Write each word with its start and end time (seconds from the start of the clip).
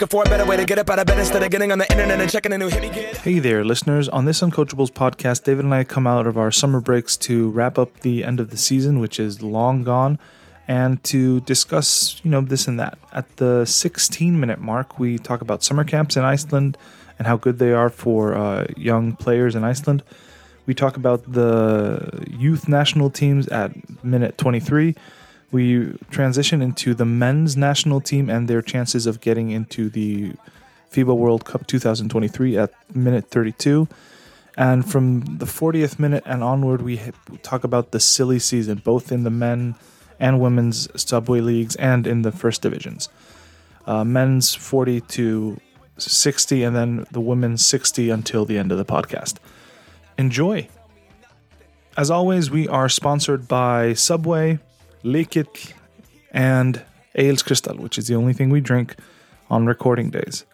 Looking 0.00 0.16
for 0.16 0.22
a 0.22 0.30
better 0.30 0.46
way 0.46 0.56
to 0.56 0.64
get 0.64 0.78
up 0.78 0.88
out 0.88 0.98
of 0.98 1.06
bed 1.06 1.18
instead 1.18 1.42
of 1.42 1.50
getting 1.50 1.72
on 1.72 1.78
the 1.78 1.92
internet 1.92 2.22
and 2.22 2.30
checking 2.30 2.54
a 2.54 2.56
new 2.56 2.70
hit. 2.70 3.18
Hey 3.18 3.38
there, 3.38 3.62
listeners. 3.66 4.08
On 4.08 4.24
this 4.24 4.40
Uncoachables 4.40 4.90
podcast, 4.90 5.44
David 5.44 5.66
and 5.66 5.74
I 5.74 5.84
come 5.84 6.06
out 6.06 6.26
of 6.26 6.38
our 6.38 6.50
summer 6.50 6.80
breaks 6.80 7.18
to 7.18 7.50
wrap 7.50 7.76
up 7.76 8.00
the 8.00 8.24
end 8.24 8.40
of 8.40 8.48
the 8.48 8.56
season, 8.56 8.98
which 8.98 9.20
is 9.20 9.42
long 9.42 9.84
gone, 9.84 10.18
and 10.66 11.04
to 11.04 11.40
discuss, 11.40 12.18
you 12.24 12.30
know, 12.30 12.40
this 12.40 12.66
and 12.66 12.80
that. 12.80 12.98
At 13.12 13.36
the 13.36 13.66
16 13.66 14.40
minute 14.40 14.58
mark, 14.58 14.98
we 14.98 15.18
talk 15.18 15.42
about 15.42 15.62
summer 15.62 15.84
camps 15.84 16.16
in 16.16 16.24
Iceland 16.24 16.78
and 17.18 17.28
how 17.28 17.36
good 17.36 17.58
they 17.58 17.74
are 17.74 17.90
for 17.90 18.34
uh, 18.34 18.68
young 18.78 19.16
players 19.16 19.54
in 19.54 19.64
Iceland. 19.64 20.02
We 20.64 20.72
talk 20.72 20.96
about 20.96 21.30
the 21.30 22.24
youth 22.26 22.68
national 22.68 23.10
teams 23.10 23.48
at 23.48 23.72
minute 24.02 24.38
23. 24.38 24.94
We 25.52 25.96
transition 26.10 26.62
into 26.62 26.94
the 26.94 27.04
men's 27.04 27.56
national 27.56 28.00
team 28.00 28.30
and 28.30 28.46
their 28.46 28.62
chances 28.62 29.06
of 29.06 29.20
getting 29.20 29.50
into 29.50 29.88
the 29.88 30.32
FIBA 30.92 31.16
World 31.16 31.44
Cup 31.44 31.66
2023 31.66 32.56
at 32.56 32.72
minute 32.94 33.28
32. 33.30 33.88
And 34.56 34.88
from 34.88 35.38
the 35.38 35.46
40th 35.46 35.98
minute 35.98 36.22
and 36.26 36.42
onward, 36.42 36.82
we 36.82 37.00
talk 37.42 37.64
about 37.64 37.92
the 37.92 38.00
silly 38.00 38.38
season, 38.38 38.82
both 38.84 39.10
in 39.10 39.24
the 39.24 39.30
men 39.30 39.74
and 40.18 40.40
women's 40.40 40.88
subway 41.00 41.40
leagues 41.40 41.76
and 41.76 42.06
in 42.06 42.22
the 42.22 42.32
first 42.32 42.62
divisions. 42.62 43.08
Uh, 43.86 44.04
men's 44.04 44.54
40 44.54 45.00
to 45.00 45.60
60, 45.96 46.62
and 46.62 46.76
then 46.76 47.06
the 47.10 47.20
women's 47.20 47.64
60 47.64 48.10
until 48.10 48.44
the 48.44 48.58
end 48.58 48.70
of 48.70 48.78
the 48.78 48.84
podcast. 48.84 49.36
Enjoy. 50.18 50.68
As 51.96 52.10
always, 52.10 52.50
we 52.50 52.68
are 52.68 52.88
sponsored 52.88 53.48
by 53.48 53.94
Subway, 53.94 54.58
Likic, 55.04 55.72
and 56.32 56.82
Ales 57.14 57.42
Crystal, 57.42 57.76
which 57.76 57.98
is 57.98 58.06
the 58.06 58.14
only 58.14 58.32
thing 58.32 58.50
we 58.50 58.60
drink 58.60 58.96
on 59.48 59.66
recording 59.66 60.10
days, 60.10 60.44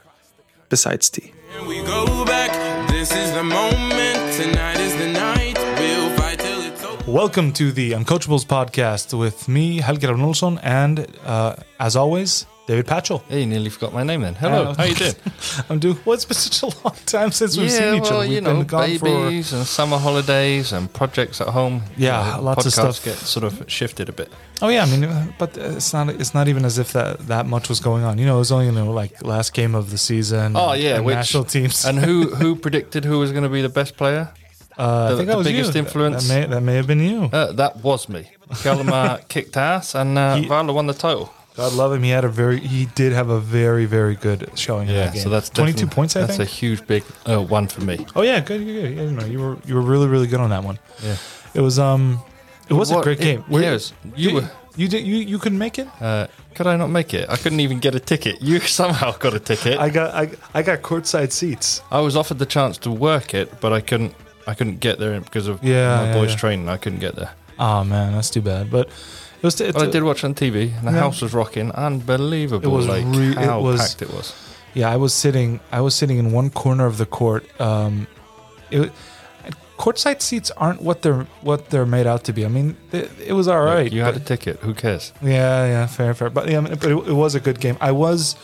besides 0.69 1.11
tea. 1.11 1.33
We 1.67 1.83
go 1.83 2.25
back. 2.25 2.53
This 2.89 3.13
is 3.13 3.33
the 3.33 3.43
moment. 3.43 4.35
Tonight 4.35 4.79
is 4.79 4.97
the 4.97 5.09
night. 5.13 5.59
We'll 5.79 6.17
fight 6.17 6.39
till 6.39 6.61
it's 6.63 6.83
over. 6.85 7.11
Welcome 7.11 7.53
to 7.55 7.73
the 7.73 7.93
Uncoachables 7.93 8.47
podcast 8.47 9.19
with 9.19 9.49
me, 9.49 9.79
Helge 9.79 10.01
Ravnolson, 10.03 10.61
and 10.63 11.07
uh, 11.25 11.57
as 11.81 11.97
always, 11.97 12.47
David 12.67 12.87
Patchell. 12.87 13.23
Hey, 13.29 13.41
you 13.41 13.47
nearly 13.47 13.71
forgot 13.71 13.93
my 13.95 14.03
name 14.03 14.23
then. 14.23 14.35
Hello, 14.35 14.65
Hello. 14.65 14.75
how 14.75 14.85
you 14.85 14.95
doing? 14.97 15.15
I'm 15.71 15.79
doing. 15.79 15.99
Well, 16.05 16.15
it's 16.15 16.25
been 16.25 16.35
such 16.35 16.63
a 16.65 16.67
long 16.85 16.97
time 17.07 17.31
since 17.31 17.57
we've 17.57 17.71
yeah, 17.71 17.79
seen 17.79 17.95
each 17.95 18.03
well, 18.03 18.19
other. 18.19 18.21
We've 18.29 18.33
you 18.33 18.41
know, 18.41 18.55
been 18.57 18.67
gone 18.67 18.99
for 18.99 19.05
babies 19.05 19.53
and 19.53 19.65
summer 19.65 19.99
holidays 19.99 20.73
and 20.73 20.93
projects 20.93 21.41
at 21.41 21.47
home. 21.49 21.83
Yeah, 21.97 22.37
You 22.37 22.43
lots 22.43 22.67
of 22.67 22.73
stuff. 22.73 23.05
get 23.05 23.15
sort 23.19 23.45
of 23.45 23.71
shifted 23.71 24.09
a 24.09 24.13
bit. 24.13 24.33
Oh 24.61 24.69
yeah, 24.69 24.83
I 24.83 24.87
mean, 24.91 25.05
uh, 25.05 25.27
but 25.39 25.57
uh, 25.57 25.77
it's 25.77 25.93
not. 25.93 26.09
It's 26.09 26.35
not 26.35 26.49
even 26.49 26.65
as 26.65 26.79
if 26.79 26.93
that 26.93 27.21
that 27.29 27.47
much 27.47 27.69
was 27.69 27.79
going 27.79 28.03
on. 28.03 28.19
You 28.19 28.27
know, 28.27 28.35
it 28.37 28.41
was 28.41 28.51
only 28.51 28.67
you 28.67 28.73
know 28.73 28.91
like 28.91 29.23
last 29.25 29.55
game 29.55 29.77
of 29.77 29.91
the 29.91 29.99
season. 29.99 30.57
Oh 30.57 30.73
yeah, 30.73 30.97
and 30.97 31.05
which, 31.05 31.15
national 31.15 31.45
teams. 31.45 31.85
And 31.85 32.01
who 32.01 32.35
who 32.41 32.57
predicted 32.57 33.05
who 33.05 33.21
was 33.21 33.31
going 33.31 33.45
to 33.45 33.49
be 33.49 33.63
the 33.63 33.69
best 33.69 33.97
player? 33.97 34.31
uh, 34.77 35.09
the- 35.11 35.15
I 35.15 35.17
think 35.19 35.27
the 35.29 35.33
that 35.33 35.39
was 35.39 35.47
biggest 35.47 35.75
you. 35.75 35.79
influence? 35.79 36.27
That, 36.27 36.49
may 36.49 36.55
that 36.55 36.61
may 36.63 36.75
have 36.75 36.89
been 36.89 36.99
you. 37.01 37.31
Uh, 37.33 37.53
that 37.53 37.77
was 37.77 38.09
me. 38.09 38.29
Hjalmar 38.51 39.27
kicked 39.29 39.57
ass, 39.57 39.95
and 39.95 40.19
uh, 40.19 40.35
He- 40.37 40.49
Vala 40.49 40.73
won 40.73 40.89
the 40.89 40.95
title. 40.95 41.31
God 41.57 41.73
love 41.73 41.93
him. 41.93 42.03
He 42.03 42.11
had 42.11 42.25
a 42.25 42.29
very. 42.29 42.61
He 42.61 42.87
did 42.95 43.13
have 43.13 43.31
a 43.31 43.41
very 43.41 43.87
very 43.87 44.15
good 44.15 44.51
showing 44.57 44.89
in 44.89 44.95
Yeah, 44.95 45.07
that 45.07 45.15
game. 45.15 45.23
so 45.23 45.29
that's 45.31 45.49
22 45.51 45.87
points. 45.87 46.15
I 46.17 46.21
think. 46.21 46.27
That's 46.29 46.37
think. 46.39 46.49
a 46.51 46.53
huge 46.53 46.87
big 46.87 47.03
uh, 47.29 47.41
one 47.43 47.67
for 47.69 47.81
me. 47.83 48.07
oh 48.15 48.23
yeah, 48.23 48.41
good, 48.41 48.65
good, 48.65 48.97
good. 48.97 48.97
Yeah, 48.97 49.25
you 49.27 49.33
you 49.33 49.41
were 49.41 49.57
you 49.67 49.75
were 49.75 49.81
really 49.83 50.07
really 50.09 50.27
good 50.27 50.41
on 50.41 50.51
that 50.51 50.63
one. 50.65 50.79
Yeah, 51.03 51.17
It 51.55 51.61
was 51.63 51.79
um, 51.79 52.21
it 52.69 52.75
was 52.75 52.91
a 52.91 52.95
What- 52.97 53.05
great 53.05 53.21
game. 53.21 53.41
It, 53.41 53.49
Were- 53.49 53.61
yes, 53.63 53.93
you 54.15 54.31
did- 54.31 54.35
were. 54.35 54.51
You 54.79 54.89
did. 54.89 55.07
You 55.07 55.17
you 55.17 55.39
couldn't 55.39 55.57
make 55.59 55.79
it. 55.79 55.89
Uh, 56.03 56.27
could 56.55 56.67
I 56.67 56.77
not 56.77 56.89
make 56.91 57.15
it? 57.15 57.31
I 57.31 57.37
couldn't 57.37 57.61
even 57.61 57.79
get 57.79 57.95
a 57.95 58.01
ticket. 58.01 58.43
You 58.43 58.61
somehow 58.81 59.13
got 59.17 59.33
a 59.33 59.41
ticket. 59.41 59.79
I 59.79 59.89
got 59.89 60.15
I, 60.15 60.31
I 60.53 60.63
got 60.63 60.83
courtside 60.83 61.33
seats. 61.33 61.81
I 61.91 62.01
was 62.01 62.15
offered 62.15 62.39
the 62.39 62.45
chance 62.45 62.77
to 62.79 62.91
work 62.91 63.33
it, 63.33 63.59
but 63.63 63.73
I 63.73 63.81
couldn't. 63.81 64.15
I 64.47 64.53
couldn't 64.53 64.81
get 64.81 64.99
there 64.99 65.19
because 65.19 65.49
of 65.49 65.65
Yeah, 65.65 65.97
my 65.97 66.05
yeah, 66.09 66.13
boys' 66.15 66.31
yeah. 66.33 66.37
training. 66.37 66.69
I 66.69 66.77
couldn't 66.77 66.99
get 66.99 67.15
there. 67.17 67.31
Oh 67.59 67.85
man, 67.85 68.13
that's 68.13 68.29
too 68.29 68.43
bad. 68.43 68.71
But 68.71 68.91
it 69.39 69.43
was. 69.43 69.61
It, 69.61 69.75
But 69.75 69.89
I 69.89 69.91
did 69.91 70.03
watch 70.03 70.25
on 70.25 70.35
TV, 70.35 70.73
and 70.79 70.87
the 70.89 70.93
Yeah. 70.93 70.99
house 71.01 71.21
was 71.23 71.33
rocking. 71.35 71.71
Unbelievable! 71.73 72.65
It 72.67 72.73
was 72.73 72.87
like 72.89 73.05
re- 73.07 73.37
it 73.37 73.63
was- 73.63 73.81
packed 73.81 74.03
it 74.03 74.11
was. 74.13 74.33
Yeah, 74.75 74.91
I 74.93 74.97
was 74.97 75.15
sitting. 75.15 75.61
I 75.73 75.81
was 75.81 75.95
sitting 75.95 76.19
in 76.19 76.33
one 76.33 76.51
corner 76.51 76.85
of 76.87 76.99
the 76.99 77.07
court. 77.07 77.45
Um, 77.61 78.07
it, 78.71 78.93
courtside 79.79 80.21
seats 80.23 80.51
aren't 80.57 80.83
what 80.83 81.03
they're 81.03 81.27
what 81.43 81.71
they're 81.71 81.87
made 81.87 82.07
out 82.07 82.25
to 82.25 82.33
be. 82.33 82.45
I 82.45 82.49
mean, 82.49 82.77
it, 82.93 83.11
it 83.27 83.33
was 83.33 83.49
all 83.49 83.63
right. 83.63 83.91
you 83.93 84.03
had 84.03 84.17
a 84.17 84.21
ticket. 84.21 84.59
Who 84.61 84.75
cares? 84.75 85.13
yeah, 85.23 85.67
yeah, 85.67 85.87
fair, 85.87 86.13
fair. 86.15 86.31
But 86.31 86.49
yeah, 86.51 86.59
I 86.59 86.61
mean, 86.61 86.75
but 86.75 86.91
it, 86.91 87.09
it 87.09 87.13
was 87.13 87.35
a 87.35 87.41
good 87.41 87.59
game. 87.61 87.77
I 87.81 87.93
was, 87.93 88.37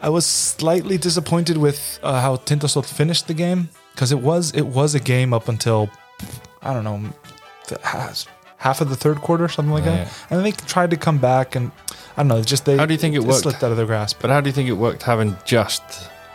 I 0.00 0.08
was 0.08 0.24
slightly 0.26 0.96
disappointed 0.98 1.56
with 1.58 1.98
uh, 2.02 2.20
how 2.20 2.36
Tindastóll 2.36 2.84
finished 2.86 3.26
the 3.28 3.34
game 3.34 3.68
because 3.94 4.10
it 4.12 4.20
was 4.20 4.52
it 4.52 4.66
was 4.66 4.94
a 4.94 5.00
game 5.00 5.34
up 5.34 5.48
until 5.48 5.90
I 6.62 6.72
don't 6.72 6.84
know 6.84 7.00
the, 7.68 7.78
half- 8.62 8.80
of 8.80 8.88
the 8.88 8.96
third 8.96 9.18
quarter, 9.20 9.48
something 9.48 9.72
like 9.72 9.84
Yeah. 9.84 9.96
that. 10.04 10.08
And 10.30 10.38
then 10.38 10.44
they 10.44 10.52
tried 10.52 10.90
to 10.90 10.96
come 10.96 11.18
back, 11.18 11.54
and 11.56 11.70
I 12.16 12.22
don't 12.22 12.28
know. 12.28 12.42
Just 12.42 12.64
they. 12.64 12.76
How 12.76 12.86
do 12.86 12.94
you 12.94 12.98
think 12.98 13.14
it 13.14 13.24
worked? 13.24 13.40
Slipped 13.42 13.62
out 13.64 13.70
of 13.70 13.76
their 13.76 13.86
grasp. 13.86 14.18
But 14.20 14.30
how 14.30 14.40
do 14.40 14.48
you 14.48 14.52
think 14.52 14.68
it 14.68 14.74
worked 14.86 15.02
having 15.02 15.36
just 15.44 15.82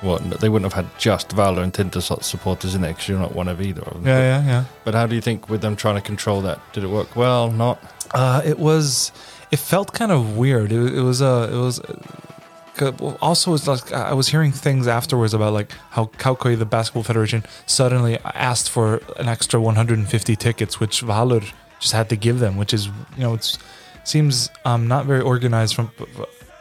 what 0.01 0.21
they 0.41 0.49
wouldn't 0.49 0.71
have 0.71 0.85
had 0.85 0.99
just 0.99 1.29
Valur 1.29 1.63
and 1.63 1.73
Tindastóll 1.73 2.23
supporters 2.23 2.75
in 2.75 2.81
there 2.81 2.91
because 2.93 3.07
you're 3.09 3.19
not 3.19 3.33
one 3.33 3.47
of 3.47 3.59
either 3.61 3.81
of 3.81 3.93
them. 3.95 4.05
Yeah, 4.05 4.19
yeah, 4.19 4.45
yeah. 4.45 4.63
But 4.83 4.93
how 4.93 5.07
do 5.07 5.15
you 5.15 5.21
think 5.21 5.49
with 5.49 5.61
them 5.61 5.75
trying 5.75 5.95
to 5.95 6.01
control 6.01 6.41
that? 6.41 6.59
Did 6.73 6.83
it 6.83 6.89
work 6.89 7.15
well? 7.15 7.49
Not. 7.51 7.79
Uh, 8.11 8.41
it 8.45 8.59
was. 8.59 9.11
It 9.49 9.57
felt 9.59 9.93
kind 9.93 10.11
of 10.11 10.37
weird. 10.37 10.71
It, 10.71 10.95
it 10.95 11.01
was. 11.01 11.21
Uh, 11.21 11.49
it 11.51 11.55
was. 11.55 11.79
Uh, 11.79 12.91
well, 12.99 13.17
also, 13.23 13.55
it's 13.55 13.65
like 13.67 13.91
I 13.91 14.13
was 14.13 14.27
hearing 14.27 14.51
things 14.51 14.87
afterwards 14.87 15.33
about 15.33 15.53
like 15.53 15.71
how 15.91 16.05
KKÍ, 16.19 16.59
the 16.59 16.65
basketball 16.65 17.01
federation, 17.03 17.43
suddenly 17.65 18.19
asked 18.23 18.69
for 18.69 19.01
an 19.17 19.27
extra 19.27 19.59
150 19.59 20.35
tickets, 20.35 20.79
which 20.79 21.01
Valur 21.01 21.51
just 21.79 21.93
had 21.93 22.09
to 22.09 22.15
give 22.15 22.39
them. 22.39 22.57
Which 22.57 22.73
is, 22.73 22.87
you 22.87 23.23
know, 23.23 23.33
it 23.35 23.57
seems 24.03 24.49
um, 24.65 24.87
not 24.87 25.05
very 25.05 25.21
organized 25.21 25.75
from 25.75 25.91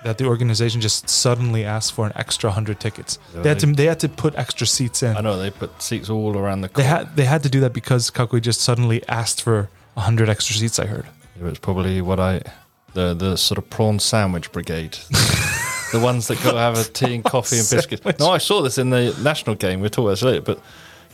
that 0.04 0.18
the 0.18 0.26
organization 0.26 0.80
just 0.80 1.08
suddenly 1.08 1.64
asked 1.64 1.92
for 1.92 2.06
an 2.06 2.12
extra 2.14 2.48
100 2.50 2.78
tickets. 2.78 3.18
They 3.34 3.48
had 3.48 3.58
to. 3.60 3.66
They 3.66 3.86
had 3.86 3.98
to 4.00 4.08
put 4.08 4.36
extra 4.36 4.66
seats 4.66 5.02
in. 5.02 5.16
I 5.16 5.20
know 5.20 5.36
they 5.38 5.50
put 5.50 5.82
seats 5.82 6.08
all 6.10 6.36
around 6.38 6.60
the 6.60 6.68
They 6.68 6.74
court. 6.74 6.86
had. 6.86 7.16
They 7.16 7.24
had 7.24 7.42
to 7.42 7.48
do 7.48 7.60
that 7.60 7.72
because 7.72 8.10
KKÍ 8.10 8.40
just 8.42 8.60
suddenly 8.60 9.06
asked 9.08 9.42
for 9.42 9.68
100 9.94 10.28
extra 10.28 10.54
seats. 10.54 10.78
I 10.78 10.86
heard. 10.86 11.06
It 11.38 11.42
was 11.42 11.58
probably 11.58 12.00
what 12.00 12.20
I, 12.20 12.42
the 12.94 13.14
the 13.14 13.36
sort 13.36 13.58
of 13.58 13.68
prawn 13.68 13.98
sandwich 13.98 14.52
brigade, 14.52 14.92
the 15.92 16.00
ones 16.00 16.28
that 16.28 16.42
go 16.42 16.56
have 16.56 16.78
a 16.78 16.84
tea 16.84 17.14
and 17.14 17.24
coffee 17.24 17.58
and 17.58 17.68
biscuits. 17.68 18.18
No, 18.20 18.30
I 18.30 18.38
saw 18.38 18.62
this 18.62 18.78
in 18.78 18.90
the 18.90 19.14
national 19.22 19.56
game. 19.56 19.80
We'll 19.80 19.90
talk 19.90 20.04
about 20.04 20.10
this 20.12 20.22
later, 20.22 20.40
but 20.42 20.60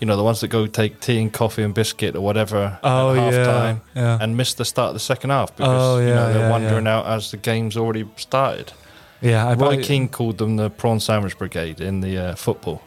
you 0.02 0.06
know 0.06 0.16
the 0.16 0.24
ones 0.24 0.40
that 0.40 0.48
go 0.48 0.66
take 0.66 0.98
tea 0.98 1.20
and 1.22 1.32
coffee 1.32 1.62
and 1.62 1.72
biscuit 1.72 2.16
or 2.16 2.22
whatever 2.22 2.76
Oh, 2.82 3.12
at 3.14 3.16
half 3.18 3.32
yeah, 3.34 3.44
time 3.44 3.80
yeah. 3.94 4.18
and 4.20 4.36
miss 4.36 4.52
the 4.54 4.64
start 4.64 4.88
of 4.88 4.94
the 4.94 5.00
second 5.12 5.30
half 5.30 5.54
because 5.56 5.68
Oh, 5.80 5.98
you 6.00 6.06
know 6.12 6.32
they're 6.32 6.42
yeah, 6.42 6.50
wandering 6.50 6.86
yeah. 6.86 6.96
out 6.98 7.06
as 7.06 7.30
the 7.30 7.36
game's 7.36 7.76
already 7.76 8.04
started. 8.16 8.72
Yeah, 9.20 9.46
I 9.46 9.54
Roy 9.54 9.80
called 10.08 10.38
them 10.38 10.56
the 10.56 10.70
prawn 10.70 10.98
sandwich 10.98 11.38
brigade 11.38 11.80
in 11.80 12.00
the 12.00 12.18
uh, 12.18 12.34
football. 12.34 12.82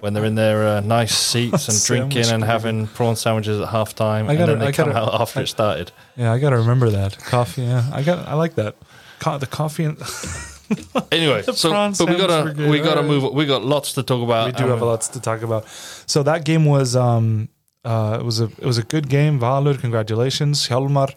When 0.00 0.12
they're 0.12 0.26
in 0.26 0.34
their 0.34 0.62
uh, 0.76 0.80
nice 0.80 1.16
seats 1.32 1.66
and 1.68 1.82
drinking 1.82 2.30
and 2.30 2.44
having 2.44 2.86
prawn 2.88 3.16
sandwiches 3.16 3.58
at 3.58 3.68
half 3.68 3.94
time, 3.94 4.28
I 4.28 4.34
and 4.34 4.40
then 4.48 4.58
they 4.58 4.66
I 4.66 4.72
come 4.72 4.90
gotta- 4.92 5.06
out 5.14 5.20
after 5.22 5.38
I- 5.40 5.44
it 5.44 5.46
started. 5.48 5.90
Yeah, 6.16 6.34
I 6.34 6.38
gotta 6.38 6.58
remember 6.58 6.90
that 6.90 7.16
coffee. 7.18 7.62
Yeah, 7.62 7.84
I 7.90 8.02
got. 8.02 8.28
I 8.28 8.34
like 8.34 8.56
that. 8.56 8.76
Co- 9.20 9.38
the 9.38 9.46
coffee 9.46 9.84
and 9.84 9.96
Anyway, 11.12 11.42
The 11.42 11.52
so 11.54 11.70
but 11.70 12.08
we 12.12 12.16
gotta 12.16 12.32
sandwich 12.32 12.56
brigade, 12.56 12.70
we 12.70 12.78
gotta 12.80 13.02
move. 13.02 13.32
We 13.32 13.46
got 13.46 13.64
lots 13.64 13.92
to 13.94 14.02
talk 14.02 14.22
about. 14.22 14.46
we 14.46 14.52
do 14.52 14.66
have 14.68 14.82
a 14.82 14.84
lot 14.84 15.00
to 15.02 15.20
talk 15.20 15.42
about. 15.42 15.66
So 16.06 16.22
that 16.22 16.44
game 16.44 16.64
was 16.64 16.94
um 16.96 17.48
uh 17.84 18.18
it 18.20 18.24
was 18.24 18.40
a 18.40 18.44
it 18.44 18.66
was 18.72 18.78
a 18.78 18.82
good 18.82 19.08
game. 19.08 19.38
Valur, 19.40 19.78
congratulations, 19.80 20.68
Hjalmar. 20.68 21.14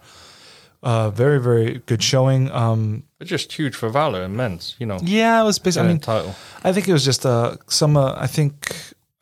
Uh, 0.83 1.09
very 1.12 1.39
very 1.39 1.81
good 1.86 2.01
showing. 2.01 2.50
Um, 2.51 3.03
But 3.19 3.27
just 3.27 3.51
huge 3.53 3.75
for 3.75 3.89
Valur 3.92 4.24
immense. 4.25 4.75
You 4.80 4.88
know, 4.88 4.98
yeah, 5.03 5.42
it 5.42 5.45
was 5.45 5.59
basically. 5.59 5.89
I 5.89 5.92
mean, 5.94 6.00
title. 6.00 6.33
I 6.63 6.74
think 6.74 6.88
it 6.88 6.94
was 6.94 7.06
just 7.06 7.25
uh 7.25 7.57
some. 7.68 7.95
Uh, 7.97 8.13
I 8.18 8.27
think 8.27 8.54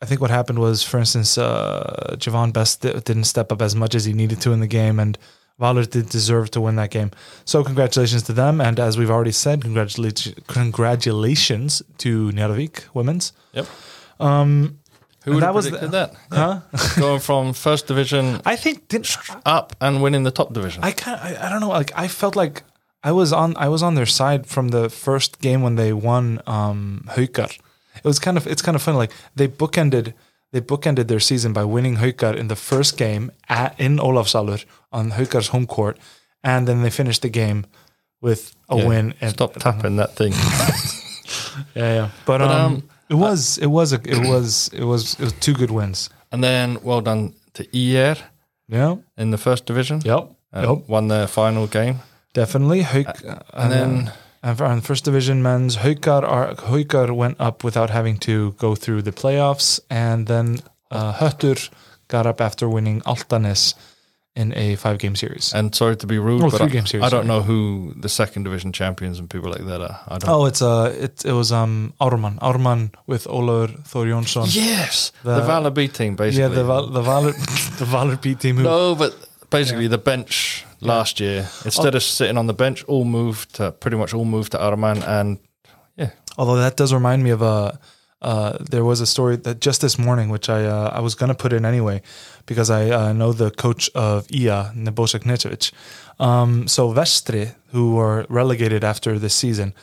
I 0.02 0.06
think 0.06 0.20
what 0.22 0.30
happened 0.30 0.58
was, 0.58 0.82
for 0.82 0.98
instance, 0.98 1.36
uh, 1.36 2.16
Javon 2.16 2.52
Bess 2.52 2.76
di- 2.76 2.92
didn't 3.00 3.24
step 3.24 3.52
up 3.52 3.60
as 3.60 3.74
much 3.74 3.94
as 3.94 4.06
he 4.06 4.14
needed 4.14 4.40
to 4.42 4.52
in 4.52 4.60
the 4.60 4.66
game, 4.66 4.98
and 4.98 5.18
Valur 5.60 5.88
did 5.88 6.08
deserve 6.08 6.50
to 6.52 6.60
win 6.60 6.76
that 6.76 6.90
game. 6.90 7.10
So 7.44 7.62
congratulations 7.62 8.22
to 8.24 8.32
them, 8.32 8.60
and 8.60 8.80
as 8.80 8.96
we've 8.98 9.10
already 9.10 9.32
said, 9.32 9.62
congratulations 9.62 10.34
congratulations 10.94 11.82
to 11.98 12.30
Njarðvík 12.30 12.84
women's. 12.94 13.32
Yep. 13.52 13.66
Um, 14.18 14.78
Who 15.24 15.32
would 15.34 15.42
that 15.42 15.46
have 15.46 15.54
was 15.54 15.70
the- 15.70 15.86
that? 15.88 16.14
huh? 16.32 16.60
Going 16.98 17.20
from 17.20 17.52
first 17.52 17.86
division 17.86 18.40
I 18.46 18.56
think 18.56 18.88
didn't 18.88 19.16
up 19.44 19.74
and 19.80 20.02
winning 20.02 20.24
the 20.24 20.30
top 20.30 20.52
division. 20.52 20.82
I 20.84 20.92
kind 20.92 21.20
I, 21.20 21.46
I 21.46 21.48
don't 21.50 21.60
know 21.60 21.68
like 21.68 21.92
I 21.94 22.08
felt 22.08 22.36
like 22.36 22.62
I 23.02 23.12
was 23.12 23.32
on 23.32 23.54
I 23.56 23.68
was 23.68 23.82
on 23.82 23.94
their 23.94 24.06
side 24.06 24.46
from 24.46 24.68
the 24.68 24.88
first 24.88 25.40
game 25.40 25.62
when 25.62 25.76
they 25.76 25.92
won 25.92 26.40
um 26.46 27.04
Haukar. 27.16 27.50
It 27.96 28.04
was 28.04 28.18
kind 28.18 28.36
of 28.36 28.46
it's 28.46 28.62
kind 28.62 28.76
of 28.76 28.82
funny 28.82 28.98
like 28.98 29.12
they 29.36 29.48
bookended 29.48 30.12
they 30.52 30.60
bookended 30.60 31.06
their 31.08 31.20
season 31.20 31.52
by 31.52 31.64
winning 31.64 31.96
Haukar 31.96 32.34
in 32.36 32.48
the 32.48 32.56
first 32.56 32.96
game 32.98 33.30
at, 33.48 33.78
in 33.78 33.98
Olafsalur 33.98 34.64
on 34.92 35.10
Haukar's 35.12 35.48
home 35.48 35.66
court 35.66 35.98
and 36.42 36.66
then 36.66 36.82
they 36.82 36.90
finished 36.90 37.22
the 37.22 37.28
game 37.28 37.64
with 38.22 38.54
a 38.68 38.76
Yeah. 38.76 38.86
win 38.88 39.14
and 39.20 39.30
Stop 39.32 39.54
tapping 39.54 39.96
that 39.96 40.14
thing. 40.16 40.32
Yeah, 41.74 41.94
yeah. 41.94 42.08
But, 42.26 42.38
But, 42.38 42.42
um, 42.50 42.50
um, 42.74 42.82
it 43.08 43.14
was 43.14 43.58
it 43.58 43.66
was 43.66 43.92
a 43.92 43.96
it 44.04 44.18
was 44.28 44.70
it 44.72 44.84
was 44.84 45.14
it 45.14 45.24
was 45.24 45.32
two 45.40 45.52
good 45.54 45.70
wins. 45.70 46.10
And 46.32 46.42
then 46.42 46.78
well 46.82 47.00
done 47.00 47.34
to 47.54 47.62
IR 47.76 48.16
Yeah. 48.68 48.96
in 49.16 49.30
the 49.30 49.38
first 49.38 49.66
division. 49.66 50.00
Yep. 50.04 50.30
Uh, 50.52 50.66
Yep. 50.68 50.88
Won 50.88 51.08
their 51.08 51.26
final 51.26 51.66
game. 51.66 51.94
Definitely. 52.34 52.82
Hauk, 52.82 53.06
And 53.52 53.72
then 53.72 54.12
And 54.42 54.56
for 54.56 54.64
on 54.64 54.80
first 54.80 55.04
division 55.04 55.42
men's, 55.42 55.76
Haukar, 55.76 56.22
are, 56.22 56.54
went 57.14 57.36
up 57.40 57.62
without 57.62 57.90
having 57.90 58.16
to 58.20 58.52
go 58.52 58.74
through 58.74 59.02
the 59.02 59.12
playoffs, 59.12 59.80
and 59.90 60.26
then 60.26 60.60
uh, 60.90 61.12
Höttur 61.12 61.68
got 62.08 62.26
up 62.26 62.40
after 62.40 62.68
winning 62.68 63.02
Álftanes 63.02 63.74
in 64.36 64.56
a 64.56 64.76
five-game 64.76 65.16
series. 65.16 65.52
and 65.52 65.74
sorry 65.74 65.96
to 65.96 66.06
be 66.06 66.18
rude, 66.18 66.40
but 66.40 66.60
I, 66.60 66.68
series, 66.68 66.94
I 66.94 67.10
don't 67.10 67.10
sorry. 67.10 67.26
know 67.26 67.42
who 67.42 67.92
the 67.96 68.08
second 68.08 68.44
division 68.44 68.72
champions 68.72 69.18
and 69.18 69.28
people 69.28 69.50
like 69.50 69.66
that 69.66 69.80
are. 69.80 70.00
I 70.08 70.18
don't 70.18 70.30
Oh, 70.30 70.46
it's 70.46 70.62
uh, 70.62 70.94
it 70.98 71.24
it 71.24 71.32
was 71.32 71.50
um 71.52 71.92
Ármann, 72.00 72.38
Ármann 72.38 72.90
with 73.06 73.24
Ólafur 73.26 73.82
Þór 73.82 74.06
Jónsson. 74.08 74.46
Yes, 74.54 75.12
the, 75.24 75.34
The- 75.34 75.46
Valur 75.46 75.74
B 75.74 75.88
team, 75.88 76.14
basically. 76.16 76.42
Yeah, 76.42 76.48
the 76.48 76.64
Val, 76.64 76.86
the 76.86 77.02
Valur 77.02 77.32
the 77.78 77.84
Valur 77.84 78.16
B 78.22 78.34
team. 78.36 78.56
Who, 78.56 78.62
no, 78.62 78.94
but 78.94 79.12
basically 79.50 79.88
the 79.88 79.98
bench 79.98 80.64
last 80.80 81.20
year, 81.20 81.48
instead 81.64 81.94
of 81.94 82.02
sitting 82.02 82.38
on 82.38 82.46
the 82.46 82.54
bench, 82.54 82.84
all 82.84 83.04
moved 83.04 83.54
to 83.56 83.72
pretty 83.72 83.96
much 83.96 84.14
all 84.14 84.24
moved 84.24 84.52
to 84.52 84.58
Ármann, 84.58 85.06
and 85.06 85.38
yeah, 85.96 86.10
Although 86.38 86.56
that 86.56 86.76
does 86.76 86.94
remind 86.94 87.22
me 87.22 87.30
of 87.30 87.42
a, 87.42 87.78
uh, 88.22 88.58
there 88.70 88.84
was 88.84 89.00
a 89.00 89.06
story 89.06 89.36
that 89.36 89.60
just 89.60 89.80
this 89.80 89.98
morning, 89.98 90.30
which 90.30 90.48
I 90.48 90.64
uh, 90.64 90.90
I 90.92 91.00
was 91.00 91.14
gonna 91.14 91.34
put 91.34 91.52
in 91.52 91.64
anyway, 91.64 92.02
because 92.46 92.70
I 92.70 92.90
uh, 92.90 93.12
know 93.12 93.32
the 93.32 93.50
coach 93.50 93.90
of 93.94 94.26
IA, 94.30 94.72
Nebojsa 94.74 95.20
Knežević. 95.20 95.72
Um, 96.18 96.68
so 96.68 96.92
Vestri, 96.92 97.54
who 97.72 97.94
were 97.94 98.26
relegated 98.28 98.84
after 98.84 99.18
this 99.18 99.34
season, 99.34 99.74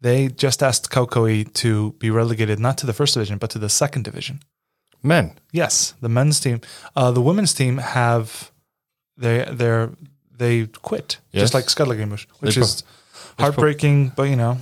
they 0.00 0.28
just 0.28 0.62
asked 0.62 0.90
KKÍ 0.90 1.52
to 1.54 1.92
be 1.98 2.10
relegated 2.10 2.58
not 2.58 2.78
to 2.78 2.86
the 2.86 2.92
first 2.92 3.14
division 3.14 3.38
but 3.38 3.50
to 3.50 3.58
the 3.58 3.68
second 3.68 4.04
division. 4.04 4.40
men. 5.04 5.38
Yes, 5.52 5.94
the 6.00 6.08
men's 6.08 6.40
team, 6.40 6.60
uh, 6.96 7.10
the 7.12 7.20
women's 7.20 7.54
team 7.54 7.78
have 7.78 8.50
they 9.16 9.44
they're 9.50 9.90
they 10.36 10.66
quit 10.82 11.18
Yes. 11.32 11.42
just 11.44 11.54
like 11.54 11.66
Skallagrimur, 11.66 12.26
which 12.40 12.54
They 12.54 12.60
pro- 12.60 12.64
is 12.68 12.84
heartbreaking, 13.38 14.12
but 14.16 14.24
you 14.24 14.36
know. 14.36 14.58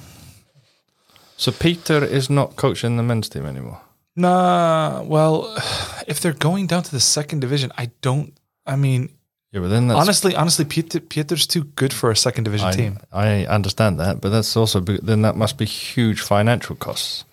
So 1.37 1.51
Peter 1.53 2.05
is 2.05 2.29
not 2.31 2.57
coaching 2.57 2.97
the 2.97 3.03
men's 3.03 3.29
team 3.29 3.47
anymore. 3.47 3.81
Nah, 4.15 5.03
well, 5.03 5.57
if 6.07 6.21
they're 6.21 6.33
going 6.39 6.67
down 6.67 6.83
to 6.83 6.91
the 6.91 7.01
second 7.01 7.41
division, 7.41 7.73
I 7.79 7.91
don't. 8.01 8.33
I 8.67 8.77
mean, 8.77 9.09
Yeah, 9.51 9.61
but 9.61 9.69
then 9.69 9.89
that's 9.89 10.01
honestly, 10.01 10.37
honestly, 10.37 10.65
Peter, 10.65 11.01
Peter's 11.01 11.47
too 11.47 11.65
good 11.75 11.93
for 11.93 12.11
a 12.11 12.17
second 12.17 12.45
division 12.45 12.69
I, 12.69 12.73
team. 12.73 12.99
I 13.13 13.47
understand 13.47 13.99
that, 13.99 14.21
but 14.21 14.29
that's 14.31 14.57
also 14.57 14.81
then 14.81 15.23
that 15.23 15.37
must 15.37 15.59
be 15.59 15.65
huge 15.65 16.21
financial 16.21 16.77
costs. 16.77 17.25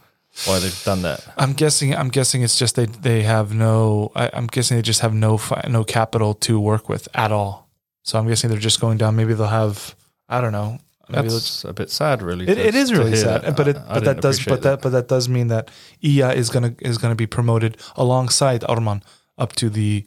Why 0.45 0.59
they've 0.59 0.83
done 0.85 1.01
that? 1.01 1.25
I'm 1.37 1.53
guessing. 1.53 1.95
I'm 1.95 2.09
guessing 2.09 2.43
it's 2.43 2.57
just 2.57 2.75
they 2.75 2.85
they 2.85 3.23
have 3.23 3.53
no. 3.53 4.11
I, 4.15 4.29
I'm 4.33 4.47
guessing 4.47 4.77
they 4.77 4.81
just 4.83 5.01
have 5.01 5.13
no 5.13 5.37
fi- 5.37 5.65
no 5.67 5.83
capital 5.83 6.33
to 6.35 6.59
work 6.59 6.87
with 6.89 7.07
at 7.13 7.31
all. 7.31 7.67
So 8.03 8.17
I'm 8.17 8.27
guessing 8.27 8.49
they're 8.49 8.59
just 8.59 8.79
going 8.79 8.97
down. 8.97 9.15
Maybe 9.15 9.33
they'll 9.33 9.47
have. 9.47 9.95
I 10.29 10.39
don't 10.41 10.53
know. 10.53 10.79
Maybe 11.09 11.27
That's 11.27 11.65
a 11.65 11.73
bit 11.73 11.89
sad, 11.89 12.21
really. 12.21 12.47
It, 12.47 12.55
to- 12.55 12.67
it 12.67 12.75
is 12.75 12.93
really 12.93 13.15
sad, 13.15 13.41
that. 13.41 13.57
but 13.57 13.67
it 13.67 13.77
I- 13.77 13.79
I 13.89 13.93
but 13.95 14.03
that 14.05 14.21
does 14.21 14.45
but 14.45 14.61
that 14.61 14.81
but 14.81 14.89
that 14.91 15.07
does 15.07 15.27
mean 15.27 15.47
that 15.47 15.69
IA 16.03 16.31
is 16.33 16.49
gonna 16.49 16.73
is 16.79 16.97
gonna 16.99 17.15
be 17.15 17.27
promoted 17.27 17.77
alongside 17.95 18.61
Ármann 18.61 19.01
up 19.37 19.53
to 19.55 19.69
the 19.69 20.05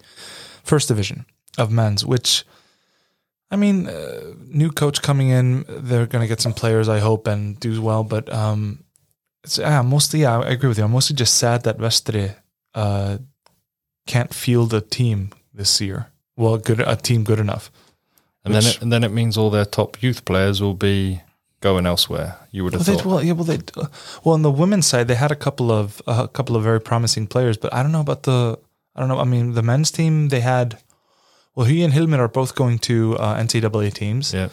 first 0.64 0.88
division 0.88 1.26
of 1.58 1.70
men's. 1.70 2.06
Which, 2.06 2.44
I 3.50 3.56
mean, 3.56 3.88
uh, 3.88 4.32
new 4.46 4.70
coach 4.70 5.02
coming 5.02 5.28
in, 5.28 5.64
they're 5.68 6.06
gonna 6.06 6.28
get 6.28 6.40
some 6.40 6.54
players, 6.54 6.88
I 6.88 7.00
hope, 7.00 7.26
and 7.26 7.58
do 7.60 7.82
well. 7.82 8.04
But 8.04 8.32
um, 8.32 8.81
it's 9.44 9.58
yeah, 9.58 9.82
mostly 9.82 10.20
yeah, 10.20 10.38
I 10.40 10.50
agree 10.50 10.68
with 10.68 10.78
you. 10.78 10.84
I'm 10.84 10.92
mostly 10.92 11.16
just 11.16 11.34
sad 11.34 11.62
that 11.64 11.78
Vestri 11.78 12.34
uh 12.74 13.18
can't 14.06 14.34
field 14.34 14.74
a 14.74 14.80
team 14.80 15.30
this 15.54 15.80
year. 15.80 16.06
Well, 16.36 16.58
good 16.58 16.80
a 16.80 16.96
team 16.96 17.24
good 17.24 17.38
enough. 17.38 17.70
And 18.44 18.54
then, 18.54 18.64
it, 18.66 18.82
and 18.82 18.92
then 18.92 19.04
it 19.04 19.12
means 19.12 19.36
all 19.38 19.50
their 19.50 19.64
top 19.64 20.02
youth 20.02 20.24
players 20.24 20.60
will 20.60 20.74
be 20.74 21.20
going 21.60 21.86
elsewhere. 21.86 22.38
You 22.50 22.64
would 22.64 22.72
Well, 22.72 22.80
have 22.80 22.86
they, 22.86 22.94
thought. 22.96 23.06
well, 23.06 23.22
yeah, 23.22 23.32
well, 23.34 23.44
they, 23.44 23.58
uh, 23.76 23.86
well, 24.24 24.34
on 24.34 24.42
the 24.42 24.50
women's 24.50 24.86
side, 24.86 25.06
they 25.06 25.14
had 25.14 25.30
a 25.30 25.36
couple 25.36 25.70
of 25.70 26.02
a 26.08 26.26
couple 26.26 26.56
of 26.56 26.64
very 26.64 26.80
promising 26.80 27.28
players, 27.28 27.56
but 27.56 27.72
I 27.72 27.82
don't 27.82 27.92
know 27.92 28.00
about 28.00 28.24
the. 28.24 28.58
I 28.96 29.00
don't 29.00 29.08
know. 29.08 29.20
I 29.20 29.24
mean, 29.24 29.52
the 29.54 29.62
men's 29.62 29.90
team 29.92 30.28
they 30.28 30.40
had. 30.40 30.78
Well, 31.54 31.66
he 31.66 31.84
and 31.84 31.92
Hilmer 31.94 32.18
are 32.18 32.28
both 32.28 32.54
going 32.54 32.78
to 32.80 33.16
uh, 33.18 33.36
NCAA 33.38 33.92
teams. 33.92 34.32
yeah. 34.34 34.48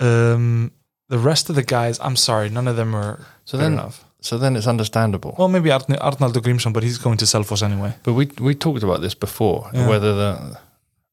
Um, 0.00 0.72
the 1.08 1.18
rest 1.18 1.50
of 1.50 1.54
the 1.56 1.62
guys, 1.62 1.98
I'm 2.00 2.16
sorry, 2.16 2.48
none 2.48 2.66
of 2.66 2.76
them 2.76 2.94
are 2.94 3.20
So 3.44 3.58
good 3.58 3.64
then, 3.64 3.72
enough. 3.74 4.03
So 4.24 4.38
then 4.38 4.56
it's 4.56 4.66
understandable. 4.66 5.34
Well, 5.38 5.48
maybe 5.48 5.70
Arn- 5.70 5.98
Arnaldo 6.00 6.40
Grimsson, 6.40 6.72
but 6.72 6.82
he's 6.82 6.96
going 6.98 7.18
to 7.18 7.26
Selfoss 7.26 7.62
anyway. 7.62 7.92
But 8.04 8.14
we 8.14 8.24
we 8.40 8.54
talked 8.54 8.82
about 8.82 9.00
this 9.02 9.14
before. 9.14 9.70
Yeah. 9.74 9.86
Whether 9.88 10.14
the 10.14 10.58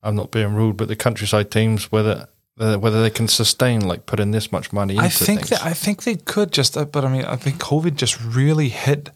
I'm 0.02 0.16
not 0.16 0.32
being 0.32 0.56
rude, 0.56 0.78
but 0.78 0.88
the 0.88 0.96
countryside 0.96 1.52
teams 1.52 1.92
whether 1.92 2.28
uh, 2.60 2.78
whether 2.78 3.02
they 3.02 3.10
can 3.10 3.28
sustain 3.28 3.82
like 3.92 4.06
putting 4.06 4.32
this 4.32 4.52
much 4.52 4.72
money 4.72 4.94
into 4.94 5.06
I 5.06 5.10
think 5.10 5.48
that 5.50 5.62
I 5.72 5.74
think 5.74 6.04
they 6.04 6.16
could 6.16 6.52
just, 6.58 6.78
uh, 6.78 6.86
but 6.86 7.04
I 7.04 7.10
mean, 7.10 7.26
I 7.26 7.36
think 7.36 7.58
COVID 7.60 7.96
just 7.96 8.18
really 8.24 8.70
hit. 8.70 9.10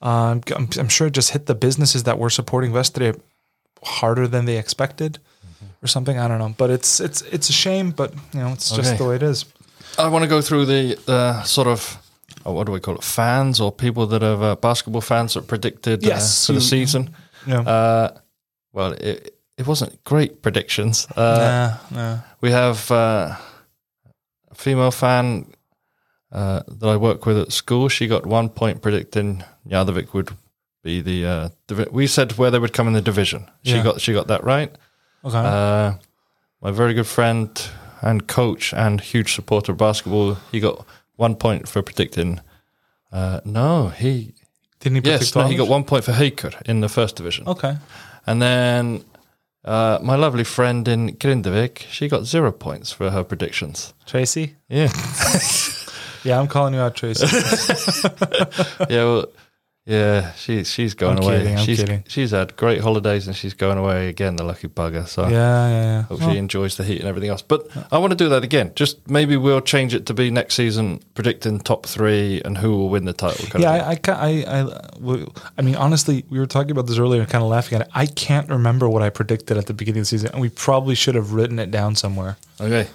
Um, 0.00 0.40
I'm, 0.56 0.68
I'm 0.78 0.88
sure 0.88 1.06
it 1.08 1.16
just 1.16 1.30
hit 1.32 1.44
the 1.46 1.54
businesses 1.54 2.02
that 2.04 2.18
were 2.18 2.30
supporting 2.30 2.72
Vestri 2.72 3.18
harder 3.82 4.28
than 4.28 4.44
they 4.46 4.58
expected, 4.58 5.18
Mm-hmm. 5.18 5.84
or 5.84 5.88
something. 5.88 6.18
I 6.18 6.28
don't 6.28 6.38
know, 6.38 6.54
but 6.56 6.70
it's 6.70 7.00
it's 7.00 7.22
it's 7.32 7.48
a 7.50 7.52
shame, 7.52 7.90
but 7.90 8.12
you 8.32 8.40
know, 8.40 8.52
it's 8.52 8.70
just 8.76 8.96
the 8.98 9.04
way 9.04 9.16
it 9.16 9.22
is. 9.22 9.44
I 9.98 10.08
want 10.08 10.22
to 10.24 10.28
go 10.28 10.40
through 10.40 10.64
the 10.66 10.96
the 11.06 11.42
sort 11.44 11.68
of 11.68 11.98
oh, 12.44 12.52
what 12.52 12.66
do 12.66 12.72
we 12.72 12.80
call 12.80 12.94
it? 12.96 13.04
Fans 13.04 13.60
or 13.60 13.72
people 13.72 14.06
that 14.06 14.22
have 14.22 14.42
uh, 14.42 14.56
basketball 14.56 15.00
fans 15.02 15.34
that 15.34 15.46
predicted 15.46 16.04
uh, 16.04 16.08
Yes, 16.08 16.46
for 16.46 16.52
the 16.54 16.60
season. 16.60 17.14
Yeah, 17.46 17.60
Uh, 17.60 18.08
well, 18.72 18.92
it 18.92 19.30
it 19.56 19.66
wasn't 19.66 20.02
great 20.04 20.42
predictions. 20.42 21.06
Uh, 21.16 21.76
nah, 21.90 21.96
nah. 22.00 22.18
We 22.40 22.50
have 22.50 22.90
uh, 22.90 23.36
a 24.50 24.54
female 24.54 24.90
fan 24.90 25.46
uh, 26.32 26.62
that 26.66 26.88
I 26.88 26.96
work 26.96 27.26
with 27.26 27.38
at 27.38 27.52
school. 27.52 27.88
She 27.88 28.06
got 28.08 28.26
one 28.26 28.48
point 28.48 28.82
predicting 28.82 29.44
Njarðvík 29.68 30.12
would 30.12 30.30
be 30.82 31.00
the. 31.02 31.26
Uh, 31.26 31.48
divi- 31.68 31.90
we 31.92 32.06
said 32.06 32.32
where 32.38 32.50
they 32.50 32.58
would 32.58 32.72
come 32.72 32.88
in 32.88 32.94
the 32.94 33.00
division. 33.02 33.48
She 33.62 33.76
Yeah. 33.76 33.84
got 33.84 34.00
she 34.00 34.12
got 34.12 34.26
that 34.26 34.42
right. 34.44 34.70
Okay, 35.24 35.38
Uh, 35.38 35.92
my 36.60 36.70
very 36.72 36.94
good 36.94 37.06
friend 37.06 37.48
and 38.02 38.26
coach 38.26 38.74
and 38.74 39.00
huge 39.00 39.34
supporter 39.34 39.72
of 39.72 39.78
basketball. 39.78 40.36
He 40.52 40.60
got 40.60 40.84
one 41.16 41.34
point 41.36 41.68
for 41.68 41.82
predicting. 41.82 42.40
Uh, 43.12 43.40
no, 43.44 43.88
he 43.88 44.34
didn't 44.80 45.04
he? 45.04 45.10
yes, 45.10 45.34
no, 45.34 45.46
he 45.46 45.56
got 45.56 45.68
one 45.68 45.84
point 45.84 46.04
for 46.04 46.12
Haukar 46.12 46.60
in 46.66 46.80
the 46.80 46.88
first 46.88 47.16
division. 47.16 47.46
Okay, 47.48 47.76
And 48.26 48.42
then 48.42 49.04
uh, 49.64 49.98
my 50.02 50.16
lovely 50.16 50.44
friend 50.44 50.86
in 50.88 51.16
Grindavik, 51.16 51.78
she 51.90 52.08
got 52.08 52.24
zero 52.24 52.52
points 52.52 52.92
for 52.92 53.10
her 53.10 53.24
predictions. 53.24 53.94
Tracy. 54.06 54.56
Yeah, 54.68 54.88
Yeah, 56.24 56.40
I'm 56.40 56.48
calling 56.48 56.72
you 56.74 56.80
out, 56.80 56.94
Tracy. 56.96 57.26
yeah, 58.88 59.04
well, 59.04 59.26
yeah. 59.86 60.32
She 60.32 60.64
she's 60.64 60.94
going 60.94 61.18
I'm 61.18 61.24
away. 61.24 61.38
kidding, 61.42 61.56
she's 61.58 61.78
kidding. 61.80 62.04
she's 62.08 62.30
had 62.30 62.56
great 62.56 62.80
holidays 62.80 63.26
and 63.26 63.36
she's 63.36 63.52
going 63.52 63.76
away 63.76 64.08
again. 64.08 64.36
The 64.36 64.44
lucky 64.44 64.68
bugger. 64.68 65.06
So 65.06 65.22
yeah, 65.24 65.28
yeah, 65.30 65.68
yeah. 65.82 66.02
hope 66.04 66.20
Well, 66.20 66.30
she 66.32 66.38
enjoys 66.38 66.76
the 66.76 66.84
heat 66.84 67.00
and 67.00 67.08
everything 67.08 67.28
else. 67.30 67.42
But 67.42 67.66
I 67.92 67.98
want 67.98 68.12
to 68.12 68.16
do 68.16 68.28
that 68.30 68.42
again. 68.44 68.72
Just 68.74 69.08
maybe 69.10 69.36
we'll 69.36 69.60
change 69.60 69.92
it 69.94 70.06
to 70.06 70.14
be 70.14 70.30
next 70.30 70.54
season 70.54 71.00
predicting 71.14 71.60
top 71.60 71.84
three 71.86 72.40
and 72.44 72.56
who 72.58 72.70
will 72.76 72.88
win 72.88 73.04
the 73.04 73.12
title. 73.12 73.60
yeah. 73.60 73.70
I, 73.72 73.88
I, 73.90 73.96
ca- 73.96 74.18
I, 74.18 74.30
I, 74.46 75.26
I 75.58 75.62
mean, 75.62 75.76
honestly, 75.76 76.24
we 76.30 76.38
were 76.38 76.46
talking 76.46 76.70
about 76.70 76.86
this 76.86 76.98
earlier, 76.98 77.26
kind 77.26 77.44
of 77.44 77.50
laughing 77.50 77.76
at 77.80 77.86
it. 77.86 77.90
I 77.94 78.06
can't 78.06 78.48
remember 78.48 78.88
what 78.88 79.02
I 79.02 79.10
predicted 79.10 79.58
at 79.58 79.66
the 79.66 79.74
beginning 79.74 80.00
of 80.00 80.04
the 80.04 80.08
season, 80.08 80.30
and 80.32 80.40
we 80.40 80.48
probably 80.48 80.94
should 80.94 81.14
have 81.14 81.32
written 81.32 81.58
it 81.58 81.70
down 81.70 81.94
somewhere. 81.94 82.36
okay. 82.60 82.88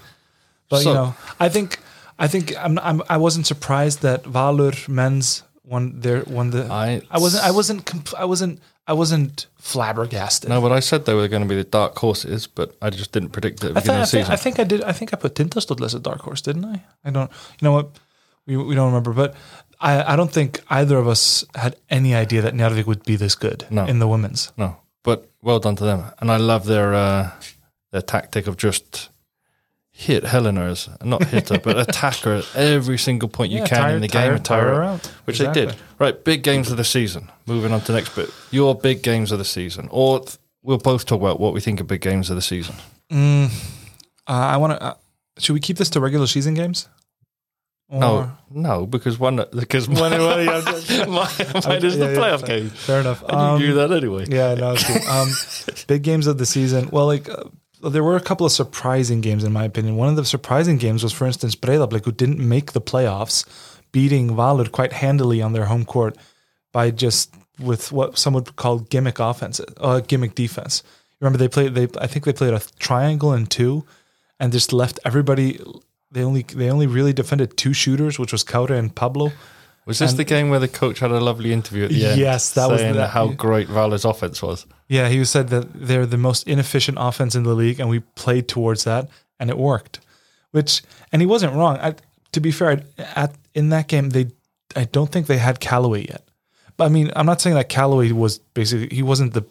But 0.70 0.82
So- 0.82 0.90
you 0.90 0.96
know, 0.96 1.16
I 1.40 1.50
think, 1.50 1.80
I 2.18 2.28
think 2.28 2.54
I'm, 2.58 2.78
I'm, 2.80 3.02
I 3.10 3.18
wasn't 3.18 3.46
surprised 3.48 4.02
that 4.02 4.24
Valur 4.24 4.88
men's 4.90 5.44
won 5.70 6.00
there 6.02 6.22
one 6.22 6.50
the. 6.52 6.64
I- 6.72 7.02
I 7.12 7.20
wasn't, 7.20 7.44
I 7.44 7.52
wasn't, 7.52 7.86
comp- 7.86 8.14
I 8.18 8.26
wasn't, 8.26 8.60
I 8.88 8.94
wasn't 8.94 9.46
flabbergasted. 9.60 10.50
No, 10.50 10.62
but 10.62 10.72
I 10.72 10.80
said 10.82 11.06
they 11.06 11.14
were 11.14 11.28
going 11.28 11.44
to 11.44 11.48
be 11.50 11.56
the 11.56 11.64
dark 11.64 11.98
horses, 11.98 12.48
but 12.48 12.76
I 12.82 12.90
just 12.90 13.12
didn't 13.12 13.30
predict 13.30 13.64
it 13.64 13.68
at 13.68 13.74
the 13.74 13.80
I, 13.80 13.82
beginning 13.82 14.02
of 14.02 14.08
the 14.08 14.12
think, 14.12 14.24
season. 14.26 14.34
I 14.34 14.36
think 14.38 14.60
I 14.60 14.64
did. 14.64 14.84
I 14.84 14.92
think 14.92 15.14
I 15.14 15.18
put 15.18 15.36
Tindastóll 15.36 15.84
as 15.86 15.94
a 15.94 16.00
dark 16.00 16.22
horse, 16.22 16.42
didn't 16.42 16.66
I? 16.66 16.84
I 17.06 17.12
don't. 17.12 17.30
You 17.60 17.66
know 17.66 17.74
what? 17.74 17.88
We, 18.48 18.58
we 18.58 18.74
don't 18.76 18.88
remember, 18.88 19.14
but 19.14 19.36
I, 19.80 20.14
I 20.14 20.16
don't 20.16 20.32
think 20.32 20.62
either 20.70 20.98
of 20.98 21.08
us 21.08 21.46
had 21.56 21.76
any 21.90 22.16
idea 22.16 22.42
that 22.42 22.54
Njarðvík 22.56 22.88
would 22.88 23.04
be 23.04 23.16
this 23.16 23.36
good 23.36 23.66
No. 23.70 23.86
in 23.86 24.00
the 24.00 24.08
women's. 24.08 24.52
No, 24.58 24.78
but 25.04 25.30
well 25.42 25.60
done 25.60 25.76
to 25.76 25.84
them, 25.84 26.04
and 26.20 26.32
I 26.32 26.38
love 26.38 26.66
their 26.66 26.94
uh, 26.96 27.30
their 27.92 28.02
tactic 28.02 28.48
of 28.48 28.58
just 28.58 29.10
hit 30.00 30.24
Heleners, 30.24 30.88
not 31.04 31.26
hit 31.26 31.50
her, 31.50 31.60
but 31.60 31.78
attack 31.90 32.16
her 32.20 32.36
at 32.38 32.56
every 32.56 32.98
single 32.98 33.28
point 33.28 33.52
you 33.52 33.60
Yeah, 33.60 33.68
can 33.68 33.78
tire- 33.82 33.96
in 33.98 34.02
the 34.02 34.08
tire- 34.08 34.28
game 34.28 34.36
and 34.36 34.46
tire 34.46 34.64
tire 34.66 34.74
her 34.76 34.84
out, 34.84 35.06
which 35.26 35.40
they 35.40 35.52
did. 35.52 35.76
Right, 36.00 36.24
big 36.24 36.42
games 36.44 36.72
of 36.72 36.78
the 36.78 36.84
season. 36.86 37.30
Moving 37.46 37.74
on 37.74 37.82
to 37.82 37.88
the 37.92 37.98
next 38.00 38.16
bit, 38.16 38.30
your 38.52 38.74
big 38.76 39.04
games 39.04 39.32
of 39.34 39.40
the 39.40 39.46
season, 39.46 39.90
or 39.92 40.24
we'll 40.64 40.78
both 40.78 41.06
talk 41.06 41.20
about 41.20 41.40
what 41.40 41.54
we 41.54 41.60
think 41.60 41.82
are 41.82 41.84
big 41.84 42.02
games 42.02 42.30
of 42.30 42.36
the 42.38 42.42
season. 42.42 42.76
Uh, 43.12 43.50
I 44.28 44.58
want 44.58 44.74
to. 44.74 44.82
Uh, 44.82 44.94
should 45.38 45.54
we 45.54 45.60
keep 45.60 45.78
this 45.78 45.90
to 45.92 46.00
regular 46.00 46.28
season 46.28 46.54
games? 46.54 46.88
Or, 47.92 48.00
No, 48.00 48.32
no, 48.52 48.86
because 48.86 49.18
one 49.18 49.44
because 49.54 49.90
mine, 50.00 50.12
mine, 50.12 50.46
mine 50.46 50.62
is 50.62 50.86
the 50.88 51.06
yeah, 51.08 52.12
yeah, 52.12 52.18
playoff 52.18 52.46
fair- 52.46 52.60
game. 52.60 52.70
Fair 52.70 53.02
enough. 53.02 53.24
I 53.28 53.54
Um, 53.54 53.60
knew 53.60 53.74
that 53.76 53.92
anyway. 53.92 54.26
Yeah, 54.30 54.54
no. 54.54 54.76
Um, 55.10 55.30
big 55.88 56.04
games 56.04 56.28
of 56.28 56.38
the 56.38 56.46
season. 56.46 56.90
Well, 56.92 57.08
like 57.08 57.28
uh, 57.28 57.46
there 57.82 58.04
were 58.04 58.16
a 58.16 58.22
couple 58.22 58.46
of 58.46 58.52
surprising 58.52 59.22
games 59.22 59.44
in 59.44 59.54
my 59.54 59.64
opinion. 59.64 59.96
One 59.96 60.10
of 60.10 60.16
the 60.16 60.26
surprising 60.26 60.78
games 60.78 61.04
was, 61.04 61.14
for 61.14 61.26
instance, 61.26 61.56
Breiðablik, 61.56 62.06
who 62.06 62.12
didn't 62.12 62.40
make 62.40 62.74
the 62.74 62.82
playoffs, 62.82 63.46
beating 63.92 64.30
Valur 64.32 64.72
quite 64.72 64.94
handily 64.94 65.42
on 65.42 65.54
their 65.54 65.66
home 65.66 65.86
court 65.86 66.18
by 66.72 66.92
just 66.92 67.34
with 67.60 67.92
what 67.92 68.18
some 68.18 68.34
would 68.34 68.56
call 68.56 68.80
gimmick 68.80 69.20
offense, 69.20 69.60
uh, 69.78 70.00
gimmick 70.02 70.36
defense. 70.36 70.84
Remember, 71.20 71.38
they 71.38 71.48
played. 71.48 71.76
They 71.76 71.88
I 72.00 72.08
think 72.08 72.26
they 72.26 72.34
played 72.34 72.54
a 72.54 72.62
triangle 72.80 73.34
and 73.34 73.50
two, 73.50 73.86
and 74.40 74.52
just 74.54 74.72
left 74.72 75.00
everybody. 75.04 75.60
They 76.12 76.24
only 76.24 76.44
they 76.44 76.70
only 76.70 76.88
really 76.88 77.14
defended 77.14 77.58
two 77.58 77.74
shooters, 77.74 78.18
which 78.18 78.32
was 78.32 78.44
Kári 78.44 78.78
and 78.78 78.94
Pablo. 78.96 79.32
Was 79.86 80.00
this 80.00 80.12
And- 80.12 80.20
the 80.20 80.24
game 80.24 80.50
where 80.50 80.60
the 80.60 80.68
coach 80.68 81.00
had 81.00 81.12
a 81.12 81.20
lovely 81.20 81.52
interview 81.52 81.86
at 81.86 81.90
the 81.90 82.06
end? 82.06 82.20
Yes, 82.20 82.52
that 82.54 82.70
was 82.70 82.82
that- 82.82 83.10
how 83.10 83.28
great 83.28 83.68
Valur's 83.68 84.06
offense 84.06 84.42
was. 84.42 84.66
Yeah, 84.90 85.08
he 85.08 85.24
said 85.24 85.50
that 85.50 85.72
they're 85.74 86.06
the 86.08 86.18
most 86.18 86.48
inefficient 86.48 86.98
offense 87.00 87.36
in 87.36 87.44
the 87.44 87.54
league, 87.54 87.80
and 87.80 87.90
we 87.90 88.00
played 88.16 88.48
towards 88.48 88.84
that, 88.84 89.08
and 89.40 89.50
it 89.50 89.58
worked. 89.58 90.00
Which, 90.52 90.82
and 91.12 91.22
he 91.22 91.28
wasn't 91.28 91.54
wrong. 91.54 91.78
I, 91.78 91.94
to 92.32 92.40
be 92.42 92.52
fair, 92.52 92.82
at 93.16 93.36
in 93.54 93.70
that 93.70 93.88
game, 93.88 94.10
they, 94.10 94.32
I 94.76 94.86
don't 94.86 95.12
think 95.12 95.28
they 95.28 95.38
had 95.38 95.60
Callaway 95.60 96.08
yet. 96.08 96.24
But 96.76 96.86
I 96.86 96.90
mean, 96.90 97.12
I'm 97.16 97.28
not 97.28 97.40
saying 97.40 97.56
that 97.56 97.70
Callaway 97.70 98.12
was 98.12 98.40
basically 98.40 98.90
he 98.96 99.04
wasn't 99.04 99.34
the, 99.34 99.46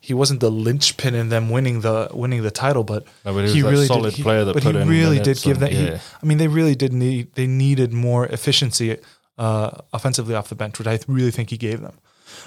he 0.00 0.12
wasn't 0.12 0.40
the 0.40 0.50
linchpin 0.50 1.14
in 1.14 1.28
them 1.28 1.50
winning 1.50 1.82
the 1.82 2.08
winning 2.12 2.42
the 2.42 2.50
title, 2.50 2.82
but 2.82 3.04
No, 3.24 3.32
but 3.34 3.48
he 3.48 3.62
was 3.62 3.80
that 3.82 3.86
solid 3.86 4.14
he- 4.14 4.22
player 4.24 4.44
that 4.44 4.54
but 4.54 4.62
put 4.64 4.74
he 4.74 4.80
in 4.80 4.88
really 4.88 5.20
did 5.20 5.40
give 5.40 5.60
that. 5.60 5.70
and- 5.72 5.88
he- 5.88 6.00
I 6.22 6.26
mean, 6.26 6.38
they 6.38 6.48
really 6.48 6.74
did 6.74 6.92
need 6.92 7.32
they 7.34 7.46
needed 7.46 7.92
more 7.92 8.26
efficiency 8.26 8.96
uh, 9.38 9.70
offensively 9.92 10.34
off 10.34 10.48
the 10.48 10.54
bench, 10.56 10.78
which 10.80 10.88
I 10.88 10.98
really 11.06 11.30
think 11.30 11.50
he 11.50 11.56
gave 11.56 11.80
them. 11.80 11.94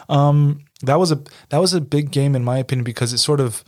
Um, 0.10 0.66
that 0.84 1.00
was 1.00 1.12
a 1.12 1.22
that 1.50 1.60
was 1.60 1.74
a 1.74 1.82
big 1.82 2.12
game 2.12 2.36
in 2.36 2.44
my 2.44 2.58
opinion 2.58 2.84
because 2.84 3.14
it 3.14 3.18
sort 3.18 3.40
of 3.40 3.64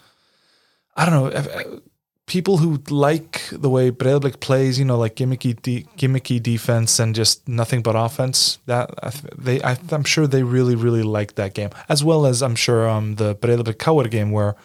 I 0.96 1.06
don't 1.06 1.34
know 1.34 1.82
people 2.26 2.58
who 2.58 2.82
like 2.90 3.44
the 3.52 3.70
way 3.70 3.92
Breidablik 3.92 4.40
plays, 4.40 4.80
you 4.80 4.86
know, 4.86 4.98
like 4.98 5.16
gimmicky 5.16 5.62
de- 5.62 5.86
gimmicky 5.98 6.42
defense 6.42 7.00
and 7.00 7.14
just 7.14 7.48
nothing 7.48 7.82
but 7.82 7.96
offense. 7.96 8.60
That 8.66 8.94
I 9.02 9.10
th- 9.10 9.34
they 9.38 9.62
I, 9.64 9.78
I'm 9.92 10.04
sure 10.04 10.28
they 10.28 10.44
really 10.44 10.76
really 10.76 11.04
liked 11.04 11.36
that 11.36 11.54
game 11.54 11.70
as 11.90 12.04
well 12.04 12.26
as 12.26 12.42
I'm 12.42 12.56
sure 12.56 12.90
um 12.90 13.16
the 13.16 13.36
Breidablik 13.36 13.78
KR 13.78 14.08
game 14.08 14.32
where 14.32 14.56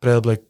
Breidablik 0.00 0.42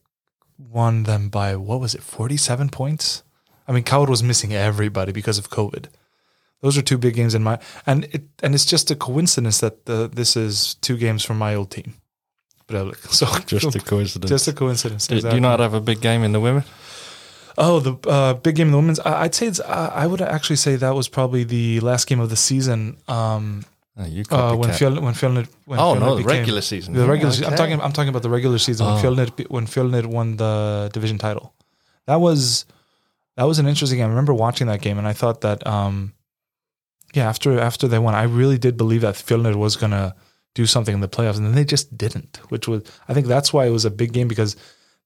won 0.59 1.03
them 1.05 1.29
by 1.29 1.57
what 1.57 1.81
was 1.81 1.95
it 1.95 2.03
47 2.03 2.69
points. 2.71 3.23
I 3.67 3.73
mean, 3.73 3.85
KR 3.85 4.11
was 4.11 4.23
missing 4.23 4.53
everybody 4.53 5.13
because 5.13 5.39
of 5.39 5.51
COVID. 5.51 5.87
Those 6.65 6.79
are 6.79 6.83
two 6.91 6.99
big 6.99 7.15
games 7.15 7.35
in 7.35 7.43
my 7.43 7.57
and 7.87 8.05
it 8.15 8.23
and 8.43 8.55
it's 8.55 8.65
just 8.75 8.91
a 8.91 8.97
coincidence 8.97 9.59
that 9.65 9.75
the, 9.85 10.09
this 10.21 10.35
is 10.37 10.75
two 10.87 10.97
games 10.97 11.23
from 11.27 11.37
my 11.39 11.55
old 11.59 11.71
team. 11.71 11.91
Breidablik. 12.69 13.01
So 13.21 13.27
Just 13.57 13.77
a 13.77 13.81
coincidence. 13.81 14.31
just 14.35 14.49
a 14.49 14.53
coincidence. 14.53 15.07
Do- 15.07 15.21
Do 15.21 15.35
you 15.35 15.41
not 15.51 15.61
have 15.61 15.75
a 15.75 15.81
big 15.91 16.01
game 16.01 16.25
in 16.27 16.33
the 16.33 16.41
women? 16.41 16.65
Oh, 17.57 17.79
the 17.81 17.95
uh, 18.11 18.33
big 18.47 18.55
game 18.57 18.69
in 18.69 18.73
the 18.73 18.79
women's. 18.83 19.01
I, 19.01 19.13
I'd 19.25 19.35
say 19.35 19.47
it's. 19.47 19.61
I 19.61 20.03
I 20.03 20.07
would 20.11 20.23
actually 20.37 20.57
say 20.67 20.77
that 20.77 20.95
was 21.01 21.09
probably 21.09 21.45
the 21.45 21.81
last 21.81 22.05
game 22.09 22.21
of 22.25 22.29
the 22.31 22.37
season. 22.51 22.97
Um, 23.09 23.65
Oh, 23.97 24.07
you 24.17 24.23
uh, 24.31 24.57
when. 24.61 24.71
Fjell, 24.71 24.95
when 25.07 25.15
Fjölnir, 25.15 25.47
when 25.71 25.79
Oh 25.79 25.95
Fjölnir 25.95 26.01
no, 26.01 26.17
the 26.17 26.23
became- 26.25 26.39
regular 26.41 26.63
season. 26.63 26.95
the 26.95 27.07
regular. 27.07 27.33
Yeah, 27.33 27.39
season. 27.39 27.53
I'm 27.53 27.59
talking. 27.63 27.81
I'm 27.85 27.93
talking 27.93 28.09
about 28.15 28.23
the 28.29 28.31
regular 28.39 28.59
season 28.59 28.87
when 28.87 28.97
Oh. 28.97 29.03
Fjölnir 29.03 29.29
be- 29.37 29.47
when 29.57 29.67
Fjölnir 29.75 30.05
won 30.07 30.37
the 30.37 30.91
division 30.97 31.19
title. 31.19 31.47
That 32.09 32.21
was 32.27 32.65
that 33.37 33.45
was 33.51 33.59
an 33.61 33.67
interesting 33.69 33.99
game. 33.99 34.07
I 34.07 34.15
remember 34.17 34.35
watching 34.47 34.67
that 34.73 34.81
game, 34.87 34.99
and 34.99 35.07
I 35.07 35.13
thought 35.13 35.39
that, 35.47 35.65
um, 35.67 36.13
yeah, 37.15 37.29
after 37.29 37.59
after 37.59 37.89
they 37.89 37.99
won, 37.99 38.15
I 38.15 38.25
really 38.25 38.59
did 38.59 38.77
believe 38.77 39.01
that 39.01 39.15
Fjölnir 39.15 39.55
was 39.57 39.77
gonna 39.77 40.15
do 40.55 40.67
something 40.67 40.95
in 40.95 41.01
the 41.01 41.09
playoffs, 41.09 41.37
and 41.39 41.47
then 41.47 41.55
they 41.55 41.65
just 41.65 41.97
didn't. 41.97 42.41
Which 42.51 42.69
was, 42.69 42.83
I 43.09 43.15
think, 43.15 43.27
that's 43.27 43.53
why 43.53 43.67
it 43.67 43.71
was 43.71 43.85
a 43.85 43.91
big 43.91 44.13
game 44.13 44.29
because 44.29 44.57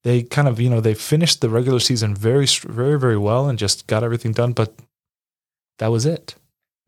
they 0.05 0.23
kind 0.23 0.47
of, 0.49 0.61
you 0.61 0.69
know, 0.71 0.81
they 0.81 0.95
finished 0.95 1.41
the 1.41 1.49
regular 1.49 1.81
season 1.81 2.15
very, 2.15 2.47
very, 2.67 2.99
very 2.99 3.17
well 3.19 3.49
and 3.49 3.59
just 3.59 3.87
got 3.87 4.05
everything 4.05 4.33
done, 4.33 4.53
but 4.53 4.75
that 5.79 5.88
was 5.88 6.05
it. 6.07 6.35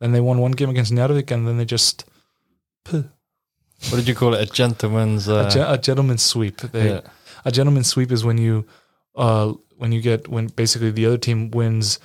Then 0.01 0.13
they 0.13 0.21
won 0.21 0.39
one 0.39 0.53
game 0.53 0.71
against 0.71 0.93
Njarðvík, 0.93 1.31
and 1.31 1.47
then 1.47 1.59
they 1.59 1.65
just. 1.65 2.05
Puh, 2.85 3.05
What 3.91 3.99
did 3.99 4.09
you 4.09 4.15
call 4.15 4.35
it? 4.35 4.49
A 4.49 4.53
gentleman's. 4.53 5.29
Uh, 5.29 5.47
a, 5.47 5.51
ge- 5.51 5.69
a 5.75 5.79
gentleman's 5.79 6.23
sweep. 6.23 6.59
They, 6.59 6.91
yeah. 6.91 7.01
A 7.45 7.51
gentleman's 7.53 7.89
sweep 7.89 8.11
is 8.13 8.25
when 8.25 8.39
you, 8.39 8.67
uh, 9.17 9.53
when 9.77 9.93
you 9.93 10.01
get 10.01 10.29
when 10.29 10.47
basically 10.49 10.91
the 10.91 11.07
other 11.07 11.19
team 11.19 11.51
wins 11.51 11.99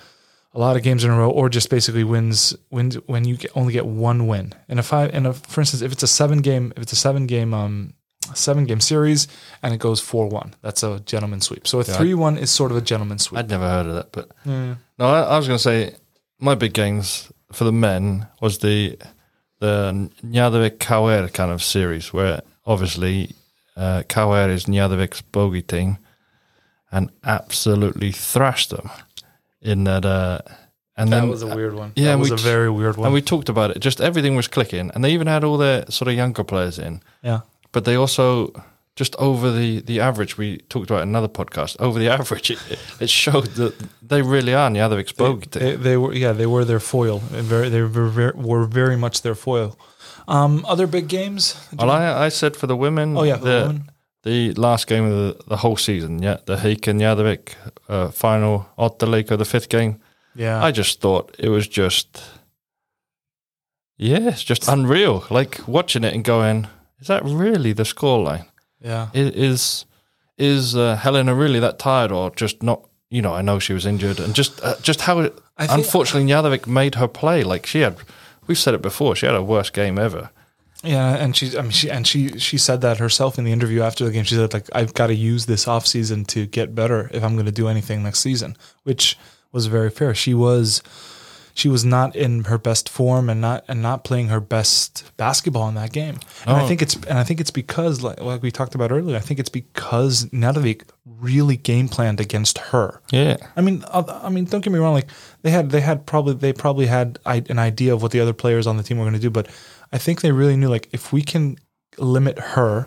a 0.56 0.58
lot 0.58 0.76
of 0.76 0.82
games 0.82 1.04
in 1.04 1.10
a 1.10 1.16
row, 1.18 1.30
or 1.30 1.48
just 1.50 1.68
basically 1.70 2.02
wins 2.04 2.56
wins 2.70 2.94
when 3.06 3.24
you 3.28 3.36
get, 3.36 3.50
only 3.54 3.72
get 3.72 3.86
one 3.86 4.26
win. 4.26 4.52
In 4.68 4.78
a 4.78 4.82
five, 4.82 5.14
in 5.14 5.26
a 5.26 5.32
for 5.34 5.60
instance, 5.60 5.82
if 5.82 5.92
it's 5.92 6.02
a 6.02 6.06
seven 6.08 6.38
game, 6.40 6.72
if 6.76 6.82
it's 6.82 6.92
a 6.92 6.96
seven 6.96 7.26
game, 7.26 7.52
um, 7.54 7.92
seven 8.34 8.64
game 8.64 8.80
series, 8.80 9.28
and 9.62 9.74
it 9.74 9.78
goes 9.80 10.00
four 10.00 10.26
one, 10.28 10.54
that's 10.62 10.82
a 10.82 11.00
gentleman's 11.00 11.44
sweep. 11.46 11.66
So 11.68 11.78
a 11.78 11.82
I- 11.82 11.84
three 11.84 12.14
one 12.14 12.38
is 12.38 12.50
sort 12.50 12.70
of 12.70 12.76
a 12.78 12.80
gentleman's 12.80 13.22
sweep. 13.24 13.38
I'd 13.38 13.50
never 13.50 13.68
heard 13.68 13.86
of 13.86 13.94
that, 13.94 14.12
but 14.12 14.30
Yeah. 14.46 14.76
no, 14.98 15.06
I, 15.06 15.20
I 15.22 15.36
was 15.38 15.46
going 15.46 15.58
to 15.58 15.62
say 15.62 15.94
my 16.40 16.54
big 16.54 16.72
games 16.72 17.30
for 17.52 17.64
the 17.64 17.72
men 17.72 18.26
was 18.40 18.58
the 18.58 18.98
the 19.60 20.10
Njarðvík 20.24 20.78
KR 20.80 21.28
kind 21.32 21.50
of 21.52 21.62
series 21.62 22.12
where 22.12 22.42
obviously 22.66 23.30
uh, 23.76 24.02
is 24.06 24.64
Njarðvík's 24.66 25.22
bogey 25.22 25.62
team 25.62 25.98
and 26.92 27.10
absolutely 27.24 28.12
thrashed 28.12 28.70
them 28.70 28.90
in 29.66 29.84
that. 29.84 30.04
Uh, 30.04 30.38
and 30.98 31.12
that 31.12 31.20
then 31.20 31.28
was 31.28 31.42
a 31.42 31.54
weird 31.54 31.74
one. 31.74 31.92
yeah, 31.94 32.12
that 32.12 32.18
was 32.18 32.30
we 32.30 32.34
a 32.34 32.38
very 32.38 32.70
weird 32.70 32.96
one. 32.96 33.06
and 33.06 33.14
we 33.14 33.20
talked 33.20 33.48
about 33.50 33.70
it. 33.70 33.80
Just 33.80 34.00
everything 34.00 34.34
was 34.36 34.48
clicking, 34.48 34.90
and 34.94 35.04
they 35.04 35.12
even 35.12 35.26
had 35.26 35.44
all 35.44 35.58
their 35.58 35.84
sort 35.90 36.08
of 36.08 36.14
younger 36.14 36.44
players 36.44 36.78
in. 36.78 37.02
yeah. 37.22 37.40
but 37.72 37.84
they 37.84 37.96
also 37.96 38.52
just 38.94 39.14
over 39.16 39.52
the 39.52 39.80
the 39.80 40.00
average 40.00 40.38
we 40.38 40.56
talked 40.70 40.90
about 40.90 41.02
another 41.02 41.28
podcast 41.28 41.76
over 41.80 41.98
the 41.98 42.08
average 42.18 42.50
it, 42.50 42.58
it 42.98 43.10
showed 43.10 43.44
that 43.56 43.74
they 44.00 44.22
really 44.22 44.54
are 44.54 44.70
the 44.70 44.80
other 44.80 44.96
They, 44.96 45.02
exposed 45.02 45.50
they, 45.52 45.76
they 45.76 45.96
were 45.98 46.14
yeah 46.14 46.32
they 46.32 46.46
were 46.46 46.64
their 46.64 46.80
foil 46.80 47.18
very 47.18 47.68
they 47.68 47.82
were 47.82 48.08
very, 48.08 48.32
were 48.34 48.64
very 48.64 48.96
much 48.96 49.20
their 49.20 49.34
foil. 49.34 49.76
Um, 50.28 50.64
other 50.66 50.86
big 50.88 51.06
games. 51.08 51.54
well 51.78 51.90
I, 51.90 52.26
I 52.26 52.30
said 52.30 52.56
for 52.56 52.66
the 52.66 52.76
women 52.76 53.16
Oh 53.16 53.22
yeah, 53.24 53.36
the 53.36 53.44
the, 53.44 53.66
women. 53.66 53.90
The 54.26 54.52
last 54.54 54.88
game 54.88 55.04
of 55.04 55.12
the, 55.12 55.44
the 55.46 55.56
whole 55.58 55.76
season 55.76 56.20
yeah 56.20 56.38
the 56.46 56.56
Haukar 56.56 56.94
Njarðvík 56.94 57.54
uh, 57.88 58.08
final 58.10 58.66
oddaleik 58.76 59.28
the 59.28 59.44
fifth 59.44 59.68
game. 59.68 60.00
Yeah. 60.34 60.64
I 60.68 60.72
just 60.72 61.00
thought 61.00 61.34
it 61.38 61.48
was 61.48 61.68
just 61.68 62.08
yeah 63.96 64.28
it's 64.30 64.42
just 64.42 64.68
unreal. 64.68 65.24
Like 65.30 65.60
watching 65.68 66.04
it 66.04 66.12
and 66.14 66.24
going 66.24 66.66
is 67.00 67.06
that 67.06 67.22
really 67.24 67.72
the 67.72 67.84
scoreline? 67.84 68.46
Yeah. 68.80 69.08
I- 69.14 69.32
is 69.48 69.86
is 70.38 70.74
uh, 70.74 70.96
Helena 70.96 71.32
really 71.34 71.60
that 71.60 71.78
tired 71.78 72.10
or 72.12 72.30
just 72.30 72.62
not 72.62 72.80
you 73.10 73.22
know 73.22 73.32
I 73.32 73.42
know 73.42 73.60
she 73.60 73.74
was 73.74 73.86
injured 73.86 74.18
and 74.20 74.34
just 74.34 74.60
uh, 74.64 74.74
just 74.82 75.02
how 75.02 75.20
it, 75.20 75.38
I 75.56 75.66
unfortunately 75.72 76.28
Njarðvík 76.28 76.66
made 76.66 76.96
her 76.96 77.08
play. 77.08 77.44
Like 77.44 77.64
she 77.66 77.80
had 77.80 77.96
we've 78.48 78.58
said 78.58 78.74
it 78.74 78.82
before 78.82 79.14
she 79.14 79.26
had 79.26 79.34
her 79.36 79.42
worst 79.42 79.72
game 79.72 79.98
ever 80.00 80.30
Yeah, 80.86 81.14
and 81.16 81.36
she, 81.36 81.56
I 81.58 81.62
mean, 81.62 81.70
she 81.72 81.90
and 81.90 82.06
she 82.06 82.38
she 82.38 82.58
said 82.58 82.80
that 82.82 82.98
herself 82.98 83.38
in 83.38 83.44
the 83.44 83.52
interview 83.52 83.82
after 83.82 84.04
the 84.04 84.10
game. 84.12 84.24
She 84.24 84.34
said 84.36 84.52
like, 84.54 84.68
I've 84.72 84.94
got 84.94 85.08
to 85.08 85.14
use 85.14 85.46
this 85.46 85.66
off 85.68 85.86
season 85.86 86.24
to 86.26 86.46
get 86.46 86.74
better 86.74 87.10
if 87.12 87.22
I'm 87.24 87.34
going 87.34 87.46
to 87.46 87.52
do 87.52 87.68
anything 87.68 88.02
next 88.02 88.20
season, 88.20 88.56
which 88.84 89.18
was 89.52 89.66
very 89.66 89.90
fair. 89.90 90.14
She 90.14 90.32
was 90.34 90.82
she 91.54 91.68
was 91.70 91.86
not 91.86 92.14
in 92.14 92.44
her 92.44 92.58
best 92.58 92.86
form 92.88 93.30
and 93.30 93.40
not 93.40 93.64
and 93.66 93.80
not 93.80 94.04
playing 94.04 94.28
her 94.28 94.40
best 94.40 95.10
basketball 95.16 95.68
in 95.68 95.74
that 95.74 95.90
game. 95.92 96.18
And 96.46 96.56
I 96.56 96.62
Oh. 96.64 96.68
think 96.68 96.82
it's 96.82 96.94
and 97.08 97.18
I 97.18 97.24
think 97.24 97.40
it's 97.40 97.50
because 97.50 98.02
like, 98.02 98.20
like 98.20 98.42
we 98.42 98.50
talked 98.50 98.74
about 98.74 98.92
earlier. 98.92 99.16
I 99.16 99.20
think 99.20 99.40
it's 99.40 99.48
because 99.48 100.26
Njarðvík 100.26 100.82
really 101.18 101.56
game 101.56 101.88
planned 101.88 102.20
against 102.20 102.58
her. 102.58 103.00
yeah 103.10 103.36
I 103.56 103.62
mean, 103.62 103.82
uh, 103.88 104.20
I 104.22 104.28
mean, 104.28 104.44
don't 104.44 104.60
get 104.62 104.70
me 104.72 104.78
wrong. 104.78 104.92
Like 104.92 105.08
they 105.42 105.50
had, 105.50 105.70
they 105.70 105.80
had 105.80 106.04
probably, 106.04 106.34
they 106.34 106.52
probably 106.52 106.86
had 106.86 107.18
an 107.24 107.58
idea 107.58 107.94
of 107.94 108.02
what 108.02 108.10
the 108.10 108.20
other 108.20 108.34
players 108.34 108.66
on 108.66 108.76
the 108.76 108.82
team 108.82 108.98
were 108.98 109.04
going 109.04 109.14
to 109.14 109.20
do. 109.20 109.30
But 109.30 109.48
I 109.96 109.98
think 109.98 110.20
they 110.20 110.32
really 110.32 110.56
knew, 110.56 110.68
like, 110.76 110.88
if 110.92 111.12
we 111.12 111.22
can 111.22 111.56
limit 111.98 112.36
her, 112.54 112.86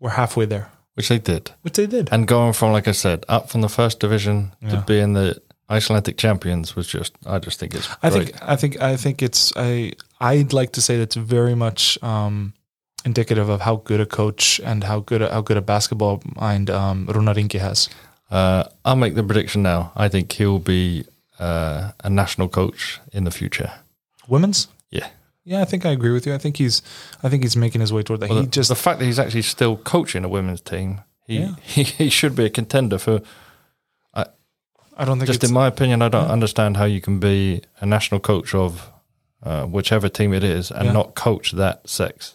we're 0.00 0.10
halfway 0.22 0.46
there, 0.46 0.66
which 0.94 1.08
they 1.08 1.18
did 1.18 1.44
which 1.62 1.74
they 1.74 1.86
did. 1.86 2.08
and 2.12 2.26
going 2.26 2.52
from 2.52 2.72
like 2.72 2.88
I 2.88 2.92
said 2.92 3.24
up 3.28 3.44
from 3.50 3.60
the 3.62 3.68
first 3.68 4.00
division 4.00 4.52
Yeah. 4.62 4.70
to 4.70 4.76
being 4.86 5.14
the 5.14 5.28
Icelandic 5.76 6.16
champions 6.16 6.76
was 6.76 6.86
just 6.96 7.12
I 7.26 7.38
just 7.46 7.58
think 7.60 7.74
it's 7.74 7.88
I 8.02 8.10
great. 8.10 8.24
think, 8.26 8.42
I 8.52 8.56
think, 8.56 8.72
I 8.92 8.96
think 8.96 9.22
it's. 9.22 9.52
I, 9.56 9.92
I'd 10.32 10.52
like 10.52 10.72
to 10.72 10.80
say 10.80 10.98
that's 10.98 11.16
very 11.16 11.54
much 11.54 11.98
um, 12.02 12.52
indicative 13.04 13.48
of 13.54 13.60
how 13.60 13.76
good 13.76 14.00
a 14.00 14.06
coach 14.06 14.60
and 14.64 14.84
how 14.84 15.00
good, 15.00 15.22
a, 15.22 15.28
how 15.32 15.42
good 15.42 15.56
a 15.56 15.62
basketball 15.62 16.22
mind 16.36 16.68
um, 16.70 17.06
Runar 17.06 17.36
Ingi 17.36 17.60
has. 17.60 17.88
uh, 18.30 18.64
I'll 18.84 18.96
make 19.04 19.14
the 19.14 19.22
prediction 19.22 19.62
now 19.62 19.92
I 20.04 20.08
think 20.08 20.32
he'll 20.32 20.58
be 20.76 21.04
uh, 21.38 21.92
a 22.04 22.10
national 22.10 22.48
coach 22.48 23.00
in 23.12 23.24
the 23.24 23.30
future 23.30 23.70
Women's. 24.28 24.68
yeah 24.90 25.08
Yeah, 25.44 25.62
I 25.62 25.64
think 25.64 25.86
I 25.86 25.90
agree 25.90 26.12
with 26.12 26.26
you. 26.26 26.34
I 26.34 26.38
think 26.38 26.58
he's, 26.58 26.82
I 27.22 27.28
think 27.28 27.42
he's 27.42 27.56
making 27.56 27.80
his 27.80 27.92
way 27.92 28.02
toward 28.02 28.20
that. 28.20 28.28
Well, 28.30 28.40
he 28.40 28.44
the, 28.44 28.50
just, 28.50 28.68
the 28.68 28.74
fact 28.74 28.98
that 28.98 29.06
he's 29.06 29.18
actually 29.18 29.42
still 29.42 29.76
coaching 29.76 30.24
a 30.24 30.28
women's 30.28 30.60
team, 30.60 31.00
he 31.26 31.38
Yeah. 31.40 31.54
he, 31.62 31.82
he 31.82 32.10
should 32.10 32.36
be 32.36 32.44
a 32.44 32.50
contender 32.50 32.98
for. 32.98 33.20
I 34.14 34.26
I 34.96 35.04
don't 35.04 35.18
think 35.18 35.28
just 35.28 35.44
in 35.44 35.52
my 35.52 35.66
opinion, 35.66 36.02
I 36.02 36.08
don't 36.08 36.30
understand 36.30 36.76
how 36.76 36.84
you 36.84 37.00
can 37.00 37.18
be 37.18 37.62
a 37.80 37.86
national 37.86 38.20
coach 38.20 38.54
of 38.54 38.90
uh, 39.42 39.64
whichever 39.64 40.08
team 40.08 40.34
it 40.34 40.44
is 40.44 40.70
and 40.70 40.84
Yeah. 40.86 40.92
not 40.92 41.14
coach 41.14 41.52
that 41.52 41.88
sex. 41.88 42.34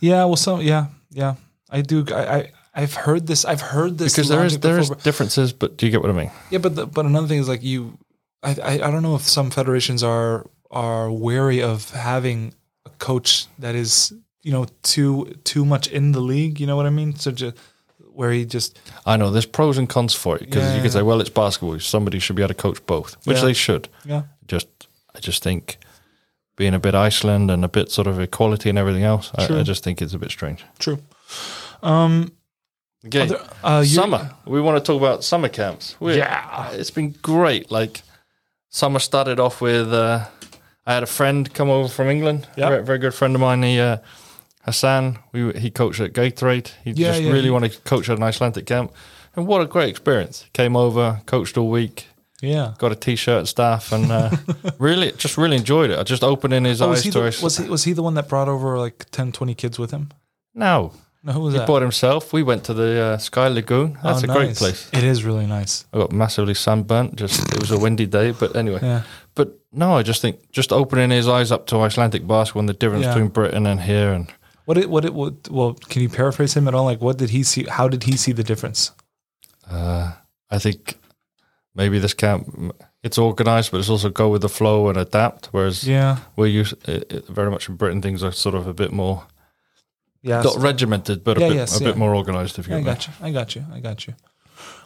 yeah. 0.00 0.24
Well, 0.24 0.36
so 0.36 0.60
yeah, 0.60 0.86
yeah. 1.10 1.34
I 1.70 1.82
do. 1.82 2.06
I, 2.10 2.36
I 2.38 2.52
I've 2.74 2.94
heard 2.94 3.26
this. 3.26 3.44
I've 3.44 3.60
heard 3.60 3.98
this 3.98 4.14
Because 4.14 4.28
there 4.28 4.44
is 4.44 4.58
there 4.60 4.78
is 4.78 4.88
differences, 4.90 5.52
but 5.52 5.76
do 5.76 5.84
you 5.84 5.92
get 5.92 6.00
what 6.00 6.10
I 6.10 6.14
mean? 6.14 6.30
Yeah, 6.50 6.58
but 6.60 6.76
the, 6.76 6.86
but 6.86 7.04
another 7.04 7.26
thing 7.26 7.40
is 7.40 7.48
like 7.48 7.62
you, 7.62 7.98
I, 8.42 8.56
I 8.62 8.72
I 8.74 8.90
don't 8.90 9.02
know 9.02 9.16
if 9.16 9.22
some 9.28 9.50
federations 9.50 10.02
are 10.02 10.46
are 10.70 11.10
wary 11.10 11.62
of 11.62 11.90
having 11.90 12.54
a 12.86 12.90
coach 12.98 13.46
that 13.58 13.74
is 13.74 14.12
you 14.42 14.52
know 14.52 14.66
too 14.82 15.34
too 15.44 15.64
much 15.64 15.88
in 15.88 16.12
the 16.12 16.20
league. 16.20 16.60
You 16.60 16.66
know 16.66 16.76
what 16.76 16.86
I 16.86 16.90
mean? 16.90 17.14
So 17.16 17.30
just 17.30 17.56
where 18.12 18.32
he 18.32 18.44
just 18.44 18.78
I 19.06 19.16
know 19.16 19.30
there's 19.30 19.46
pros 19.46 19.78
and 19.78 19.88
cons 19.88 20.14
for 20.14 20.36
it 20.36 20.40
because 20.40 20.62
Yeah, 20.62 20.70
you 20.70 20.76
yeah, 20.76 20.82
could 20.82 20.92
say, 20.92 21.02
well, 21.02 21.20
it's 21.20 21.30
basketball. 21.30 21.78
Somebody 21.80 22.18
should 22.18 22.36
be 22.36 22.42
able 22.42 22.54
to 22.54 22.62
coach 22.62 22.84
both, 22.86 23.16
which 23.26 23.36
Yeah. 23.38 23.44
they 23.44 23.52
should. 23.54 23.88
yeah 24.04 24.22
Just 24.46 24.68
I 25.14 25.20
just 25.20 25.42
think 25.42 25.78
being 26.56 26.74
a 26.74 26.80
bit 26.80 26.94
Iceland 26.94 27.50
and 27.50 27.64
a 27.64 27.68
bit 27.68 27.90
sort 27.90 28.06
of 28.08 28.18
equality 28.20 28.68
and 28.68 28.78
everything 28.78 29.04
else, 29.04 29.30
I, 29.36 29.60
I 29.60 29.62
just 29.62 29.84
think 29.84 30.02
it's 30.02 30.14
a 30.14 30.18
bit 30.18 30.30
strange. 30.30 30.64
true. 30.78 30.98
Um, 31.82 32.32
Okay, 33.06 33.20
other, 33.22 33.40
uh, 33.62 33.80
you- 33.86 33.94
summer. 33.94 34.34
We 34.44 34.60
want 34.60 34.76
to 34.76 34.92
talk 34.92 35.00
about 35.00 35.22
summer 35.22 35.48
camps. 35.48 35.94
We- 36.00 36.16
Yeah. 36.16 36.72
it's 36.72 36.90
been 36.90 37.14
great. 37.22 37.70
Like 37.70 38.02
summer 38.70 38.98
started 38.98 39.38
off 39.38 39.60
with. 39.60 39.92
Uh, 39.92 40.24
I 40.88 40.94
had 40.94 41.02
a 41.02 41.06
friend 41.06 41.52
come 41.54 41.70
over 41.70 41.88
from 41.88 42.08
England. 42.08 42.46
Yeah. 42.56 42.70
very, 42.70 42.84
very 42.84 42.98
good 42.98 43.14
friend 43.14 43.34
of 43.34 43.40
mine. 43.40 43.62
He 43.62 43.78
uh, 43.80 43.98
Hassan. 44.64 45.18
We 45.32 45.52
he 45.52 45.70
coached 45.70 46.00
at 46.00 46.12
Gatorade. 46.12 46.70
He 46.84 46.90
Yeah, 46.90 47.08
just 47.12 47.22
yeah, 47.22 47.32
really 47.32 47.50
wanted 47.50 47.72
to 47.72 47.80
coach 47.90 48.08
at 48.10 48.16
an 48.18 48.22
Icelandic 48.22 48.66
camp, 48.66 48.92
and 49.36 49.46
what 49.46 49.60
a 49.60 49.66
great 49.66 49.88
experience. 49.90 50.46
Came 50.52 50.76
over, 50.76 51.20
coached 51.26 51.56
all 51.58 51.70
week. 51.70 52.06
Yeah. 52.42 52.74
Got 52.78 52.92
a 52.92 52.94
T-shirt 52.94 53.38
and 53.38 53.48
stuff, 53.48 53.92
and 53.92 54.12
uh, 54.12 54.30
really, 54.78 55.10
just 55.12 55.36
really 55.36 55.56
enjoyed 55.56 55.90
it. 55.90 55.98
I 55.98 56.04
just 56.04 56.22
opening 56.22 56.64
his 56.66 56.80
Oh, 56.80 56.86
eyes 56.86 56.90
was, 56.98 57.04
he 57.04 57.10
to 57.10 57.18
the, 57.20 57.26
us. 57.28 57.42
was 57.42 57.56
he 57.58 57.68
was 57.68 57.84
he 57.84 57.92
the 57.94 58.02
one 58.02 58.14
that 58.14 58.28
brought 58.28 58.48
over 58.48 58.78
like 58.78 59.06
10, 59.10 59.32
20 59.32 59.54
kids 59.54 59.78
with 59.78 59.90
him? 59.90 60.08
no, 60.54 60.92
No, 61.24 61.32
who 61.32 61.40
was 61.40 61.54
he 61.54 61.58
that? 61.58 61.66
bought 61.66 61.82
himself. 61.82 62.32
We 62.32 62.42
went 62.44 62.62
to 62.64 62.74
the 62.74 63.00
uh, 63.02 63.18
Sky 63.18 63.48
Lagoon. 63.48 63.98
That's 64.04 64.22
Oh, 64.22 64.30
a 64.30 64.34
great 64.34 64.54
place. 64.56 64.88
It 64.92 65.02
is 65.04 65.24
really 65.24 65.46
nice. 65.46 65.84
I 65.92 65.98
got 65.98 66.12
massively 66.12 66.54
sunburnt. 66.54 67.16
Just 67.16 67.40
it 67.52 67.58
was 67.60 67.70
a 67.72 67.78
windy 67.78 68.06
day, 68.06 68.30
but 68.30 68.54
anyway. 68.56 68.78
Yeah. 68.82 69.02
But 69.38 69.56
no, 69.72 69.96
I 69.96 70.02
just 70.02 70.20
think 70.20 70.50
just 70.50 70.72
opening 70.72 71.10
his 71.10 71.28
eyes 71.28 71.52
up 71.52 71.66
to 71.68 71.76
Icelandic 71.80 72.26
basketball 72.26 72.60
and 72.60 72.68
the 72.68 72.72
difference 72.74 73.04
Yeah. 73.04 73.14
between 73.14 73.28
Britain 73.30 73.66
and 73.66 73.80
here, 73.80 74.12
and 74.12 74.26
What 74.66 74.76
it 74.76 74.90
what 74.90 75.04
it 75.04 75.14
what, 75.14 75.32
well? 75.48 75.74
Can 75.90 76.02
you 76.02 76.08
paraphrase 76.08 76.54
him 76.54 76.66
at 76.68 76.74
all? 76.74 76.84
Like, 76.90 77.00
what 77.00 77.18
did 77.18 77.30
he 77.30 77.42
see? 77.44 77.64
How 77.70 77.86
did 77.88 78.02
he 78.04 78.16
see 78.16 78.32
the 78.32 78.42
difference? 78.44 78.90
uh, 79.70 80.12
I 80.50 80.58
think 80.58 80.98
maybe 81.74 81.98
this 82.00 82.14
camp 82.14 82.72
it's 83.04 83.18
organised, 83.18 83.70
but 83.70 83.78
it's 83.80 83.88
also 83.90 84.10
go 84.10 84.28
with 84.28 84.42
the 84.42 84.48
flow 84.48 84.88
and 84.88 84.98
adapt. 84.98 85.46
Whereas 85.52 85.84
Yeah. 85.84 86.16
we're 86.36 86.60
used 86.60 86.74
it, 86.88 87.12
it, 87.12 87.28
very 87.28 87.50
much 87.50 87.68
in 87.68 87.76
Britain, 87.76 88.02
things 88.02 88.22
are 88.24 88.32
sort 88.32 88.54
of 88.56 88.66
a 88.66 88.74
bit 88.74 88.92
more 88.92 89.22
Yeah. 90.22 90.42
not 90.42 90.56
regimented, 90.58 91.22
but 91.22 91.36
a 91.38 91.40
Yeah, 91.40 91.48
bit 91.48 91.56
yes, 91.56 91.80
a 91.80 91.84
yeah. 91.84 91.90
bit 91.90 91.96
more 91.96 92.14
organised. 92.16 92.58
If 92.58 92.66
you 92.68 92.74
I 92.74 92.78
me. 92.78 92.84
got 92.84 93.06
you. 93.06 93.12
I 93.22 93.30
got 93.30 93.54
you. 93.54 93.64
I 93.76 93.80
got 93.80 94.06
you. 94.06 94.14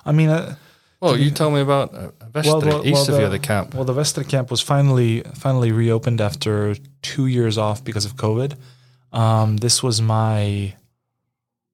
I 0.04 0.12
mean, 0.12 0.28
uh, 0.28 0.56
Well, 1.02 1.18
you 1.18 1.32
tell 1.32 1.50
me 1.50 1.60
about 1.60 1.92
uh, 1.92 2.10
Vestri, 2.30 2.46
well, 2.46 2.60
well, 2.60 2.86
east 2.86 3.08
well, 3.08 3.16
of 3.16 3.22
the- 3.22 3.36
the 3.36 3.38
camp. 3.40 3.74
well, 3.74 3.84
the 3.84 3.92
Vestri 3.92 4.26
camp 4.28 4.50
was 4.52 4.60
finally 4.60 5.22
finally 5.34 5.72
reopened 5.72 6.20
after 6.20 6.76
two 7.02 7.26
years 7.26 7.58
off 7.58 7.82
because 7.82 8.04
of 8.04 8.14
COVID. 8.14 8.54
Um, 9.12 9.56
this 9.58 9.82
was 9.82 10.00
my, 10.00 10.74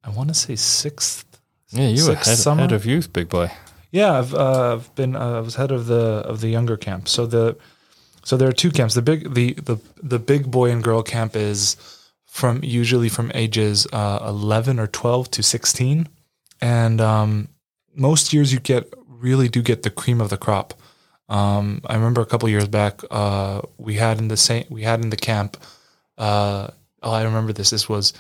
I 0.03 0.11
want 0.17 0.29
to 0.31 0.35
say 0.35 0.57
sixth. 0.57 1.27
Yeah, 1.71 1.89
you 1.89 2.07
were 2.09 2.15
head, 2.15 2.39
summer? 2.39 2.63
head 2.63 2.73
of 2.73 2.87
youth, 2.87 3.13
big 3.13 3.29
boy. 3.29 3.51
Yeah, 3.91 4.19
I've, 4.19 4.35
uh, 4.35 4.73
I've 4.75 4.95
been 4.95 5.15
uh, 5.15 5.37
I 5.39 5.41
was 5.41 5.57
head 5.57 5.71
of 5.73 5.87
the 5.87 6.03
of 6.31 6.41
the 6.41 6.49
younger 6.49 6.77
camp. 6.79 7.07
So 7.09 7.27
the 7.27 7.57
so 8.25 8.37
there 8.39 8.49
are 8.49 8.53
two 8.53 8.71
camps. 8.71 8.95
The 8.95 9.03
big 9.03 9.35
the 9.35 9.53
the 9.53 9.77
the 10.03 10.19
big 10.19 10.51
boy 10.51 10.71
and 10.71 10.83
girl 10.83 11.03
camp 11.03 11.37
is 11.37 11.77
from 12.25 12.65
usually 12.65 13.11
from 13.11 13.31
ages 13.35 13.87
uh, 13.93 14.21
eleven 14.27 14.81
or 14.81 14.87
twelve 14.87 15.31
to 15.33 15.43
sixteen, 15.43 16.09
and 16.63 17.01
um, 17.01 17.49
most 17.95 18.33
years 18.33 18.53
you 18.53 18.61
get 18.61 18.93
really 19.19 19.49
do 19.49 19.63
get 19.63 19.83
the 19.83 19.91
cream 19.91 20.21
of 20.21 20.31
the 20.31 20.37
crop. 20.37 20.75
Um, 21.29 21.83
I 21.87 21.95
remember 21.95 22.21
a 22.21 22.27
couple 22.27 22.49
years 22.49 22.69
back 22.69 23.03
uh, 23.11 23.61
we 23.77 23.95
had 23.95 24.19
in 24.19 24.29
the 24.29 24.37
same 24.37 24.65
we 24.71 24.83
had 24.83 25.03
in 25.03 25.11
the 25.11 25.17
camp. 25.17 25.57
Uh, 26.17 26.69
oh, 27.03 27.13
I 27.13 27.23
remember 27.23 27.53
this. 27.53 27.71
This 27.71 27.89
was 27.89 28.13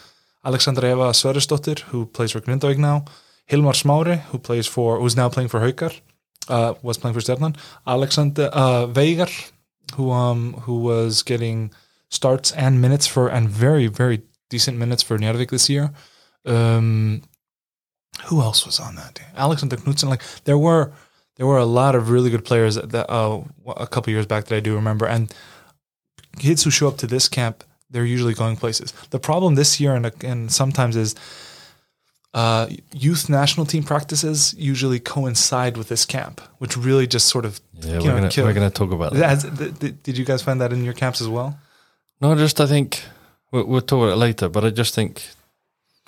Alexandra 0.44 0.90
Eva 0.90 1.10
Sverrisdottir, 1.12 1.80
who 1.80 2.06
plays 2.06 2.32
for 2.32 2.40
Grindavík 2.40 2.78
now. 2.78 3.04
Hilmar 3.50 3.74
Smári, 3.74 4.20
who 4.30 4.38
plays 4.38 4.66
for, 4.66 5.00
who's 5.00 5.16
now 5.16 5.30
playing 5.30 5.48
for 5.48 5.60
Haukar, 5.60 5.98
uh, 6.48 6.74
was 6.82 6.98
playing 6.98 7.14
for 7.14 7.20
Stjarnan. 7.20 7.56
Alexander 7.86 8.50
uh, 8.52 8.86
Veigar, 8.86 9.32
who 9.94 10.10
um 10.10 10.52
who 10.64 10.80
was 10.80 11.22
getting 11.22 11.72
starts 12.10 12.52
and 12.52 12.80
minutes 12.80 13.06
for 13.06 13.28
and 13.28 13.48
very 13.48 13.86
very 13.86 14.22
decent 14.50 14.78
minutes 14.78 15.02
for 15.02 15.18
Njarðvík 15.18 15.50
this 15.50 15.68
year. 15.68 15.90
Um, 16.44 17.22
who 18.26 18.40
else 18.40 18.66
was 18.66 18.80
on 18.80 18.94
that? 18.96 19.14
Day? 19.14 19.24
Alexander 19.36 19.76
Knudsen. 19.76 20.08
Like 20.08 20.22
there 20.44 20.58
were 20.58 20.92
there 21.36 21.46
were 21.46 21.58
a 21.58 21.64
lot 21.64 21.94
of 21.94 22.10
really 22.10 22.30
good 22.30 22.44
players 22.44 22.74
that, 22.74 22.90
that 22.90 23.08
uh, 23.10 23.40
a 23.76 23.86
couple 23.86 24.12
years 24.12 24.26
back 24.26 24.46
that 24.46 24.56
I 24.56 24.60
do 24.60 24.74
remember, 24.74 25.06
and 25.06 25.32
kids 26.38 26.64
who 26.64 26.70
show 26.70 26.88
up 26.88 26.96
to 26.98 27.06
this 27.06 27.28
camp, 27.28 27.64
they're 27.90 28.04
usually 28.04 28.34
going 28.34 28.56
places. 28.56 28.92
The 29.10 29.18
problem 29.20 29.54
this 29.54 29.80
year 29.80 29.94
and 29.94 30.10
and 30.24 30.50
sometimes 30.52 30.96
is 30.96 31.14
uh, 32.34 32.66
youth 32.92 33.28
national 33.28 33.66
team 33.66 33.82
practices 33.82 34.54
usually 34.58 35.00
coincide 35.00 35.76
with 35.76 35.88
this 35.88 36.04
camp, 36.04 36.40
which 36.58 36.76
really 36.76 37.06
just 37.06 37.26
sort 37.28 37.44
of 37.44 37.60
Yeah, 37.72 37.86
you 37.86 38.10
we're 38.10 38.20
know, 38.20 38.28
gonna 38.28 38.46
we're 38.48 38.52
gonna 38.52 38.70
talk 38.70 38.92
about 38.92 39.12
that. 39.14 39.24
Has- 39.28 39.58
th- 39.58 39.78
th- 39.78 39.94
did 40.02 40.18
you 40.18 40.24
guys 40.24 40.42
find 40.42 40.60
that 40.60 40.72
in 40.72 40.84
your 40.84 40.94
camps 40.94 41.20
as 41.20 41.28
well? 41.28 41.58
No, 42.20 42.34
just 42.34 42.60
I 42.60 42.66
think 42.66 43.02
we'll, 43.50 43.64
we'll 43.64 43.80
talk 43.80 43.98
about 44.02 44.12
it 44.12 44.16
later. 44.16 44.48
But 44.48 44.64
I 44.64 44.70
just 44.70 44.94
think 44.94 45.22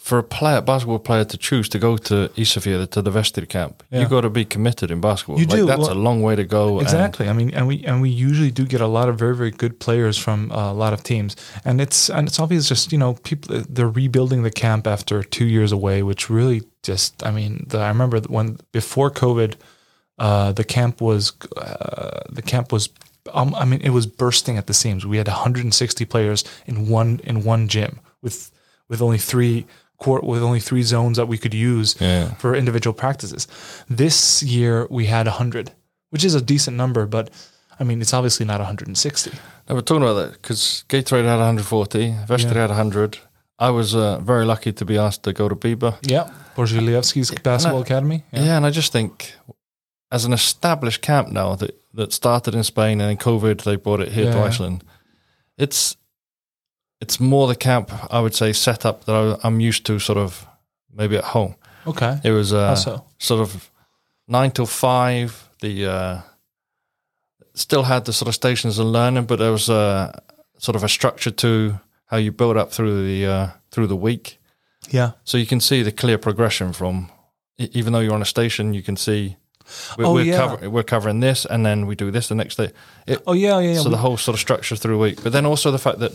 for 0.01 0.19
a 0.19 0.23
player, 0.23 0.61
basketball 0.63 0.99
player 0.99 1.25
to 1.25 1.37
choose 1.37 1.69
to 1.69 1.79
go 1.79 1.97
to 1.99 2.15
Isafjord 2.37 2.91
to 2.91 3.03
the 3.03 3.11
Vestri 3.11 3.47
camp, 3.47 3.83
Yeah. 3.91 4.01
you 4.01 4.09
got 4.09 4.23
to 4.23 4.31
be 4.31 4.45
committed 4.45 4.91
in 4.91 5.01
basketball. 5.01 5.39
You 5.39 5.47
like, 5.47 5.59
do. 5.59 5.67
That's 5.67 5.81
Well, 5.89 5.93
a 5.93 6.05
long 6.09 6.23
way 6.23 6.35
to 6.37 6.45
go. 6.45 6.81
Exactly. 6.81 7.29
I 7.29 7.35
mean, 7.35 7.51
and 7.55 7.67
we 7.69 7.85
and 7.85 8.01
we 8.01 8.09
usually 8.09 8.51
do 8.51 8.65
get 8.65 8.81
a 8.81 8.87
lot 8.87 9.09
of 9.11 9.19
very 9.19 9.37
very 9.37 9.51
good 9.51 9.79
players 9.79 10.17
from 10.17 10.51
uh, 10.51 10.73
a 10.73 10.77
lot 10.83 10.93
of 10.95 11.03
teams, 11.03 11.37
and 11.65 11.81
it's 11.81 12.09
and 12.11 12.27
it's 12.29 12.41
obvious 12.41 12.67
just 12.69 12.93
you 12.93 12.99
know 12.99 13.15
people 13.29 13.63
they're 13.69 13.95
rebuilding 14.03 14.43
the 14.43 14.51
camp 14.51 14.87
after 14.87 15.23
two 15.23 15.45
years 15.47 15.71
away, 15.71 16.03
which 16.03 16.31
really 16.31 16.63
just 16.83 17.23
I 17.23 17.31
mean 17.31 17.67
the, 17.69 17.79
I 17.79 17.89
remember 17.89 18.21
when 18.37 18.59
before 18.73 19.11
COVID, 19.11 19.55
uh, 20.19 20.53
the 20.53 20.65
camp 20.65 21.01
was 21.01 21.33
uh, 21.57 22.21
the 22.31 22.43
camp 22.43 22.73
was 22.73 22.89
um, 23.35 23.55
I 23.55 23.65
mean 23.67 23.81
it 23.83 23.91
was 23.91 24.07
bursting 24.07 24.57
at 24.59 24.67
the 24.67 24.75
seams. 24.75 25.05
We 25.05 25.19
had 25.19 25.29
160 25.29 26.05
players 26.07 26.43
in 26.67 26.89
one 26.89 27.21
in 27.23 27.45
one 27.45 27.69
gym 27.69 28.01
with 28.23 28.51
with 28.89 29.03
only 29.03 29.19
three 29.19 29.67
court 30.01 30.25
with 30.25 30.43
only 30.43 30.61
three 30.61 30.83
zones 30.83 31.17
that 31.17 31.29
we 31.29 31.39
could 31.39 31.55
use 31.55 31.95
Yeah. 32.01 32.35
for 32.39 32.55
individual 32.57 32.95
practices. 32.95 33.47
This 33.89 34.43
year 34.43 34.87
we 34.91 35.07
had 35.07 35.27
100, 35.27 35.71
which 36.11 36.25
is 36.25 36.35
a 36.35 36.41
decent 36.41 36.77
number, 36.77 37.07
but 37.07 37.31
I 37.79 37.85
mean, 37.85 38.01
it's 38.03 38.13
obviously 38.15 38.47
not 38.47 38.61
160. 38.61 39.31
No, 39.69 39.75
we're 39.75 39.81
talking 39.83 40.03
about 40.03 40.15
that 40.21 40.33
because 40.33 40.85
Gatorade 40.89 41.25
had 41.25 41.39
140, 41.39 42.15
Vestri 42.29 42.55
Yeah. 42.55 42.61
had 42.61 42.71
100. 42.71 43.19
I 43.59 43.71
was 43.71 43.95
uh, 43.95 44.19
very 44.21 44.45
lucky 44.45 44.73
to 44.73 44.85
be 44.85 44.99
asked 44.99 45.23
to 45.25 45.33
go 45.33 45.49
to 45.49 45.55
Biba. 45.55 45.97
Yeah. 46.03 46.29
Borzhilievsky's 46.57 47.31
basketball 47.43 47.83
academy. 47.83 48.25
Yeah. 48.33 48.57
and 48.57 48.67
I 48.67 48.71
just 48.71 48.93
think 48.93 49.35
as 50.13 50.25
an 50.25 50.33
established 50.33 51.03
camp 51.03 51.29
now 51.29 51.55
that, 51.57 51.73
that 51.95 52.13
started 52.13 52.55
in 52.55 52.65
Spain 52.65 53.01
and 53.01 53.11
in 53.11 53.17
COVID 53.19 53.63
they 53.63 53.77
brought 53.77 54.01
it 54.01 54.13
here 54.13 54.33
to 54.33 54.39
Yeah. 54.39 54.45
Iceland, 54.49 54.83
it's 55.59 55.97
it's 57.01 57.19
more 57.21 57.49
the 57.49 57.57
camp 57.57 57.91
I 58.13 58.21
would 58.21 58.35
say 58.35 58.53
setup 58.53 59.05
that 59.05 59.15
I, 59.15 59.47
I'm 59.47 59.61
used 59.61 59.87
to, 59.87 59.99
sort 59.99 60.19
of 60.19 60.47
maybe 60.95 61.17
at 61.17 61.25
home. 61.25 61.55
Okay. 61.87 62.21
It 62.25 62.31
was 62.31 62.53
uh, 62.53 62.75
so? 62.77 63.05
sort 63.19 63.41
of 63.41 63.71
nine 64.29 64.51
till 64.51 64.67
five. 64.67 65.49
The 65.61 65.87
uh, 65.87 66.21
still 67.55 67.83
had 67.85 68.05
the 68.05 68.13
sort 68.13 68.29
of 68.29 68.35
stations 68.35 68.79
and 68.79 68.93
learning, 68.93 69.25
but 69.27 69.39
there 69.39 69.53
was 69.53 69.69
a 69.69 70.23
sort 70.59 70.77
of 70.77 70.85
a 70.85 70.89
structure 70.89 71.31
to 71.31 71.81
how 72.07 72.17
you 72.17 72.33
build 72.33 72.57
up 72.57 72.73
through 72.73 73.07
the 73.07 73.27
uh, 73.27 73.49
through 73.71 73.87
the 73.87 73.97
week. 73.97 74.39
Yeah. 74.91 75.13
So 75.25 75.39
you 75.39 75.47
can 75.47 75.61
see 75.61 75.83
the 75.83 75.93
clear 75.93 76.19
progression 76.19 76.73
from 76.73 77.11
even 77.59 77.93
though 77.93 78.01
you're 78.01 78.15
on 78.15 78.23
a 78.23 78.27
station, 78.27 78.73
you 78.75 78.83
can 78.83 78.97
see 78.97 79.37
we're, 79.97 80.07
Oh, 80.07 80.15
we're, 80.15 80.25
yeah. 80.25 80.37
cover, 80.39 80.71
we're 80.71 80.83
covering 80.83 81.21
this, 81.21 81.45
and 81.45 81.65
then 81.65 81.87
we 81.87 81.95
do 81.95 82.11
this 82.11 82.29
the 82.29 82.35
next 82.35 82.57
day. 82.57 82.73
It, 83.07 83.23
Oh 83.27 83.35
yeah, 83.35 83.59
yeah. 83.61 83.73
yeah. 83.73 83.79
so 83.79 83.85
We- 83.85 83.91
the 83.91 83.99
whole 83.99 84.17
sort 84.17 84.35
of 84.35 84.41
structure 84.41 84.77
through 84.77 84.95
the 84.95 84.99
week, 84.99 85.23
but 85.23 85.33
then 85.33 85.47
also 85.47 85.71
the 85.71 85.79
fact 85.79 85.99
that 85.99 86.13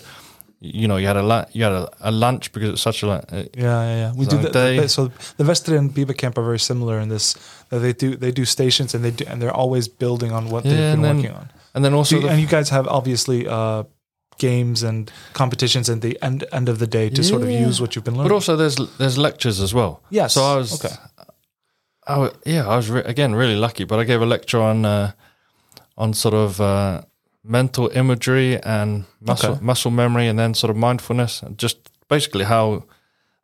you 0.74 0.88
know 0.88 0.98
you 0.98 1.08
had 1.08 1.18
a 1.18 1.22
la- 1.22 1.46
you 1.52 1.64
had 1.64 1.74
a, 1.74 1.90
a 2.00 2.12
lunch 2.12 2.52
because 2.54 2.70
it's 2.74 2.82
such 2.82 3.04
a 3.04 3.08
uh, 3.10 3.22
yeah, 3.32 3.46
yeah, 3.56 3.96
yeah. 4.02 4.14
We 4.14 4.26
So 4.26 4.32
do 4.32 4.50
the, 4.50 4.88
so 4.88 5.08
the 5.38 5.44
Vestri 5.44 5.78
and 5.78 5.92
Biba 5.96 6.16
camp 6.18 6.38
are 6.38 6.44
very 6.44 6.60
similar 6.60 7.00
in 7.00 7.10
this. 7.10 7.36
That 7.70 7.80
they 7.80 7.94
do 7.94 8.16
they 8.18 8.32
do 8.32 8.46
stations 8.46 8.94
and 8.96 9.04
they 9.04 9.12
do 9.12 9.26
and 9.28 9.42
they're 9.42 9.56
always 9.64 9.88
building 9.88 10.32
on 10.32 10.50
what 10.50 10.66
Yeah, 10.66 10.72
they've 10.72 10.94
been 10.94 11.02
then- 11.02 11.16
working 11.18 11.32
on. 11.36 11.50
and 11.74 11.84
then 11.86 11.94
also 11.94 12.16
So, 12.16 12.22
the 12.22 12.30
and 12.32 12.40
you 12.42 12.48
guys 12.48 12.70
have 12.70 12.88
obviously 12.88 13.48
uh, 13.48 13.84
games 14.38 14.84
and 14.84 15.12
competitions 15.34 15.90
at 15.90 16.02
the 16.02 16.18
end 16.22 16.44
end 16.52 16.70
of 16.70 16.78
the 16.80 16.88
day 16.88 17.10
to 17.10 17.24
sort 17.24 17.42
of 17.42 17.50
use 17.50 17.80
what 17.82 17.96
you've 17.96 18.06
been 18.06 18.16
learning. 18.18 18.30
But 18.30 18.36
also, 18.36 18.56
there's 18.56 18.76
there's 18.98 19.18
lectures 19.18 19.60
as 19.62 19.74
well. 19.74 20.02
Yes, 20.10 20.34
So 20.34 20.42
I 20.42 20.56
was 20.58 20.74
okay. 20.74 20.96
Oh 22.08 22.32
yeah, 22.46 22.68
I 22.68 22.76
was 22.76 22.90
re- 22.90 23.04
again 23.06 23.34
really 23.36 23.56
lucky, 23.56 23.84
but 23.86 24.00
I 24.00 24.04
gave 24.04 24.22
a 24.22 24.26
lecture 24.26 24.62
on 24.62 24.86
uh, 24.86 25.12
on 25.98 26.14
sort 26.14 26.34
of 26.36 26.60
uh, 26.62 27.02
mental 27.48 27.90
imagery 27.94 28.60
and 28.64 29.06
muscle 29.22 29.52
Okay. 29.54 29.62
muscle 29.66 29.92
memory, 29.92 30.28
and 30.28 30.38
then 30.40 30.54
sort 30.54 30.72
of 30.72 30.78
mindfulness, 30.78 31.44
and 31.44 31.58
just 31.58 31.78
basically 32.10 32.46
how 32.46 32.84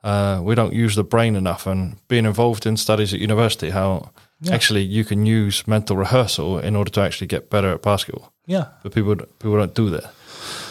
uh, 0.04 0.42
we 0.44 0.56
don't 0.56 0.74
use 0.74 0.96
the 0.96 1.04
brain 1.04 1.36
enough, 1.36 1.68
and 1.68 1.96
being 2.08 2.26
involved 2.26 2.66
in 2.66 2.78
studies 2.78 3.14
at 3.14 3.20
university, 3.20 3.70
how 3.70 4.10
Yeah. 4.42 4.56
actually 4.56 4.82
you 4.82 5.06
can 5.06 5.26
use 5.28 5.64
mental 5.68 5.96
rehearsal 5.96 6.58
in 6.60 6.76
order 6.76 6.90
to 6.92 7.02
actually 7.02 7.28
get 7.28 7.50
better 7.50 7.72
at 7.74 7.82
basketball, 7.84 8.32
Yeah. 8.48 8.66
but 8.84 8.94
people 8.94 9.16
people 9.40 9.58
don't 9.58 9.76
do 9.76 9.90
that. 9.92 10.06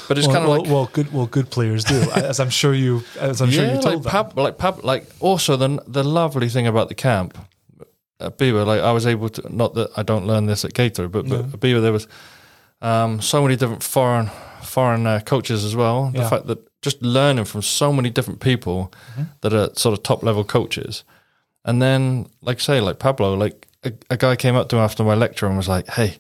But 0.08 0.18
it's 0.18 0.26
well, 0.26 0.34
kind 0.36 0.44
of 0.44 0.50
well, 0.50 0.60
like 0.62 0.70
well, 0.72 0.88
good. 0.92 1.12
Well, 1.12 1.26
good 1.26 1.50
players 1.50 1.84
do, 1.84 1.94
as 2.30 2.40
I'm 2.40 2.50
sure 2.50 2.74
you, 2.74 3.02
as 3.20 3.40
I'm 3.40 3.50
sure 3.52 3.64
you 3.64 3.74
like 3.74 3.82
told 3.82 4.02
them. 4.02 4.10
pub, 4.10 4.36
like 4.38 4.58
pub, 4.58 4.84
like 4.84 5.04
also 5.20 5.56
the 5.56 5.78
the 5.92 6.02
lovely 6.02 6.48
thing 6.48 6.66
about 6.66 6.88
the 6.88 6.96
camp, 6.96 7.38
at 8.18 8.36
Beaver, 8.36 8.64
like 8.64 8.80
I 8.82 8.92
was 8.92 9.06
able 9.06 9.28
to 9.28 9.42
not 9.56 9.74
that 9.74 9.88
I 9.96 10.02
don't 10.02 10.26
learn 10.26 10.46
this 10.46 10.64
at 10.64 10.74
Gator, 10.74 11.08
but, 11.08 11.28
but 11.28 11.38
Yeah. 11.38 11.56
Beaver 11.60 11.80
there 11.80 11.92
was 11.92 12.08
um, 12.82 13.20
so 13.20 13.42
many 13.42 13.56
different 13.56 13.82
foreign 13.82 14.30
foreign 14.62 15.06
uh, 15.06 15.20
coaches 15.20 15.64
as 15.64 15.74
well. 15.74 16.10
The 16.12 16.18
Yeah. 16.20 16.28
fact 16.30 16.46
that 16.46 16.58
just 16.82 17.02
learning 17.02 17.44
from 17.46 17.62
so 17.62 17.92
many 17.92 18.10
different 18.10 18.40
people 18.40 18.92
Mm-hmm. 19.12 19.22
that 19.40 19.52
are 19.52 19.74
sort 19.74 19.92
of 19.98 20.02
top 20.02 20.22
level 20.22 20.44
coaches, 20.44 21.04
and 21.64 21.80
then 21.82 22.26
like 22.42 22.60
say 22.60 22.80
like 22.80 22.98
Pablo, 22.98 23.34
like 23.34 23.66
a, 23.84 23.92
a 24.10 24.16
guy 24.16 24.36
came 24.36 24.54
up 24.56 24.68
to 24.68 24.76
me 24.76 24.82
after 24.82 25.04
my 25.04 25.14
lecture 25.14 25.46
and 25.46 25.56
was 25.56 25.68
like, 25.68 25.88
"Hey, 25.88 26.18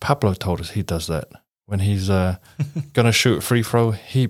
Pablo 0.00 0.34
told 0.34 0.60
us 0.60 0.70
he 0.70 0.82
does 0.82 1.06
that 1.06 1.28
when 1.66 1.80
he's 1.80 2.08
uh, 2.10 2.36
gonna 2.92 3.12
shoot 3.12 3.38
a 3.38 3.40
free 3.40 3.62
throw. 3.62 3.90
He 3.92 4.28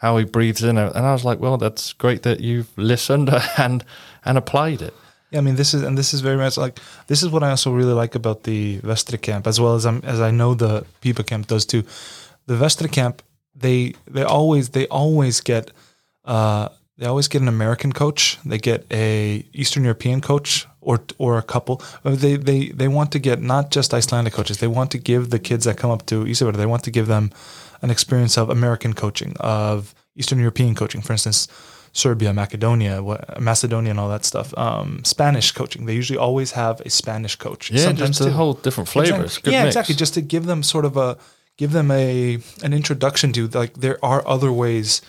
how 0.00 0.18
he 0.18 0.24
breathes 0.26 0.62
in, 0.62 0.76
and 0.76 0.94
I 1.06 1.12
was 1.12 1.24
like, 1.24 1.40
well, 1.40 1.56
that's 1.56 1.94
great 1.94 2.22
that 2.22 2.40
you've 2.40 2.68
listened 2.76 3.30
and 3.58 3.84
and 4.24 4.36
applied 4.38 4.82
it. 4.82 4.92
Yeah, 5.30 5.40
I 5.40 5.42
mean, 5.42 5.56
this 5.56 5.74
is 5.74 5.82
and 5.82 5.98
this 5.98 6.14
is 6.14 6.20
very 6.20 6.36
much 6.36 6.56
like 6.56 6.78
this 7.08 7.22
is 7.22 7.28
what 7.28 7.42
I 7.42 7.50
also 7.50 7.72
really 7.72 7.92
like 7.92 8.14
about 8.14 8.44
the 8.44 8.78
Vestri 8.80 9.20
camp, 9.20 9.46
as 9.46 9.60
well 9.60 9.74
as 9.74 9.84
I'm 9.84 10.00
as 10.04 10.20
I 10.20 10.30
know 10.30 10.54
the 10.54 10.84
Pipa 11.00 11.24
camp 11.24 11.48
does 11.48 11.66
too. 11.66 11.82
The 12.46 12.54
Vestri 12.54 12.90
camp, 12.90 13.22
they 13.54 13.94
they 14.06 14.22
always 14.22 14.68
they 14.70 14.86
always 14.86 15.40
get 15.40 15.72
uh 16.24 16.68
they 16.98 17.06
always 17.06 17.28
get 17.28 17.42
an 17.42 17.48
American 17.48 17.92
coach. 17.92 18.38
They 18.44 18.58
get 18.58 18.86
a 18.90 19.44
Eastern 19.52 19.82
European 19.82 20.20
coach 20.20 20.66
or 20.80 21.00
or 21.18 21.38
a 21.38 21.42
couple. 21.42 21.82
Uh, 22.04 22.14
They 22.14 22.36
they 22.36 22.68
they 22.68 22.88
want 22.88 23.10
to 23.12 23.18
get 23.18 23.42
not 23.42 23.74
just 23.74 23.92
Icelandic 23.92 24.32
coaches. 24.32 24.58
They 24.58 24.68
want 24.68 24.90
to 24.92 24.98
give 24.98 25.30
the 25.30 25.40
kids 25.40 25.64
that 25.64 25.76
come 25.76 25.90
up 25.90 26.06
to 26.06 26.24
Isabel. 26.26 26.52
They 26.52 26.66
want 26.66 26.84
to 26.84 26.90
give 26.90 27.06
them 27.06 27.30
an 27.82 27.90
experience 27.90 28.40
of 28.40 28.48
American 28.48 28.94
coaching, 28.94 29.36
of 29.40 29.94
Eastern 30.14 30.38
European 30.38 30.74
coaching. 30.74 31.02
For 31.02 31.12
instance, 31.12 31.48
Serbia, 31.96 32.32
Macedonia, 32.32 33.02
Macedonia, 33.40 33.90
and 33.90 34.00
all 34.00 34.08
that 34.08 34.24
stuff. 34.24 34.52
Um, 34.56 35.02
Spanish 35.04 35.52
coaching. 35.52 35.86
They 35.86 35.94
usually 35.94 36.18
always 36.18 36.52
have 36.52 36.80
a 36.80 36.90
Spanish 36.90 37.36
coach. 37.36 37.70
Yeah, 37.70 37.92
just 37.92 38.20
a 38.20 38.30
whole 38.30 38.54
different 38.54 38.88
flavors. 38.88 39.38
Exactly. 39.38 39.52
Yeah, 39.52 39.62
mix. 39.64 39.74
exactly. 39.74 39.94
Just 39.94 40.14
to 40.14 40.20
give 40.20 40.44
them 40.46 40.62
sort 40.62 40.84
of 40.84 40.96
a 40.96 41.16
give 41.56 41.72
them 41.72 41.90
a 41.90 42.38
an 42.62 42.72
introduction 42.72 43.32
to 43.32 43.48
like 43.48 43.74
there 43.74 43.98
are 44.04 44.26
other 44.26 44.52
ways 44.52 45.00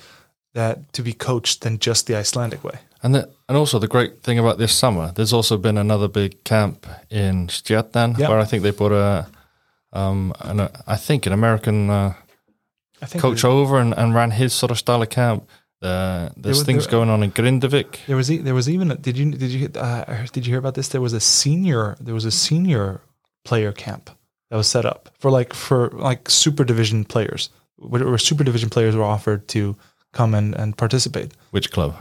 that 0.54 0.91
to 0.93 1.04
be 1.04 1.13
coached 1.13 1.62
than 1.62 1.78
just 1.78 2.08
the 2.08 2.15
Icelandic 2.15 2.63
way. 2.63 2.80
And 3.04 3.13
the, 3.13 3.30
and 3.47 3.58
also 3.58 3.80
the 3.80 3.88
great 3.88 4.23
thing 4.23 4.39
about 4.39 4.58
this 4.58 4.73
summer, 4.73 5.12
there's 5.13 5.34
also 5.34 5.58
been 5.58 5.78
another 5.78 6.08
big 6.08 6.43
camp 6.43 6.88
in 7.10 7.47
Stjarnan 7.47 8.17
Yeah. 8.17 8.30
where 8.30 8.39
I 8.39 8.45
think 8.45 8.63
they 8.63 8.71
brought 8.71 8.91
a, 8.91 9.28
um, 9.93 10.34
an, 10.39 10.60
uh, 10.62 10.69
I 10.88 10.95
think 10.95 11.28
an 11.28 11.34
American 11.34 11.89
uh, 11.91 12.13
I 13.02 13.06
think 13.06 13.21
coach 13.21 13.45
over 13.45 13.78
and, 13.78 13.93
and 13.95 14.15
ran 14.15 14.32
his 14.32 14.54
sort 14.54 14.71
of 14.71 14.80
style 14.80 15.04
of 15.04 15.10
camp. 15.10 15.47
Uh, 15.81 16.29
there's 16.35 16.63
things 16.63 16.85
there- 16.85 16.91
going 16.91 17.09
on 17.09 17.21
in 17.23 17.31
Grindavik. 17.31 17.99
there 18.07 18.15
was 18.15 18.27
there 18.27 18.55
was 18.55 18.67
even 18.67 18.91
a, 18.91 18.95
did 18.95 19.17
you 19.17 19.31
did 19.31 19.51
you 19.51 19.69
uh, 19.75 20.25
did 20.31 20.47
you 20.47 20.51
hear 20.51 20.59
about 20.59 20.73
this? 20.73 20.87
There 20.89 21.01
was 21.01 21.13
a 21.13 21.19
senior 21.19 21.95
there 21.99 22.15
was 22.15 22.25
a 22.25 22.31
senior 22.31 23.01
player 23.45 23.71
camp 23.71 24.09
that 24.49 24.57
was 24.57 24.67
set 24.67 24.85
up 24.85 25.09
for 25.19 25.29
like 25.29 25.53
for 25.53 25.89
like 25.89 26.29
super 26.29 26.63
division 26.63 27.05
players 27.05 27.49
where 27.77 28.17
super 28.17 28.43
division 28.43 28.69
players 28.69 28.95
were 28.95 29.03
offered 29.03 29.47
to 29.49 29.75
come 30.13 30.33
and, 30.33 30.55
and 30.55 30.75
participate. 30.75 31.31
Which 31.51 31.71
club? 31.71 31.95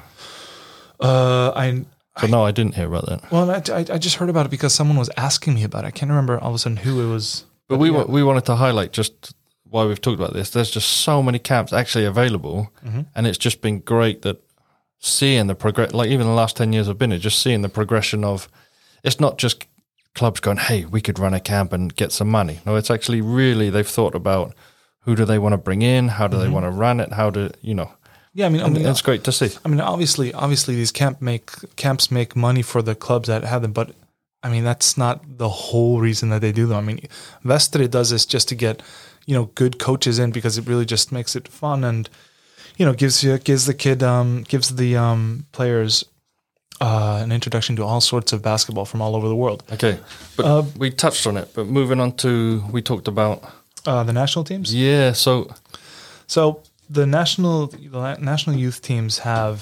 Uh, 0.98 1.52
I 1.54 1.84
So 2.18 2.26
no, 2.28 2.44
I 2.44 2.50
didn't 2.52 2.74
hear 2.76 2.86
about 2.86 3.06
that. 3.06 3.30
well 3.30 3.50
I, 3.50 3.60
I, 3.72 3.84
I 3.96 3.98
just 3.98 4.16
heard 4.16 4.30
about 4.30 4.46
it 4.46 4.50
because 4.50 4.72
someone 4.72 4.96
was 4.96 5.10
asking 5.18 5.54
me 5.54 5.64
about 5.64 5.84
it. 5.84 5.88
I 5.88 5.90
can't 5.90 6.08
remember 6.10 6.38
all 6.38 6.48
of 6.48 6.54
a 6.54 6.58
sudden 6.58 6.78
who 6.78 7.06
it 7.06 7.12
was. 7.12 7.44
But 7.68 7.78
we 7.78 7.90
yeah. 7.90 8.04
we 8.04 8.22
wanted 8.22 8.46
to 8.46 8.56
highlight 8.56 8.92
just 8.92 9.34
why 9.70 9.84
we've 9.84 10.00
talked 10.00 10.18
about 10.20 10.32
this. 10.34 10.50
There's 10.50 10.70
just 10.70 10.88
so 10.88 11.22
many 11.22 11.38
camps 11.38 11.72
actually 11.72 12.04
available, 12.04 12.70
Mm-hmm. 12.84 13.00
and 13.14 13.26
it's 13.26 13.38
just 13.38 13.60
been 13.60 13.80
great 13.80 14.22
that 14.22 14.42
seeing 14.98 15.46
the 15.46 15.54
progress. 15.54 15.92
Like 15.92 16.10
even 16.10 16.26
the 16.26 16.32
last 16.32 16.56
ten 16.56 16.72
years 16.72 16.88
I've 16.88 16.98
been 16.98 17.10
here, 17.10 17.20
just 17.20 17.40
seeing 17.42 17.62
the 17.62 17.68
progression 17.68 18.24
of. 18.24 18.48
It's 19.04 19.20
not 19.20 19.38
just 19.38 19.66
clubs 20.14 20.40
going, 20.40 20.56
"Hey, 20.56 20.84
we 20.84 21.00
could 21.00 21.18
run 21.18 21.34
a 21.34 21.40
camp 21.40 21.72
and 21.72 21.94
get 21.94 22.10
some 22.12 22.28
money." 22.28 22.60
No, 22.66 22.74
it's 22.76 22.90
actually 22.90 23.20
really 23.20 23.70
they've 23.70 23.86
thought 23.86 24.14
about 24.14 24.54
who 25.00 25.14
do 25.14 25.24
they 25.24 25.38
want 25.38 25.52
to 25.52 25.58
bring 25.58 25.82
in, 25.82 26.08
how 26.08 26.26
do 26.26 26.36
they 26.38 26.48
want 26.48 26.64
to 26.64 26.70
run 26.70 26.98
it, 27.00 27.12
how 27.12 27.30
do 27.30 27.50
you 27.60 27.74
know. 27.74 27.92
Yeah, 28.34 28.46
I 28.46 28.48
mean, 28.50 28.62
I 28.62 28.68
mean, 28.68 28.84
it's 28.84 29.00
great 29.02 29.22
to 29.24 29.32
see. 29.32 29.50
I 29.64 29.68
mean, 29.68 29.80
obviously, 29.80 30.34
obviously, 30.34 30.74
these 30.74 30.90
camp 30.92 31.22
make 31.22 31.50
camps 31.76 32.10
make 32.10 32.34
money 32.34 32.62
for 32.62 32.82
the 32.82 32.94
clubs 32.94 33.28
that 33.28 33.44
have 33.44 33.62
them, 33.62 33.72
but 33.72 33.92
I 34.42 34.50
mean, 34.50 34.64
that's 34.64 34.98
not 34.98 35.38
the 35.38 35.48
whole 35.48 36.00
reason 36.00 36.28
that 36.30 36.40
they 36.40 36.52
do 36.52 36.66
them. 36.66 36.76
I 36.78 36.80
mean, 36.82 37.00
Vestri 37.44 37.88
does 37.88 38.10
this 38.10 38.26
just 38.26 38.48
to 38.48 38.54
get 38.54 38.82
you 39.26 39.34
know 39.34 39.50
good 39.54 39.78
coaches 39.78 40.18
in 40.18 40.30
because 40.32 40.56
it 40.58 40.66
really 40.68 40.86
just 40.86 41.12
makes 41.12 41.36
it 41.36 41.48
fun 41.48 41.84
and 41.84 42.08
you 42.78 42.86
know 42.86 42.94
gives 42.94 43.22
you 43.24 43.36
gives 43.38 43.64
the 43.66 43.74
kid 43.74 44.02
um 44.02 44.44
gives 44.48 44.68
the 44.76 44.96
um 44.96 45.44
players 45.52 46.04
uh 46.80 47.20
an 47.22 47.32
introduction 47.32 47.76
to 47.76 47.82
all 47.82 48.00
sorts 48.00 48.32
of 48.32 48.40
basketball 48.42 48.84
from 48.84 49.00
all 49.02 49.14
over 49.16 49.28
the 49.28 49.34
world. 49.36 49.62
Okay, 49.72 49.98
but 50.36 50.44
Uh, 50.46 50.62
we 50.78 50.90
touched 50.90 51.26
on 51.26 51.36
it. 51.36 51.48
But 51.54 51.66
moving 51.66 52.00
on 52.00 52.12
to 52.16 52.62
we 52.72 52.82
talked 52.82 53.08
about 53.08 53.42
Uh, 53.86 54.04
the 54.04 54.12
national 54.12 54.44
teams. 54.44 54.72
yeah. 54.74 55.12
So 55.14 55.48
So 56.26 56.60
the 56.90 57.06
national 57.06 57.68
the 57.68 58.16
national 58.20 58.56
youth 58.56 58.80
teams 58.80 59.18
have, 59.20 59.58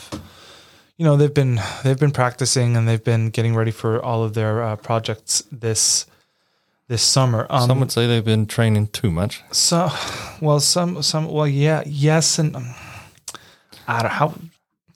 you 0.98 1.04
know, 1.06 1.16
they've 1.16 1.32
been 1.34 1.60
they've 1.82 1.98
been 1.98 2.10
practicing 2.12 2.76
and 2.76 2.86
they've 2.88 3.04
been 3.04 3.30
getting 3.30 3.54
ready 3.56 3.72
for 3.72 4.02
all 4.04 4.24
of 4.24 4.32
their 4.32 4.62
uh, 4.62 4.76
projects 4.76 5.44
this 5.60 6.06
this 6.88 7.02
summer. 7.02 7.46
Um, 7.50 7.68
some 7.68 7.80
would 7.80 7.92
say 7.92 8.06
they've 8.06 8.24
been 8.24 8.46
training 8.46 8.88
too 8.88 9.10
much. 9.10 9.42
so, 9.52 9.90
well, 10.40 10.60
some 10.60 11.02
some 11.02 11.28
well, 11.30 11.46
yeah, 11.48 11.82
yes, 11.86 12.38
and 12.38 12.54
um, 12.56 12.74
I 13.88 14.02
don't 14.02 14.10
how 14.12 14.34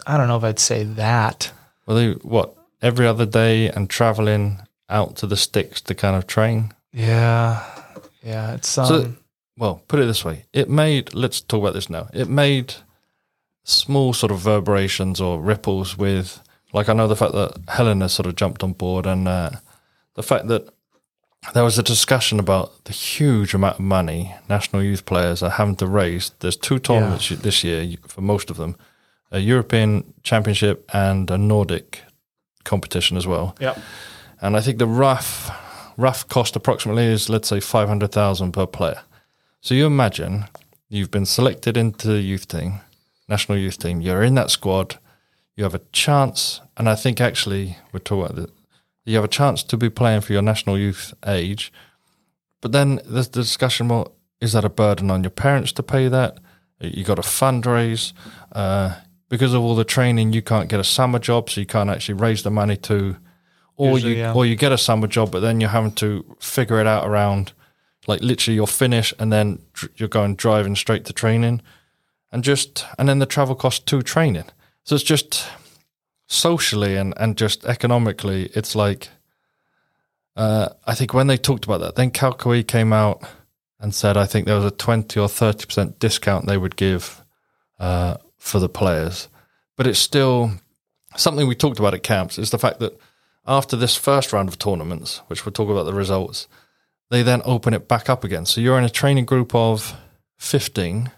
I 0.06 0.16
don't 0.16 0.28
know 0.28 0.36
if 0.36 0.44
I'd 0.44 0.58
say 0.58 0.84
that. 0.84 1.50
Well, 1.86 1.96
they 1.96 2.12
what 2.12 2.54
every 2.82 3.06
other 3.06 3.26
day 3.26 3.68
and 3.68 3.88
traveling 3.90 4.60
out 4.88 5.16
to 5.16 5.26
the 5.26 5.36
sticks 5.36 5.80
to 5.82 5.94
kind 5.94 6.16
of 6.16 6.26
train. 6.26 6.72
Yeah, 6.92 7.64
yeah, 8.22 8.54
it's 8.54 8.76
um, 8.78 8.86
So- 8.86 9.12
Well, 9.56 9.82
put 9.88 10.00
it 10.00 10.06
this 10.06 10.24
way: 10.24 10.44
it 10.52 10.68
made. 10.70 11.14
Let's 11.14 11.40
talk 11.40 11.60
about 11.60 11.74
this 11.74 11.90
now. 11.90 12.08
It 12.12 12.28
made 12.28 12.74
small 13.64 14.12
sort 14.14 14.32
of 14.32 14.46
reverberations 14.46 15.20
or 15.20 15.40
ripples 15.40 15.98
with, 15.98 16.40
like 16.72 16.88
I 16.88 16.94
know 16.94 17.06
the 17.08 17.16
fact 17.16 17.32
that 17.34 17.58
Helena 17.68 18.08
sort 18.08 18.26
of 18.26 18.36
jumped 18.36 18.62
on 18.62 18.72
board, 18.72 19.04
and 19.06 19.28
uh, 19.28 19.50
the 20.14 20.22
fact 20.22 20.46
that 20.48 20.68
there 21.54 21.64
was 21.64 21.78
a 21.78 21.82
discussion 21.82 22.38
about 22.40 22.84
the 22.84 22.92
huge 22.92 23.54
amount 23.54 23.74
of 23.78 23.80
money 23.80 24.34
national 24.48 24.82
youth 24.82 25.04
players 25.06 25.42
are 25.42 25.50
having 25.50 25.76
to 25.76 25.86
raise. 25.86 26.30
There's 26.40 26.56
two 26.56 26.78
tournaments 26.78 27.28
this 27.28 27.64
year 27.64 27.96
for 28.06 28.20
most 28.20 28.50
of 28.50 28.56
them: 28.56 28.76
a 29.30 29.38
European 29.38 30.12
Championship 30.22 30.88
and 30.92 31.30
a 31.30 31.38
Nordic 31.38 32.02
competition 32.64 33.16
as 33.16 33.26
well. 33.26 33.56
yeah, 33.60 33.78
And 34.40 34.56
I 34.56 34.60
think 34.60 34.78
the 34.78 34.86
rough 34.86 35.50
rough 35.96 36.28
cost 36.28 36.54
approximately 36.56 37.04
is 37.06 37.28
let's 37.28 37.48
say 37.48 37.60
five 37.60 37.88
hundred 37.88 38.12
thousand 38.12 38.52
per 38.52 38.66
player. 38.66 39.00
So 39.60 39.74
you 39.74 39.86
imagine 39.86 40.44
you've 40.88 41.10
been 41.10 41.26
selected 41.26 41.76
into 41.76 42.08
the 42.08 42.20
youth 42.20 42.46
team, 42.48 42.80
national 43.28 43.58
youth 43.58 43.78
team. 43.78 44.00
You're 44.00 44.22
in 44.22 44.34
that 44.34 44.50
squad. 44.50 44.98
You 45.56 45.64
have 45.64 45.74
a 45.74 45.80
chance, 45.92 46.60
and 46.76 46.88
I 46.88 46.94
think 46.94 47.20
actually 47.20 47.76
we're 47.92 47.98
talking 47.98 48.24
about 48.24 48.36
the, 48.36 48.50
you 49.08 49.16
have 49.16 49.24
a 49.24 49.28
chance 49.28 49.62
to 49.64 49.76
be 49.76 49.88
playing 49.88 50.20
for 50.20 50.32
your 50.32 50.42
national 50.42 50.78
youth 50.78 51.14
age. 51.26 51.72
But 52.60 52.72
then 52.72 53.00
there's 53.04 53.28
the 53.28 53.40
discussion: 53.40 53.88
well, 53.88 54.14
is 54.40 54.52
that 54.52 54.64
a 54.64 54.68
burden 54.68 55.10
on 55.10 55.22
your 55.22 55.30
parents 55.30 55.72
to 55.72 55.82
pay 55.82 56.08
that? 56.08 56.38
You 56.80 57.04
got 57.04 57.16
to 57.16 57.22
fundraise 57.22 58.12
uh, 58.52 58.96
because 59.28 59.54
of 59.54 59.62
all 59.62 59.74
the 59.74 59.84
training. 59.84 60.32
You 60.32 60.42
can't 60.42 60.68
get 60.68 60.78
a 60.78 60.84
summer 60.84 61.18
job, 61.18 61.50
so 61.50 61.60
you 61.60 61.66
can't 61.66 61.90
actually 61.90 62.14
raise 62.14 62.42
the 62.42 62.50
money 62.50 62.76
to 62.76 63.16
or 63.76 63.92
Usually, 63.92 64.16
you 64.16 64.18
yeah. 64.18 64.34
or 64.34 64.44
you 64.44 64.56
get 64.56 64.72
a 64.72 64.78
summer 64.78 65.06
job, 65.06 65.30
but 65.30 65.40
then 65.40 65.60
you're 65.60 65.70
having 65.70 65.92
to 65.92 66.36
figure 66.40 66.80
it 66.80 66.86
out 66.86 67.06
around 67.06 67.52
like 68.06 68.20
literally 68.20 68.56
you're 68.56 68.66
finished 68.66 69.14
and 69.18 69.32
then 69.32 69.60
you're 69.96 70.08
going 70.08 70.34
driving 70.34 70.74
straight 70.74 71.04
to 71.06 71.12
training, 71.12 71.62
and 72.30 72.44
just 72.44 72.84
and 72.98 73.08
then 73.08 73.20
the 73.20 73.26
travel 73.26 73.54
cost 73.54 73.86
to 73.86 74.02
training. 74.02 74.44
So 74.84 74.96
it's 74.96 75.04
just 75.04 75.48
socially 76.28 76.96
and 76.96 77.12
and 77.16 77.36
just 77.36 77.64
economically, 77.64 78.50
it's 78.54 78.76
like 78.76 79.08
uh, 80.36 80.68
I 80.86 80.94
think 80.94 81.12
when 81.12 81.26
they 81.26 81.36
talked 81.36 81.64
about 81.64 81.80
that, 81.80 81.96
then 81.96 82.12
KKÍ 82.12 82.68
came 82.68 82.92
out 82.92 83.22
and 83.80 83.92
said 83.92 84.16
I 84.16 84.26
think 84.26 84.46
there 84.46 84.54
was 84.54 84.64
a 84.64 84.70
twenty 84.70 85.18
or 85.18 85.28
thirty 85.28 85.66
percent 85.66 85.98
discount 85.98 86.46
they 86.46 86.58
would 86.58 86.76
give 86.76 87.24
uh, 87.80 88.18
for 88.36 88.60
the 88.60 88.68
players, 88.68 89.28
but 89.76 89.86
it's 89.86 89.98
still 89.98 90.52
something 91.16 91.48
we 91.48 91.54
talked 91.56 91.78
about 91.80 91.94
at 91.94 92.02
camps 92.02 92.38
is 92.38 92.50
the 92.50 92.58
fact 92.58 92.78
that 92.78 92.98
after 93.46 93.76
this 93.76 93.96
first 93.96 94.32
round 94.32 94.48
of 94.48 94.58
tournaments, 94.58 95.22
which 95.28 95.44
we'll 95.44 95.52
talk 95.52 95.70
about 95.70 95.84
the 95.84 95.94
results, 95.94 96.46
they 97.10 97.22
then 97.22 97.40
open 97.44 97.72
it 97.72 97.88
back 97.88 98.10
up 98.10 98.22
again. 98.22 98.44
So 98.44 98.60
you're 98.60 98.78
in 98.78 98.84
a 98.84 98.90
training 98.90 99.24
group 99.24 99.54
of 99.54 99.96
15. 100.36 101.10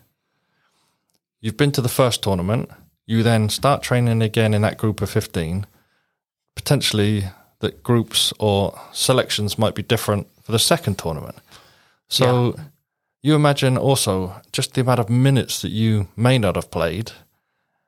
You've 1.41 1.57
been 1.57 1.73
to 1.73 1.81
the 1.81 1.89
first 1.89 2.23
tournament. 2.23 2.71
You 3.11 3.25
then 3.25 3.49
start 3.49 3.83
training 3.83 4.23
again 4.23 4.55
in 4.55 4.63
that 4.63 4.79
group 4.79 5.03
of 5.03 5.11
15. 5.11 5.67
Potentially, 6.55 7.25
that 7.59 7.83
groups 7.83 8.33
or 8.39 8.81
selections 8.93 9.59
might 9.59 9.75
be 9.75 9.83
different 9.83 10.29
for 10.45 10.53
the 10.53 10.61
second 10.61 10.97
tournament. 10.97 11.35
So 12.07 12.55
you 13.21 13.35
imagine 13.35 13.77
also 13.77 14.41
just 14.53 14.75
the 14.75 14.83
amount 14.83 15.01
of 15.01 15.11
minutes 15.11 15.61
that 15.63 15.73
you 15.73 16.07
may 16.17 16.39
not 16.39 16.55
have 16.55 16.71
played. 16.71 17.11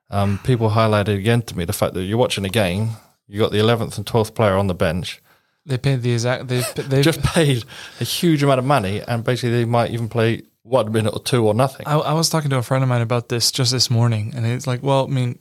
Um, 0.09 0.41
people 0.43 0.71
highlighted 0.71 1.17
again 1.17 1.41
to 1.43 1.57
me 1.57 1.63
the 1.63 1.71
fact 1.71 1.93
that 1.93 2.03
you're 2.03 2.17
watching 2.17 2.43
a 2.43 2.49
game, 2.49 2.89
you 3.25 3.39
got 3.39 3.53
the 3.53 3.59
11th 3.59 3.95
and 3.95 4.05
12th 4.05 4.35
player 4.35 4.57
on 4.57 4.67
the 4.67 4.75
bench, 4.75 5.21
They 5.65 5.77
paid 5.77 6.01
the 6.01 6.11
exact. 6.11 6.49
They 6.49 6.63
they 6.75 7.01
just 7.11 7.23
paid 7.23 7.63
a 8.01 8.03
huge 8.03 8.43
amount 8.43 8.59
of 8.59 8.65
money, 8.65 9.01
and 9.07 9.23
basically 9.23 9.51
they 9.51 9.65
might 9.65 9.91
even 9.91 10.09
play 10.09 10.41
one 10.63 10.91
minute 10.91 11.13
or 11.13 11.21
two 11.21 11.45
or 11.45 11.53
nothing. 11.53 11.85
I, 11.85 11.97
I 11.97 12.13
was 12.13 12.29
talking 12.29 12.49
to 12.49 12.57
a 12.57 12.63
friend 12.63 12.83
of 12.83 12.89
mine 12.89 13.01
about 13.01 13.29
this 13.29 13.51
just 13.51 13.71
this 13.71 13.89
morning, 13.89 14.33
and 14.35 14.45
it's 14.45 14.65
like, 14.65 14.81
well, 14.81 15.05
I 15.05 15.09
mean, 15.09 15.39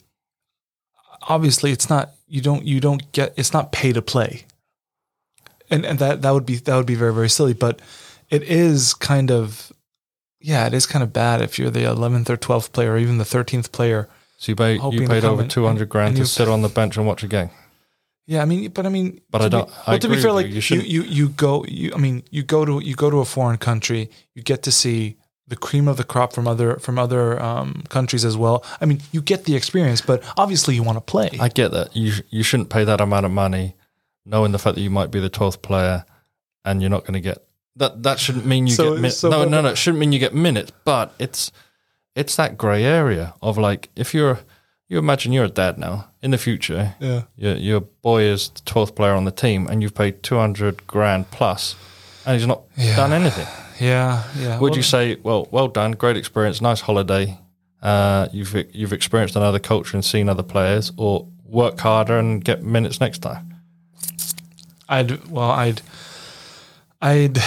obviously, 1.29 1.73
it's 1.73 1.89
not 1.89 2.11
you 2.27 2.41
don't 2.41 2.65
you 2.65 2.81
don't 2.81 3.11
get 3.13 3.33
it's 3.37 3.53
not 3.53 3.73
pay 3.73 3.93
to 3.93 4.03
play, 4.03 4.45
and 5.71 5.87
and 5.87 5.99
that 5.99 6.23
that 6.23 6.33
would 6.33 6.47
be 6.47 6.57
that 6.57 6.77
would 6.77 6.87
be 6.87 6.97
very 6.97 7.15
very 7.15 7.31
silly, 7.31 7.55
but 7.55 7.81
it 8.31 8.43
is 8.43 8.95
kind 8.95 9.31
of, 9.31 9.73
yeah, 10.41 10.67
it 10.67 10.75
is 10.75 10.87
kind 10.87 11.03
of 11.03 11.13
bad 11.13 11.41
if 11.41 11.59
you're 11.59 11.71
the 11.71 11.85
eleventh 11.85 12.29
or 12.29 12.37
twelfth 12.37 12.73
player 12.73 12.93
or 12.93 12.99
even 12.99 13.19
the 13.19 13.25
thirteenth 13.25 13.73
player. 13.73 14.09
So 14.39 14.51
you, 14.51 14.57
pay, 14.57 14.75
you 14.75 15.07
paid 15.07 15.25
over 15.25 15.47
200 15.47 15.89
grand 15.89 16.17
and 16.17 16.17
to 16.17 16.27
sit 16.27 16.49
on 16.49 16.63
the 16.63 16.69
bench 16.69 16.97
and 16.97 17.07
watch 17.07 17.23
a 17.23 17.29
game. 17.29 17.51
Yeah, 18.27 18.43
I 18.43 18.45
mean, 18.45 18.71
but 18.71 18.87
I 18.87 18.89
mean, 18.89 19.21
But 19.31 19.39
to 19.39 19.45
I 19.45 19.49
don't- 19.49 19.69
Be, 19.69 19.75
I 19.87 19.99
to 19.99 20.09
be 20.09 20.21
fair, 20.23 20.33
like 20.33 20.47
you. 20.49 20.61
You 20.77 20.83
you, 20.83 21.03
you, 21.03 21.29
go, 21.31 21.65
you, 21.67 21.93
I 21.95 21.99
mean, 21.99 22.23
you 22.31 22.43
go 22.43 22.65
to 22.65 22.81
you 22.81 22.95
go 22.95 23.11
to 23.11 23.19
a 23.19 23.25
foreign 23.25 23.59
country, 23.59 24.11
you 24.35 24.43
get 24.43 24.63
to 24.63 24.71
see 24.73 25.17
the 25.49 25.57
cream 25.57 25.89
of 25.89 25.97
the 25.97 26.05
crop 26.05 26.33
from 26.33 26.47
other 26.47 26.77
from 26.77 26.99
other 26.99 27.43
um, 27.43 27.83
countries 27.89 28.25
as 28.25 28.37
well. 28.37 28.65
I 28.81 28.85
mean, 28.87 29.01
you 29.11 29.21
get 29.21 29.45
the 29.45 29.57
experience, 29.57 30.01
but 30.01 30.23
obviously 30.37 30.75
you 30.77 30.83
want 30.85 30.97
to 30.99 31.03
play. 31.03 31.31
I 31.41 31.49
get 31.49 31.73
that. 31.73 31.97
You 31.97 32.13
you 32.31 32.43
shouldn't 32.45 32.71
pay 32.71 32.85
that 32.85 33.01
amount 33.01 33.27
of 33.27 33.33
money 33.33 33.75
knowing 34.25 34.53
the 34.53 34.59
fact 34.59 34.77
that 34.77 34.83
you 34.83 34.91
might 34.91 35.11
be 35.11 35.19
the 35.19 35.29
12th 35.29 35.61
player 35.63 36.05
and 36.65 36.81
you're 36.81 36.91
not 36.91 37.01
going 37.03 37.15
to 37.15 37.21
get 37.21 37.39
that 37.75 38.05
that 38.05 38.21
shouldn't 38.21 38.47
mean 38.47 38.69
you 38.69 38.75
So- 38.75 38.93
get 38.93 39.01
minutes. 39.03 39.19
so- 39.19 39.31
no, 39.31 39.45
no, 39.45 39.61
no, 39.61 39.71
it 39.71 39.77
shouldn't 39.79 39.99
mean 39.99 40.13
you 40.13 40.21
get 40.21 40.33
minutes, 40.33 40.71
but 40.85 41.13
it's 41.19 41.51
it's 42.15 42.37
that 42.37 42.57
grey 42.57 42.85
area 42.85 43.35
of 43.43 43.59
like 43.59 43.89
if 43.97 44.15
you're 44.15 44.39
you 44.93 44.99
imagine 44.99 45.33
you're 45.33 45.47
a 45.47 45.49
dad 45.49 45.79
now 45.79 46.09
in 46.23 46.31
the 46.33 46.39
future, 46.39 46.95
yeah, 47.01 47.23
your 47.37 47.57
your 47.57 47.81
boy 47.81 48.23
is 48.25 48.51
the 48.51 48.61
12th 48.61 48.95
player 48.95 49.15
on 49.15 49.25
the 49.25 49.31
team 49.33 49.67
and 49.69 49.83
you've 49.83 49.95
paid 49.95 50.23
200 50.23 50.87
grand 50.87 51.31
plus 51.31 51.75
and 52.27 52.37
he's 52.39 52.47
not 52.47 52.63
Yeah. 52.77 52.97
done 52.97 53.13
anything. 53.13 53.47
yeah, 53.81 54.23
yeah. 54.39 54.59
Would 54.61 54.71
Well, 54.73 54.77
you 54.77 54.83
say, 54.83 55.17
well, 55.23 55.49
well 55.51 55.69
done, 55.69 55.93
great 55.93 56.17
experience, 56.17 56.61
nice 56.61 56.83
holiday. 56.83 57.39
Uh, 57.83 58.29
you've 58.33 58.55
you've 58.75 58.93
experienced 58.93 59.35
another 59.37 59.59
culture 59.59 59.97
and 59.97 60.05
seen 60.05 60.29
other 60.29 60.45
players, 60.45 60.93
or 60.97 61.27
work 61.45 61.81
harder 61.81 62.19
and 62.19 62.45
get 62.45 62.63
minutes 62.63 63.01
next 63.01 63.19
time? 63.23 63.55
I'd 64.89 65.27
well, 65.29 65.51
I'd, 65.51 65.81
I'd 67.01 67.39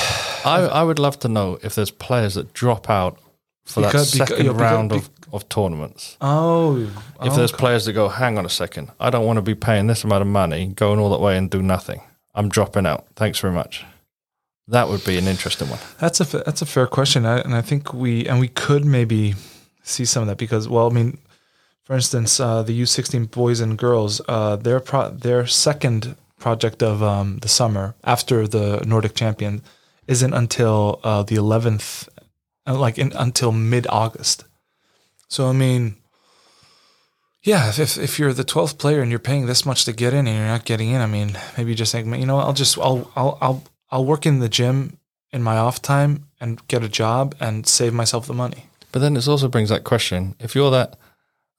I 0.43 0.58
I 0.79 0.84
would 0.84 0.99
love 0.99 1.19
to 1.19 1.27
know 1.29 1.58
if 1.63 1.75
there's 1.75 1.91
players 1.91 2.34
that 2.34 2.53
drop 2.53 2.89
out 2.89 3.17
for 3.65 3.81
Because- 3.84 4.12
that 4.12 4.27
second 4.27 4.47
because- 4.47 4.62
round 4.62 4.91
of, 4.91 5.10
of 5.31 5.47
tournaments. 5.49 6.17
oh, 6.21 6.77
If 7.21 7.31
oh, 7.31 7.35
there's 7.35 7.51
players 7.51 7.85
that 7.85 7.93
go, 7.93 8.09
hang 8.09 8.38
on 8.38 8.45
a 8.45 8.49
second, 8.49 8.91
I 8.99 9.09
don't 9.09 9.25
want 9.25 9.38
to 9.38 9.41
be 9.41 9.55
paying 9.55 9.88
this 9.88 10.03
amount 10.03 10.21
of 10.21 10.27
money, 10.27 10.67
going 10.67 10.99
all 10.99 11.09
that 11.09 11.21
way 11.21 11.38
and 11.38 11.49
do 11.49 11.61
nothing. 11.61 12.01
I'm 12.33 12.49
dropping 12.49 12.85
out. 12.85 13.05
Thanks 13.15 13.39
very 13.39 13.53
much. 13.53 13.85
That 14.67 14.89
would 14.89 15.05
be 15.05 15.17
an 15.17 15.27
interesting 15.27 15.69
one. 15.69 15.79
That's 15.99 16.19
a 16.19 16.23
that's 16.39 16.61
a 16.61 16.65
fair 16.65 16.88
question, 16.88 17.25
I, 17.25 17.39
and 17.39 17.53
I 17.53 17.61
think 17.61 17.93
we 17.93 18.27
and 18.27 18.39
we 18.39 18.47
could 18.47 18.83
maybe 18.83 19.35
see 19.83 20.05
some 20.05 20.23
of 20.23 20.27
that 20.27 20.38
because, 20.38 20.67
well, 20.67 20.89
I 20.89 20.93
mean, 20.93 21.19
for 21.83 21.95
instance, 21.95 22.39
uh, 22.39 22.63
the 22.63 22.73
U 22.73 22.85
sixteen 22.88 23.25
boys 23.25 23.59
and 23.59 23.77
girls, 23.77 24.21
uh, 24.27 24.55
their 24.55 24.79
pro- 24.79 25.11
their 25.11 25.45
second 25.45 26.15
project 26.39 26.81
of 26.81 27.03
um, 27.03 27.38
the 27.39 27.47
summer 27.47 27.93
after 28.03 28.47
the 28.47 28.83
Nordic 28.88 29.13
champion 29.13 29.61
isn't 30.07 30.33
until 30.33 30.99
uh, 31.03 31.21
the 31.21 31.35
eleventh, 31.35 32.09
uh, 32.65 32.77
like 32.77 32.97
in, 32.97 33.13
until 33.13 33.51
mid 33.51 33.85
August. 33.89 34.45
So 35.36 35.50
I 35.50 35.52
mean, 35.52 35.98
yeah, 37.43 37.67
if, 37.67 37.98
if 37.98 38.17
you're 38.17 38.32
the 38.32 38.45
twelfth 38.45 38.78
player 38.78 39.02
and 39.02 39.12
you're 39.12 39.19
paying 39.19 39.48
this 39.48 39.65
much 39.65 39.84
to 39.84 39.91
get 39.91 40.13
in 40.13 40.28
and 40.28 40.38
you're 40.38 40.48
not 40.48 40.63
getting 40.63 40.91
in, 40.91 41.02
I 41.02 41.08
mean, 41.08 41.38
maybe 41.58 41.71
you 41.71 41.76
just 41.76 41.91
think, 41.91 42.08
you 42.08 42.26
know, 42.26 42.39
I'll 42.39 42.54
just 42.54 42.78
I'll 42.78 43.12
I'll 43.17 43.38
I'll 43.41 43.63
I'll 43.91 44.06
work 44.06 44.26
in 44.26 44.39
the 44.39 44.48
gym 44.48 44.98
in 45.34 45.43
my 45.43 45.58
off 45.58 45.82
time 45.82 46.28
and 46.39 46.65
get 46.69 46.86
a 46.86 46.88
job 46.88 47.36
and 47.41 47.67
save 47.67 47.93
myself 47.93 48.28
the 48.28 48.34
money. 48.34 48.67
But 48.93 49.00
then 49.00 49.17
it 49.17 49.28
also 49.28 49.50
brings 49.50 49.67
that 49.67 49.84
question: 49.84 50.36
if 50.39 50.56
you're 50.56 50.71
that 50.71 50.98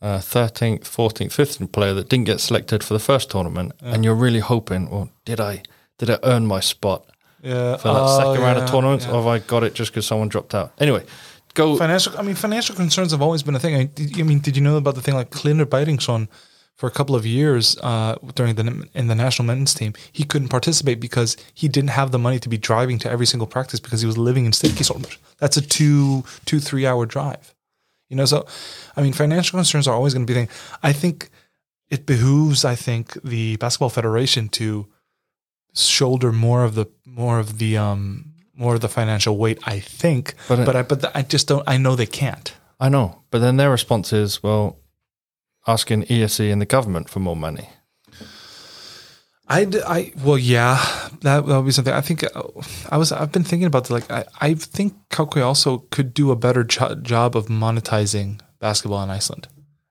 uh, 0.00 0.20
thirteenth, 0.20 0.88
fourteenth, 0.88 1.34
fifteenth 1.34 1.70
player 1.70 1.92
that 1.92 2.08
didn't 2.08 2.24
get 2.24 2.40
selected 2.40 2.82
for 2.82 2.94
the 2.94 3.04
first 3.10 3.30
tournament, 3.30 3.72
and 3.82 4.06
you're 4.06 4.14
really 4.14 4.40
hoping, 4.40 4.88
well, 4.88 5.10
did 5.26 5.38
I 5.38 5.62
did 5.98 6.08
I 6.08 6.18
earn 6.22 6.46
my 6.46 6.60
spot 6.60 7.04
Yeah, 7.42 7.76
for 7.76 7.92
that 7.92 8.08
second 8.16 8.40
round 8.40 8.58
of 8.58 8.70
tournaments, 8.70 9.04
or 9.04 9.16
have 9.20 9.26
I 9.26 9.38
got 9.40 9.64
it 9.64 9.74
just 9.74 9.90
because 9.90 10.06
someone 10.06 10.30
dropped 10.30 10.54
out? 10.54 10.72
Anyway, 10.78 11.04
go. 11.56 11.76
Financial, 11.76 12.16
I 12.16 12.22
mean, 12.22 12.36
financial 12.36 12.76
concerns 12.76 13.10
have 13.10 13.22
always 13.22 13.42
been 13.42 13.56
a 13.56 13.58
thing. 13.58 13.74
I, 13.74 13.90
I 14.20 14.22
mean, 14.22 14.38
did 14.38 14.56
you 14.56 14.62
know 14.62 14.76
about 14.76 14.94
the 14.94 15.02
thing 15.02 15.14
like 15.14 15.30
Hlynur 15.30 15.64
Bæringsson 15.64 16.28
for 16.76 16.86
a 16.86 16.90
couple 16.90 17.16
of 17.16 17.24
years 17.26 17.76
uh, 17.82 18.14
during 18.34 18.54
the 18.54 18.88
in 18.94 19.08
the 19.08 19.14
national 19.14 19.46
men's 19.46 19.74
team? 19.74 19.94
He 20.12 20.24
couldn't 20.24 20.48
participate 20.48 21.00
because 21.00 21.36
he 21.52 21.66
didn't 21.66 21.90
have 21.90 22.12
the 22.12 22.18
money 22.18 22.38
to 22.38 22.48
be 22.48 22.58
driving 22.58 22.98
to 23.00 23.10
every 23.10 23.26
single 23.26 23.48
practice 23.48 23.80
because 23.80 24.00
he 24.02 24.06
was 24.06 24.18
living 24.18 24.44
in 24.44 24.52
Stykkishólm. 24.52 25.04
That's 25.38 25.56
a 25.56 25.62
two 25.62 26.24
two 26.44 26.60
three 26.60 26.86
hour 26.86 27.06
drive. 27.06 27.54
You 28.08 28.16
know, 28.16 28.26
so 28.26 28.46
I 28.96 29.02
mean, 29.02 29.12
financial 29.12 29.56
concerns 29.56 29.88
are 29.88 29.94
always 29.94 30.14
going 30.14 30.26
to 30.26 30.32
be 30.32 30.38
a 30.38 30.46
thing. 30.46 30.54
I 30.82 30.92
think 30.92 31.30
it 31.88 32.06
behooves, 32.06 32.64
I 32.64 32.74
think, 32.74 33.20
the 33.22 33.56
basketball 33.56 33.90
federation 33.90 34.48
to 34.50 34.86
shoulder 35.74 36.32
more 36.32 36.64
of 36.64 36.74
the 36.74 36.86
more 37.04 37.38
of 37.38 37.58
the 37.58 37.76
um 37.76 38.32
more 38.56 38.74
of 38.74 38.80
the 38.80 38.88
financial 38.88 39.36
weight. 39.36 39.58
I 39.64 39.80
think, 39.80 40.34
But 40.48 40.64
but, 40.66 40.74
it- 40.74 40.78
I 40.78 40.82
but 40.82 41.16
I 41.16 41.22
just 41.22 41.46
don't. 41.48 41.62
I 41.68 41.76
know 41.78 41.94
they 41.96 42.06
can't. 42.06 42.52
I 42.80 42.88
know, 42.88 43.22
but 43.30 43.38
then 43.40 43.56
their 43.56 43.70
response 43.70 44.12
is, 44.12 44.42
well, 44.42 44.78
asking 45.66 46.04
ÍSÍ 46.04 46.52
and 46.52 46.60
the 46.60 46.66
government 46.66 47.08
for 47.08 47.20
more 47.20 47.36
money. 47.36 47.68
I, 49.48 49.66
I 49.86 50.12
well 50.24 50.38
yeah 50.38 50.76
that 51.20 51.46
that 51.46 51.56
would 51.56 51.66
be 51.66 51.70
something 51.70 51.94
I 51.94 52.00
think 52.00 52.24
uh, 52.24 52.42
I 52.90 52.96
was 52.96 53.12
I've 53.12 53.30
been 53.30 53.44
thinking 53.44 53.66
about 53.68 53.84
the, 53.86 53.92
like 53.94 54.10
I, 54.10 54.24
I 54.40 54.54
think 54.54 54.94
KKÍ 55.10 55.44
also 55.44 55.78
could 55.92 56.12
do 56.14 56.32
a 56.32 56.36
better 56.36 56.64
jo- 56.64 56.96
job 56.96 57.36
of 57.36 57.46
monetizing 57.46 58.40
basketball 58.58 59.04
in 59.04 59.10
Iceland 59.10 59.46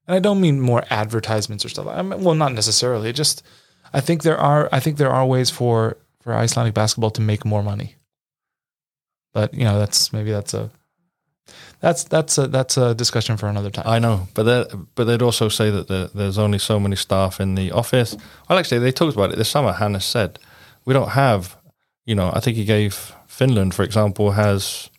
and 0.08 0.15
I 0.15 0.19
don't 0.19 0.41
mean 0.41 0.60
more 0.60 0.84
advertisements 0.89 1.63
or 1.63 1.69
stuff 1.69 1.88
I 1.88 2.01
mean, 2.01 2.21
well 2.21 2.36
not 2.36 2.51
necessarily 2.51 3.13
just 3.13 3.43
I 3.93 4.01
think 4.01 4.23
there 4.23 4.38
are 4.38 4.67
I 4.73 4.82
think 4.82 4.97
there 4.97 5.12
are 5.12 5.25
ways 5.25 5.49
for 5.49 5.95
for 6.19 6.34
Icelandic 6.34 6.73
basketball 6.73 7.12
to 7.12 7.21
make 7.21 7.45
more 7.45 7.63
money 7.63 7.95
but 9.36 9.54
you 9.54 9.65
know 9.65 9.78
that's 9.78 10.13
maybe 10.13 10.32
that's 10.32 10.54
a 10.54 10.71
that's 11.82 12.06
that's 12.06 12.38
a 12.38 12.48
that's 12.48 12.78
a 12.78 12.95
discussion 12.95 13.38
for 13.38 13.48
another 13.48 13.69
time 13.69 13.86
I 13.86 14.00
know, 14.00 14.28
but 14.34 14.43
they 14.43 14.60
but 14.95 15.04
they'd 15.04 15.21
also 15.21 15.50
say 15.50 15.69
that 15.69 15.88
there, 15.88 16.08
there's 16.08 16.38
only 16.38 16.58
so 16.58 16.80
many 16.80 16.95
staff 16.95 17.39
in 17.39 17.56
the 17.56 17.71
office. 17.71 18.15
Well, 18.48 18.58
actually, 18.58 18.80
they 18.80 18.91
talked 18.91 19.15
about 19.15 19.32
it 19.34 19.38
this 19.38 19.50
summer. 19.50 19.74
Hannes 19.74 20.06
said 20.06 20.39
we 20.86 20.93
don't 20.93 21.10
have, 21.10 21.58
you 22.06 22.15
know, 22.15 22.32
I 22.34 22.39
think 22.39 22.56
he 22.58 22.65
gave 22.65 23.13
Finland, 23.28 23.76
for 23.76 23.84
example, 23.84 24.32
has 24.32 24.89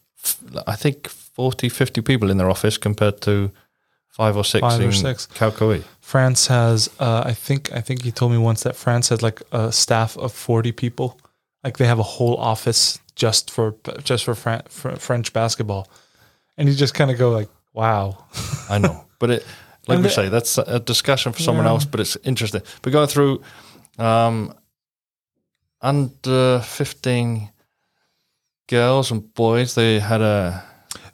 I 0.67 0.77
think 0.77 1.09
40, 1.09 1.69
50 1.69 2.03
people 2.03 2.31
in 2.31 2.37
their 2.37 2.51
office 2.51 2.79
compared 2.79 3.21
to 3.23 3.51
five 4.09 4.37
or 4.37 4.45
six 4.45 4.61
Five 4.61 4.89
or 4.89 4.93
six. 4.93 5.27
KKÍ. 5.29 5.83
France 6.01 6.47
has, 6.49 6.91
uh, 7.01 7.23
I 7.31 7.35
think, 7.35 7.73
I 7.73 7.81
think 7.81 8.03
he 8.03 8.13
told 8.13 8.33
me 8.33 8.39
once 8.39 8.63
that 8.63 8.77
France 8.77 9.09
has 9.09 9.23
like 9.23 9.43
a 9.51 9.73
staff 9.73 10.17
of 10.19 10.33
forty 10.33 10.73
people. 10.73 11.19
Like 11.65 11.79
they 11.79 11.87
have 11.87 11.99
a 11.99 12.11
whole 12.17 12.37
office 12.37 13.01
just 13.17 13.51
for 13.51 13.75
just 14.05 14.25
for, 14.25 14.35
Fran- 14.35 14.63
for 14.69 14.95
French 14.97 15.33
basketball, 15.33 15.89
and 16.57 16.69
you 16.69 16.75
just 16.75 16.95
kind 16.95 17.11
of 17.11 17.19
go 17.19 17.31
like, 17.31 17.49
"Wow." 17.73 18.25
I 18.71 18.79
know, 18.79 19.05
but 19.19 19.31
it, 19.31 19.47
like 19.89 19.97
And 19.97 20.05
we 20.05 20.09
the- 20.09 20.15
say, 20.15 20.29
that's 20.29 20.59
a 20.59 20.79
discussion 20.79 21.33
for 21.33 21.41
someone 21.43 21.65
Yeah. 21.67 21.73
else. 21.73 21.85
But 21.87 22.01
it's 22.01 22.17
interesting. 22.25 22.63
But 22.83 22.93
going 22.93 23.09
through 23.09 23.43
um, 23.99 24.53
under 25.81 26.61
fifteen 26.61 27.51
girls 28.69 29.11
and 29.11 29.33
boys, 29.35 29.75
they 29.75 29.99
had 30.01 30.21
a 30.21 30.63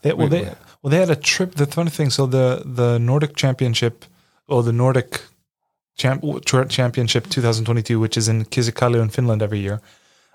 They, 0.03 0.13
well, 0.15 0.29
they 0.29 0.43
well 0.83 0.91
they 0.91 0.99
had 0.99 1.11
a 1.11 1.17
trip. 1.17 1.55
The 1.55 1.67
funny 1.67 1.91
thing, 1.91 2.11
so 2.11 2.27
the 2.27 2.63
the 2.65 2.99
Nordic 2.99 3.37
Championship, 3.37 4.05
or 4.49 4.63
the 4.63 4.73
Nordic 4.73 5.21
champ, 5.97 6.23
Championship 6.69 7.29
2022, 7.29 8.01
which 8.01 8.17
is 8.17 8.29
in 8.29 8.45
Kisakallio 8.45 9.03
in 9.03 9.09
Finland 9.11 9.43
every 9.43 9.59
year. 9.61 9.81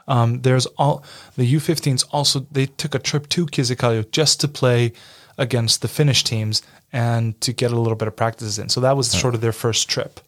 Um, 0.07 0.41
there's 0.41 0.65
all 0.77 1.03
the 1.35 1.53
U15s 1.55 2.05
also 2.11 2.45
they 2.51 2.65
took 2.65 2.95
a 2.95 2.99
trip 2.99 3.27
to 3.29 3.45
Kisakallio 3.45 4.09
just 4.11 4.39
to 4.41 4.47
play 4.47 4.93
against 5.37 5.81
the 5.81 5.87
Finnish 5.87 6.23
teams 6.23 6.61
and 6.91 7.39
to 7.41 7.53
get 7.53 7.71
a 7.71 7.79
little 7.79 7.95
bit 7.95 8.07
of 8.07 8.15
practices 8.15 8.57
in. 8.57 8.69
So 8.69 8.81
that 8.81 8.95
was 8.95 9.11
sort 9.11 9.35
of 9.35 9.41
their 9.41 9.51
first 9.51 9.89
trip 9.89 10.19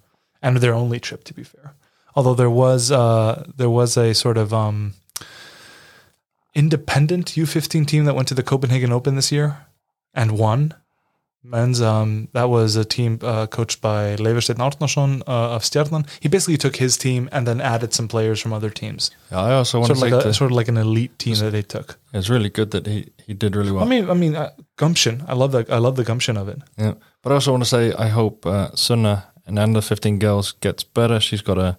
and 0.41 0.57
their 0.57 0.73
only 0.73 0.99
trip, 0.99 1.23
to 1.25 1.33
be 1.33 1.43
fair. 1.43 1.73
Although 2.15 2.35
there 2.35 2.49
was 2.49 2.91
uh, 2.91 3.45
there 3.55 3.69
was 3.69 3.95
a 3.97 4.13
sort 4.13 4.37
of 4.37 4.53
um, 4.53 4.93
independent 6.53 7.27
U15 7.27 7.87
team 7.87 8.05
that 8.05 8.15
went 8.15 8.27
to 8.27 8.33
the 8.33 8.43
Copenhagen 8.43 8.91
Open 8.91 9.15
this 9.15 9.31
year 9.31 9.65
and 10.13 10.37
won. 10.37 10.73
Men's 11.43 11.81
um, 11.81 12.27
that 12.33 12.49
was 12.49 12.75
a 12.75 12.83
team 12.83 13.19
uh, 13.21 13.47
coached 13.47 13.81
by 13.81 14.15
Leverstedt 14.17 14.57
Arnarsson 14.57 15.21
uh, 15.25 15.55
of 15.55 15.63
Stjarnan. 15.63 16.05
He 16.19 16.27
basically 16.27 16.57
took 16.57 16.75
his 16.75 16.97
team 16.97 17.29
and 17.31 17.47
then 17.47 17.61
added 17.61 17.93
some 17.93 18.07
players 18.07 18.41
from 18.41 18.51
other 18.51 18.69
teams. 18.69 19.11
Yeah, 19.31 19.39
I 19.39 19.53
also 19.53 19.79
want 19.79 19.87
Sort 19.95 20.09
to 20.09 20.15
like 20.15 20.25
a, 20.25 20.33
sort 20.33 20.51
of 20.51 20.57
like 20.57 20.67
an 20.67 20.77
elite 20.77 21.17
team 21.17 21.35
that 21.35 21.51
they 21.51 21.61
took. 21.61 21.97
it's 22.13 22.29
really 22.29 22.49
good 22.49 22.71
that 22.71 22.85
he, 22.85 23.09
he 23.25 23.33
did 23.33 23.55
really 23.55 23.71
well. 23.71 23.83
I 23.83 23.87
mean, 23.87 24.09
I 24.09 24.13
mean, 24.13 24.35
uh, 24.35 24.51
gumption. 24.75 25.23
I 25.27 25.33
love 25.33 25.53
that. 25.53 25.71
I 25.71 25.77
love 25.77 25.95
the 25.95 26.03
gumption 26.03 26.35
of 26.35 26.49
it. 26.49 26.59
Yeah, 26.77 26.95
but 27.21 27.31
I 27.31 27.35
also 27.35 27.51
want 27.51 27.63
to 27.63 27.69
say 27.69 27.93
I 27.93 28.09
hope 28.09 28.45
uh, 28.45 28.71
Sunna 28.75 29.23
and 29.45 29.57
under 29.57 29.81
fifteen 29.81 30.19
girls 30.19 30.51
gets 30.59 30.83
better. 30.83 31.21
She's 31.21 31.41
got 31.41 31.57
a 31.57 31.77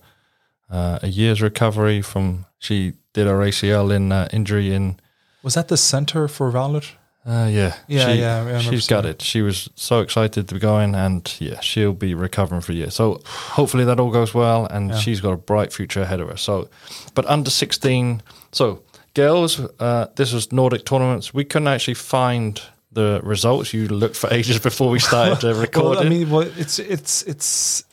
uh, 0.71 1.01
a 1.03 1.09
year's 1.09 1.43
recovery 1.43 2.01
from 2.01 2.47
she 2.59 2.95
did 3.13 3.27
her 3.27 3.39
ACL 3.39 3.95
in 3.95 4.11
uh, 4.13 4.29
injury 4.33 4.73
in 4.73 4.99
Was 5.43 5.55
that 5.55 5.69
the 5.69 5.77
center 5.77 6.29
for 6.29 6.51
Valur? 6.51 6.93
Uh, 7.31 7.47
yeah 7.47 7.75
Yeah, 7.89 8.07
she, 8.13 8.19
yeah, 8.21 8.59
she's 8.61 8.87
got 8.87 9.05
it. 9.07 9.23
She 9.23 9.43
was 9.43 9.69
so 9.75 10.01
excited 10.01 10.49
to 10.49 10.55
be 10.55 10.61
going, 10.61 10.95
and 10.95 11.23
yeah, 11.39 11.61
she'll 11.61 11.93
be 11.93 12.15
recovering 12.15 12.61
for 12.63 12.73
a 12.73 12.75
year. 12.75 12.91
So 12.91 13.21
hopefully 13.57 13.85
that 13.85 14.01
all 14.01 14.11
goes 14.11 14.35
well, 14.35 14.67
and 14.67 14.91
Yeah. 14.91 14.99
she's 14.99 15.21
got 15.21 15.33
a 15.33 15.37
bright 15.37 15.73
future 15.73 16.03
ahead 16.03 16.21
of 16.21 16.29
her. 16.29 16.37
So, 16.37 16.69
but 17.15 17.25
under 17.27 17.51
sixteen, 17.51 18.23
so 18.53 18.83
girls, 19.15 19.61
uh, 19.79 20.07
this 20.17 20.33
was 20.33 20.51
Nordic 20.53 20.85
tournaments. 20.85 21.33
We 21.35 21.45
couldn't 21.45 21.69
actually 21.69 21.95
find 21.95 22.61
the 22.93 23.21
results. 23.23 23.73
You 23.73 23.87
looked 23.89 24.17
for 24.17 24.33
ages 24.35 24.59
before 24.69 24.91
we 24.91 24.99
started 24.99 25.45
uh, 25.45 25.55
recording. 25.61 25.91
Well, 25.91 26.07
I 26.07 26.09
mean, 26.09 26.31
well, 26.31 26.51
it's 26.59 26.79
it's 26.79 27.23
it's. 27.23 27.85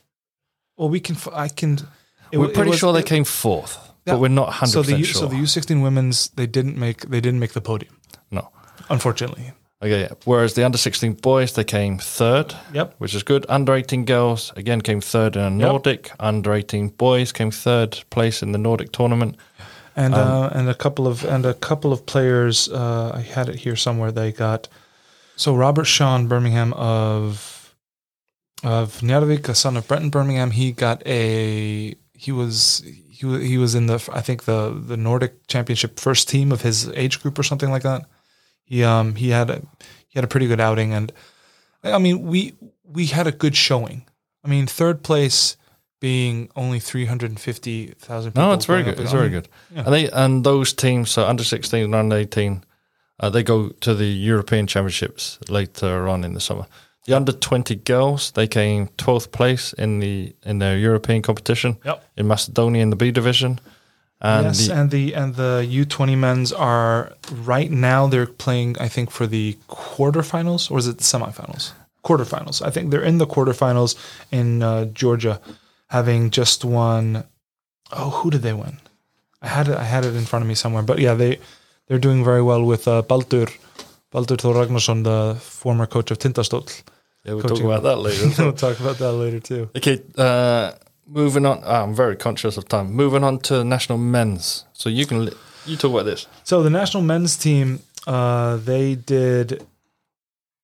Well, 0.77 0.89
we 0.89 0.99
can. 0.99 1.15
I 1.33 1.47
can. 1.49 1.79
it 2.31 2.37
we're 2.39 2.49
pretty 2.53 2.69
was- 2.71 2.79
sure 2.79 2.93
they 2.93 2.99
it- 2.99 3.05
came 3.05 3.23
fourth, 3.25 3.77
Yeah. 4.05 4.13
but 4.13 4.19
we're 4.21 4.27
not 4.41 4.49
hundred 4.53 4.71
So 4.71 4.81
the 4.81 4.93
percent 4.93 5.05
sure. 5.07 5.21
so 5.21 5.27
the 5.27 5.37
U 5.37 5.45
sixteen 5.45 5.81
women's 5.81 6.29
they 6.35 6.47
didn't 6.47 6.77
make 6.77 7.01
they 7.09 7.21
didn't 7.21 7.39
make 7.39 7.53
the 7.53 7.61
podium 7.61 7.93
no. 8.31 8.49
Unfortunately. 8.89 9.51
Okay. 9.81 10.01
Yeah. 10.01 10.13
Whereas 10.25 10.53
the 10.53 10.65
under 10.65 10.77
sixteen 10.77 11.13
boys, 11.13 11.53
they 11.53 11.63
came 11.63 11.99
third. 11.99 12.55
Yep. 12.73 12.95
Which 12.97 13.13
is 13.13 13.23
good. 13.23 13.45
Under 13.47 13.75
eighteen 13.75 14.05
girls 14.05 14.51
again 14.55 14.81
came 14.81 15.01
third 15.01 15.35
in 15.35 15.41
a 15.43 15.49
Nordic. 15.49 16.11
Under 16.19 16.53
eighteen 16.53 16.89
boys 16.89 17.31
came 17.31 17.51
third 17.51 18.03
place 18.09 18.41
in 18.41 18.53
the 18.53 18.57
Nordic 18.57 18.91
tournament. 18.91 19.37
And 19.95 20.13
Um, 20.13 20.27
uh, 20.27 20.47
and 20.49 20.69
a 20.69 20.73
couple 20.73 21.07
of 21.07 21.23
and 21.23 21.45
a 21.45 21.53
couple 21.53 21.91
of 21.91 22.05
players. 22.05 22.69
Uh, 22.69 23.11
I 23.13 23.21
had 23.21 23.49
it 23.49 23.55
here 23.55 23.75
somewhere. 23.75 24.11
They 24.11 24.31
got 24.31 24.67
so 25.35 25.55
Robert 25.55 25.85
Sean 25.85 26.27
Birmingham 26.27 26.73
of 26.73 27.75
of 28.63 29.01
Njarðvík, 29.01 29.47
a 29.49 29.53
son 29.53 29.77
of 29.77 29.87
Brenton 29.87 30.09
Birmingham. 30.09 30.51
He 30.51 30.71
got 30.71 31.05
a 31.05 31.93
he 32.13 32.31
was 32.31 32.83
he 33.09 33.25
was, 33.25 33.41
he 33.43 33.57
was 33.57 33.75
in 33.75 33.85
the 33.85 33.99
I 34.11 34.21
think 34.21 34.45
the 34.45 34.71
the 34.87 34.97
Nordic 34.97 35.45
Championship 35.47 35.99
first 35.99 36.27
team 36.29 36.51
of 36.51 36.61
his 36.61 36.89
age 36.89 37.21
group 37.21 37.37
or 37.37 37.43
something 37.43 37.69
like 37.69 37.83
that. 37.83 38.05
He 38.67 38.83
um 38.83 39.15
he 39.15 39.29
had 39.29 39.49
a 39.49 39.61
he 40.09 40.15
had 40.19 40.23
a 40.23 40.27
pretty 40.27 40.47
good 40.47 40.59
outing 40.59 40.93
and 40.93 41.11
I 41.83 41.97
mean 41.99 42.21
we 42.31 42.53
we 42.83 43.07
had 43.07 43.27
a 43.27 43.31
good 43.31 43.55
showing. 43.55 44.05
I 44.43 44.49
mean 44.49 44.67
third 44.67 45.01
place 45.03 45.57
being 45.99 46.49
only 46.55 46.79
three 46.79 47.05
hundred 47.05 47.31
and 47.31 47.39
fifty 47.39 47.87
thousand. 47.99 48.35
No, 48.35 48.51
it's 48.53 48.65
very 48.65 48.83
good. 48.83 48.99
It's 48.99 49.11
very 49.11 49.29
good. 49.29 49.47
yeah. 49.73 49.83
And 49.85 49.93
they 49.93 50.09
and 50.11 50.43
those 50.43 50.73
teams, 50.73 51.09
so 51.11 51.25
under 51.25 51.43
sixteen 51.43 51.83
and 51.85 51.95
under 51.95 52.17
eighteen, 52.17 52.63
uh, 53.19 53.29
they 53.31 53.43
go 53.43 53.69
to 53.69 53.95
the 53.95 54.05
European 54.05 54.67
Championships 54.67 55.39
later 55.49 56.07
on 56.07 56.23
in 56.23 56.33
the 56.33 56.39
summer. 56.41 56.65
The 57.05 57.15
under 57.15 57.31
twenty 57.31 57.75
girls, 57.75 58.31
they 58.31 58.47
came 58.47 58.89
twelfth 58.97 59.31
place 59.31 59.73
in 59.73 59.99
the 59.99 60.35
in 60.45 60.59
their 60.59 60.77
European 60.77 61.21
competition 61.21 61.77
Yep. 61.85 62.03
in 62.17 62.27
Macedonia 62.27 62.81
in 62.83 62.89
the 62.89 62.97
B 62.97 63.11
division. 63.11 63.59
And 64.19 64.47
yes, 64.47 64.67
the, 64.67 64.73
and 64.73 64.91
the 64.91 65.13
and 65.13 65.35
the 65.35 65.65
U 65.69 65.85
twenty 65.85 66.15
men's 66.15 66.51
are 66.51 67.13
right 67.31 67.69
now 67.69 68.07
they're 68.07 68.25
playing. 68.25 68.75
I 68.79 68.87
think 68.87 69.11
for 69.11 69.27
the 69.27 69.57
quarterfinals 69.69 70.71
or 70.71 70.79
is 70.79 70.87
it 70.87 70.97
the 70.97 71.03
semifinals? 71.03 71.73
Quarterfinals. 72.03 72.65
I 72.65 72.71
think 72.71 72.89
they're 72.89 73.03
in 73.03 73.19
the 73.19 73.27
quarterfinals 73.27 73.95
in 74.31 74.63
uh, 74.63 74.85
Georgia, 74.85 75.39
having 75.89 76.31
just 76.31 76.65
won. 76.65 77.25
Oh, 77.91 78.09
who 78.09 78.31
did 78.31 78.41
they 78.41 78.53
win? 78.53 78.79
I 79.41 79.47
had 79.49 79.67
it. 79.67 79.77
I 79.77 79.83
had 79.83 80.03
it 80.03 80.15
in 80.15 80.25
front 80.25 80.43
of 80.43 80.49
me 80.49 80.55
somewhere. 80.55 80.83
But 80.83 80.99
yeah, 80.99 81.13
they 81.13 81.39
they're 81.87 81.99
doing 81.99 82.23
very 82.23 82.41
well 82.41 82.63
with 82.63 82.87
uh, 82.87 83.03
Baldur 83.03 83.47
Baldur 84.11 84.35
Thor 84.37 84.55
Ragnarsson, 84.55 85.03
the 85.03 85.39
former 85.39 85.85
coach 85.85 86.11
of 86.11 86.17
Tindastóll. 86.17 86.83
yeah, 87.23 87.33
we'll 87.33 87.43
talk 87.43 87.59
about 87.59 87.83
that 87.83 87.97
later. 87.97 88.29
we'll 88.43 88.53
talk 88.53 88.79
about 88.79 88.97
that 88.97 89.13
later 89.13 89.39
too. 89.39 89.69
Okay, 89.75 90.01
uh, 90.17 90.71
moving 91.07 91.45
on. 91.45 91.61
ah, 91.63 91.83
I'm 91.83 91.93
very 91.95 92.15
conscious 92.15 92.57
of 92.57 92.67
time. 92.67 92.91
Moving 92.93 93.23
on 93.23 93.39
to 93.39 93.63
national 93.63 93.97
men's. 93.97 94.65
So 94.73 94.89
you 94.89 95.05
can 95.05 95.29
you 95.65 95.75
talk 95.77 95.91
about 95.91 96.05
this. 96.05 96.27
So 96.43 96.63
the 96.63 96.69
national 96.69 97.03
men's 97.03 97.35
team, 97.37 97.79
uh, 98.05 98.57
they 98.57 98.95
did 98.95 99.65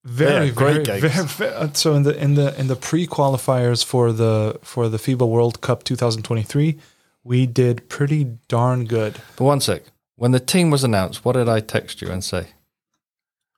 very, 0.06 0.48
Yeah, 0.48 0.54
great 0.54 0.86
very, 0.86 1.00
very, 1.02 1.26
very- 1.26 1.54
uh, 1.54 1.70
So 1.74 1.94
in 1.96 2.04
the 2.04 2.16
in 2.22 2.36
the 2.36 2.58
in 2.60 2.68
the 2.68 2.76
pre 2.76 3.08
qualifiers 3.08 3.84
for 3.86 4.12
the 4.12 4.60
for 4.62 4.90
the 4.90 4.98
FIBA 4.98 5.28
World 5.28 5.62
Cup 5.62 5.84
2023, 5.84 6.78
we 7.24 7.46
did 7.46 7.88
pretty 7.90 8.38
darn 8.48 8.86
good. 8.86 9.14
But 9.38 9.46
one 9.46 9.62
sec. 9.62 9.84
When 10.16 10.32
the 10.32 10.40
team 10.40 10.70
was 10.72 10.84
announced, 10.84 11.26
what 11.26 11.34
did 11.34 11.50
I 11.50 11.60
text 11.60 12.02
you 12.02 12.10
and 12.12 12.24
say? 12.24 12.48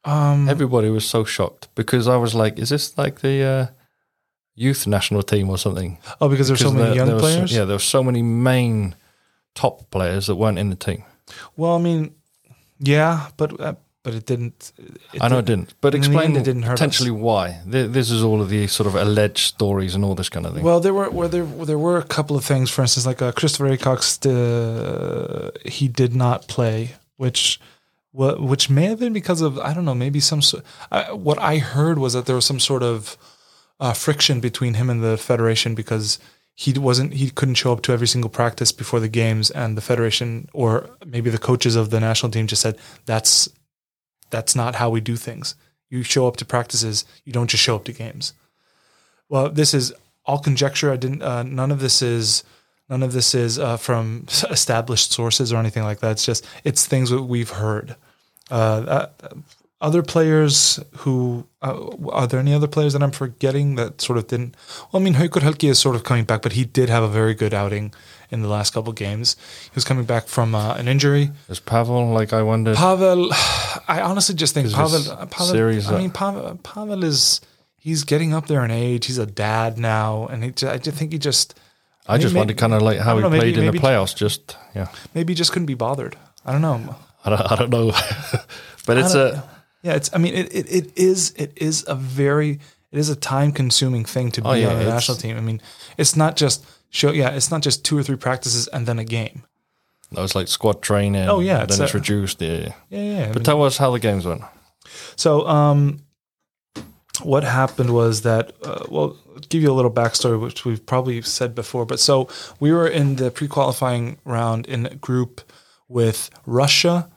Um, 0.05 0.47
Everybody 0.49 0.89
was 0.89 1.03
so 1.05 1.23
shocked 1.25 1.67
because 1.75 2.07
I 2.07 2.15
was 2.17 2.33
like, 2.33 2.57
"Is 2.59 2.69
this 2.69 2.97
like 2.97 3.19
the 3.21 3.43
uh, 3.43 3.67
youth 4.55 4.87
national 4.87 5.23
team 5.23 5.49
or 5.49 5.57
something?" 5.57 5.97
oh, 6.21 6.29
because 6.29 6.47
there's 6.47 6.59
so 6.61 6.71
many 6.71 6.85
there- 6.85 6.95
young 6.95 7.07
there 7.07 7.15
was 7.15 7.23
players. 7.23 7.51
yeah, 7.53 7.65
there 7.65 7.75
were 7.75 7.79
so 7.79 8.03
many 8.03 8.21
main 8.21 8.95
top 9.53 9.89
players 9.91 10.27
that 10.27 10.35
weren't 10.35 10.59
in 10.59 10.69
the 10.69 10.75
team. 10.75 11.03
Well, 11.55 11.75
I 11.75 11.79
mean, 11.81 12.13
yeah, 12.79 13.29
but 13.37 13.59
uh, 13.59 13.75
but 14.03 14.13
it 14.13 14.25
didn't. 14.27 14.71
It 15.13 15.23
I 15.23 15.27
know 15.29 15.39
it 15.39 15.45
didn't, 15.45 15.73
but 15.81 15.91
the 15.93 15.97
explain 15.97 16.35
it 16.35 16.43
didn't 16.43 16.63
hurt 16.63 16.73
us. 16.73 16.79
potentially 16.79 17.09
why. 17.11 17.59
This 17.65 18.11
is 18.11 18.21
all 18.21 18.41
of 18.41 18.49
the 18.49 18.67
sort 18.67 18.85
of 18.87 18.95
alleged 18.95 19.39
stories 19.39 19.95
and 19.95 20.05
all 20.05 20.13
this 20.13 20.29
kind 20.29 20.45
of 20.45 20.53
thing. 20.53 20.63
Well, 20.63 20.79
there 20.79 20.93
were, 20.93 21.09
were 21.09 21.27
there 21.27 21.45
there 21.45 21.79
were 21.79 21.97
a 21.97 22.03
couple 22.03 22.35
of 22.37 22.45
things. 22.45 22.69
For 22.69 22.81
instance, 22.83 23.05
like 23.07 23.21
uh, 23.21 23.31
Christopher 23.31 23.75
Acox, 23.75 24.19
uh, 24.25 25.51
he 25.65 25.87
did 25.87 26.13
not 26.15 26.47
play, 26.47 26.95
which 27.17 27.59
which 28.13 28.69
may 28.69 28.85
have 28.85 28.99
been 28.99 29.13
because 29.13 29.41
of 29.41 29.57
I 29.59 29.73
don't 29.73 29.85
know, 29.85 29.95
maybe 29.95 30.19
some. 30.19 30.41
so- 30.41 30.61
I, 30.91 31.11
what 31.13 31.39
I 31.39 31.57
heard 31.57 31.97
was 31.97 32.13
that 32.13 32.25
there 32.27 32.35
was 32.35 32.45
some 32.45 32.59
sort 32.59 32.83
of 32.83 33.17
uh, 33.79 33.93
friction 33.93 34.39
between 34.39 34.75
him 34.75 34.89
and 34.89 35.03
the 35.03 35.17
federation 35.17 35.75
because 35.75 36.19
he 36.55 36.71
wasn't 36.73 37.13
he 37.13 37.29
couldn't 37.29 37.55
show 37.55 37.73
up 37.73 37.81
to 37.81 37.91
every 37.91 38.07
single 38.07 38.29
practice 38.29 38.71
before 38.71 39.01
the 39.01 39.09
games, 39.09 39.51
and 39.51 39.77
the 39.77 39.81
federation 39.81 40.47
or 40.53 40.89
maybe 41.05 41.29
the 41.29 41.37
coaches 41.37 41.75
of 41.75 41.89
the 41.89 41.99
national 41.99 42.31
team 42.31 42.47
just 42.47 42.61
said 42.61 42.77
that's 43.05 43.49
that's 44.29 44.55
not 44.55 44.75
how 44.75 44.89
we 44.89 45.01
do 45.01 45.17
things. 45.17 45.55
You 45.89 46.01
show 46.03 46.27
up 46.27 46.37
to 46.37 46.45
practices, 46.45 47.05
you 47.25 47.33
don't 47.33 47.49
just 47.49 47.63
show 47.63 47.75
up 47.75 47.83
to 47.85 47.91
games. 47.91 48.33
Well, 49.29 49.49
this 49.49 49.73
is 49.73 49.93
all 50.25 50.39
conjecture. 50.39 50.91
I 50.91 50.97
didn't. 50.97 51.21
Uh, 51.21 51.43
none 51.43 51.71
of 51.71 51.79
this 51.79 52.01
is. 52.01 52.43
None 52.87 53.01
of 53.01 53.13
this 53.13 53.33
is 53.33 53.57
uh, 53.57 53.77
from 53.77 54.27
established 54.49 55.11
sources 55.11 55.51
or 55.51 55.57
anything 55.57 55.83
like 55.83 55.99
that. 55.99 56.11
It's 56.11 56.25
just 56.25 56.47
it's 56.63 56.85
things 56.85 57.09
that 57.09 57.23
we've 57.23 57.49
heard. 57.49 57.95
Uh, 58.49 59.09
uh, 59.23 59.29
other 59.81 60.01
players 60.01 60.79
who 60.99 61.45
uh, 61.61 61.87
are 62.09 62.27
there 62.27 62.39
any 62.39 62.53
other 62.53 62.67
players 62.67 62.93
that 62.93 63.03
I'm 63.03 63.11
forgetting 63.11 63.75
that 63.75 64.01
sort 64.01 64.17
of 64.17 64.27
didn't? 64.27 64.55
Well, 64.91 65.01
I 65.01 65.03
mean, 65.03 65.15
Haukur 65.15 65.41
Helgi 65.41 65.67
is 65.69 65.79
sort 65.79 65.95
of 65.95 66.03
coming 66.03 66.23
back, 66.23 66.41
but 66.41 66.53
he 66.53 66.63
did 66.65 66.89
have 66.89 67.03
a 67.03 67.07
very 67.09 67.33
good 67.33 67.53
outing 67.53 67.93
in 68.31 68.41
the 68.41 68.47
last 68.47 68.73
couple 68.73 68.93
games. 68.93 69.35
He 69.65 69.71
was 69.75 69.83
coming 69.83 70.05
back 70.05 70.27
from 70.27 70.55
uh, 70.55 70.75
an 70.75 70.87
injury. 70.87 71.31
Is 71.49 71.59
Pavel 71.59 72.07
like 72.09 72.31
I 72.33 72.41
wondered? 72.41 72.75
Pavel, 72.77 73.29
I 73.87 74.01
honestly 74.01 74.35
just 74.35 74.53
think 74.53 74.71
Pavel. 74.71 75.01
Pavel 75.27 75.45
series 75.47 75.89
I 75.91 75.97
mean, 75.99 76.09
Pavel, 76.11 76.57
Pavel 76.63 77.03
is 77.03 77.41
he's 77.77 78.03
getting 78.05 78.33
up 78.33 78.47
there 78.47 78.63
in 78.63 78.71
age. 78.71 79.05
He's 79.07 79.17
a 79.17 79.25
dad 79.27 79.77
now, 79.77 80.27
and 80.27 80.43
he, 80.43 80.49
I 80.67 80.77
just 80.77 80.97
think 80.97 81.11
he 81.11 81.19
just 81.19 81.53
I 82.07 82.17
just 82.17 82.33
maybe- 82.33 82.39
wondered 82.39 82.57
kind 82.57 82.73
of 82.73 82.81
like 82.81 82.99
how 82.99 83.17
he 83.17 83.21
know, 83.21 83.29
maybe- 83.29 83.39
played 83.41 83.57
in 83.57 83.65
maybe- 83.65 83.77
the 83.79 83.83
playoffs. 83.85 84.15
Just 84.15 84.57
yeah, 84.73 84.87
maybe 85.13 85.33
he 85.33 85.35
just 85.35 85.51
couldn't 85.51 85.65
be 85.67 85.73
bothered. 85.75 86.15
I 86.45 86.51
don't 86.53 86.61
know. 86.61 86.95
I 87.25 87.29
don't, 87.31 87.51
I 87.51 87.55
don't 87.55 87.69
know, 87.71 87.87
but 88.85 88.97
it's 88.97 89.15
I 89.15 89.29
a 89.29 89.43
yeah. 89.85 89.95
It's 89.95 90.09
I 90.13 90.17
mean 90.17 90.33
it, 90.33 90.47
it, 90.53 90.65
it 90.79 90.97
is 90.97 91.33
it 91.37 91.51
is 91.55 91.85
a 91.87 91.95
very 91.95 92.51
it 92.91 92.99
is 92.99 93.09
a 93.09 93.15
time 93.15 93.51
consuming 93.51 94.05
thing 94.05 94.31
to 94.31 94.41
be 94.41 94.47
Oh, 94.47 94.53
yeah, 94.53 94.69
on 94.73 94.79
the 94.79 94.85
national 94.89 95.17
team. 95.17 95.37
I 95.37 95.41
mean, 95.41 95.61
it's 95.97 96.15
not 96.15 96.35
just 96.35 96.65
show. 96.89 97.11
Yeah, 97.11 97.29
it's 97.37 97.51
not 97.51 97.61
just 97.61 97.83
two 97.83 97.97
or 97.97 98.03
three 98.03 98.15
practices 98.17 98.67
and 98.73 98.87
then 98.87 98.99
a 98.99 99.03
game. 99.05 99.43
that 100.11 100.21
was 100.21 100.33
like 100.35 100.47
squad 100.47 100.81
training. 100.81 101.27
Oh, 101.29 101.39
yeah, 101.41 101.63
it's 101.63 101.75
then 101.77 101.85
it's 101.85 101.93
a- 101.93 101.97
reduced. 101.97 102.41
Yeah, 102.41 102.57
yeah. 102.57 102.73
Yeah, 102.89 103.03
yeah. 103.03 103.23
I 103.23 103.27
But 103.27 103.35
mean- 103.37 103.43
tell 103.43 103.63
us 103.63 103.77
how 103.77 103.91
the 103.91 103.99
games 103.99 104.25
went. 104.25 104.41
So, 105.17 105.45
um, 105.47 105.99
what 107.21 107.43
happened 107.43 107.89
was 107.93 108.21
that, 108.21 108.53
uh, 108.63 108.85
well, 108.89 109.17
I'll 109.33 109.41
give 109.49 109.61
you 109.63 109.71
a 109.71 109.77
little 109.79 109.91
backstory, 109.91 110.39
which 110.39 110.63
we've 110.65 110.85
probably 110.85 111.21
said 111.21 111.55
before. 111.55 111.85
But 111.85 111.99
so 111.99 112.27
we 112.59 112.71
were 112.71 112.87
in 112.87 113.15
the 113.15 113.29
pre 113.31 113.47
qualifying 113.47 114.17
round 114.25 114.67
in 114.67 114.85
a 114.85 114.95
group 114.95 115.41
with 115.87 116.29
Russia, 116.45 117.09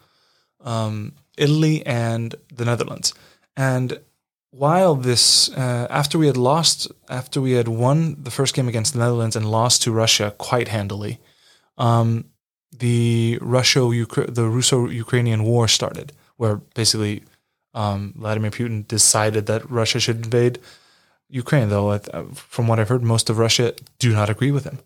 um, 0.64 1.12
Italy, 1.38 1.84
and 1.86 2.34
the 2.54 2.64
Netherlands. 2.64 3.14
And 3.56 4.00
while 4.50 4.94
this, 4.94 5.50
uh, 5.50 5.86
after 5.90 6.18
we 6.18 6.26
had 6.26 6.36
lost, 6.36 6.90
after 7.08 7.40
we 7.40 7.52
had 7.52 7.68
won 7.68 8.16
the 8.22 8.30
first 8.30 8.54
game 8.54 8.68
against 8.68 8.92
the 8.92 8.98
Netherlands 8.98 9.36
and 9.36 9.50
lost 9.50 9.82
to 9.82 9.92
Russia 9.92 10.34
quite 10.38 10.68
handily, 10.68 11.20
um, 11.76 12.24
the 12.76 13.38
Russia 13.40 13.80
the 13.80 14.48
Russo-Ukrainian 14.48 15.42
war 15.44 15.68
started, 15.68 16.12
where 16.36 16.56
basically 16.74 17.24
um, 17.74 18.14
Vladimir 18.16 18.50
Putin 18.50 18.86
decided 18.86 19.46
that 19.46 19.68
Russia 19.70 20.00
should 20.00 20.24
invade 20.24 20.58
Ukraine. 21.28 21.68
Though, 21.68 21.90
uh, 21.90 22.24
from 22.34 22.68
what 22.68 22.78
I've 22.78 22.88
heard, 22.88 23.02
most 23.02 23.30
of 23.30 23.38
Russia 23.38 23.74
do 23.98 24.12
not 24.12 24.30
agree 24.30 24.50
with 24.50 24.64
him. 24.64 24.78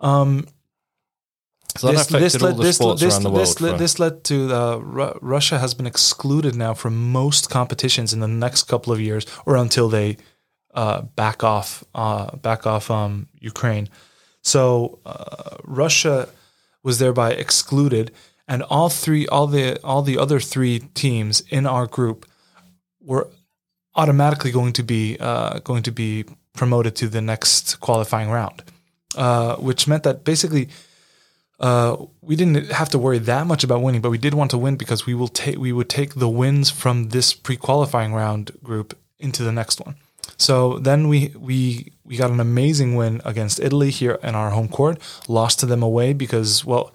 Um, 0.00 0.46
so 1.76 1.90
this, 1.90 2.02
affected 2.02 2.22
this 2.22 2.42
all 2.42 2.48
led, 2.48 2.56
the 2.56 2.62
this, 2.62 2.76
sports 2.76 3.00
this, 3.00 3.14
around 3.14 3.22
the 3.22 3.30
world. 3.30 3.40
This, 3.40 3.60
led, 3.60 3.78
this 3.78 3.98
led 3.98 4.24
to 4.24 4.54
uh, 4.54 4.76
Ru- 4.76 5.18
Russia 5.20 5.58
has 5.58 5.74
been 5.74 5.86
excluded 5.86 6.54
now 6.54 6.74
from 6.74 7.12
most 7.12 7.50
competitions 7.50 8.12
in 8.12 8.20
the 8.20 8.28
next 8.28 8.64
couple 8.64 8.92
of 8.92 9.00
years, 9.00 9.26
or 9.46 9.56
until 9.56 9.88
they 9.88 10.16
uh, 10.74 11.02
back 11.02 11.42
off, 11.42 11.84
uh, 11.94 12.36
back 12.36 12.66
off 12.66 12.90
um, 12.90 13.28
Ukraine. 13.40 13.88
So 14.42 14.98
uh, 15.06 15.56
Russia 15.64 16.28
was 16.82 16.98
thereby 16.98 17.32
excluded, 17.32 18.10
and 18.48 18.62
all 18.64 18.88
three, 18.88 19.26
all 19.28 19.46
the 19.46 19.80
all 19.82 20.02
the 20.02 20.18
other 20.18 20.40
three 20.40 20.80
teams 20.94 21.42
in 21.48 21.66
our 21.66 21.86
group 21.86 22.26
were 23.00 23.28
automatically 23.94 24.50
going 24.50 24.72
to 24.72 24.82
be 24.82 25.16
uh, 25.20 25.60
going 25.60 25.82
to 25.84 25.92
be 25.92 26.24
promoted 26.54 26.96
to 26.96 27.08
the 27.08 27.20
next 27.20 27.80
qualifying 27.80 28.30
round, 28.30 28.62
uh, 29.16 29.56
which 29.56 29.86
meant 29.86 30.02
that 30.02 30.24
basically 30.24 30.68
uh, 31.62 31.96
we 32.20 32.34
didn't 32.34 32.72
have 32.72 32.88
to 32.90 32.98
worry 32.98 33.18
that 33.20 33.46
much 33.46 33.62
about 33.62 33.82
winning, 33.82 34.00
but 34.00 34.10
we 34.10 34.18
did 34.18 34.34
want 34.34 34.50
to 34.50 34.58
win 34.58 34.76
because 34.76 35.06
we 35.06 35.14
will 35.14 35.28
take 35.28 35.58
we 35.58 35.72
would 35.72 35.88
take 35.88 36.14
the 36.14 36.28
wins 36.28 36.70
from 36.70 37.10
this 37.10 37.32
pre-qualifying 37.32 38.12
round 38.12 38.50
group 38.64 38.98
into 39.20 39.44
the 39.44 39.52
next 39.52 39.80
one. 39.80 39.94
So 40.36 40.78
then 40.78 41.08
we 41.08 41.32
we 41.38 41.92
we 42.04 42.16
got 42.16 42.32
an 42.32 42.40
amazing 42.40 42.96
win 42.96 43.22
against 43.24 43.60
Italy 43.60 43.90
here 43.90 44.18
in 44.24 44.34
our 44.34 44.50
home 44.50 44.68
court. 44.68 44.98
Lost 45.28 45.60
to 45.60 45.66
them 45.66 45.84
away 45.84 46.12
because 46.12 46.64
well, 46.64 46.92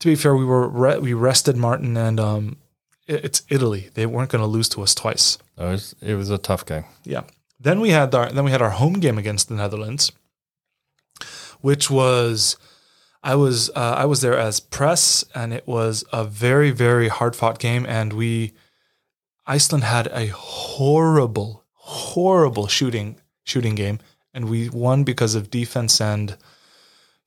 to 0.00 0.08
be 0.08 0.14
fair, 0.14 0.36
we 0.36 0.44
were 0.44 0.68
re- 0.68 0.98
we 0.98 1.14
rested 1.14 1.56
Martin 1.56 1.96
and 1.96 2.20
um, 2.20 2.58
it, 3.06 3.24
it's 3.24 3.42
Italy. 3.48 3.88
They 3.94 4.04
weren't 4.04 4.30
going 4.30 4.42
to 4.42 4.46
lose 4.46 4.68
to 4.70 4.82
us 4.82 4.94
twice. 4.94 5.38
It 5.56 5.64
was, 5.64 5.94
it 6.02 6.14
was 6.16 6.28
a 6.28 6.36
tough 6.36 6.66
game. 6.66 6.84
Yeah. 7.04 7.22
Then 7.58 7.80
we 7.80 7.90
had 7.90 8.14
our 8.14 8.30
then 8.30 8.44
we 8.44 8.50
had 8.50 8.60
our 8.60 8.70
home 8.70 9.00
game 9.00 9.16
against 9.16 9.48
the 9.48 9.54
Netherlands, 9.54 10.12
which 11.62 11.90
was 11.90 12.58
I 13.26 13.34
was 13.34 13.70
uh, 13.70 13.94
I 13.98 14.04
was 14.04 14.20
there 14.20 14.38
as 14.38 14.60
press, 14.60 15.24
and 15.34 15.52
it 15.52 15.66
was 15.66 16.04
a 16.12 16.24
very 16.24 16.70
very 16.70 17.08
hard 17.08 17.34
fought 17.34 17.58
game. 17.58 17.84
And 17.84 18.12
we 18.12 18.52
Iceland 19.48 19.82
had 19.82 20.06
a 20.12 20.26
horrible 20.28 21.64
horrible 21.72 22.68
shooting 22.68 23.20
shooting 23.42 23.74
game, 23.74 23.98
and 24.32 24.48
we 24.48 24.68
won 24.68 25.02
because 25.02 25.34
of 25.34 25.50
defense 25.50 26.00
and 26.00 26.36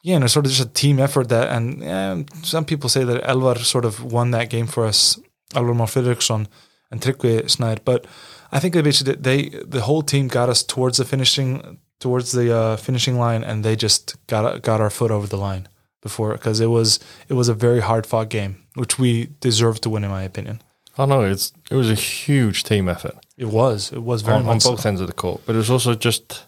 yeah, 0.02 0.16
and 0.16 0.24
it's 0.24 0.32
sort 0.32 0.45
of 0.45 0.54
just 0.54 0.70
a 0.70 0.72
team 0.72 1.00
effort 1.00 1.28
that. 1.28 1.50
And 1.50 1.84
yeah, 1.84 2.24
some 2.43 2.64
people 2.64 2.88
say 2.88 3.04
that 3.04 3.22
Elvar 3.24 3.58
sort 3.58 3.84
of 3.84 4.02
won 4.02 4.32
that 4.32 4.50
game 4.50 4.68
for 4.68 4.86
us, 4.86 5.20
Elvar 5.54 5.76
Már 5.76 6.47
and 6.91 7.02
Tryggvi 7.02 7.43
Snær, 7.43 7.80
but 7.84 8.08
I 8.54 8.62
think 8.62 8.74
they 8.74 8.82
basically 8.82 9.16
they 9.16 9.50
the 9.50 9.82
whole 9.82 10.02
team 10.02 10.30
got 10.30 10.47
us 10.47 10.64
towards 10.64 10.97
the 10.97 11.04
finishing 11.04 11.80
towards 12.00 12.32
the 12.32 12.56
uh, 12.56 12.78
finishing 12.78 13.18
line, 13.18 13.43
and 13.43 13.66
they 13.66 13.76
just 13.76 14.16
got 14.28 14.62
got 14.62 14.80
our 14.80 14.89
foot 14.89 15.12
over 15.12 15.28
the 15.28 15.43
line 15.50 15.68
before 16.02 16.34
because 16.34 16.60
it 16.60 16.68
was 16.68 17.00
it 17.28 17.34
was 17.34 17.50
a 17.50 17.54
very 17.54 17.82
hard 17.82 18.06
fought 18.06 18.30
game, 18.30 18.64
which 18.76 18.97
we 19.00 19.30
deserved 19.39 19.84
to 19.84 19.89
win, 19.89 20.04
in 20.04 20.10
my 20.10 20.24
opinion. 20.24 20.62
Oh 20.97 21.06
no, 21.06 21.24
it's 21.24 21.54
it 21.70 21.76
was 21.76 21.89
a 21.89 21.95
huge 21.95 22.64
team 22.64 22.89
effort. 22.89 23.16
It 23.38 23.47
was. 23.47 23.91
It 23.91 24.04
was 24.04 24.22
very 24.22 24.38
on, 24.38 24.47
on 24.47 24.60
both 24.60 24.86
ends 24.86 25.02
of 25.02 25.08
the 25.08 25.14
court, 25.14 25.41
but 25.45 25.56
it 25.56 25.60
was 25.60 25.70
also 25.70 25.95
just, 25.95 26.45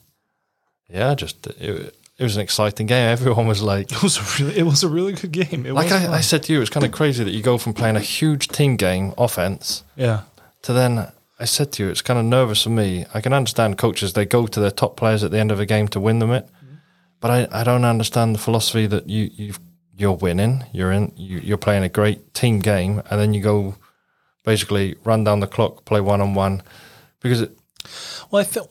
yeah, 0.90 1.16
just 1.16 1.48
it, 1.48 1.96
it 2.18 2.24
was 2.24 2.36
an 2.36 2.42
exciting 2.42 2.86
game. 2.86 3.08
Everyone 3.08 3.48
was 3.48 3.62
like, 3.64 3.92
it 3.92 4.04
was 4.04 4.18
a 4.18 4.44
really, 4.44 4.60
it 4.60 4.64
was 4.64 4.84
a 4.84 4.90
really 4.90 5.14
good 5.14 5.32
game. 5.32 5.66
It 5.66 5.74
like 5.74 5.92
I, 5.92 6.16
I, 6.16 6.22
said 6.22 6.44
to 6.44 6.54
you, 6.54 6.62
it's 6.62 6.70
kind 6.70 6.86
of 6.86 6.92
crazy 6.92 7.24
that 7.24 7.32
you 7.32 7.42
go 7.42 7.58
from 7.58 7.74
playing 7.74 7.96
a 7.96 8.02
huge 8.02 8.50
team 8.50 8.76
game 8.76 9.14
offense, 9.18 9.84
yeah, 9.96 10.24
to 10.64 10.74
then 10.74 11.12
I 11.40 11.46
said 11.46 11.72
to 11.74 11.84
you, 11.84 11.90
it's 11.90 12.02
kind 12.02 12.20
of 12.20 12.26
nervous 12.26 12.64
for 12.64 12.70
me. 12.70 13.06
I 13.14 13.22
can 13.22 13.34
understand 13.34 13.78
coaches; 13.78 14.14
they 14.14 14.26
go 14.26 14.48
to 14.48 14.60
their 14.60 14.70
top 14.70 14.98
players 14.98 15.24
at 15.24 15.32
the 15.32 15.40
end 15.40 15.52
of 15.52 15.60
a 15.60 15.66
game 15.66 15.88
to 15.90 16.00
win 16.00 16.20
them 16.20 16.32
it. 16.32 16.48
But 17.22 17.32
I, 17.32 17.62
I 17.62 17.64
don't 17.64 17.86
understand 17.86 18.36
the 18.36 18.40
philosophy 18.40 18.88
that 18.88 19.10
you 19.10 19.30
you 19.34 19.54
you're 19.96 20.14
winning, 20.14 20.66
you're 20.74 20.92
in, 20.92 21.14
you, 21.16 21.40
you're 21.40 21.58
playing 21.58 21.84
a 21.84 21.90
great 21.90 22.34
team 22.34 22.60
game, 22.60 23.04
and 23.10 23.22
then 23.22 23.34
you 23.34 23.42
go 23.42 23.76
basically 24.44 24.96
run 25.04 25.24
down 25.24 25.40
the 25.40 25.48
clock, 25.48 25.86
play 25.86 26.02
one 26.02 26.20
on 26.20 26.34
one, 26.34 26.64
because 27.22 27.42
it. 27.42 27.58
Well, 28.32 28.42
I 28.42 28.44
feel 28.44 28.68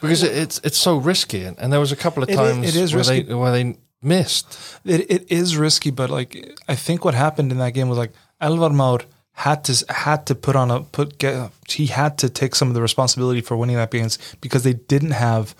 because 0.00 0.22
it, 0.22 0.36
it's 0.36 0.60
it's 0.64 0.78
so 0.78 0.96
risky, 0.96 1.44
and, 1.44 1.58
and 1.58 1.72
there 1.72 1.80
was 1.80 1.92
a 1.92 1.96
couple 1.96 2.22
of 2.22 2.28
times 2.28 2.58
it 2.58 2.68
is, 2.70 2.76
it 2.76 2.82
is 2.82 2.92
where 2.92 2.98
risky. 2.98 3.22
they 3.22 3.34
where 3.34 3.52
they 3.52 3.76
missed. 4.02 4.58
It 4.84 5.10
it 5.10 5.32
is 5.32 5.56
risky, 5.56 5.90
but 5.90 6.10
like 6.10 6.58
I 6.68 6.74
think 6.74 7.04
what 7.04 7.14
happened 7.14 7.52
in 7.52 7.58
that 7.58 7.74
game 7.74 7.88
was 7.88 7.98
like 7.98 8.12
Elvar 8.40 8.72
Már 8.72 9.04
had 9.32 9.64
to 9.64 9.84
had 9.88 10.26
to 10.26 10.34
put 10.34 10.56
on 10.56 10.70
a 10.70 10.80
put 10.80 11.18
get 11.18 11.50
he 11.68 11.86
had 11.86 12.18
to 12.18 12.28
take 12.28 12.54
some 12.54 12.68
of 12.68 12.74
the 12.74 12.82
responsibility 12.82 13.40
for 13.40 13.56
winning 13.56 13.76
that 13.76 13.90
game 13.90 14.08
because 14.40 14.62
they 14.62 14.74
didn't 14.74 15.12
have 15.12 15.54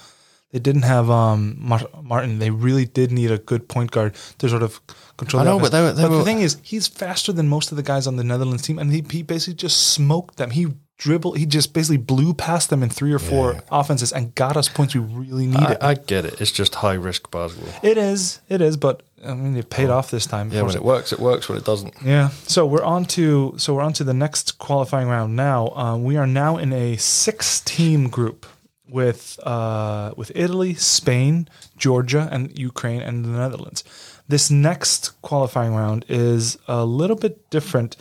they 0.55 0.61
didn't 0.61 0.83
have 0.83 1.11
um, 1.11 1.57
Martin. 1.59 2.39
They 2.39 2.51
really 2.51 2.85
did 2.85 3.11
need 3.11 3.33
a 3.33 3.39
good 3.39 3.69
point 3.69 3.91
guard 3.91 4.15
to 4.39 4.49
sort 4.49 4.63
of 4.63 4.81
control. 5.17 5.43
I 5.43 5.45
know, 5.45 5.59
but, 5.59 5.73
they 5.73 5.81
were, 5.81 5.93
they 5.93 6.03
but 6.03 6.13
were, 6.13 6.19
the 6.19 6.25
thing 6.25 6.43
is, 6.43 6.59
he's 6.63 6.87
faster 6.87 7.33
than 7.33 7.49
most 7.49 7.73
of 7.73 7.77
the 7.77 7.83
guys 7.83 8.07
on 8.07 8.15
the 8.15 8.23
Netherlands 8.23 8.63
team, 8.63 8.79
and 8.79 8.93
he, 8.93 9.05
he 9.11 9.25
basically 9.25 9.55
just 9.55 9.89
smoked 9.89 10.37
them. 10.37 10.51
He 10.51 10.69
dribbled. 10.97 11.39
He 11.39 11.45
just 11.45 11.75
basically 11.75 11.97
blew 11.97 12.35
past 12.35 12.71
them 12.71 12.85
in 12.85 12.89
three 12.89 13.13
or 13.13 13.19
four 13.19 13.55
yeah. 13.55 13.61
offenses 13.73 14.13
and 14.13 14.33
got 14.37 14.57
us 14.57 14.69
points 14.69 14.95
we 14.95 15.01
really 15.01 15.49
needed. 15.49 15.83
I, 15.83 15.89
I, 15.89 15.95
get 15.95 16.25
it. 16.25 16.41
It's 16.41 16.53
just 16.53 16.77
high 16.77 16.95
risk 16.95 17.33
basketball. 17.33 17.75
It 17.83 17.99
is. 17.99 18.41
It 18.49 18.61
is. 18.61 18.77
But 18.77 19.03
I 19.27 19.35
mean, 19.35 19.57
it 19.57 19.71
paid 19.71 19.91
oh. 19.91 19.97
off 19.97 20.13
this 20.13 20.25
time. 20.25 20.53
Yeah, 20.53 20.63
when 20.63 20.77
it 20.77 20.85
works, 20.85 21.13
it 21.13 21.19
works. 21.19 21.49
When 21.49 21.59
it 21.59 21.65
doesn't, 21.65 21.95
yeah. 22.05 22.29
So 22.45 22.65
we're 22.65 22.85
on 22.85 23.07
to 23.07 23.55
so 23.57 23.75
we're 23.75 23.83
on 23.83 23.93
to 23.95 24.05
the 24.05 24.15
next 24.15 24.59
qualifying 24.59 25.09
round 25.09 25.35
now. 25.35 25.71
Um, 25.71 26.05
we 26.05 26.17
are 26.17 26.29
now 26.29 26.59
in 26.59 26.73
a 26.73 26.97
six-team 26.97 28.09
group 28.09 28.47
with 28.95 29.39
uh, 29.43 30.15
with 30.17 30.31
Italy, 30.35 30.75
Spain, 30.75 31.49
Georgia, 31.77 32.29
and 32.31 32.57
Ukraine 32.57 33.03
and 33.03 33.25
the 33.25 33.31
Netherlands. 33.31 33.83
This 34.29 34.51
next 34.51 35.21
qualifying 35.21 35.75
round 35.75 36.07
is 36.09 36.57
a 36.69 36.85
little 36.87 37.17
bit 37.17 37.51
different 37.51 37.97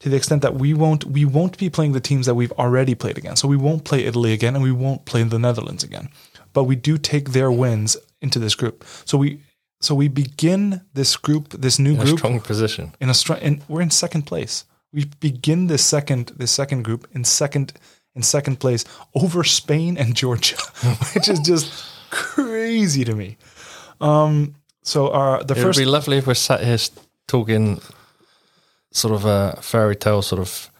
to 0.00 0.08
the 0.08 0.16
extent 0.16 0.42
that 0.42 0.54
we 0.54 0.72
won't 0.72 1.04
we 1.04 1.24
won't 1.24 1.58
be 1.58 1.68
playing 1.68 1.92
the 1.92 2.00
teams 2.00 2.24
that 2.26 2.34
we've 2.34 2.52
already 2.52 2.94
played 2.94 3.18
against. 3.18 3.42
So 3.42 3.48
we 3.48 3.56
won't 3.56 3.84
play 3.84 4.04
Italy 4.04 4.32
again, 4.32 4.54
and 4.54 4.64
we 4.64 4.72
won't 4.72 5.04
play 5.04 5.22
the 5.22 5.38
Netherlands 5.38 5.84
again. 5.84 6.08
But 6.54 6.64
we 6.64 6.76
do 6.76 6.96
take 6.96 7.30
their 7.30 7.52
wins 7.52 7.96
into 8.22 8.38
this 8.38 8.54
group. 8.54 8.84
So 9.04 9.18
we 9.18 9.42
so 9.80 9.94
we 9.94 10.08
begin 10.08 10.80
this 10.94 11.16
group, 11.16 11.50
this 11.50 11.78
new 11.78 11.94
in 11.94 12.00
group, 12.00 12.18
strong 12.18 12.40
position. 12.40 12.94
In 13.00 13.10
a 13.10 13.14
strong, 13.14 13.62
we're 13.68 13.82
in 13.82 13.90
second 13.90 14.22
place. 14.22 14.64
We 14.92 15.04
begin 15.20 15.66
this 15.66 15.84
second 15.84 16.32
this 16.36 16.50
second 16.50 16.84
group 16.84 17.06
in 17.12 17.24
second 17.24 17.74
in 18.18 18.22
second 18.22 18.60
place 18.60 18.84
over 19.14 19.44
Spain 19.44 19.96
and 19.96 20.14
Georgia, 20.14 20.56
which 21.14 21.28
is 21.28 21.40
just 21.40 21.72
crazy 22.10 23.04
to 23.04 23.14
me. 23.14 23.36
Um, 24.00 24.54
so 24.82 25.10
our 25.10 25.42
the 25.44 25.54
it 25.54 25.62
first 25.62 25.78
would 25.78 25.84
be 25.84 25.90
lovely 25.90 26.18
if 26.18 26.26
we're 26.26 26.34
sat 26.34 26.62
here 26.62 26.78
talking 27.26 27.80
sort 28.90 29.14
of 29.14 29.24
a 29.24 29.58
fairy 29.62 29.96
tale 29.96 30.22
sort 30.22 30.40
of 30.40 30.70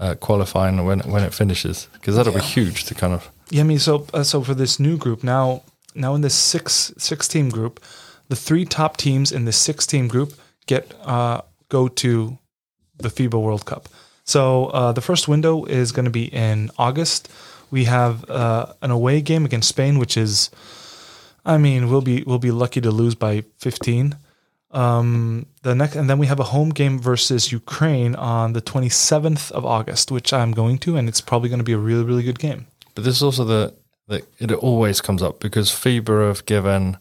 uh, 0.00 0.14
qualifying 0.14 0.84
when 0.84 1.00
when 1.00 1.24
it 1.24 1.34
finishes 1.34 1.88
because 1.92 2.16
that'll 2.16 2.32
yeah. 2.32 2.40
be 2.40 2.44
huge 2.44 2.84
to 2.84 2.94
kind 2.94 3.12
of. 3.12 3.30
Yeah, 3.50 3.62
I 3.62 3.64
mean, 3.64 3.78
so 3.78 4.06
uh, 4.14 4.22
so 4.22 4.42
for 4.42 4.54
this 4.54 4.78
new 4.78 4.96
group 4.96 5.22
now, 5.22 5.62
now 5.94 6.14
in 6.14 6.22
this 6.22 6.34
six 6.34 6.92
six 6.98 7.28
team 7.28 7.50
group, 7.50 7.80
the 8.28 8.36
three 8.36 8.64
top 8.64 8.96
teams 8.96 9.32
in 9.32 9.44
this 9.44 9.56
six 9.56 9.86
team 9.86 10.08
group 10.08 10.32
get 10.66 10.94
uh, 11.04 11.40
go 11.68 11.88
to 11.88 12.38
the 12.98 13.08
FIBA 13.08 13.40
World 13.40 13.64
Cup. 13.64 13.88
So 14.28 14.66
uh, 14.66 14.92
the 14.92 15.00
first 15.00 15.26
window 15.26 15.64
is 15.64 15.90
going 15.90 16.04
to 16.04 16.10
be 16.10 16.26
in 16.26 16.70
August. 16.76 17.30
We 17.70 17.84
have 17.84 18.28
uh, 18.28 18.74
an 18.82 18.90
away 18.90 19.22
game 19.22 19.46
against 19.46 19.70
Spain, 19.70 19.98
which 19.98 20.18
is, 20.18 20.50
I 21.46 21.56
mean, 21.56 21.88
we'll 21.88 22.02
be 22.02 22.24
we'll 22.24 22.38
be 22.38 22.50
lucky 22.50 22.82
to 22.82 22.90
lose 22.90 23.14
by 23.14 23.44
15. 23.56 24.16
Um, 24.70 25.46
the 25.62 25.74
next, 25.74 25.96
and 25.96 26.10
then 26.10 26.18
we 26.18 26.26
have 26.26 26.40
a 26.40 26.44
home 26.44 26.68
game 26.68 26.98
versus 26.98 27.50
Ukraine 27.52 28.14
on 28.16 28.52
the 28.52 28.60
27th 28.60 29.50
of 29.52 29.64
August, 29.64 30.10
which 30.10 30.30
I'm 30.34 30.52
going 30.52 30.76
to, 30.80 30.98
and 30.98 31.08
it's 31.08 31.22
probably 31.22 31.48
going 31.48 31.60
to 31.60 31.64
be 31.64 31.72
a 31.72 31.78
really 31.78 32.04
really 32.04 32.22
good 32.22 32.38
game. 32.38 32.66
But 32.94 33.04
this 33.04 33.16
is 33.16 33.22
also 33.22 33.44
the, 33.44 33.72
the 34.08 34.26
it 34.38 34.52
always 34.52 35.00
comes 35.00 35.22
up 35.22 35.40
because 35.40 35.70
FIBA 35.70 36.28
have 36.28 36.44
given 36.44 36.98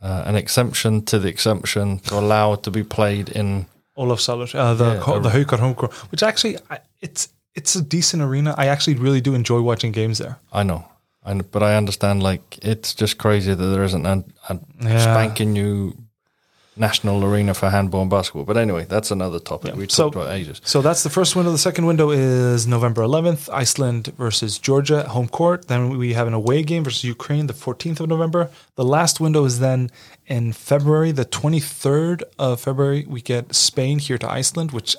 uh, 0.00 0.22
an 0.24 0.36
exemption 0.36 1.02
to 1.06 1.18
the 1.18 1.28
exemption 1.28 1.98
to 1.98 2.14
allow 2.16 2.52
it 2.52 2.62
to 2.62 2.70
be 2.70 2.84
played 2.84 3.28
in 3.28 3.66
Ólafsvöllur, 4.00 4.54
uh, 4.54 4.74
the 4.74 4.84
yeah, 4.84 5.18
the 5.20 5.30
Haukar 5.30 5.58
home 5.58 5.74
court, 5.74 5.92
which 6.10 6.22
actually 6.22 6.56
it's 7.00 7.28
it's 7.54 7.76
a 7.76 7.82
decent 7.82 8.22
arena. 8.22 8.54
I 8.56 8.66
actually 8.66 8.96
really 8.96 9.20
do 9.20 9.34
enjoy 9.34 9.60
watching 9.60 9.92
games 9.92 10.18
there. 10.18 10.38
I 10.52 10.62
know, 10.62 10.84
know, 11.34 11.44
but 11.50 11.62
I 11.62 11.76
understand 11.76 12.22
like 12.22 12.58
it's 12.62 12.94
just 12.94 13.18
crazy 13.18 13.54
that 13.54 13.66
there 13.66 13.84
isn't 13.84 14.06
a, 14.06 14.24
a 14.48 14.58
yeah. 14.80 14.98
spanking 14.98 15.52
new 15.52 15.94
national 16.80 17.22
arena 17.24 17.52
for 17.54 17.68
handball 17.70 18.00
and 18.02 18.10
basketball. 18.10 18.44
But 18.44 18.56
anyway, 18.56 18.84
that's 18.88 19.10
another 19.10 19.38
topic. 19.38 19.76
We 19.76 19.86
So- 19.88 20.04
talked 20.04 20.16
about 20.16 20.32
ages. 20.34 20.60
So 20.64 20.80
that's 20.82 21.02
the 21.02 21.10
first 21.10 21.36
window. 21.36 21.52
The 21.52 21.58
second 21.70 21.84
window 21.86 22.10
is 22.10 22.66
November 22.66 23.02
11th, 23.02 23.48
Iceland 23.52 24.12
versus 24.16 24.58
Georgia 24.58 24.98
at 25.00 25.08
home 25.08 25.28
court. 25.28 25.68
Then 25.68 25.80
we 25.98 26.14
have 26.14 26.26
an 26.26 26.34
away 26.34 26.62
game 26.62 26.82
versus 26.84 27.04
Ukraine 27.04 27.46
the 27.46 27.52
14th 27.54 28.00
of 28.00 28.08
November. 28.08 28.50
The 28.76 28.84
last 28.84 29.20
window 29.20 29.44
is 29.44 29.58
then 29.60 29.90
in 30.26 30.52
February, 30.52 31.12
the 31.12 31.24
23rd 31.26 32.22
of 32.38 32.60
February. 32.60 33.04
We 33.08 33.20
get 33.20 33.54
Spain 33.54 33.98
here 33.98 34.18
to 34.18 34.28
Iceland, 34.30 34.72
which 34.72 34.96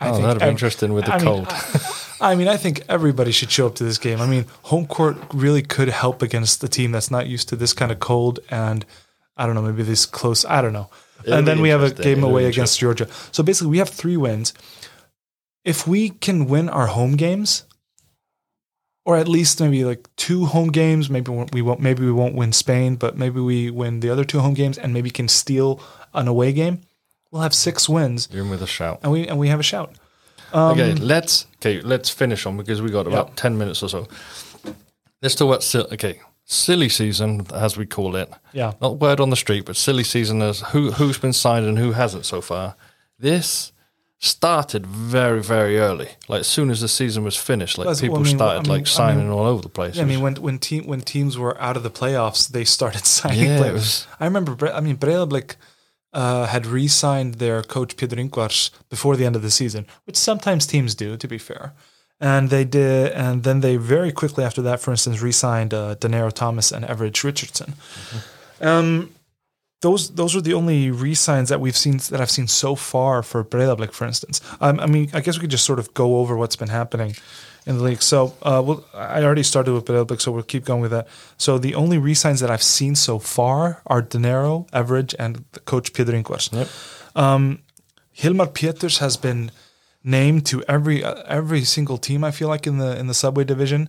I 0.00 0.08
Oh, 0.08 0.12
think 0.14 0.24
that'd 0.26 0.42
be 0.42 0.48
interesting 0.48 0.92
with 0.92 1.04
the 1.06 1.14
I 1.14 1.18
mean, 1.18 1.26
cold. 1.26 1.48
I 2.20 2.34
mean, 2.34 2.48
I 2.48 2.56
think 2.56 2.82
everybody 2.88 3.32
should 3.32 3.50
show 3.50 3.66
up 3.66 3.74
to 3.76 3.84
this 3.84 3.98
game. 3.98 4.20
I 4.20 4.26
mean, 4.26 4.44
home 4.64 4.86
court 4.86 5.16
really 5.32 5.62
could 5.62 5.88
help 5.88 6.22
against 6.22 6.60
the 6.60 6.68
team 6.68 6.92
that's 6.92 7.10
not 7.10 7.26
used 7.26 7.48
to 7.50 7.56
this 7.56 7.72
kind 7.72 7.90
of 7.92 7.98
cold 8.00 8.38
and 8.50 8.84
I 9.36 9.46
don't 9.46 9.54
know, 9.56 9.62
maybe 9.62 9.82
this 9.82 10.06
close. 10.06 10.44
I 10.44 10.62
don't 10.62 10.72
know. 10.72 10.88
It'll 11.24 11.38
and 11.38 11.46
then 11.46 11.60
we 11.60 11.70
have 11.70 11.82
a 11.82 11.90
game 11.90 12.18
It'll 12.18 12.30
away 12.30 12.46
against 12.46 12.78
Georgia. 12.78 13.08
So 13.32 13.42
basically, 13.42 13.70
we 13.70 13.78
have 13.78 13.88
three 13.88 14.16
wins. 14.16 14.52
If 15.64 15.86
we 15.88 16.10
can 16.10 16.46
win 16.46 16.68
our 16.68 16.86
home 16.88 17.16
games, 17.16 17.64
or 19.06 19.16
at 19.16 19.28
least 19.28 19.60
maybe 19.60 19.84
like 19.84 20.08
two 20.16 20.46
home 20.46 20.70
games, 20.70 21.08
maybe 21.10 21.30
we 21.30 21.62
won't. 21.62 21.80
Maybe 21.80 22.04
we 22.04 22.12
won't 22.12 22.34
win 22.34 22.52
Spain, 22.52 22.96
but 22.96 23.16
maybe 23.16 23.40
we 23.40 23.70
win 23.70 24.00
the 24.00 24.10
other 24.10 24.24
two 24.24 24.40
home 24.40 24.54
games, 24.54 24.78
and 24.78 24.92
maybe 24.92 25.10
can 25.10 25.28
steal 25.28 25.80
an 26.12 26.28
away 26.28 26.52
game. 26.52 26.80
We'll 27.30 27.42
have 27.42 27.54
six 27.54 27.88
wins, 27.88 28.28
You're 28.30 28.44
in 28.44 28.50
with 28.50 28.62
a 28.62 28.66
shout. 28.66 29.00
and 29.02 29.10
we 29.12 29.26
and 29.26 29.38
we 29.38 29.48
have 29.48 29.60
a 29.60 29.64
shout. 29.64 29.94
Um, 30.52 30.72
okay, 30.72 30.94
let's 30.94 31.46
okay, 31.56 31.80
let's 31.80 32.08
finish 32.10 32.46
on 32.46 32.56
because 32.56 32.80
we 32.80 32.90
got 32.90 33.06
about 33.06 33.28
Yep. 33.28 33.36
ten 33.36 33.58
minutes 33.58 33.82
or 33.82 33.88
so. 33.88 34.06
Let's 35.20 35.34
talk 35.34 35.48
about 35.48 35.92
okay, 35.92 36.20
silly 36.44 36.88
season 36.88 37.46
as 37.52 37.76
we 37.76 37.86
call 37.86 38.16
it. 38.16 38.30
Yeah. 38.52 38.72
Not 38.80 39.00
word 39.00 39.20
on 39.20 39.30
the 39.30 39.36
street, 39.36 39.64
but 39.66 39.76
silly 39.76 40.04
season 40.04 40.42
as 40.42 40.60
who 40.72 40.92
who's 40.92 41.18
been 41.18 41.32
signed 41.32 41.66
and 41.66 41.78
who 41.78 41.92
hasn't 41.92 42.26
so 42.26 42.40
far. 42.40 42.76
This 43.18 43.72
started 44.18 44.86
very 44.86 45.42
very 45.42 45.78
early. 45.78 46.08
Like 46.28 46.40
as 46.40 46.46
soon 46.46 46.70
as 46.70 46.80
the 46.80 46.88
season 46.88 47.24
was 47.24 47.36
finished, 47.36 47.78
like 47.78 47.86
Well, 47.86 47.96
people 47.96 48.18
I 48.18 48.22
mean, 48.22 48.36
started 48.36 48.58
I 48.58 48.62
mean- 48.62 48.70
like 48.72 48.82
I 48.82 48.84
signing 48.90 49.24
mean- 49.28 49.30
all 49.38 49.46
over 49.46 49.62
the 49.62 49.68
place. 49.68 49.96
Yeah, 49.96 50.02
I 50.02 50.06
mean, 50.06 50.20
when 50.20 50.34
when 50.36 50.58
team 50.58 50.86
when 50.86 51.00
teams 51.00 51.36
were 51.36 51.60
out 51.60 51.76
of 51.76 51.82
the 51.82 51.90
playoffs, 51.90 52.48
they 52.48 52.64
started 52.64 53.04
signing 53.18 53.46
Yeah, 53.50 53.58
players. 53.58 53.74
was- 53.74 54.06
I 54.20 54.24
remember. 54.24 54.56
I 54.72 54.80
mean, 54.80 54.96
Breiðablik 54.96 55.56
uh, 56.12 56.46
had 56.46 56.64
re-signed 56.66 57.34
their 57.34 57.62
coach 57.62 57.96
Peter 57.96 58.16
before 58.88 59.16
the 59.16 59.26
end 59.26 59.34
of 59.36 59.42
the 59.42 59.50
season, 59.50 59.84
which 60.04 60.16
sometimes 60.16 60.64
teams 60.66 60.94
do, 60.94 61.16
to 61.16 61.26
be 61.28 61.38
fair. 61.38 61.72
And 62.24 62.48
they 62.48 62.64
did, 62.64 63.12
and 63.12 63.42
then 63.42 63.60
they 63.60 63.76
very 63.76 64.10
quickly 64.10 64.44
after 64.44 64.62
that, 64.62 64.80
for 64.80 64.92
instance, 64.92 65.20
re-signed 65.20 65.74
uh, 65.74 65.96
Danero 65.96 66.32
Thomas 66.32 66.72
and 66.72 66.82
Everage 66.82 67.22
Richardson. 67.22 67.74
Um, 68.62 69.10
those 69.82 70.08
those 70.14 70.34
are 70.34 70.40
the 70.40 70.54
only 70.54 70.90
re-signs 70.90 71.50
that 71.50 71.60
we've 71.60 71.76
seen 71.76 71.98
that 72.08 72.22
I've 72.22 72.30
seen 72.30 72.48
so 72.48 72.76
far 72.76 73.22
for 73.22 73.44
Breiðablik, 73.44 73.92
for 73.92 74.06
instance. 74.06 74.40
Um, 74.62 74.80
I 74.80 74.86
mean, 74.86 75.10
I 75.12 75.20
guess 75.20 75.36
we 75.36 75.42
could 75.42 75.50
just 75.50 75.66
sort 75.66 75.78
of 75.78 75.92
go 75.92 76.16
over 76.16 76.34
what's 76.34 76.56
been 76.56 76.70
happening 76.70 77.14
in 77.66 77.76
the 77.76 77.82
league. 77.82 78.00
So, 78.00 78.32
uh, 78.40 78.62
well, 78.64 78.86
I 78.94 79.22
already 79.22 79.42
started 79.42 79.74
with 79.74 79.84
Breiðablik, 79.84 80.22
so 80.22 80.32
we'll 80.32 80.44
keep 80.44 80.64
going 80.64 80.80
with 80.80 80.92
that. 80.92 81.06
So, 81.36 81.58
the 81.58 81.74
only 81.74 81.98
re-signs 81.98 82.40
that 82.40 82.50
I've 82.50 82.62
seen 82.62 82.94
so 82.94 83.18
far 83.18 83.82
are 83.86 84.02
Danero, 84.02 84.66
Everage, 84.70 85.14
and 85.18 85.44
the 85.52 85.60
coach 85.60 85.92
Peter 85.92 86.12
Ingvars. 86.12 86.50
Yep. 86.52 86.68
Um, 87.22 87.58
Hilmar 88.16 88.54
Peters 88.54 88.98
has 88.98 89.18
been 89.18 89.50
named 90.04 90.46
to 90.46 90.62
every 90.68 91.02
uh, 91.02 91.22
every 91.26 91.64
single 91.64 91.98
team. 91.98 92.22
I 92.22 92.30
feel 92.30 92.48
like 92.48 92.66
in 92.66 92.78
the 92.78 92.98
in 92.98 93.06
the 93.06 93.14
subway 93.14 93.44
division, 93.44 93.88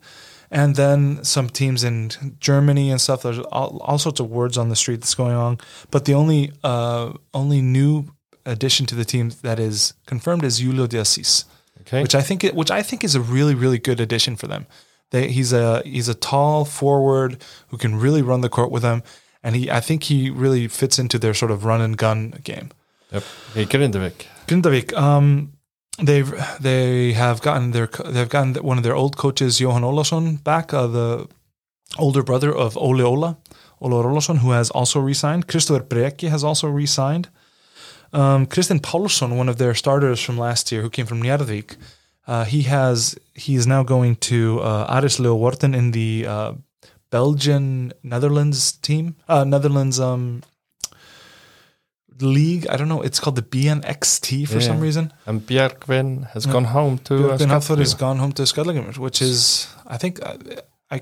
and 0.49 0.76
then 0.76 1.24
some 1.24 1.49
teams 1.49 1.84
in 1.84 2.11
Germany 2.39 2.89
and 2.89 2.99
stuff. 2.99 3.22
There's 3.22 3.39
all, 3.39 3.78
all 3.80 3.99
sorts 3.99 4.20
of 4.20 4.32
words 4.32 4.57
on 4.57 4.70
the 4.70 4.76
street 4.76 5.01
that's 5.01 5.16
going 5.16 5.36
on. 5.36 5.59
But 5.91 6.05
the 6.05 6.13
only 6.13 6.53
uh, 6.63 7.13
only 7.34 7.61
new 7.61 8.05
addition 8.45 8.86
to 8.88 8.95
the 8.95 9.05
team 9.05 9.32
that 9.41 9.59
is 9.59 9.93
confirmed 10.05 10.43
is 10.43 10.59
Julio 10.59 10.88
de 10.88 10.99
Assis 10.99 11.45
okay, 11.82 12.01
which 12.01 12.16
I 12.16 12.22
think 12.22 12.43
it, 12.43 12.55
which 12.55 12.72
I 12.72 12.82
think 12.82 13.03
is 13.03 13.16
a 13.16 13.22
really 13.22 13.55
really 13.55 13.78
good 13.78 13.99
addition 13.99 14.36
for 14.36 14.47
them. 14.47 14.68
They, 15.11 15.30
he's 15.30 15.53
a 15.53 15.82
he's 15.84 16.09
a 16.09 16.16
tall 16.16 16.66
forward 16.66 17.43
who 17.70 17.78
can 17.78 17.95
really 17.95 18.22
run 18.22 18.41
the 18.41 18.49
court 18.49 18.72
with 18.72 18.82
them, 18.82 19.03
and 19.43 19.55
he 19.55 19.70
I 19.70 19.80
think 19.80 20.03
he 20.03 20.30
really 20.30 20.68
fits 20.68 20.99
into 20.99 21.20
their 21.20 21.34
sort 21.34 21.51
of 21.51 21.66
run 21.66 21.82
and 21.82 21.97
gun 21.97 22.39
game. 22.43 22.72
yep. 23.11 23.24
Okay, 23.51 23.66
Grindavik. 23.66 24.26
Grindavik, 24.47 24.93
um, 24.93 25.53
they've 26.02 26.34
they 26.60 27.14
have 27.14 27.41
gotten 27.41 27.72
their 27.72 27.88
they've 27.88 28.30
gotten 28.30 28.56
one 28.56 28.78
of 28.78 28.84
their 28.84 28.96
old 28.96 29.18
coaches 29.18 29.60
Johan 29.60 29.84
Olason 29.84 30.43
back, 30.43 30.74
uh, 30.74 30.88
the 30.88 31.28
older 31.98 32.24
brother 32.24 32.54
of 32.54 32.78
Ole 32.78 33.02
Ola, 33.02 33.38
Ola 33.82 34.04
Olason, 34.04 34.39
who 34.39 34.52
has 34.52 34.70
also 34.72 35.00
re-signed. 35.00 35.48
Christopher 35.48 35.84
Breki 35.84 36.30
has 36.30 36.43
also 36.43 36.68
resigned. 36.68 37.30
Um, 38.14 38.46
Kristen 38.46 38.80
Paulsson, 38.80 39.36
one 39.36 39.50
of 39.50 39.58
their 39.58 39.74
starters 39.74 40.22
from 40.22 40.38
last 40.38 40.72
year, 40.72 40.82
who 40.82 40.89
came 40.89 41.06
from 41.06 41.22
Njarðvík, 41.22 41.76
uh, 42.28 42.46
he 42.46 42.64
has 42.64 43.18
he 43.34 43.56
is 43.56 43.68
now 43.68 43.84
going 43.84 44.16
to 44.16 44.60
uh, 44.62 44.88
Aris 44.89 45.20
Leeuwarden 45.20 45.76
in 45.76 45.91
the 45.91 46.26
uh, 46.28 46.54
Belgian 47.10 47.93
Netherlands 48.04 48.74
team, 48.74 49.16
uh, 49.28 49.43
Netherlands 49.43 50.00
um, 50.00 50.43
league. 52.20 52.66
I 52.70 52.78
don't 52.78 52.88
know. 52.88 53.01
It's 53.01 53.20
called 53.20 53.36
the 53.36 53.41
BNXT 53.41 54.45
for 54.47 54.55
Yeah. 54.55 54.68
some 54.68 54.80
reason. 54.80 55.11
And 55.26 55.41
Bjergvin 55.45 56.32
has 56.32 56.45
gone 56.45 56.66
home 56.66 56.97
to 56.99 57.32
uh, 57.32 57.38
Björn 57.38 57.78
has 57.78 57.93
gone 57.95 58.18
home 58.20 58.32
to 58.34 58.43
Skallagrímur, 58.43 58.97
which 58.97 59.22
is 59.22 59.68
I 59.88 59.97
think 59.97 60.20
I, 60.24 60.38
I 60.91 61.01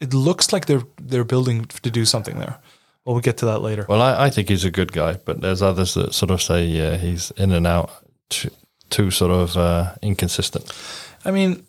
it 0.00 0.12
looks 0.14 0.52
like 0.52 0.66
they're 0.66 0.84
they're 1.00 1.24
building 1.24 1.64
to 1.82 1.90
do 1.90 2.04
something 2.04 2.38
there. 2.38 2.58
Well, 3.04 3.14
we'll 3.14 3.22
get 3.22 3.36
to 3.38 3.46
that 3.46 3.60
later. 3.62 3.86
Well, 3.88 4.02
I, 4.02 4.26
I 4.26 4.30
think 4.30 4.48
he's 4.48 4.64
a 4.64 4.70
good 4.70 4.92
guy, 4.92 5.14
but 5.24 5.40
there's 5.40 5.62
others 5.62 5.94
that 5.94 6.12
sort 6.12 6.30
of 6.32 6.42
say, 6.42 6.64
yeah, 6.64 6.96
he's 6.96 7.30
in 7.36 7.52
and 7.52 7.64
out, 7.64 7.90
too, 8.30 8.50
too 8.90 9.10
sort 9.12 9.30
of 9.30 9.56
uh, 9.56 9.94
inconsistent. 10.02 10.72
I 11.24 11.30
mean, 11.30 11.64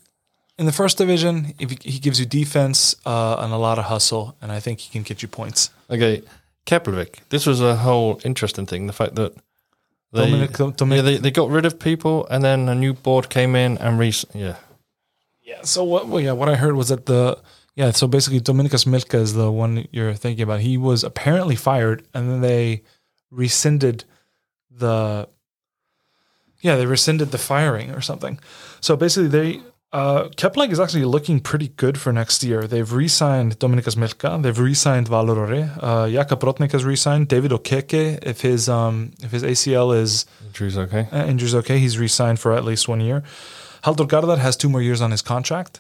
in 0.58 0.66
the 0.66 0.72
first 0.72 0.98
division, 0.98 1.54
he 1.60 2.00
gives 2.00 2.20
you 2.20 2.26
defense 2.26 2.96
uh, 3.06 3.36
and 3.38 3.54
a 3.54 3.58
lot 3.58 3.78
of 3.78 3.86
hustle, 3.86 4.36
and 4.42 4.52
I 4.52 4.60
think 4.60 4.80
he 4.80 4.90
can 4.92 5.04
get 5.04 5.22
you 5.22 5.28
points. 5.28 5.70
Okay, 5.92 6.24
Keflavík. 6.68 7.16
This 7.30 7.46
was 7.48 7.62
a 7.62 7.78
whole 7.78 8.20
interesting 8.24 8.66
thing. 8.68 8.88
The 8.88 8.94
fact 8.94 9.16
that 9.16 9.34
they, 10.12 10.26
Dominic, 10.30 10.52
Dominic, 10.78 10.98
yeah, 10.98 11.02
they, 11.02 11.18
they 11.18 11.32
got 11.32 11.50
rid 11.50 11.66
of 11.66 11.80
people, 11.80 12.28
and 12.30 12.44
then 12.44 12.70
a 12.70 12.76
new 12.76 12.94
board 12.94 13.30
came 13.30 13.56
in 13.56 13.78
and 13.78 13.98
re- 14.00 14.14
yeah, 14.34 14.56
Yeah. 15.44 15.62
So 15.64 15.84
what? 15.84 16.08
Well, 16.08 16.22
yeah. 16.22 16.34
What 16.34 16.50
I 16.50 16.56
heard 16.56 16.76
was 16.76 16.90
that 16.90 17.06
the 17.06 17.40
yeah. 17.76 17.92
So 17.92 18.08
basically, 18.08 18.42
Dominykas 18.42 18.86
Milka 18.86 19.18
is 19.18 19.34
the 19.34 19.52
one 19.52 19.88
you're 19.92 20.14
thinking 20.14 20.44
about. 20.44 20.60
He 20.62 20.78
was 20.78 21.04
apparently 21.04 21.56
fired, 21.56 22.06
and 22.14 22.30
then 22.30 22.42
they 22.42 22.84
rescinded 23.32 24.06
the. 24.72 25.28
Yeah, 26.62 26.76
they 26.76 26.86
rescinded 26.86 27.32
the 27.32 27.38
firing 27.38 27.92
or 27.92 28.02
something. 28.02 28.40
So 28.82 28.96
basically, 28.96 29.30
they 29.30 29.62
uh, 29.94 30.28
Kepler 30.36 30.66
is 30.70 30.80
actually 30.80 31.06
looking 31.06 31.40
pretty 31.40 31.70
good 31.70 31.98
for 31.98 32.12
next 32.12 32.44
year. 32.44 32.68
They've 32.68 32.92
re-signed 32.92 33.58
Dominykas 33.60 33.96
Milka. 33.96 34.38
They've 34.42 34.58
re-signed 34.58 35.08
Valur 35.08 35.38
Orri. 35.38 35.64
Uh, 35.82 36.06
Jaka 36.08 36.38
Brodnik 36.38 36.74
has 36.74 36.84
re-signed. 36.84 37.30
David 37.30 37.52
Okeke, 37.52 38.20
if 38.22 38.42
his 38.42 38.68
um 38.68 39.12
if 39.24 39.32
his 39.32 39.44
ACL 39.44 39.98
is 39.98 40.26
injuries 40.46 40.78
okay. 40.78 41.08
uh, 41.12 41.26
injuries 41.26 41.56
okay. 41.56 41.80
He's 41.80 41.98
re-signed 41.98 42.40
for 42.40 42.52
at 42.52 42.66
least 42.66 42.88
one 42.90 43.00
year. 43.00 43.24
Halldór 43.84 44.08
Garðar 44.08 44.40
has 44.40 44.58
two 44.58 44.70
more 44.70 44.82
years 44.82 45.00
on 45.00 45.12
his 45.12 45.22
contract, 45.22 45.80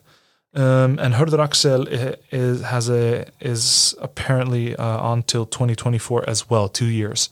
um, 0.53 0.97
and 0.99 1.15
Hörður 1.15 1.39
Axel 1.43 1.87
is 1.87 2.61
has 2.61 2.89
a 2.89 3.25
is 3.41 3.93
apparently 3.99 4.75
uh, 4.77 4.99
on 4.99 5.23
till 5.23 5.45
2024 5.45 6.29
as 6.29 6.49
well, 6.49 6.69
two 6.69 6.85
years. 6.85 7.29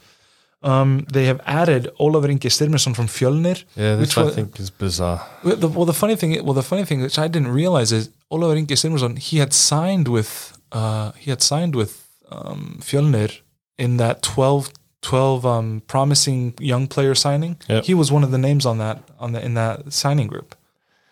Um, 0.65 1.05
they 1.13 1.25
have 1.27 1.39
added 1.45 1.83
Ólafur 1.99 2.29
Ingi 2.29 2.49
Styrmisson 2.49 2.95
from 2.95 3.07
Fjölnir. 3.07 3.63
Yeah, 3.75 3.99
which 3.99 4.17
I 4.17 4.23
was- 4.23 4.35
think 4.35 4.59
is 4.59 4.71
bizarre. 4.71 5.19
Well, 5.43 5.57
the, 5.57 5.67
well, 5.67 5.85
the 5.85 5.93
funny 5.93 6.15
thing, 6.15 6.31
well, 6.43 6.55
the 6.55 6.63
funny 6.63 6.85
thing 6.85 7.01
which 7.01 7.19
I 7.19 7.27
didn't 7.27 7.49
realize 7.53 7.91
is 7.91 8.09
Ólafur 8.31 8.57
Ingi 8.57 8.75
Styrmisson. 8.75 9.17
He 9.19 9.37
had 9.37 9.53
signed 9.53 10.07
with 10.07 10.57
uh, 10.71 11.11
he 11.23 11.29
had 11.29 11.41
signed 11.41 11.75
with 11.75 11.91
um, 12.31 12.79
Fjölnir 12.81 13.41
in 13.77 13.97
that 13.97 14.21
12, 14.23 14.71
12 15.01 15.45
um, 15.45 15.81
promising 15.87 16.53
young 16.59 16.87
player 16.87 17.13
signing. 17.15 17.57
Yep. 17.69 17.83
He 17.85 17.93
was 17.93 18.11
one 18.11 18.23
of 18.23 18.31
the 18.31 18.37
names 18.39 18.65
on 18.65 18.77
that 18.79 18.97
on 19.19 19.33
the 19.33 19.45
in 19.45 19.53
that 19.53 19.93
signing 19.93 20.27
group, 20.27 20.55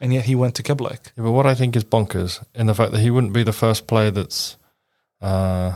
and 0.02 0.12
yet 0.14 0.26
he 0.26 0.36
went 0.36 0.56
to 0.56 0.64
Keflavík. 0.64 1.12
Yeah, 1.16 1.24
but 1.26 1.32
what 1.32 1.46
I 1.46 1.54
think 1.56 1.76
is 1.76 1.84
bonkers 1.84 2.44
in 2.56 2.66
the 2.66 2.74
fact 2.74 2.92
that 2.94 3.02
he 3.02 3.12
wouldn't 3.12 3.34
be 3.34 3.44
the 3.44 3.54
first 3.54 3.86
player 3.86 4.10
that's 4.12 4.58
uh, 5.22 5.76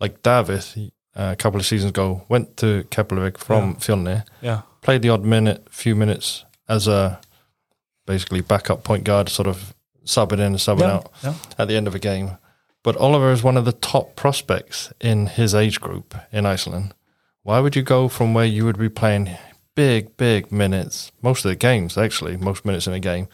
like 0.00 0.22
David. 0.22 0.64
He, 0.74 0.92
a 1.14 1.36
couple 1.36 1.60
of 1.60 1.66
seasons 1.66 1.90
ago, 1.90 2.24
went 2.28 2.56
to 2.58 2.84
Keflavík 2.90 3.38
from 3.38 3.76
Fjölnir, 3.76 4.24
Yeah, 4.40 4.62
played 4.82 5.02
the 5.02 5.10
odd 5.10 5.24
minute, 5.24 5.66
few 5.70 5.94
minutes 5.94 6.44
as 6.68 6.88
a 6.88 7.20
basically 8.06 8.40
backup 8.40 8.84
point 8.84 9.04
guard, 9.04 9.28
sort 9.28 9.48
of 9.48 9.74
subbing 10.04 10.34
in 10.34 10.40
and 10.40 10.56
subbing 10.56 10.80
yeah, 10.80 10.94
out 10.94 11.12
yeah. 11.22 11.34
at 11.58 11.68
the 11.68 11.76
end 11.76 11.86
of 11.86 11.94
a 11.94 11.98
game. 11.98 12.36
But 12.82 12.96
Oliver 12.98 13.32
is 13.32 13.42
one 13.42 13.56
of 13.56 13.64
the 13.64 13.72
top 13.72 14.14
prospects 14.14 14.92
in 15.00 15.26
his 15.26 15.54
age 15.54 15.80
group 15.80 16.14
in 16.30 16.44
Iceland. 16.44 16.94
Why 17.42 17.60
would 17.60 17.76
you 17.76 17.82
go 17.82 18.08
from 18.08 18.34
where 18.34 18.44
you 18.44 18.64
would 18.66 18.78
be 18.78 18.90
playing 18.90 19.30
big, 19.74 20.16
big 20.16 20.52
minutes, 20.52 21.10
most 21.22 21.44
of 21.44 21.48
the 21.48 21.56
games 21.56 21.96
actually, 21.96 22.36
most 22.36 22.64
minutes 22.64 22.86
in 22.86 22.92
a 22.92 23.00
game, 23.00 23.28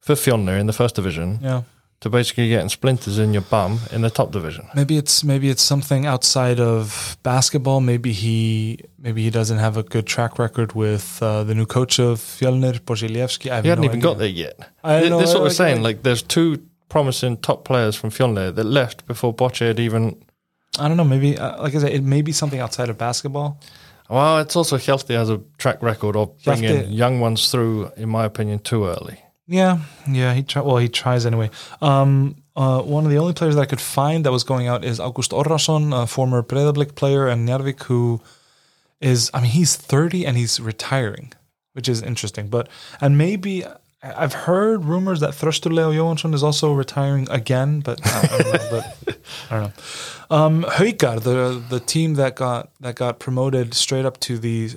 for 0.00 0.14
Fjölnir 0.14 0.58
in 0.58 0.66
the 0.66 0.72
first 0.72 0.94
division, 0.94 1.38
yeah. 1.42 1.62
To 2.00 2.10
basically 2.10 2.48
getting 2.50 2.68
splinters 2.68 3.18
in 3.18 3.32
your 3.32 3.42
bum 3.50 3.80
in 3.90 4.02
the 4.02 4.10
top 4.10 4.30
division. 4.30 4.68
Maybe 4.74 4.98
it's 4.98 5.24
maybe 5.24 5.48
it's 5.48 5.62
something 5.62 6.04
outside 6.06 6.60
of 6.60 7.16
basketball. 7.22 7.80
Maybe 7.80 8.12
he 8.12 8.78
maybe 8.98 9.22
he 9.22 9.30
doesn't 9.30 9.58
have 9.58 9.78
a 9.78 9.82
good 9.82 10.06
track 10.06 10.38
record 10.38 10.74
with 10.74 11.18
uh, 11.22 11.42
the 11.44 11.54
new 11.54 11.64
coach 11.66 11.98
of 11.98 12.18
Fjölnir, 12.20 12.80
Borzilevski. 12.80 13.50
I 13.50 13.62
He 13.62 13.68
hadn't 13.68 13.80
no 13.82 13.88
even 13.88 13.98
idea. 14.00 14.02
got 14.10 14.18
there 14.18 14.28
yet. 14.28 14.58
I 14.84 14.98
Th- 15.00 15.10
know, 15.10 15.18
This 15.20 15.30
is 15.30 15.34
what 15.34 15.44
we're 15.44 15.50
saying. 15.64 15.82
like- 15.82 16.02
there's 16.02 16.22
two 16.22 16.58
promising 16.90 17.38
top 17.38 17.64
players 17.64 17.96
from 17.96 18.10
Fjölnir 18.10 18.54
that 18.54 18.64
left 18.66 19.06
before 19.06 19.34
Bocce 19.34 19.66
had 19.66 19.80
even. 19.80 20.16
I 20.78 20.88
don't 20.88 20.98
know. 20.98 21.04
Maybe 21.04 21.38
uh, 21.38 21.62
like 21.62 21.74
I 21.74 21.78
said, 21.78 21.92
it 21.92 22.02
may 22.04 22.20
be 22.22 22.32
something 22.32 22.60
outside 22.60 22.90
of 22.90 22.98
basketball. 22.98 23.58
Well, 24.10 24.38
it's 24.40 24.54
also 24.54 24.76
Hjalti 24.76 25.14
has 25.16 25.30
a 25.30 25.40
track 25.56 25.82
record 25.82 26.14
of 26.16 26.28
bringing 26.44 26.92
young 26.92 27.20
ones 27.20 27.50
through, 27.50 27.90
in 27.96 28.08
my 28.10 28.24
opinion, 28.26 28.58
too 28.58 28.84
early. 28.86 29.18
Yeah, 29.48 29.78
yeah. 30.10 30.34
He 30.34 30.42
try, 30.42 30.62
well, 30.62 30.78
he 30.78 30.88
tries 30.88 31.24
anyway. 31.26 31.50
Um, 31.80 32.36
uh, 32.56 32.80
one 32.82 33.04
of 33.04 33.10
the 33.10 33.18
only 33.18 33.32
players 33.32 33.54
that 33.54 33.60
I 33.62 33.66
could 33.66 33.80
find 33.80 34.24
that 34.24 34.32
was 34.32 34.42
going 34.44 34.66
out 34.66 34.84
is 34.84 34.98
August 34.98 35.30
Orrason, 35.30 35.92
a 35.94 36.06
former 36.06 36.42
Breiðablik 36.42 36.94
player 36.96 37.28
and 37.28 37.48
Njarðvík, 37.48 37.82
who 37.84 38.20
is. 39.00 39.30
I 39.34 39.40
mean, 39.42 39.50
he's 39.52 39.76
thirty 39.76 40.26
and 40.26 40.36
he's 40.36 40.58
retiring, 40.58 41.32
which 41.74 41.88
is 41.88 42.02
interesting. 42.02 42.48
But 42.48 42.68
and 43.00 43.16
maybe 43.18 43.64
I've 44.02 44.32
heard 44.32 44.84
rumors 44.84 45.20
that 45.20 45.30
Þröstur 45.30 45.72
Leo 45.72 45.90
Johansson 45.92 46.34
is 46.34 46.42
also 46.42 46.72
retiring 46.72 47.28
again, 47.30 47.80
but 47.80 48.00
I 48.04 48.26
don't 48.26 48.52
know. 48.52 48.68
but, 48.70 49.18
I 49.50 49.60
don't 49.60 49.62
know. 50.30 50.36
Um, 50.36 50.64
Haukar, 50.64 51.20
the 51.22 51.62
the 51.68 51.78
team 51.80 52.14
that 52.14 52.34
got 52.36 52.70
that 52.80 52.96
got 52.96 53.18
promoted 53.20 53.74
straight 53.74 54.04
up 54.06 54.18
to 54.20 54.38
the 54.38 54.70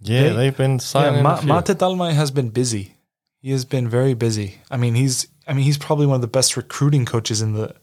Yeah, 0.00 0.22
They- 0.30 0.32
they've 0.36 0.56
been 0.56 0.80
signing. 0.80 1.16
yeah, 1.16 1.22
Ma- 1.44 1.60
Mate 1.60 1.78
Dalmai 1.78 2.12
has 2.12 2.30
been 2.32 2.48
busy. 2.48 2.94
He 3.42 3.50
has 3.50 3.64
been 3.64 3.88
very 3.88 4.14
busy. 4.14 4.48
I 4.70 4.76
mean, 4.76 4.94
he's 4.94 5.26
I 5.48 5.52
mean 5.54 5.64
he's 5.64 5.78
probably 5.78 6.06
one 6.06 6.14
of 6.16 6.20
the 6.22 6.28
best 6.38 6.56
recruiting 6.56 7.04
coaches 7.04 7.42
in 7.42 7.52
the 7.54 7.74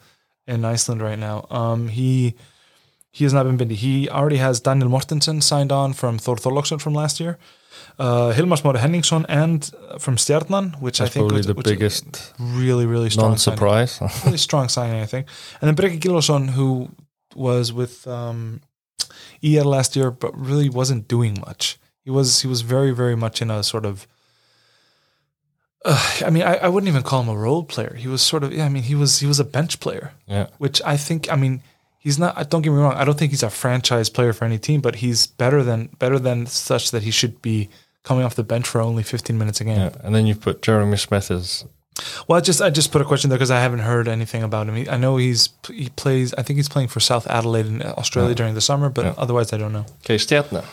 in 0.47 0.63
Iceland 0.65 1.01
right 1.01 1.19
now. 1.19 1.45
Um, 1.51 1.89
he 1.89 2.33
he 3.11 3.23
has 3.25 3.33
not 3.33 3.43
been 3.45 3.57
busy. 3.57 3.75
He 3.75 4.09
already 4.09 4.37
has 4.37 4.61
Daniel 4.61 4.89
Mortensen 4.89 5.41
signed 5.43 5.71
on 5.71 5.93
from 5.93 6.17
Þór 6.17 6.37
Þorlákshöfn 6.39 6.79
from 6.81 6.93
last 6.93 7.19
year. 7.19 7.37
Uh, 7.97 8.31
Hilmar 8.33 8.57
Smári 8.61 8.77
Henningsson 8.79 9.25
and 9.27 9.69
uh, 9.89 9.97
from 9.97 10.15
Stjarnan, 10.15 10.79
which 10.81 10.99
That's 10.99 11.11
I 11.11 11.13
think 11.13 11.23
probably 11.23 11.37
was- 11.39 11.47
the 11.47 11.53
which 11.53 11.65
biggest 11.65 12.33
really 12.39 12.85
really 12.85 13.09
strong 13.09 13.31
non-surprise. 13.31 13.99
really 14.25 14.37
strong 14.37 14.69
signing, 14.69 15.01
I 15.01 15.05
think. 15.05 15.27
And 15.59 15.67
then 15.67 15.75
Breki 15.75 15.99
Gylfason, 15.99 16.51
who 16.51 16.89
was 17.35 17.73
with 17.73 18.07
um, 18.07 18.61
ER 19.43 19.63
last 19.65 19.95
year, 19.97 20.09
but 20.11 20.31
really 20.39 20.69
wasn't 20.69 21.07
doing 21.09 21.37
much. 21.45 21.77
He 22.05 22.11
was 22.11 22.41
he 22.43 22.47
was 22.47 22.61
very 22.61 22.91
very 22.91 23.15
much 23.17 23.41
in 23.41 23.51
a 23.51 23.61
sort 23.63 23.85
of. 23.85 24.07
Uh, 25.85 26.11
I 26.25 26.29
mean, 26.29 26.43
I, 26.43 26.55
I 26.55 26.67
wouldn't 26.67 26.89
even 26.89 27.03
call 27.03 27.21
him 27.21 27.29
a 27.29 27.35
role 27.37 27.63
player. 27.63 27.95
He 27.97 28.07
was 28.07 28.21
sort 28.21 28.43
of 28.43 28.51
yeah. 28.53 28.65
I 28.65 28.69
mean, 28.69 28.83
he 28.83 28.95
was 28.95 29.19
he 29.19 29.27
was 29.27 29.39
a 29.39 29.45
bench 29.45 29.79
player, 29.79 30.13
yeah, 30.27 30.47
which 30.57 30.81
I 30.85 30.97
think. 30.97 31.31
I 31.31 31.35
mean, 31.35 31.61
he's 31.97 32.19
not. 32.19 32.49
Don't 32.49 32.61
get 32.61 32.71
me 32.71 32.77
wrong. 32.77 32.93
I 32.93 33.05
don't 33.05 33.17
think 33.17 33.31
he's 33.31 33.43
a 33.43 33.49
franchise 33.49 34.09
player 34.09 34.33
for 34.33 34.43
any 34.45 34.57
team, 34.59 34.81
but 34.81 34.95
he's 34.95 35.27
better 35.27 35.63
than 35.63 35.87
better 35.97 36.19
than 36.19 36.45
such 36.47 36.91
that 36.91 37.03
he 37.03 37.11
should 37.11 37.41
be 37.41 37.69
coming 38.03 38.25
off 38.25 38.35
the 38.35 38.43
bench 38.43 38.67
for 38.67 38.81
only 38.81 39.03
15 39.03 39.37
minutes 39.37 39.61
a 39.61 39.65
game. 39.65 39.77
yeah. 39.77 39.91
And 40.03 40.13
then 40.15 40.25
you 40.25 40.33
put 40.35 40.61
Jeremy 40.61 40.97
Smith 40.97 41.29
as 41.31 41.65
Well, 42.27 42.37
I 42.37 42.41
just 42.41 42.61
I 42.61 42.69
just 42.69 42.91
put 42.91 43.01
a 43.01 43.05
question 43.05 43.29
there 43.29 43.37
because 43.37 43.51
I 43.51 43.59
haven't 43.61 43.79
heard 43.79 44.07
anything 44.07 44.43
about 44.43 44.67
him. 44.67 44.75
He, 44.75 44.89
I 44.89 44.97
know 44.97 45.15
he's 45.17 45.49
he 45.71 45.89
plays. 45.95 46.33
I 46.33 46.41
think 46.43 46.57
he's 46.57 46.69
playing 46.69 46.89
for 46.89 46.99
South 46.99 47.25
Adelaide 47.27 47.67
in 47.67 47.81
Australia 47.83 48.35
during 48.35 48.53
the 48.55 48.61
summer, 48.61 48.89
but 48.89 49.05
Yeah. 49.05 49.13
otherwise 49.17 49.53
I 49.53 49.57
don't 49.57 49.71
know. 49.73 49.85
okay, 50.03 50.15
Stjärna. 50.17 50.63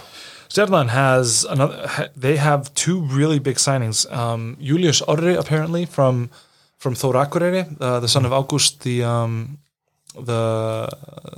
Stjarnan 0.48 0.88
has 0.88 1.44
another. 1.44 2.10
They 2.16 2.36
have 2.36 2.72
two 2.74 3.00
really 3.00 3.38
big 3.38 3.56
signings. 3.56 4.06
Um, 4.12 4.56
Julius 4.60 5.02
Orri 5.02 5.36
apparently 5.38 5.86
from 5.86 6.30
from 6.78 6.94
Thor 6.94 7.14
Akureyri, 7.14 7.76
uh, 7.80 8.00
the 8.00 8.08
son 8.08 8.24
of 8.26 8.32
August, 8.32 8.80
the 8.82 9.02
um, 9.04 9.58
the 10.24 10.88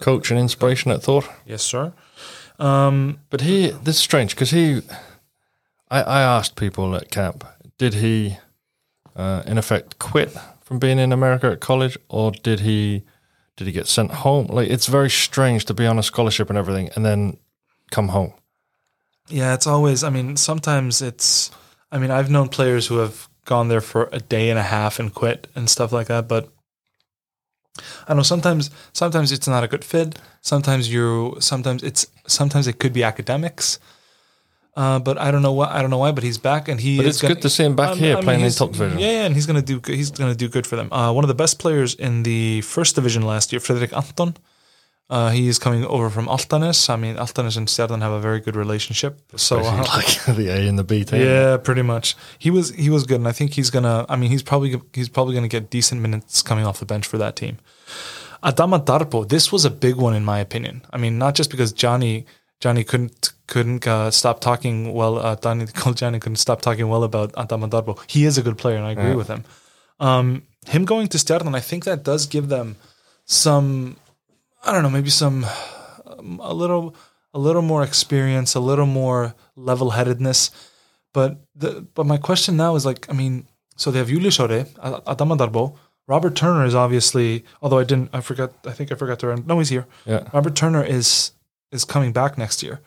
coach 0.00 0.30
and 0.30 0.40
inspiration 0.40 0.92
at 0.92 1.02
Thor. 1.02 1.22
yes 1.46 1.62
sir. 1.62 1.92
Um, 2.58 3.18
But 3.30 3.40
he, 3.42 3.70
this 3.84 3.96
is 3.96 4.02
strange 4.02 4.34
because 4.34 4.50
he, 4.50 4.82
I, 5.90 6.02
I 6.02 6.22
asked 6.22 6.56
people 6.56 6.96
at 6.96 7.10
camp, 7.10 7.44
did 7.78 7.94
he, 7.94 8.36
uh, 9.16 9.42
in 9.46 9.58
effect, 9.58 9.98
quit 9.98 10.36
from 10.60 10.78
being 10.78 10.98
in 10.98 11.12
America 11.12 11.46
at 11.52 11.60
college, 11.60 11.96
or 12.08 12.32
did 12.32 12.60
he, 12.60 13.04
did 13.56 13.66
he 13.68 13.72
get 13.72 13.86
sent 13.86 14.10
home? 14.10 14.46
Like 14.46 14.68
it's 14.70 14.86
very 14.88 15.10
strange 15.10 15.64
to 15.66 15.74
be 15.74 15.86
on 15.86 15.98
a 15.98 16.02
scholarship 16.02 16.50
and 16.50 16.58
everything, 16.58 16.90
and 16.96 17.04
then 17.04 17.38
come 17.92 18.08
home. 18.08 18.32
Yeah, 19.28 19.54
it's 19.54 19.66
always. 19.66 20.02
I 20.04 20.10
mean, 20.10 20.36
sometimes 20.36 21.02
it's. 21.02 21.50
I 21.92 21.98
mean, 21.98 22.10
I've 22.10 22.30
known 22.30 22.48
players 22.48 22.86
who 22.86 22.98
have 22.98 23.28
gone 23.44 23.68
there 23.68 23.80
for 23.80 24.08
a 24.12 24.18
day 24.20 24.50
and 24.50 24.58
a 24.58 24.62
half 24.62 24.98
and 24.98 25.12
quit 25.12 25.46
and 25.54 25.68
stuff 25.70 25.92
like 25.92 26.06
that. 26.08 26.28
But 26.28 26.48
I 28.06 28.14
know 28.14 28.22
sometimes. 28.22 28.70
Sometimes 28.92 29.32
it's 29.32 29.48
not 29.48 29.64
a 29.64 29.68
good 29.68 29.84
fit. 29.84 30.18
Sometimes 30.40 30.92
you. 30.92 31.36
Sometimes 31.40 31.82
it's. 31.82 32.06
Sometimes 32.26 32.66
it 32.66 32.78
could 32.78 32.92
be 32.92 33.04
academics. 33.04 33.78
Uh, 34.76 34.98
but 35.00 35.18
I 35.18 35.32
don't 35.32 35.42
know 35.42 35.52
what 35.52 35.70
I 35.70 35.80
don't 35.82 35.90
know 35.90 35.98
why. 35.98 36.12
But 36.12 36.24
he's 36.24 36.38
back 36.38 36.68
and 36.68 36.80
he. 36.80 36.96
But 36.98 37.06
is 37.06 37.16
it's 37.16 37.22
gonna- 37.22 37.34
good 37.34 37.42
to 37.42 37.50
see 37.50 37.64
him 37.64 37.74
back 37.76 37.90
mean- 37.90 37.98
here 37.98 38.12
I 38.12 38.16
mean, 38.16 38.24
playing 38.24 38.40
in 38.42 38.52
top 38.52 38.72
division. 38.72 38.98
Yeah, 38.98 39.10
yeah, 39.10 39.24
and 39.26 39.34
he's 39.34 39.46
gonna 39.46 39.62
do. 39.62 39.80
good- 39.80 39.96
He's 39.96 40.10
gonna 40.10 40.34
do 40.36 40.48
good 40.48 40.66
for 40.66 40.76
them. 40.76 40.92
Uh, 40.92 41.12
one 41.12 41.24
of 41.24 41.28
the 41.28 41.34
best 41.34 41.58
players 41.58 41.94
in 41.94 42.22
the 42.22 42.60
first 42.62 42.94
division 42.94 43.22
last 43.22 43.52
year, 43.52 43.60
Frederick 43.60 43.92
Anton. 43.92 44.36
Uh, 45.10 45.30
he 45.30 45.48
is 45.48 45.58
coming 45.58 45.86
over 45.86 46.10
from 46.10 46.26
Álftanes. 46.26 46.90
I 46.90 46.96
mean, 46.96 47.16
Álftanes 47.16 47.56
and 47.56 47.66
Stjarnan 47.66 48.02
have 48.02 48.12
a 48.12 48.20
very 48.20 48.40
good 48.40 48.56
relationship. 48.56 49.20
So 49.36 49.60
uh, 49.60 49.84
like 49.96 50.24
the 50.36 50.48
A 50.48 50.68
and 50.68 50.78
the 50.78 50.84
B 50.84 51.04
team. 51.04 51.22
yeah, 51.22 51.56
pretty 51.56 51.82
much. 51.82 52.14
He 52.38 52.50
was 52.50 52.70
he 52.74 52.90
was 52.90 53.04
good, 53.04 53.16
and 53.16 53.28
I 53.28 53.32
think 53.32 53.54
he's 53.54 53.70
gonna. 53.70 54.04
I 54.08 54.16
mean, 54.16 54.30
he's 54.30 54.42
probably 54.42 54.80
he's 54.92 55.08
probably 55.08 55.34
gonna 55.34 55.48
get 55.48 55.70
decent 55.70 56.02
minutes 56.02 56.42
coming 56.42 56.66
off 56.66 56.78
the 56.78 56.86
bench 56.86 57.06
for 57.06 57.16
that 57.18 57.36
team. 57.36 57.58
Adama 58.42 58.84
Darboe, 58.84 59.28
this 59.28 59.50
was 59.50 59.64
a 59.64 59.70
big 59.70 59.96
one 59.96 60.14
in 60.14 60.24
my 60.24 60.38
opinion. 60.38 60.82
I 60.90 60.98
mean, 60.98 61.18
not 61.18 61.34
just 61.34 61.50
because 61.50 61.72
Johnny 61.72 62.26
Johnny 62.60 62.84
couldn't 62.84 63.32
couldn't 63.46 63.86
uh, 63.86 64.10
stop 64.10 64.40
talking 64.40 64.92
well. 64.92 65.18
Uh, 65.18 65.36
Johnny 65.36 65.66
Johnny 65.94 66.18
couldn't 66.18 66.36
stop 66.36 66.60
talking 66.60 66.88
well 66.88 67.04
about 67.04 67.32
Adama 67.32 67.68
Darboe. 67.70 67.98
He 68.10 68.24
is 68.24 68.36
a 68.36 68.42
good 68.42 68.58
player, 68.58 68.76
and 68.76 68.84
I 68.84 68.92
agree 68.92 69.14
with 69.14 69.28
him. 69.28 69.44
Um, 70.00 70.42
him 70.66 70.84
going 70.84 71.08
to 71.08 71.18
Stjarnan, 71.18 71.56
I 71.56 71.60
think 71.60 71.84
that 71.84 72.02
does 72.04 72.26
give 72.26 72.48
them 72.48 72.76
some. 73.24 73.96
I 74.68 74.72
don't 74.72 74.82
know, 74.82 74.90
maybe 74.90 75.10
some 75.10 75.46
um, 76.06 76.40
a 76.42 76.52
little 76.52 76.94
a 77.32 77.38
little 77.38 77.62
more 77.62 77.82
experience, 77.82 78.54
a 78.54 78.60
little 78.60 78.86
more 78.86 79.34
level 79.56 79.90
headedness. 79.90 80.50
But 81.14 81.40
the 81.54 81.86
but 81.94 82.06
my 82.06 82.18
question 82.18 82.56
now 82.56 82.76
is 82.76 82.84
like, 82.84 83.08
I 83.08 83.14
mean, 83.14 83.48
so 83.76 83.90
they 83.90 83.98
have 83.98 84.08
Yuli 84.08 84.30
Shore, 84.30 84.48
Adama 84.48 85.36
Darboe, 85.38 85.76
Robert 86.08 86.34
Turner 86.34 86.64
is 86.64 86.74
obviously, 86.74 87.44
although 87.60 87.78
I 87.78 87.84
didn't, 87.84 88.10
I 88.14 88.22
forgot, 88.22 88.52
I 88.66 88.72
think 88.72 88.90
I 88.90 88.94
forgot 88.94 89.18
to. 89.20 89.36
No, 89.36 89.58
he's 89.58 89.68
here. 89.68 89.86
Yeah. 90.06 90.28
Robert 90.32 90.56
Turner 90.56 90.82
is 90.82 91.32
is 91.70 91.84
coming 91.84 92.12
back 92.12 92.38
next 92.38 92.62
year. 92.62 92.80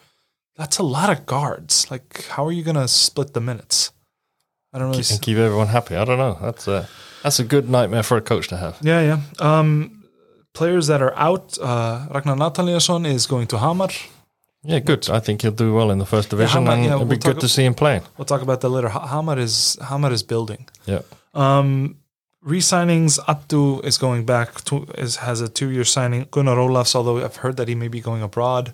That's 0.55 0.79
a 0.79 0.83
lot 0.83 1.09
of 1.09 1.25
guards. 1.25 1.89
Like, 1.91 2.25
how 2.29 2.45
are 2.45 2.51
you 2.51 2.63
gonna 2.63 2.87
split 2.87 3.33
the 3.33 3.41
minutes? 3.41 3.91
I 4.73 4.79
don't 4.79 4.89
really. 4.89 5.03
and 5.09 5.21
keep 5.21 5.37
everyone 5.37 5.67
happy. 5.67 5.95
I 5.95 6.03
don't 6.03 6.17
know. 6.17 6.37
That's 6.41 6.67
a 6.67 6.89
that's 7.21 7.39
a 7.39 7.43
good 7.43 7.69
nightmare 7.69 8.03
for 8.03 8.17
a 8.17 8.21
coach 8.21 8.47
to 8.47 8.57
have. 8.57 8.79
Yeah, 8.81 9.01
yeah. 9.01 9.19
Um, 9.39 10.00
players 10.53 10.87
that 10.87 11.01
are 11.01 11.13
out. 11.15 11.57
Uh, 11.59 12.07
Ragnar 12.13 12.35
Nathanaelsson 12.35 13.05
is 13.05 13.27
going 13.27 13.47
to 13.47 13.57
Hamar. 13.57 13.89
Yeah, 14.63 14.79
good. 14.79 15.09
I 15.09 15.19
think 15.19 15.41
he'll 15.41 15.51
do 15.51 15.73
well 15.73 15.89
in 15.91 15.97
the 15.97 16.05
first 16.05 16.29
division, 16.29 16.61
Hamar, 16.63 16.73
and 16.75 16.83
yeah, 16.85 16.93
it'll 16.93 17.05
be 17.05 17.09
we'll 17.09 17.19
talk 17.19 17.33
good 17.33 17.41
to 17.41 17.49
see 17.49 17.65
him 17.65 17.73
playing. 17.73 18.03
We'll 18.17 18.25
talk 18.25 18.41
about 18.43 18.61
that 18.61 18.69
later. 18.69 18.89
Ha- 18.89 19.07
Hamar 19.07 19.39
is 19.39 19.77
Hamar 19.81 20.11
is 20.11 20.21
building. 20.23 20.67
Yeah. 20.85 21.01
Um, 21.33 21.97
re-signings. 22.43 23.19
Attu 23.25 23.83
is 23.83 23.97
going 23.97 24.25
back. 24.25 24.61
To, 24.65 24.85
is 24.97 25.15
has 25.17 25.41
a 25.41 25.49
two-year 25.49 25.83
signing. 25.83 26.27
Gunnar 26.29 26.57
Olafs, 26.57 26.93
although 26.95 27.23
I've 27.23 27.37
heard 27.37 27.57
that 27.57 27.67
he 27.67 27.75
may 27.75 27.87
be 27.87 28.01
going 28.01 28.21
abroad. 28.21 28.73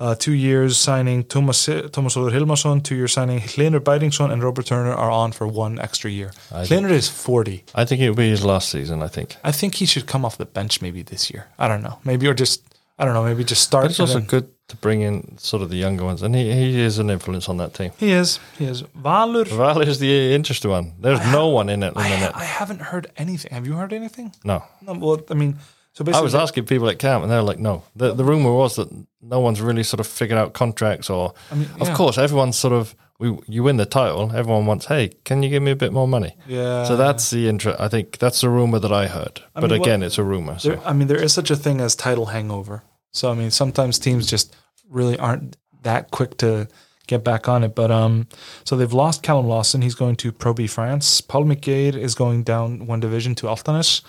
Uh, 0.00 0.14
two 0.14 0.32
years 0.32 0.78
signing. 0.78 1.24
Thomas 1.24 1.68
Thomas 1.92 2.16
Olur 2.16 2.30
Hilmarsson, 2.32 2.82
two-year 2.82 3.08
signing. 3.08 3.40
Hlynur 3.40 3.80
Bæringsson 3.80 4.32
and 4.32 4.42
Robert 4.42 4.64
Turner 4.66 4.94
are 4.94 5.10
on 5.10 5.32
for 5.32 5.46
one 5.46 5.78
extra 5.78 6.10
year. 6.10 6.30
Hlynur 6.50 6.90
is 6.90 7.08
forty. 7.08 7.64
I 7.74 7.84
think 7.84 8.00
it'll 8.00 8.14
be 8.14 8.30
his 8.30 8.42
last 8.42 8.70
season. 8.70 9.02
I 9.02 9.08
think. 9.08 9.36
I 9.44 9.52
think 9.52 9.74
he 9.74 9.86
should 9.86 10.06
come 10.06 10.24
off 10.24 10.36
the 10.38 10.46
bench 10.46 10.80
maybe 10.80 11.02
this 11.02 11.30
year. 11.30 11.44
I 11.58 11.68
don't 11.68 11.82
know. 11.82 11.98
Maybe 12.04 12.26
or 12.26 12.34
just 12.34 12.62
I 12.98 13.04
don't 13.04 13.14
know. 13.14 13.24
Maybe 13.24 13.44
just 13.44 13.62
start. 13.62 13.84
But 13.84 13.90
it's 13.90 14.00
also 14.00 14.20
then- 14.20 14.26
good 14.28 14.46
to 14.68 14.76
bring 14.76 15.02
in 15.02 15.36
sort 15.38 15.62
of 15.62 15.68
the 15.68 15.76
younger 15.76 16.04
ones, 16.04 16.22
and 16.22 16.34
he, 16.34 16.50
he 16.52 16.80
is 16.80 16.98
an 16.98 17.10
influence 17.10 17.48
on 17.50 17.56
that 17.58 17.74
team. 17.74 17.90
He 17.98 18.12
is. 18.12 18.38
He 18.58 18.64
is. 18.66 18.82
Valur. 18.82 19.44
Valur 19.44 19.86
is 19.86 19.98
the 19.98 20.34
interesting 20.34 20.70
one. 20.70 20.92
There's 21.00 21.20
no 21.32 21.48
one 21.48 21.68
in 21.68 21.82
it 21.82 21.92
I, 21.96 22.08
minute. 22.08 22.32
I 22.34 22.44
haven't 22.44 22.80
heard 22.80 23.10
anything. 23.16 23.52
Have 23.52 23.66
you 23.66 23.74
heard 23.74 23.92
anything? 23.92 24.32
No. 24.44 24.62
No, 24.80 24.92
well, 24.94 25.20
I 25.28 25.34
mean, 25.34 25.56
so 25.92 26.04
I 26.12 26.20
was 26.20 26.34
asking 26.34 26.66
people 26.66 26.88
at 26.88 26.98
camp, 26.98 27.22
and 27.22 27.30
they're 27.32 27.42
like, 27.42 27.58
"No." 27.58 27.82
The 27.96 28.14
the 28.14 28.24
rumor 28.24 28.52
was 28.52 28.76
that 28.76 28.88
no 29.20 29.40
one's 29.40 29.60
really 29.60 29.82
sort 29.82 30.00
of 30.00 30.06
figured 30.06 30.38
out 30.38 30.52
contracts, 30.52 31.10
or 31.10 31.34
I 31.50 31.54
mean, 31.56 31.68
of 31.80 31.92
course, 31.94 32.16
everyone's 32.16 32.56
sort 32.56 32.72
of 32.72 32.94
we 33.18 33.36
you 33.46 33.62
win 33.62 33.76
the 33.76 33.86
title, 33.86 34.32
everyone 34.34 34.66
wants, 34.66 34.86
"Hey, 34.86 35.10
can 35.24 35.42
you 35.42 35.50
give 35.50 35.62
me 35.62 35.72
a 35.72 35.76
bit 35.76 35.92
more 35.92 36.08
money?" 36.08 36.36
Yeah. 36.46 36.84
So 36.84 36.96
that's 36.96 37.30
the 37.30 37.48
intro. 37.48 37.76
I 37.78 37.88
think 37.88 38.18
that's 38.18 38.40
the 38.40 38.48
rumor 38.48 38.78
that 38.78 38.92
I 38.92 39.08
heard, 39.08 39.42
I 39.54 39.60
but 39.60 39.70
mean, 39.70 39.80
again, 39.80 40.02
it's 40.02 40.18
a 40.18 40.24
rumor. 40.24 40.58
So 40.58 40.70
There, 40.70 40.86
I 40.86 40.92
mean, 40.92 41.08
there 41.08 41.22
is 41.22 41.32
such 41.32 41.50
a 41.50 41.56
thing 41.56 41.80
as 41.80 41.94
title 41.94 42.26
hangover. 42.26 42.82
So 43.12 43.30
I 43.30 43.34
mean, 43.34 43.50
sometimes 43.50 43.98
teams 43.98 44.26
just 44.26 44.56
really 44.88 45.18
aren't 45.18 45.56
that 45.82 46.10
quick 46.10 46.36
to 46.38 46.68
get 47.08 47.24
back 47.24 47.48
on 47.48 47.64
it. 47.64 47.74
But 47.74 47.90
um, 47.90 48.26
so 48.64 48.76
they've 48.76 48.92
lost 48.92 49.22
Callum 49.22 49.46
Lawson. 49.46 49.82
He's 49.82 49.94
going 49.96 50.16
to 50.16 50.32
Pro 50.32 50.54
B 50.54 50.66
France. 50.66 51.20
Paul 51.20 51.44
McGade 51.44 51.96
is 51.96 52.14
going 52.14 52.44
down 52.44 52.86
one 52.86 53.00
division 53.00 53.34
to 53.36 53.46
Álftanes. 53.46 54.02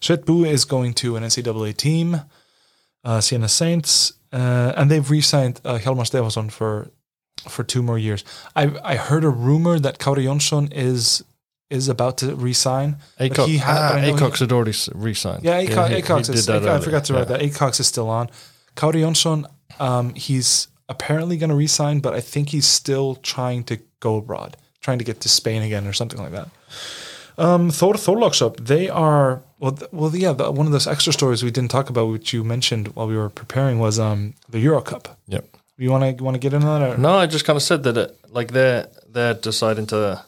Shetbu 0.00 0.46
is 0.46 0.64
going 0.64 0.94
to 0.94 1.16
an 1.16 1.22
NCAA 1.24 1.76
team, 1.76 2.20
uh, 3.04 3.20
Siena 3.20 3.48
Saints, 3.48 4.12
uh, 4.32 4.72
and 4.76 4.90
they've 4.90 5.08
re-signed 5.10 5.60
uh, 5.64 5.78
Hjalmar 5.78 6.06
Stefansson 6.06 6.50
for 6.50 6.90
for 7.48 7.62
two 7.64 7.82
more 7.82 7.98
years. 7.98 8.24
I 8.56 8.70
I 8.84 8.96
heard 8.96 9.24
a 9.24 9.28
rumor 9.30 9.78
that 9.78 9.98
Kári 9.98 10.24
Jonsson 10.24 10.72
is 10.72 11.24
is 11.70 11.88
about 11.88 12.16
to 12.18 12.34
resign. 12.34 12.96
but 13.18 13.32
Acox, 13.32 13.46
he 13.46 13.58
had- 13.58 13.76
ah, 13.76 13.88
but 13.92 13.98
I 13.98 14.06
he- 14.06 14.12
Acox 14.12 14.38
had 14.40 14.52
already 14.52 14.72
re-signed. 14.94 15.44
yeah, 15.44 15.60
Acox, 15.62 15.88
he- 15.88 15.94
he 15.96 16.02
Acox 16.02 16.26
did 16.26 16.34
is. 16.36 16.46
that 16.46 16.66
I, 16.66 16.80
forgot 16.80 17.04
to 17.04 17.12
write 17.14 17.28
Yeah. 17.30 17.36
that. 17.36 17.40
Acox 17.42 17.78
is 17.80 17.86
still 17.86 18.08
on. 18.08 18.30
Kári 18.74 19.02
Jonsson, 19.04 19.44
um, 19.78 20.14
he's 20.14 20.68
apparently 20.88 21.36
going 21.36 21.50
to 21.50 21.56
resign, 21.56 22.00
but 22.00 22.14
I 22.14 22.20
think 22.22 22.48
he's 22.50 22.66
still 22.66 23.16
trying 23.16 23.64
to 23.64 23.76
go 24.00 24.16
abroad, 24.16 24.56
trying 24.80 24.98
to 24.98 25.04
get 25.04 25.20
to 25.20 25.28
Spain 25.28 25.60
again 25.62 25.86
or 25.86 25.92
something 25.92 26.18
like 26.18 26.32
that. 26.32 26.48
Um, 27.36 27.70
Þór 27.70 27.94
Þorlákshöfn, 27.96 28.66
they 28.66 28.88
are 28.88 29.42
well. 29.58 29.72
Th- 29.72 29.90
well, 29.92 30.14
yeah. 30.14 30.32
The, 30.32 30.50
one 30.50 30.66
of 30.66 30.72
those 30.72 30.86
extra 30.86 31.12
stories 31.12 31.42
we 31.42 31.50
didn't 31.50 31.70
talk 31.70 31.90
about, 31.90 32.06
which 32.06 32.32
you 32.32 32.44
mentioned 32.44 32.88
while 32.88 33.06
we 33.06 33.16
were 33.16 33.28
preparing, 33.30 33.78
was 33.78 33.98
um 33.98 34.34
the 34.48 34.60
Euro 34.60 34.80
Cup. 34.80 35.18
Yep. 35.28 35.44
You 35.76 35.90
want 35.90 36.18
to 36.18 36.24
want 36.24 36.34
to 36.34 36.40
get 36.40 36.52
into 36.52 36.66
that? 36.66 36.82
Or? 36.82 36.98
No, 36.98 37.14
I 37.16 37.26
just 37.26 37.44
kind 37.44 37.56
of 37.56 37.62
said 37.62 37.84
that 37.84 37.96
it, 37.96 38.18
like 38.30 38.52
they're 38.52 38.88
they're 39.08 39.34
deciding 39.34 39.86
to 39.86 40.24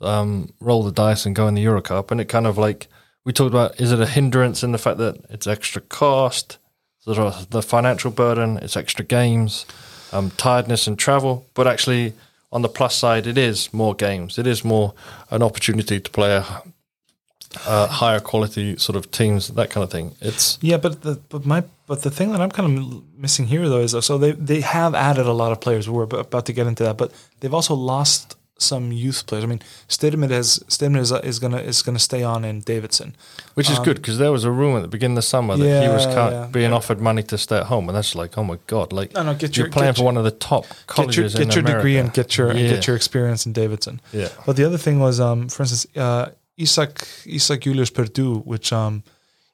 um, 0.00 0.52
roll 0.60 0.82
the 0.82 0.92
dice 0.92 1.24
and 1.24 1.36
go 1.36 1.46
in 1.46 1.54
the 1.54 1.62
Euro 1.62 1.80
Cup, 1.80 2.10
and 2.10 2.20
it 2.20 2.28
kind 2.28 2.46
of 2.46 2.58
like 2.58 2.88
we 3.24 3.32
talked 3.32 3.52
about. 3.52 3.80
Is 3.80 3.92
it 3.92 4.00
a 4.00 4.06
hindrance 4.06 4.62
in 4.62 4.72
the 4.72 4.78
fact 4.78 4.98
that 4.98 5.16
it's 5.30 5.46
extra 5.46 5.80
cost, 5.82 6.58
sort 6.98 7.18
of 7.18 7.50
the 7.50 7.62
financial 7.62 8.10
burden, 8.10 8.58
it's 8.58 8.76
extra 8.76 9.04
games, 9.04 9.66
um, 10.12 10.30
tiredness 10.32 10.86
and 10.86 10.98
travel, 10.98 11.46
but 11.54 11.66
actually 11.66 12.14
on 12.50 12.62
the 12.62 12.68
plus 12.68 12.94
side, 12.94 13.26
it 13.26 13.38
is 13.38 13.72
more 13.72 13.94
games. 13.94 14.38
It 14.38 14.46
is 14.46 14.64
more 14.64 14.94
an 15.30 15.42
opportunity 15.42 15.98
to 16.00 16.10
play 16.10 16.34
a, 16.34 16.62
a 17.66 17.86
higher 17.86 18.20
quality 18.20 18.76
sort 18.78 18.96
of 18.96 19.10
teams, 19.10 19.48
that 19.48 19.70
kind 19.70 19.84
of 19.84 19.90
thing. 19.90 20.14
It's 20.20 20.58
Yeah, 20.62 20.78
but 20.78 21.02
the 21.02 21.20
but 21.28 21.44
my 21.44 21.62
but 21.86 22.02
the 22.02 22.10
thing 22.10 22.32
that 22.32 22.40
I'm 22.40 22.50
kind 22.50 22.78
of 22.78 23.02
missing 23.18 23.46
here 23.46 23.68
though 23.68 23.80
is 23.82 23.94
uh, 23.94 24.00
so 24.00 24.18
they 24.18 24.32
they 24.32 24.60
have 24.62 24.94
added 24.94 25.26
a 25.26 25.32
lot 25.32 25.52
of 25.52 25.60
players. 25.60 25.88
We're 25.88 26.04
about 26.04 26.46
to 26.46 26.52
get 26.52 26.66
into 26.66 26.82
that, 26.84 26.96
but 26.96 27.12
they've 27.40 27.54
also 27.54 27.74
lost 27.74 28.36
some 28.58 28.92
youth 28.92 29.26
players. 29.26 29.42
I 29.44 29.48
mean, 29.48 29.60
Stedman 29.88 30.30
has 30.30 30.62
Stedman 30.68 31.00
is, 31.02 31.10
uh, 31.10 31.20
is 31.24 31.40
gonna 31.40 31.58
is 31.58 31.82
gonna 31.82 31.98
stay 31.98 32.22
on 32.22 32.44
in 32.44 32.60
Davidson. 32.60 33.16
Which 33.54 33.68
is 33.68 33.78
good 33.80 33.96
because 33.96 34.18
there 34.18 34.30
was 34.30 34.44
a 34.44 34.50
rumor 34.52 34.76
at 34.78 34.82
the 34.82 34.88
beginning 34.96 35.16
of 35.18 35.24
the 35.24 35.28
summer 35.28 35.56
that 35.56 35.82
he 35.82 35.88
was 35.88 36.04
Um, 36.06 36.10
Yeah, 36.10 36.14
ca- 36.14 36.30
yeah. 36.30 36.46
being 36.46 36.72
offered 36.72 37.00
money 37.00 37.22
to 37.24 37.36
stay 37.38 37.56
at 37.56 37.66
home, 37.66 37.88
and 37.88 37.96
that's 37.96 38.14
like, 38.14 38.38
oh 38.38 38.44
my 38.44 38.58
god, 38.68 38.92
like 38.92 39.14
No, 39.14 39.22
no, 39.24 39.34
get 39.34 39.56
you're 39.56 39.68
playing 39.68 39.88
get 39.88 39.96
for 39.96 40.02
your- 40.02 40.06
one 40.12 40.16
of 40.16 40.24
the 40.24 40.30
top 40.30 40.62
Get 40.68 40.76
your 40.78 40.84
colleges 40.86 41.34
get 41.34 41.54
your 41.56 41.64
degree 41.64 41.96
and 41.98 42.12
get 42.12 42.36
your 42.38 42.50
and 42.50 42.58
get 42.74 42.86
your 42.86 42.94
experience 42.94 43.46
in 43.46 43.52
Davidson. 43.52 44.00
yeah. 44.12 44.28
But 44.46 44.54
the 44.56 44.64
other 44.64 44.78
thing 44.78 45.00
was, 45.00 45.18
um, 45.18 45.48
for 45.48 45.64
instance, 45.64 45.86
uh, 45.96 46.26
Isak 46.56 47.06
Isak 47.26 47.62
Julius 47.62 47.90
Perdue, 47.90 48.38
which 48.40 48.72
um, 48.72 49.02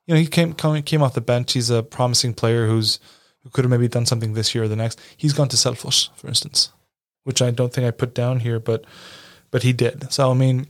you 0.07 0.15
know, 0.15 0.21
he 0.21 0.27
came 0.27 0.53
come, 0.53 0.81
came 0.83 1.03
off 1.03 1.15
the 1.15 1.21
bench. 1.21 1.53
He's 1.53 1.71
a 1.71 1.83
promising 1.83 2.35
player 2.35 2.67
who's 2.67 2.99
who 3.43 3.51
could 3.51 3.65
have 3.65 3.71
maybe 3.71 3.89
done 3.89 4.07
something 4.07 4.35
this 4.35 4.55
year 4.55 4.65
or 4.65 4.69
the 4.69 4.77
next. 4.77 5.01
He's 5.17 5.33
gone 5.33 5.49
to 5.49 5.57
Selfoss, 5.57 6.11
for 6.17 6.29
instance, 6.29 6.73
which 7.25 7.41
I 7.41 7.51
don't 7.51 7.73
think 7.73 7.87
I 7.87 7.91
put 7.93 8.15
down 8.15 8.41
here, 8.41 8.59
but 8.59 8.85
but 9.51 9.63
he 9.63 9.73
did. 9.73 10.13
So 10.13 10.31
I 10.31 10.35
mean, 10.35 10.67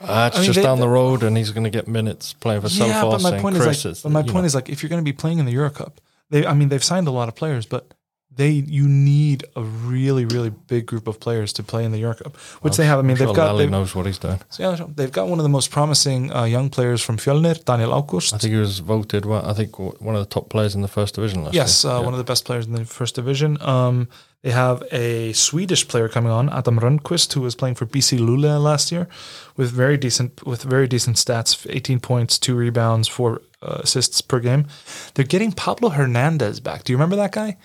Uh, 0.00 0.28
it's 0.28 0.36
I 0.36 0.40
mean, 0.40 0.46
just 0.46 0.56
they- 0.56 0.62
down 0.62 0.80
the 0.80 0.88
road, 0.88 1.22
and 1.22 1.36
he's 1.36 1.50
going 1.50 1.64
to 1.64 1.70
get 1.70 1.88
minutes 1.88 2.32
playing 2.34 2.60
for 2.60 2.68
yeah. 2.68 3.02
But 3.02 3.22
my 3.22 3.30
and 3.32 3.40
point 3.40 3.56
Chris. 3.56 3.78
is 3.78 3.84
like, 3.84 3.92
it's, 3.92 4.02
but 4.02 4.12
my 4.12 4.22
point 4.22 4.34
know, 4.34 4.44
is 4.44 4.54
like, 4.54 4.68
if 4.68 4.82
you're 4.82 4.90
going 4.90 5.00
to 5.02 5.04
be 5.04 5.14
playing 5.16 5.38
in 5.38 5.46
the 5.46 5.52
Euro 5.52 5.70
Cup, 5.70 6.00
they, 6.28 6.44
I 6.44 6.52
mean, 6.54 6.68
they've 6.68 6.84
signed 6.84 7.08
a 7.08 7.10
lot 7.12 7.28
of 7.28 7.34
players, 7.34 7.64
but 7.66 7.94
they 8.36 8.50
you 8.50 8.86
need 8.88 9.44
a 9.56 9.62
really 9.62 10.24
really 10.24 10.50
big 10.50 10.86
group 10.86 11.06
of 11.08 11.18
players 11.18 11.52
to 11.54 11.62
play 11.62 11.84
in 11.84 11.92
the 11.92 11.98
Euro 11.98 12.14
Cup, 12.14 12.36
which 12.62 12.76
they 12.76 12.86
have. 12.86 12.98
I 12.98 13.02
mean, 13.02 13.12
I'm 13.12 13.16
sure 13.16 13.26
they've 13.26 13.36
got 13.36 13.56
they've, 13.56 13.70
knows 13.70 13.94
what 13.94 14.06
he's 14.06 14.18
done. 14.18 14.38
So, 14.50 14.62
yeah, 14.62 14.86
they've 14.94 15.12
got 15.12 15.28
one 15.28 15.38
of 15.38 15.42
the 15.42 15.54
most 15.58 15.70
promising 15.70 16.32
uh, 16.32 16.44
young 16.44 16.68
players 16.70 17.02
from 17.02 17.16
Fjölnir, 17.16 17.64
Daniel 17.64 17.92
August. 17.92 18.34
I 18.34 18.38
think 18.38 18.52
he 18.52 18.60
was 18.60 18.78
voted. 18.80 19.24
One, 19.24 19.44
I 19.44 19.52
think 19.52 19.78
one 19.78 20.14
of 20.14 20.22
the 20.24 20.32
top 20.36 20.48
players 20.50 20.74
in 20.74 20.82
the 20.82 20.88
first 20.88 21.14
division 21.14 21.44
last 21.44 21.54
yes, 21.54 21.84
year. 21.84 21.92
uh, 21.92 21.98
Yeah. 21.98 22.04
one 22.04 22.14
of 22.14 22.18
the 22.18 22.24
best 22.32 22.44
players 22.44 22.66
in 22.66 22.72
the 22.72 22.84
first 22.84 23.14
division. 23.14 23.58
Um, 23.62 24.08
they 24.42 24.52
have 24.52 24.82
a 24.92 25.32
Swedish 25.32 25.88
player 25.88 26.08
coming 26.08 26.30
on, 26.30 26.48
Adam 26.50 26.78
Rundqvist, 26.78 27.32
who 27.32 27.40
was 27.40 27.54
playing 27.56 27.74
for 27.74 27.86
BC 27.86 28.18
Luleå 28.18 28.62
last 28.62 28.92
year, 28.92 29.08
with 29.56 29.70
very 29.70 29.96
decent 29.96 30.46
with 30.46 30.62
very 30.62 30.86
decent 30.86 31.16
stats: 31.16 31.66
eighteen 31.70 32.00
points, 32.00 32.38
two 32.38 32.54
rebounds, 32.54 33.08
four 33.08 33.40
uh, 33.62 33.78
assists 33.82 34.20
per 34.20 34.38
game. 34.38 34.66
They're 35.14 35.24
getting 35.24 35.52
Pablo 35.52 35.88
Hernandez 35.88 36.60
back. 36.60 36.84
Do 36.84 36.92
you 36.92 36.96
remember 36.96 37.16
that 37.16 37.32
guy? 37.32 37.56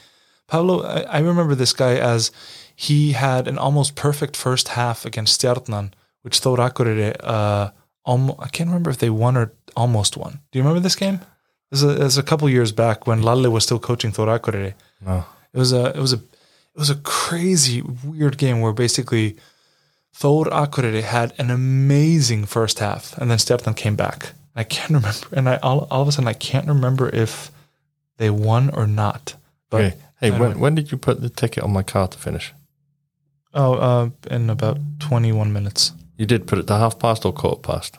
Pablo, 0.52 0.84
I, 0.84 1.02
I 1.04 1.20
remember 1.20 1.56
this 1.56 1.72
guy 1.72 1.96
as 1.96 2.30
he 2.76 3.14
had 3.14 3.48
an 3.48 3.58
almost 3.58 3.96
perfect 3.96 4.36
first 4.36 4.68
half 4.70 5.06
against 5.06 5.40
Stjarnan, 5.40 5.94
which 6.24 6.40
Thor 6.40 6.58
Akureyri, 6.58 7.16
uh, 7.22 7.72
almo- 8.06 8.36
I 8.38 8.50
can't 8.50 8.68
remember 8.68 8.90
if 8.90 8.98
they 8.98 9.10
won 9.10 9.38
or 9.38 9.54
almost 9.78 10.18
won. 10.18 10.42
Do 10.52 10.60
you 10.60 10.64
remember 10.64 10.82
this 10.82 10.98
game? 10.98 11.22
This 11.70 11.82
is 11.82 11.90
a, 11.90 11.94
this 11.94 12.14
is 12.14 12.18
a 12.18 12.24
couple 12.24 12.50
years 12.50 12.74
back 12.74 13.08
when 13.08 13.22
Lalle 13.22 13.50
was 13.50 13.64
still 13.64 13.80
coaching 13.80 14.12
Thor 14.12 14.28
Akureyri. 14.28 14.74
No. 15.00 15.24
It 15.54 15.58
was 15.58 15.72
a 15.72 15.86
it 15.96 16.02
was 16.02 16.12
a 16.12 16.18
it 16.18 16.80
was 16.84 16.90
a 16.90 16.96
crazy 16.96 17.82
weird 17.82 18.38
game 18.38 18.60
where 18.60 18.74
basically 18.74 19.38
Thor 20.14 20.46
Akureyri 20.46 21.04
had 21.04 21.34
an 21.38 21.50
amazing 21.50 22.46
first 22.46 22.80
half 22.80 23.18
and 23.18 23.32
then 23.32 23.38
Stjarnan 23.38 23.78
came 23.78 23.96
back. 23.96 24.34
I 24.54 24.66
can't 24.66 24.90
remember, 24.90 25.28
and 25.32 25.48
I 25.48 25.56
all, 25.64 25.88
all 25.90 26.02
of 26.02 26.10
a 26.10 26.12
sudden 26.12 26.28
I 26.28 26.34
can't 26.34 26.68
remember 26.68 27.08
if 27.08 27.52
they 28.18 28.30
won 28.30 28.70
or 28.70 28.86
not. 28.86 29.36
But 29.72 29.82
Okay. 29.82 29.98
Hey, 30.20 30.30
when, 30.30 30.60
when 30.60 30.76
did 30.76 30.92
you 30.92 31.00
put 31.00 31.20
the 31.22 31.30
ticket 31.30 31.64
on 31.64 31.72
my 31.74 31.82
car 31.82 32.08
to 32.08 32.18
finish? 32.20 32.54
oh, 33.56 33.74
uh, 33.74 34.10
in 34.30 34.50
about 34.52 34.78
twenty 35.00 35.32
one 35.32 35.52
minutes, 35.52 35.94
You 36.18 36.28
did 36.28 36.46
put 36.46 36.60
it 36.60 36.68
to 36.68 36.76
half 36.78 37.00
past 37.00 37.26
or 37.26 37.34
quarter 37.34 37.60
past? 37.60 37.98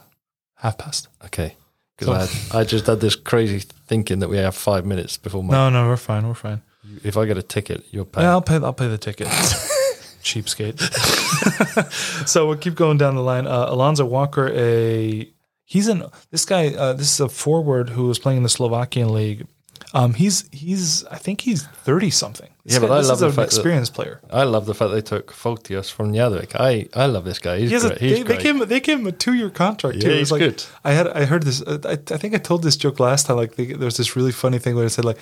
half 0.54 0.78
past. 0.78 1.08
Okay. 1.24 1.56
Because 1.98 2.52
I, 2.54 2.60
I 2.60 2.64
just 2.64 2.86
had 2.86 3.00
this 3.00 3.16
crazy 3.16 3.58
thinking 3.88 4.20
that 4.20 4.28
we 4.28 4.36
have 4.38 4.54
five 4.54 4.86
minutes 4.86 5.16
before 5.18 5.42
my. 5.42 5.52
No, 5.52 5.68
no, 5.70 5.88
we're 5.88 5.96
fine. 5.96 6.26
We're 6.28 6.34
fine. 6.34 6.62
If 7.04 7.16
I 7.16 7.26
get 7.26 7.36
a 7.38 7.42
ticket, 7.42 7.84
you're 7.90 8.04
paying. 8.04 8.24
Yeah, 8.24 8.30
I'll 8.32 8.42
pay. 8.42 8.56
I'll 8.56 8.72
pay 8.72 8.88
the 8.88 8.98
ticket. 8.98 9.26
Cheapskate. 10.22 10.78
so 12.28 12.46
we'll 12.46 12.56
keep 12.56 12.74
going 12.76 12.96
down 12.98 13.16
the 13.16 13.22
line. 13.22 13.46
Uh, 13.46 13.66
Alonzo 13.68 14.04
Walker, 14.04 14.48
a 14.54 15.28
he's 15.64 15.88
an 15.88 16.04
this 16.30 16.44
guy. 16.44 16.68
Uh, 16.68 16.92
this 16.92 17.12
is 17.12 17.20
a 17.20 17.28
forward 17.28 17.90
who 17.90 18.06
was 18.06 18.18
playing 18.18 18.38
in 18.38 18.42
the 18.42 18.48
Slovakian 18.48 19.12
league. 19.12 19.46
Um, 19.94 20.14
he's 20.14 20.48
he's 20.52 21.04
I 21.06 21.16
think 21.16 21.40
he's 21.42 21.66
thirty 21.84 22.10
something. 22.10 22.48
This 22.64 22.74
Yeah, 22.74 22.80
but 22.80 22.90
I 22.90 23.00
love 23.00 23.12
is 23.12 23.20
the 23.20 23.26
an 23.26 23.32
fact 23.32 23.50
that- 23.50 23.56
experienced 23.56 23.94
player. 23.94 24.20
I 24.30 24.44
love 24.44 24.66
the 24.66 24.74
fact 24.74 24.92
they 24.92 25.00
took 25.02 25.32
Fotios 25.32 25.90
from 25.90 26.12
Njarðvík. 26.12 26.54
I, 26.58 26.88
I 26.94 27.06
love 27.06 27.24
this 27.24 27.38
guy. 27.38 27.58
He's 27.58 27.70
He 27.70 27.74
has 27.74 27.84
a, 27.84 27.88
great. 27.88 28.00
He's 28.00 28.16
they, 28.18 28.22
they 28.22 28.36
gave 28.42 28.56
him 28.56 28.68
they 28.68 28.80
gave 28.80 28.98
him 29.00 29.06
a 29.06 29.12
two 29.12 29.34
year 29.34 29.50
contract 29.50 30.00
too. 30.00 30.06
Yeah, 30.08 30.14
It 30.14 30.18
he's 30.18 30.30
was 30.30 30.40
like, 30.40 30.50
good. 30.50 30.64
I 30.84 30.92
had 30.92 31.08
I 31.08 31.24
heard 31.24 31.42
this. 31.42 31.60
uh, 31.62 31.78
I, 31.84 31.92
I 31.92 32.18
think 32.18 32.34
I 32.34 32.38
told 32.38 32.62
this 32.62 32.76
joke 32.76 33.00
last 33.00 33.26
time. 33.26 33.36
Like 33.36 33.56
they, 33.56 33.66
there's 33.72 33.96
this 33.96 34.16
really 34.16 34.32
funny 34.32 34.58
thing 34.58 34.74
where 34.76 34.84
I 34.84 34.88
said 34.88 35.04
like, 35.04 35.18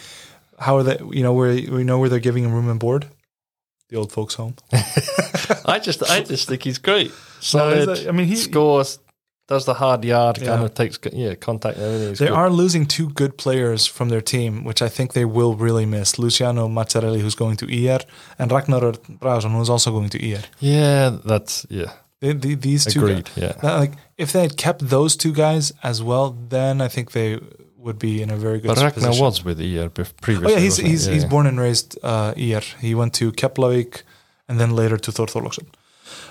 how 0.58 0.76
are 0.76 0.82
they? 0.82 0.98
You 1.10 1.22
know 1.22 1.32
where 1.32 1.52
we 1.54 1.84
know 1.84 1.98
where 1.98 2.08
they're 2.08 2.20
giving 2.20 2.44
him 2.44 2.52
room 2.52 2.68
and 2.68 2.78
board. 2.80 3.06
The 3.88 3.96
old 3.96 4.12
folks' 4.12 4.34
home. 4.34 4.54
I 5.66 5.80
just 5.82 6.02
I 6.08 6.20
just 6.22 6.48
think 6.48 6.62
he's 6.62 6.78
great. 6.78 7.08
No, 7.10 7.14
Solid. 7.40 7.98
he's 7.98 8.06
mean, 8.12 8.26
he- 8.26 8.36
scores, 8.36 8.98
does 9.50 9.64
the 9.64 9.74
hard 9.74 10.04
yard, 10.04 10.36
kind 10.36 10.60
Yeah. 10.60 10.64
of 10.66 10.74
takes 10.74 10.96
yeah 11.12 11.34
contact. 11.46 11.76
Everything. 11.78 12.14
They 12.20 12.28
good. 12.30 12.38
are 12.40 12.50
losing 12.62 12.86
two 12.96 13.08
good 13.20 13.32
players 13.44 13.86
from 13.96 14.08
their 14.12 14.22
team, 14.34 14.52
which 14.68 14.80
I 14.86 14.88
think 14.96 15.12
they 15.12 15.24
will 15.38 15.54
really 15.66 15.86
miss. 15.86 16.18
Luciano 16.18 16.68
Massarelli, 16.68 17.20
who's 17.24 17.34
going 17.44 17.56
to 17.62 17.66
IR, 17.66 18.00
and 18.38 18.50
Ragnar 18.52 18.92
Bragason, 19.22 19.50
who's 19.56 19.70
also 19.70 19.90
going 19.90 20.10
to 20.10 20.18
IR. 20.30 20.42
Yeah, 20.60 21.18
that's 21.30 21.66
yeah. 21.68 21.90
They, 22.20 22.32
the 22.44 22.54
these 22.68 22.84
two 22.92 23.00
Agreed. 23.00 23.24
guys, 23.24 23.42
Yeah. 23.44 23.52
that, 23.62 23.74
like 23.82 23.92
if 24.24 24.28
they 24.32 24.42
had 24.46 24.54
kept 24.66 24.80
those 24.96 25.12
two 25.22 25.32
guys 25.44 25.72
as 25.82 25.98
well, 26.02 26.26
then 26.50 26.80
I 26.86 26.88
think 26.88 27.06
they 27.12 27.38
would 27.84 27.98
be 27.98 28.12
in 28.22 28.30
a 28.30 28.36
very 28.36 28.58
good 28.60 28.68
But 28.68 28.76
Ragnar 28.86 28.90
position. 29.08 29.24
was 29.24 29.44
with 29.44 29.58
year 29.60 29.88
bef- 29.98 30.12
Oh 30.44 30.50
yeah, 30.50 30.58
he's 30.66 30.76
he's 30.76 31.06
Yeah, 31.06 31.14
he's 31.14 31.22
yeah. 31.24 31.32
born 31.34 31.46
and 31.46 31.58
raised 31.58 31.90
uh, 32.12 32.32
IR. 32.36 32.64
He 32.86 32.94
went 32.94 33.12
to 33.20 33.32
Keflavik 33.32 33.92
and 34.48 34.58
then 34.60 34.70
later 34.80 34.98
to 35.04 35.10
Þór 35.16 35.28
Þorlákshöfn. 35.34 35.68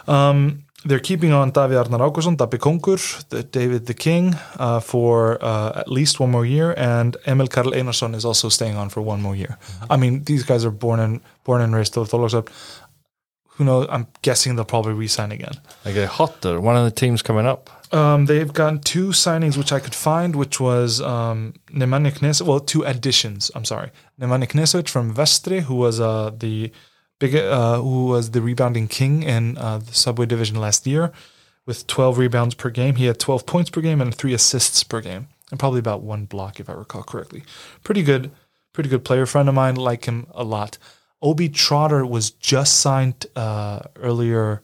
Um, 0.08 0.64
they're 0.86 1.00
keeping 1.00 1.34
on 1.34 1.52
Davíð 1.52 1.86
Arnar 1.86 2.00
Ágústsson, 2.00 2.38
Dabbi 2.38 2.58
Kongur, 2.58 3.00
the 3.30 3.44
David 3.44 3.86
the 3.86 3.94
King 3.94 4.36
uh, 4.58 4.80
for 4.80 5.38
uh, 5.44 5.72
at 5.76 5.90
least 5.90 6.20
one 6.20 6.32
more 6.32 6.46
year, 6.46 6.74
and 6.78 7.18
Emil 7.28 7.48
Karl 7.48 7.72
Einarsson 7.72 8.16
is 8.16 8.24
also 8.24 8.50
staying 8.50 8.78
on 8.78 8.90
for 8.90 9.02
one 9.02 9.22
more 9.22 9.36
year. 9.36 9.58
Mm-hmm. 9.60 9.92
I 9.92 9.98
mean, 9.98 10.24
these 10.24 10.44
guys 10.44 10.64
are 10.64 10.72
born 10.72 11.00
and 11.00 11.22
born 11.44 11.62
and 11.62 11.76
raised 11.76 11.94
Þór 11.94 12.08
Þorlákshöfn. 12.08 12.50
Who 13.58 13.66
knows? 13.66 13.88
I'm 13.90 14.08
guessing 14.22 14.56
they'll 14.56 14.64
probably 14.64 14.94
re-sign 14.94 15.34
again. 15.34 15.52
Okay, 15.86 16.06
Höttur, 16.06 16.62
one 16.62 16.78
of 16.78 16.86
the 16.86 16.92
teams 16.92 17.22
coming 17.22 17.46
up. 17.46 17.70
Um, 17.92 18.26
they've 18.26 18.54
gotten 18.54 18.80
two 18.80 19.10
signings 19.10 19.58
which 19.58 19.74
I 19.74 19.80
could 19.80 19.96
find, 19.96 20.36
which 20.36 20.62
was 20.62 21.02
um, 21.02 21.56
Nemanja 21.72 22.14
Knežević. 22.14 22.48
Well, 22.48 22.62
two 22.62 22.84
additions. 22.84 23.52
I'm 23.54 23.66
sorry, 23.66 23.92
Nemanja 24.22 24.48
Knežević 24.48 24.88
from 24.88 25.14
Vestri, 25.14 25.62
who 25.64 25.76
was 25.76 26.00
uh, 26.00 26.32
the 26.38 26.72
big, 27.20 27.36
uh, 27.36 27.80
who 27.82 28.08
was 28.08 28.32
the 28.32 28.42
rebounding 28.42 28.88
king 28.88 29.24
in 29.24 29.58
uh, 29.58 29.78
the 29.78 29.94
Subway 29.94 30.26
Division 30.26 30.58
last 30.60 30.88
year, 30.88 31.12
with 31.66 31.86
12 31.88 32.18
rebounds 32.18 32.56
per 32.56 32.70
game. 32.70 32.96
He 32.96 33.06
had 33.06 33.20
12 33.20 33.46
points 33.46 33.70
per 33.70 33.82
game 33.82 34.02
and 34.02 34.16
three 34.16 34.34
assists 34.34 34.84
per 34.84 35.02
game, 35.02 35.28
and 35.52 35.60
probably 35.60 35.80
about 35.80 36.02
one 36.02 36.26
block 36.26 36.60
if 36.60 36.70
I 36.70 36.74
recall 36.74 37.04
correctly. 37.04 37.44
Pretty 37.84 38.02
good, 38.02 38.32
pretty 38.74 38.90
good 38.90 39.04
player. 39.04 39.26
Friend 39.26 39.48
of 39.48 39.56
mine 39.56 39.76
like 39.76 40.06
him 40.06 40.28
a 40.32 40.44
lot. 40.44 40.78
Obi 41.22 41.50
Trotter 41.50 42.06
was 42.06 42.32
just 42.32 42.80
signed 42.80 43.26
uh, 43.36 43.82
earlier. 43.98 44.64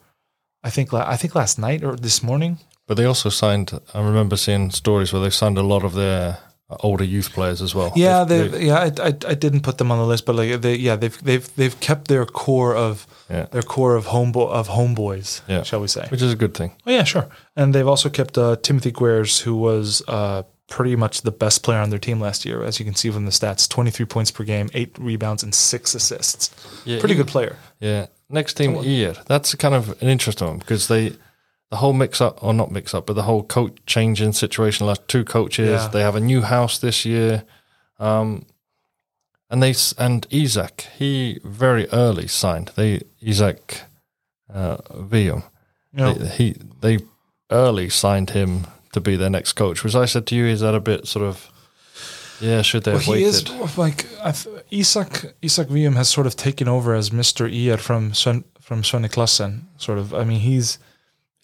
I 0.63 0.69
think 0.69 0.93
I 0.93 1.17
think 1.17 1.35
last 1.35 1.59
night 1.59 1.83
or 1.83 1.95
this 1.95 2.23
morning. 2.23 2.59
But 2.87 2.95
they 2.95 3.05
also 3.05 3.29
signed. 3.29 3.79
I 3.93 4.01
remember 4.01 4.37
seeing 4.37 4.71
stories 4.71 5.11
where 5.11 5.21
they 5.21 5.29
signed 5.29 5.57
a 5.57 5.63
lot 5.63 5.83
of 5.83 5.93
their 5.93 6.37
older 6.81 7.03
youth 7.03 7.31
players 7.33 7.61
as 7.61 7.75
well. 7.75 7.91
Yeah, 7.95 8.23
They've- 8.23 8.51
they 8.51 8.65
yeah. 8.67 8.79
I, 8.79 9.07
I, 9.07 9.13
I 9.27 9.35
didn't 9.35 9.61
put 9.61 9.77
them 9.77 9.91
on 9.91 9.97
the 9.99 10.05
list, 10.05 10.25
but 10.25 10.35
like 10.35 10.61
they 10.61 10.75
yeah 10.75 10.95
they've 10.95 11.17
they've 11.23 11.55
they've 11.55 11.79
kept 11.79 12.07
their 12.07 12.25
core 12.25 12.75
of 12.75 13.05
Yeah. 13.29 13.45
their 13.51 13.61
core 13.63 13.95
of 13.95 14.05
homebo- 14.07 14.49
of 14.49 14.67
homeboys, 14.69 15.41
Yeah. 15.47 15.63
shall 15.63 15.81
we 15.81 15.87
say? 15.87 16.07
which 16.09 16.21
is 16.21 16.31
a 16.33 16.35
good 16.35 16.53
thing. 16.53 16.71
Oh 16.87 16.91
yeah, 16.91 17.03
sure. 17.03 17.27
And 17.55 17.73
they've 17.73 17.87
also 17.87 18.09
kept 18.09 18.37
uh, 18.37 18.55
Timothy 18.61 18.91
Guers, 18.91 19.41
who 19.41 19.55
was 19.55 20.01
uh, 20.07 20.43
pretty 20.67 20.95
much 20.95 21.21
the 21.21 21.31
best 21.31 21.61
player 21.63 21.79
on 21.79 21.89
their 21.91 21.99
team 21.99 22.19
last 22.19 22.45
year, 22.45 22.63
as 22.63 22.79
you 22.79 22.85
can 22.85 22.95
see 22.95 23.11
from 23.11 23.25
the 23.25 23.31
stats: 23.31 23.69
twenty 23.69 23.91
three 23.91 24.05
points 24.07 24.31
per 24.31 24.43
game, 24.43 24.69
eight 24.73 24.95
rebounds, 24.97 25.43
and 25.43 25.53
six 25.53 25.93
assists. 25.95 26.49
Yeah, 26.85 26.99
pretty 26.99 27.15
good 27.15 27.27
player. 27.27 27.55
Yeah. 27.79 28.07
Next 28.29 28.55
team, 28.57 28.73
year. 28.83 29.13
That's 29.27 29.53
kind 29.53 29.75
of 29.75 29.89
an 30.01 30.09
interesting 30.09 30.47
one 30.47 30.57
because 30.57 30.87
they, 30.87 31.13
the 31.75 31.79
whole 31.79 31.91
mix 31.91 32.21
up, 32.21 32.41
or 32.41 32.53
not 32.53 32.71
mix 32.71 32.93
up, 32.93 33.05
but 33.05 33.15
the 33.17 33.23
whole 33.23 33.43
coach 33.43 33.75
changing 33.85 34.31
situation. 34.31 34.87
Last 34.87 35.05
two 35.09 35.25
coaches. 35.25 35.81
Yeah. 35.81 35.89
They 35.89 35.99
have 35.99 36.15
a 36.15 36.21
new 36.21 36.41
house 36.41 36.77
this 36.77 37.03
year, 37.03 37.43
um, 37.99 38.45
and 39.49 39.61
they 39.61 39.75
and 39.97 40.25
Isaac. 40.33 40.87
He 40.97 41.41
very 41.43 41.89
early 41.91 42.27
signed. 42.27 42.71
They 42.77 43.01
Isaac, 43.21 43.81
uh, 44.53 44.77
Wíum. 45.11 45.43
Know, 45.91 46.13
They, 46.13 46.29
he 46.29 46.55
they 46.79 46.99
early 47.51 47.89
signed 47.89 48.29
him 48.29 48.67
to 48.93 49.01
be 49.01 49.17
their 49.17 49.29
next 49.29 49.53
coach. 49.53 49.83
Was 49.83 49.97
I 49.97 50.05
said 50.05 50.25
to 50.27 50.35
you, 50.35 50.45
is 50.45 50.61
that 50.61 50.75
a 50.75 50.79
bit 50.79 51.07
sort 51.07 51.25
of, 51.25 51.51
yeah, 52.39 52.61
should 52.61 52.85
they 52.85 52.91
well, 52.91 52.99
have 53.01 53.05
he 53.05 53.25
waited? 53.25 53.49
is 53.49 53.77
like 53.77 54.07
I've, 54.23 54.47
Isak 54.71 55.35
Isak 55.41 55.67
Wíum 55.67 55.95
has 55.97 56.07
sort 56.07 56.25
of 56.25 56.37
taken 56.37 56.69
over 56.69 56.95
as 56.95 57.11
Mister 57.11 57.45
IR 57.45 57.77
from 57.77 58.13
Sven, 58.13 58.45
from 58.61 58.81
Svenne 58.81 59.09
Klassen. 59.11 59.63
Sort 59.75 59.97
of. 59.97 60.13
I 60.13 60.23
mean, 60.23 60.39
he's 60.39 60.79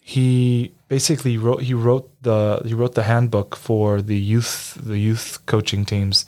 he 0.04 0.74
basically 0.88 1.38
wrote 1.38 1.62
he 1.62 1.74
wrote 1.74 2.10
the 2.22 2.60
he 2.66 2.74
wrote 2.74 2.94
the 2.96 3.04
handbook 3.04 3.54
for 3.54 4.02
the 4.02 4.18
youth 4.18 4.76
the 4.82 4.98
youth 4.98 5.38
coaching 5.46 5.84
teams. 5.84 6.26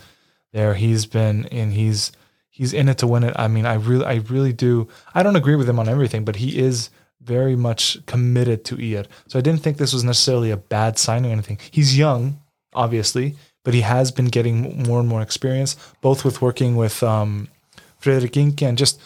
There, 0.53 0.75
he's 0.75 1.07
been 1.07 1.47
and 1.47 1.73
he's 1.73 2.13
he's 2.49 2.73
in 2.73 2.89
it 2.89 2.99
to 2.99 3.09
win 3.09 3.25
it. 3.25 3.35
I 3.37 3.49
mean, 3.49 3.67
I 3.67 3.75
really 3.75 4.07
I 4.07 4.15
really 4.15 4.53
do. 4.53 4.89
I 5.13 5.25
don't 5.25 5.35
agree 5.35 5.57
with 5.57 5.69
him 5.69 5.81
on 5.81 5.89
everything, 5.89 6.25
but 6.25 6.37
he 6.37 6.57
is 6.57 6.91
very 7.21 7.57
much 7.57 7.99
committed 8.07 8.65
to 8.67 8.77
IR. 8.77 9.07
So 9.27 9.41
I 9.41 9.43
didn't 9.43 9.63
think 9.63 9.79
this 9.79 9.93
was 9.93 10.05
necessarily 10.05 10.53
a 10.53 10.57
bad 10.57 10.97
signing 10.97 11.31
or 11.31 11.33
anything. 11.33 11.59
He's 11.73 11.99
young, 11.99 12.41
obviously, 12.75 13.35
but 13.65 13.75
he 13.75 13.81
has 13.81 14.13
been 14.13 14.27
getting 14.27 14.85
more 14.85 15.01
and 15.01 15.09
more 15.09 15.23
experience, 15.23 15.75
both 16.01 16.25
with 16.25 16.41
working 16.41 16.77
with 16.77 17.03
um, 17.03 17.49
Frederick 17.99 18.35
Inke 18.35 18.63
and 18.63 18.79
just. 18.79 19.01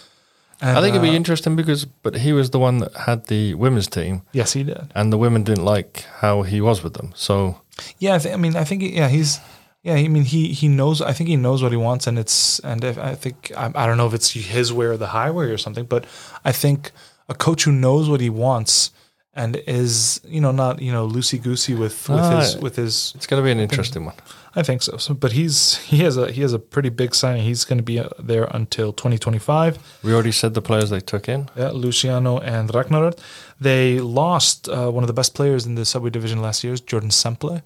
And, 0.61 0.77
I 0.77 0.81
think 0.81 0.95
it'd 0.97 1.03
be 1.03 1.11
uh, 1.11 1.21
interesting 1.23 1.55
because, 1.57 1.85
but 2.03 2.17
he 2.17 2.33
was 2.33 2.51
the 2.51 2.59
one 2.59 2.79
that 2.79 2.93
had 3.07 3.27
the 3.27 3.55
women's 3.55 3.87
team, 3.89 4.23
Yes, 4.33 4.53
he 4.55 4.65
did. 4.65 4.91
and 4.95 5.13
the 5.13 5.17
women 5.19 5.45
didn't 5.45 5.65
like 5.65 6.05
how 6.21 6.43
he 6.43 6.61
was 6.61 6.83
with 6.83 6.95
them. 6.95 7.13
So 7.15 7.61
Yeah, 7.99 8.17
I, 8.17 8.19
th- 8.19 8.35
I 8.35 8.37
mean, 8.37 8.57
I 8.57 8.65
think 8.65 8.83
yeah, 8.83 9.09
he's 9.09 9.39
yeah. 9.85 9.95
I 9.95 10.09
mean, 10.09 10.25
he 10.25 10.53
he 10.53 10.67
knows. 10.69 11.01
I 11.01 11.13
think 11.13 11.29
he 11.31 11.37
knows 11.37 11.63
what 11.63 11.71
he 11.73 11.79
wants, 11.79 12.07
and 12.09 12.19
it's 12.19 12.59
and 12.65 12.83
if, 12.83 12.99
I 12.99 13.15
think 13.15 13.53
I, 13.57 13.67
I 13.75 13.87
don't 13.87 13.97
know 13.97 14.07
if 14.09 14.15
it's 14.15 14.31
his 14.33 14.73
way 14.73 14.87
or 14.87 14.97
the 14.97 15.07
highway 15.07 15.47
or 15.47 15.59
something, 15.59 15.85
but 15.87 16.05
I 16.45 16.51
think 16.53 16.91
a 17.29 17.35
coach 17.35 17.65
who 17.65 17.73
knows 17.73 18.09
what 18.09 18.21
he 18.21 18.31
wants 18.31 18.91
and 19.35 19.55
is 19.69 20.21
you 20.25 20.41
know 20.41 20.51
not 20.53 20.83
you 20.83 20.91
know 20.91 21.07
loosey 21.07 21.39
goosey 21.41 21.75
with 21.75 22.09
with 22.09 22.19
Ah, 22.21 22.41
his 22.41 22.57
with 22.57 22.75
his. 22.77 23.13
it's 23.15 23.27
going 23.29 23.41
to 23.41 23.45
be 23.47 23.53
an 23.53 23.61
interesting 23.61 24.05
one. 24.05 24.15
I 24.59 24.65
think 24.65 24.83
so. 24.83 24.97
so. 24.97 25.15
But 25.15 25.33
he's 25.33 25.77
he 25.91 25.99
has 25.99 26.17
a 26.17 26.33
he 26.33 26.43
has 26.43 26.53
a 26.53 26.59
pretty 26.59 26.89
big 26.89 27.15
signing. 27.15 27.45
He's 27.45 27.65
going 27.65 27.79
to 27.79 27.85
be 27.85 28.03
there 28.19 28.49
until 28.51 28.93
2025. 28.93 30.01
We 30.03 30.13
already 30.13 30.33
said 30.33 30.55
the 30.55 30.61
players 30.61 30.91
they 30.91 30.99
took 30.99 31.29
in. 31.29 31.49
Yeah, 31.57 31.71
Luciano 31.71 32.41
and 32.41 32.75
Ragnar. 32.75 33.13
They 33.61 34.01
lost 34.01 34.69
uh, 34.69 34.91
one 34.91 35.05
of 35.05 35.07
the 35.07 35.13
best 35.21 35.37
players 35.37 35.65
in 35.65 35.77
the 35.77 35.85
subway 35.85 36.11
division 36.11 36.43
last 36.43 36.65
year, 36.65 36.75
Jordan 36.75 37.13
Semple, 37.13 37.63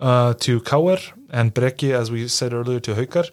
uh, 0.00 0.32
to 0.44 0.60
KR 0.60 1.00
and 1.28 1.54
Breki, 1.54 1.92
as 1.92 2.10
we 2.10 2.26
said 2.28 2.54
earlier, 2.54 2.80
to 2.80 2.94
Haukar. 2.94 3.30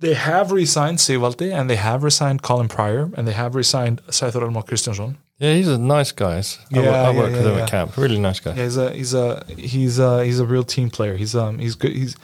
They 0.00 0.14
have 0.14 0.52
re-signed 0.52 1.00
and 1.10 1.68
they 1.68 1.76
have 1.76 2.02
re-signed 2.02 2.40
Colin 2.42 2.68
Pryor 2.68 3.10
and 3.14 3.26
they 3.26 3.32
have 3.32 3.54
re-signed 3.54 4.00
Sæþór 4.06 4.42
Elmar 4.42 4.64
Kristjansson. 4.64 5.16
Yeah, 5.38 5.54
he's 5.54 5.68
a 5.68 5.78
nice 5.78 6.10
guy. 6.10 6.38
I, 6.38 6.42
Yeah, 6.70 6.90
I 6.90 7.10
worked 7.10 7.30
yeah, 7.32 7.36
with 7.38 7.46
yeah, 7.46 7.52
him 7.52 7.58
at 7.60 7.70
camp. 7.70 7.96
Really 7.96 8.18
nice 8.18 8.40
guy. 8.40 8.54
Yeah, 8.54 8.64
he's 8.64 8.76
a 8.76 8.92
he's 8.92 9.14
a 9.14 9.44
he's 9.56 9.98
a 9.98 10.24
he's 10.24 10.40
a 10.40 10.46
real 10.46 10.64
team 10.64 10.90
player. 10.90 11.16
He's 11.16 11.36
um 11.36 11.58
he's 11.58 11.76
good. 11.76 11.92
He's 11.92 12.16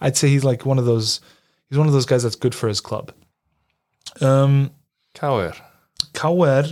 I'd 0.00 0.16
say 0.16 0.28
he's 0.28 0.44
like 0.44 0.64
one 0.64 0.78
of 0.78 0.84
those 0.84 1.20
he's 1.68 1.78
one 1.78 1.88
of 1.88 1.92
those 1.92 2.06
guys 2.06 2.22
that's 2.22 2.36
good 2.36 2.54
for 2.54 2.68
his 2.68 2.80
club. 2.80 3.12
Um, 4.20 4.70
KR. 5.14 5.50
KR, 6.14 6.62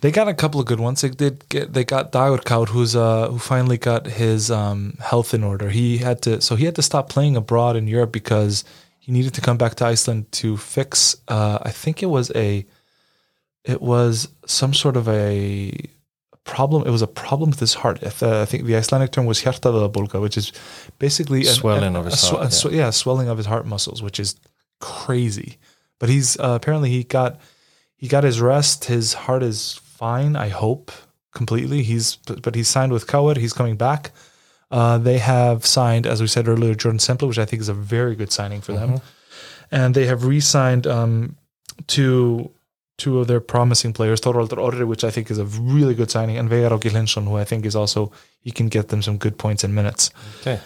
they 0.00 0.10
got 0.10 0.28
a 0.28 0.34
couple 0.34 0.60
of 0.60 0.66
good 0.66 0.80
ones. 0.80 1.00
They 1.00 1.10
did 1.10 1.48
get 1.48 1.72
they 1.74 1.84
got 1.84 2.12
Dagur 2.12 2.42
Kár, 2.42 2.68
who's 2.68 2.96
uh 2.96 3.28
who 3.28 3.38
finally 3.38 3.76
got 3.78 4.06
his 4.06 4.50
um 4.50 4.96
health 5.00 5.34
in 5.34 5.44
order. 5.44 5.68
He 5.68 5.98
had 5.98 6.22
to 6.22 6.40
so 6.40 6.56
he 6.56 6.64
had 6.64 6.76
to 6.76 6.82
stop 6.82 7.10
playing 7.10 7.36
abroad 7.36 7.76
in 7.76 7.88
Europe 7.88 8.12
because 8.12 8.64
he 8.98 9.12
needed 9.12 9.34
to 9.34 9.40
come 9.40 9.58
back 9.58 9.74
to 9.76 9.84
Iceland 9.84 10.30
to 10.32 10.56
fix 10.56 11.16
uh 11.28 11.58
I 11.62 11.70
think 11.70 12.02
it 12.02 12.06
was 12.06 12.30
a 12.34 12.64
it 13.64 13.80
was 13.82 14.28
some 14.46 14.72
sort 14.74 14.96
of 14.96 15.08
a 15.08 15.72
problem 16.44 16.86
it 16.86 16.90
was 16.90 17.02
a 17.02 17.06
problem 17.06 17.50
with 17.50 17.60
his 17.60 17.74
heart. 17.74 18.02
If, 18.02 18.22
uh, 18.22 18.40
I 18.40 18.44
think 18.46 18.64
the 18.64 18.76
Icelandic 18.76 19.12
term 19.12 19.26
was 19.26 19.42
hjartavöðabólga, 19.42 20.20
which 20.20 20.36
is 20.38 20.52
basically 20.98 21.40
an- 21.40 21.46
Swelling 21.54 21.94
a- 21.94 21.98
of 21.98 22.04
his 22.06 22.14
heart, 22.30 22.52
swe- 22.52 22.72
yeah, 22.72 22.90
swelling 22.90 23.28
of 23.28 23.36
his 23.36 23.46
heart 23.46 23.66
muscles, 23.66 24.02
which 24.02 24.18
is 24.18 24.36
crazy. 24.80 25.58
But 25.98 26.08
he's 26.08 26.38
uh, 26.38 26.54
apparently 26.60 26.90
he 26.90 27.04
got 27.04 27.40
he 27.96 28.08
got 28.08 28.24
his 28.24 28.40
rest. 28.40 28.84
His 28.86 29.12
heart 29.14 29.42
is 29.42 29.74
fine. 29.84 30.36
I 30.36 30.48
hope 30.48 30.90
completely. 31.34 31.82
He's 31.82 32.16
but, 32.16 32.40
but 32.42 32.54
he's 32.54 32.68
signed 32.68 32.92
with 32.92 33.06
KR. 33.06 33.38
He's 33.38 33.52
coming 33.52 33.76
back. 33.76 34.12
Uh, 34.70 34.98
they 34.98 35.18
have 35.18 35.64
signed, 35.66 36.06
as 36.06 36.20
we 36.20 36.26
said 36.26 36.46
earlier, 36.46 36.74
Jordan 36.74 36.98
Semple, 36.98 37.26
which 37.28 37.38
I 37.38 37.46
think 37.46 37.60
is 37.60 37.68
a 37.70 37.74
very 37.74 38.14
good 38.14 38.30
signing 38.30 38.60
for 38.60 38.72
them. 38.72 39.00
And 39.70 39.94
they 39.94 40.04
have 40.06 40.24
re-signed 40.26 40.86
um, 40.86 41.36
two 41.86 42.50
two 42.98 43.20
of 43.20 43.28
their 43.28 43.40
promising 43.40 43.92
players, 43.92 44.20
Thorvaldur 44.20 44.58
Orri, 44.58 44.86
which 44.86 45.04
I 45.04 45.10
think 45.10 45.30
is 45.30 45.38
a 45.38 45.44
really 45.44 45.94
good 45.94 46.10
signing, 46.10 46.36
and 46.36 46.50
Veigar 46.50 46.70
Áki 46.70 47.24
who 47.24 47.36
I 47.36 47.44
think 47.44 47.64
is 47.64 47.76
also 47.76 48.12
he 48.40 48.50
can 48.50 48.68
get 48.68 48.88
them 48.88 49.02
some 49.02 49.16
good 49.16 49.38
points 49.38 49.64
and 49.64 49.74
minutes. 49.74 50.10
Okay. 50.40 50.60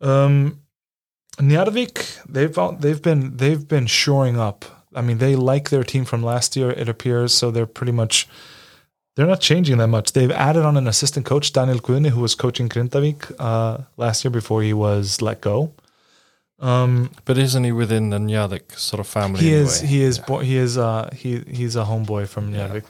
Um, 0.00 0.60
Njarðvík, 1.38 2.24
they've 2.28 2.80
they've 2.80 3.02
been 3.02 3.36
they've 3.36 3.66
been 3.66 3.86
shoring 3.86 4.38
up. 4.38 4.64
I 4.94 5.02
mean, 5.02 5.18
they 5.18 5.36
like 5.36 5.70
their 5.70 5.84
team 5.84 6.04
from 6.04 6.22
last 6.22 6.56
year. 6.56 6.70
It 6.70 6.88
appears 6.88 7.32
so 7.34 7.50
they're 7.50 7.66
pretty 7.66 7.92
much 7.92 8.28
they're 9.14 9.26
not 9.26 9.40
changing 9.40 9.78
that 9.78 9.88
much. 9.88 10.12
They've 10.12 10.30
added 10.30 10.64
on 10.64 10.76
an 10.76 10.86
assistant 10.86 11.26
coach, 11.26 11.52
Daniel 11.52 11.78
Guðni, 11.78 12.10
who 12.10 12.20
was 12.20 12.34
coaching 12.34 12.68
Grindavik 12.68 13.34
uh, 13.38 13.78
last 13.96 14.24
year 14.24 14.30
before 14.30 14.62
he 14.62 14.72
was 14.72 15.22
let 15.22 15.40
go. 15.40 15.72
Um, 16.58 17.10
But 17.24 17.36
isn't 17.38 17.64
he 17.64 17.72
within 17.72 18.10
the 18.10 18.18
Njarðvík 18.18 18.72
sort 18.78 19.00
of 19.00 19.06
family? 19.06 19.40
he 19.40 19.54
anyway? 19.54 19.62
is 19.64 19.80
he 19.80 20.02
is 20.02 20.18
bo- 20.18 20.40
he 20.40 20.56
is 20.56 20.78
uh 20.78 21.10
he 21.14 21.40
he's 21.58 21.76
a 21.76 21.84
homeboy 21.84 22.26
from 22.28 22.52
Njarðvík. 22.52 22.84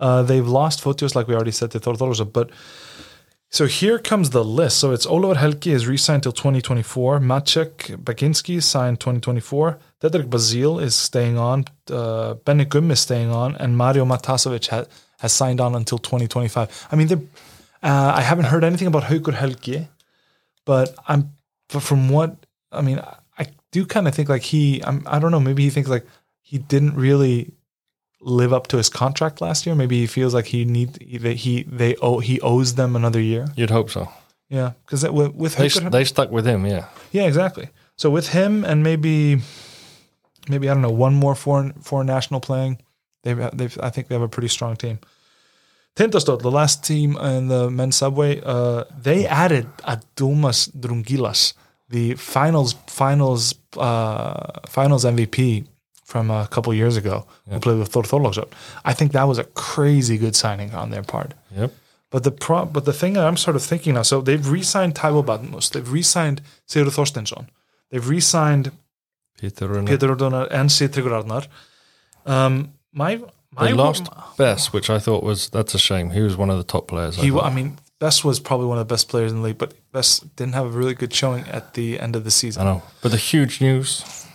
Uh, 0.00 0.22
they've 0.22 0.48
lost 0.48 0.82
Fotios, 0.82 1.14
like 1.14 1.28
we 1.28 1.34
already 1.34 1.52
said, 1.52 1.70
to 1.70 1.78
Thorþórsson, 1.80 2.32
but 2.32 2.50
so 3.50 3.66
here 3.66 3.98
comes 4.00 4.30
the 4.30 4.44
list. 4.44 4.78
So 4.78 4.90
it's 4.90 5.06
Oliver 5.06 5.36
Helgi 5.38 5.70
is 5.70 5.86
re-signed 5.86 6.24
till 6.24 6.32
2024. 6.32 7.20
Maciek 7.20 7.96
Baginski 8.02 8.56
is 8.56 8.64
signed 8.64 8.98
2024. 8.98 9.78
Dedrick 10.02 10.28
Basile 10.28 10.80
is 10.80 10.96
staying 10.96 11.38
on. 11.38 11.64
Uh, 11.88 12.34
Benny 12.44 12.64
Gum 12.64 12.90
is 12.90 12.98
staying 13.00 13.30
on, 13.30 13.54
and 13.56 13.76
Mario 13.76 14.04
Matasovic 14.04 14.66
ha- 14.68 14.86
has 15.20 15.32
signed 15.32 15.60
on 15.60 15.76
until 15.76 15.98
2025. 15.98 16.88
I 16.90 16.96
mean, 16.96 17.06
they're- 17.06 17.28
uh, 17.84 18.12
I 18.16 18.22
haven't 18.22 18.46
heard 18.46 18.64
anything 18.64 18.88
about 18.88 19.04
Haukur 19.04 19.34
Helgi, 19.34 19.86
but 20.64 20.92
I'm 21.06 21.30
but 21.72 21.80
from 21.82 22.08
what 22.08 22.43
I 22.74 22.80
mean, 22.80 23.00
I, 23.38 23.46
do 23.72 23.84
kind 23.84 24.06
of 24.06 24.14
think 24.14 24.28
like 24.28 24.42
he. 24.42 24.82
I'm, 24.84 25.02
I 25.06 25.18
don't 25.18 25.32
know. 25.32 25.40
Maybe 25.40 25.64
he 25.64 25.70
thinks 25.70 25.90
like 25.90 26.06
he 26.40 26.58
didn't 26.58 26.94
really 26.94 27.52
live 28.20 28.52
up 28.52 28.68
to 28.68 28.76
his 28.76 28.88
contract 28.88 29.40
last 29.40 29.66
year. 29.66 29.74
Maybe 29.74 29.98
he 29.98 30.06
feels 30.06 30.32
like 30.32 30.46
he 30.46 30.64
need 30.64 30.94
that 31.22 31.38
he 31.38 31.64
they 31.64 31.96
owe 31.96 32.20
he 32.20 32.40
owes 32.40 32.74
them 32.74 32.94
another 32.94 33.20
year. 33.20 33.46
You'd 33.56 33.70
hope 33.70 33.90
so. 33.90 34.08
Yeah, 34.48 34.72
because 34.84 35.08
with, 35.08 35.34
with 35.34 35.56
They, 35.56 35.68
they 35.68 36.04
stuck 36.04 36.30
with 36.30 36.46
him, 36.46 36.66
yeah. 36.66 36.86
yeah, 37.10 37.24
exactly. 37.24 37.70
So 37.96 38.10
with 38.10 38.28
him 38.28 38.64
and 38.64 38.82
maybe 38.82 39.40
maybe 40.48 40.68
I 40.68 40.74
don't 40.74 40.82
know 40.82 40.90
one 40.90 41.14
more 41.14 41.34
foreign 41.34 41.72
foreign 41.74 42.06
national 42.06 42.40
playing, 42.40 42.80
they've 43.22 43.50
they've 43.52 43.76
I 43.82 43.90
think 43.90 44.08
they 44.08 44.14
have 44.14 44.22
a 44.22 44.28
pretty 44.28 44.48
strong 44.48 44.76
team. 44.76 44.98
Tindastóll, 45.96 46.42
the 46.42 46.50
last 46.50 46.84
team 46.84 47.16
in 47.16 47.48
the 47.48 47.70
men's 47.70 47.96
subway, 47.96 48.40
uh, 48.44 48.84
they 49.00 49.26
added 49.26 49.68
Adomas 49.78 50.68
Drungilas, 50.72 51.54
the 51.88 52.14
finals 52.14 52.74
finals 52.86 53.54
uh, 53.76 54.60
finals 54.66 55.04
MVP 55.04 55.66
from 56.04 56.30
a 56.30 56.46
couple 56.48 56.72
years 56.74 56.96
ago, 56.96 57.26
who 57.50 57.58
played 57.60 57.78
with 57.78 57.90
Þór 57.92 58.04
Þorlákshöfn. 58.04 58.52
I 58.84 58.92
think 58.92 59.12
that 59.12 59.24
was 59.24 59.38
a 59.38 59.44
crazy 59.44 60.18
good 60.18 60.36
signing 60.36 60.74
on 60.74 60.90
their 60.90 61.02
part. 61.02 61.32
Yep. 61.56 61.72
But 62.10 62.22
the 62.22 62.30
pro- 62.30 62.66
but 62.66 62.84
the 62.84 62.92
thing 62.92 63.14
that 63.14 63.24
I'm 63.26 63.36
sort 63.36 63.56
of 63.56 63.62
thinking 63.62 63.94
now, 63.94 64.02
so 64.02 64.20
they've 64.20 64.46
re-signed 64.48 64.94
Taiwo 64.94 65.24
Badmus, 65.24 65.70
they've 65.70 65.90
re-signed 65.90 66.42
Sigurður 66.68 66.94
Þorsteinsson, 66.98 67.48
they've 67.90 68.08
re-signed 68.08 68.70
Peter 69.86 70.12
O'Donnell 70.12 70.46
and 70.50 70.70
Sigtryggur 70.70 71.22
Arnar. 71.22 71.46
Um, 72.26 72.74
my 72.92 73.20
my 73.50 73.66
They 73.68 73.72
lost 73.72 74.04
Bess, 74.36 74.72
which 74.72 74.88
I 74.90 74.98
thought 74.98 75.22
was 75.24 75.48
that's 75.48 75.74
a 75.74 75.78
shame. 75.78 76.10
He 76.10 76.20
was 76.20 76.36
one 76.36 76.50
of 76.50 76.58
the 76.58 76.64
top 76.64 76.86
players. 76.86 77.18
I 77.18 77.22
He, 77.22 77.30
thought. 77.30 77.44
I 77.44 77.54
mean, 77.54 77.78
Bess 78.04 78.22
was 78.22 78.38
probably 78.38 78.66
one 78.66 78.76
of 78.76 78.86
the 78.86 78.92
best 78.92 79.08
players 79.08 79.32
in 79.32 79.38
the 79.38 79.44
league, 79.44 79.56
but 79.56 79.72
Bess 79.90 80.18
didn't 80.18 80.52
have 80.52 80.66
a 80.66 80.68
really 80.68 80.92
good 80.92 81.10
showing 81.14 81.48
at 81.48 81.72
the 81.72 81.98
end 81.98 82.14
of 82.14 82.24
the 82.24 82.30
season. 82.30 82.60
I 82.60 82.64
know. 82.66 82.82
But 83.00 83.12
the 83.12 83.16
huge 83.16 83.62
news, 83.62 84.26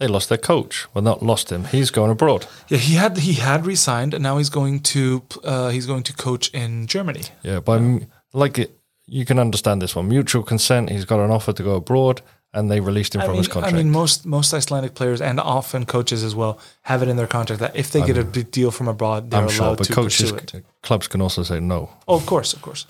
they 0.00 0.08
lost 0.08 0.28
their 0.28 0.36
coach. 0.36 0.88
Well, 0.92 1.04
not 1.04 1.22
lost 1.22 1.52
him. 1.52 1.66
He's 1.66 1.92
going 1.92 2.10
abroad. 2.10 2.48
Yeah, 2.66 2.78
he 2.78 2.94
had 2.94 3.18
he 3.18 3.34
had 3.34 3.66
resigned, 3.66 4.14
and 4.14 4.22
now 4.24 4.38
he's 4.38 4.50
going 4.50 4.80
to 4.80 5.22
uh, 5.44 5.68
he's 5.68 5.86
going 5.86 6.02
to 6.02 6.12
coach 6.12 6.48
in 6.52 6.88
Germany. 6.88 7.22
Yeah, 7.44 7.60
by 7.60 7.76
m 7.76 8.08
like 8.32 8.58
it, 8.58 8.76
you 9.06 9.24
can 9.24 9.38
understand 9.38 9.80
this 9.80 9.94
one. 9.94 10.08
Mutual 10.08 10.42
consent. 10.42 10.90
He's 10.90 11.04
got 11.04 11.20
an 11.20 11.30
offer 11.30 11.52
to 11.52 11.62
go 11.62 11.76
abroad, 11.76 12.20
and 12.54 12.70
they 12.70 12.80
released 12.80 13.14
him 13.14 13.20
I 13.20 13.24
from 13.24 13.32
mean, 13.32 13.40
his 13.40 13.48
contract. 13.48 13.74
I 13.74 13.76
mean, 13.76 13.90
most 13.90 14.24
most 14.26 14.54
Icelandic 14.54 14.94
players 14.94 15.20
and 15.20 15.38
often 15.40 15.84
coaches 15.86 16.22
as 16.24 16.34
well 16.34 16.58
have 16.82 17.02
it 17.02 17.08
in 17.08 17.16
their 17.16 17.26
contract 17.26 17.60
that 17.60 17.76
if 17.76 17.90
they 17.90 18.00
get 18.06 18.16
a 18.18 18.24
big 18.24 18.50
deal 18.50 18.70
from 18.70 18.88
abroad, 18.88 19.30
they're 19.30 19.42
I'm 19.42 19.48
sure, 19.48 19.66
allowed 19.66 19.78
but 19.78 19.86
to 19.88 19.92
coaches, 19.92 20.32
pursue 20.32 20.58
it. 20.58 20.64
clubs 20.82 21.08
can 21.08 21.20
also 21.20 21.42
say 21.42 21.60
no. 21.60 21.90
Oh, 22.06 22.16
of 22.16 22.24
course, 22.26 22.54
of 22.54 22.62
course. 22.62 22.86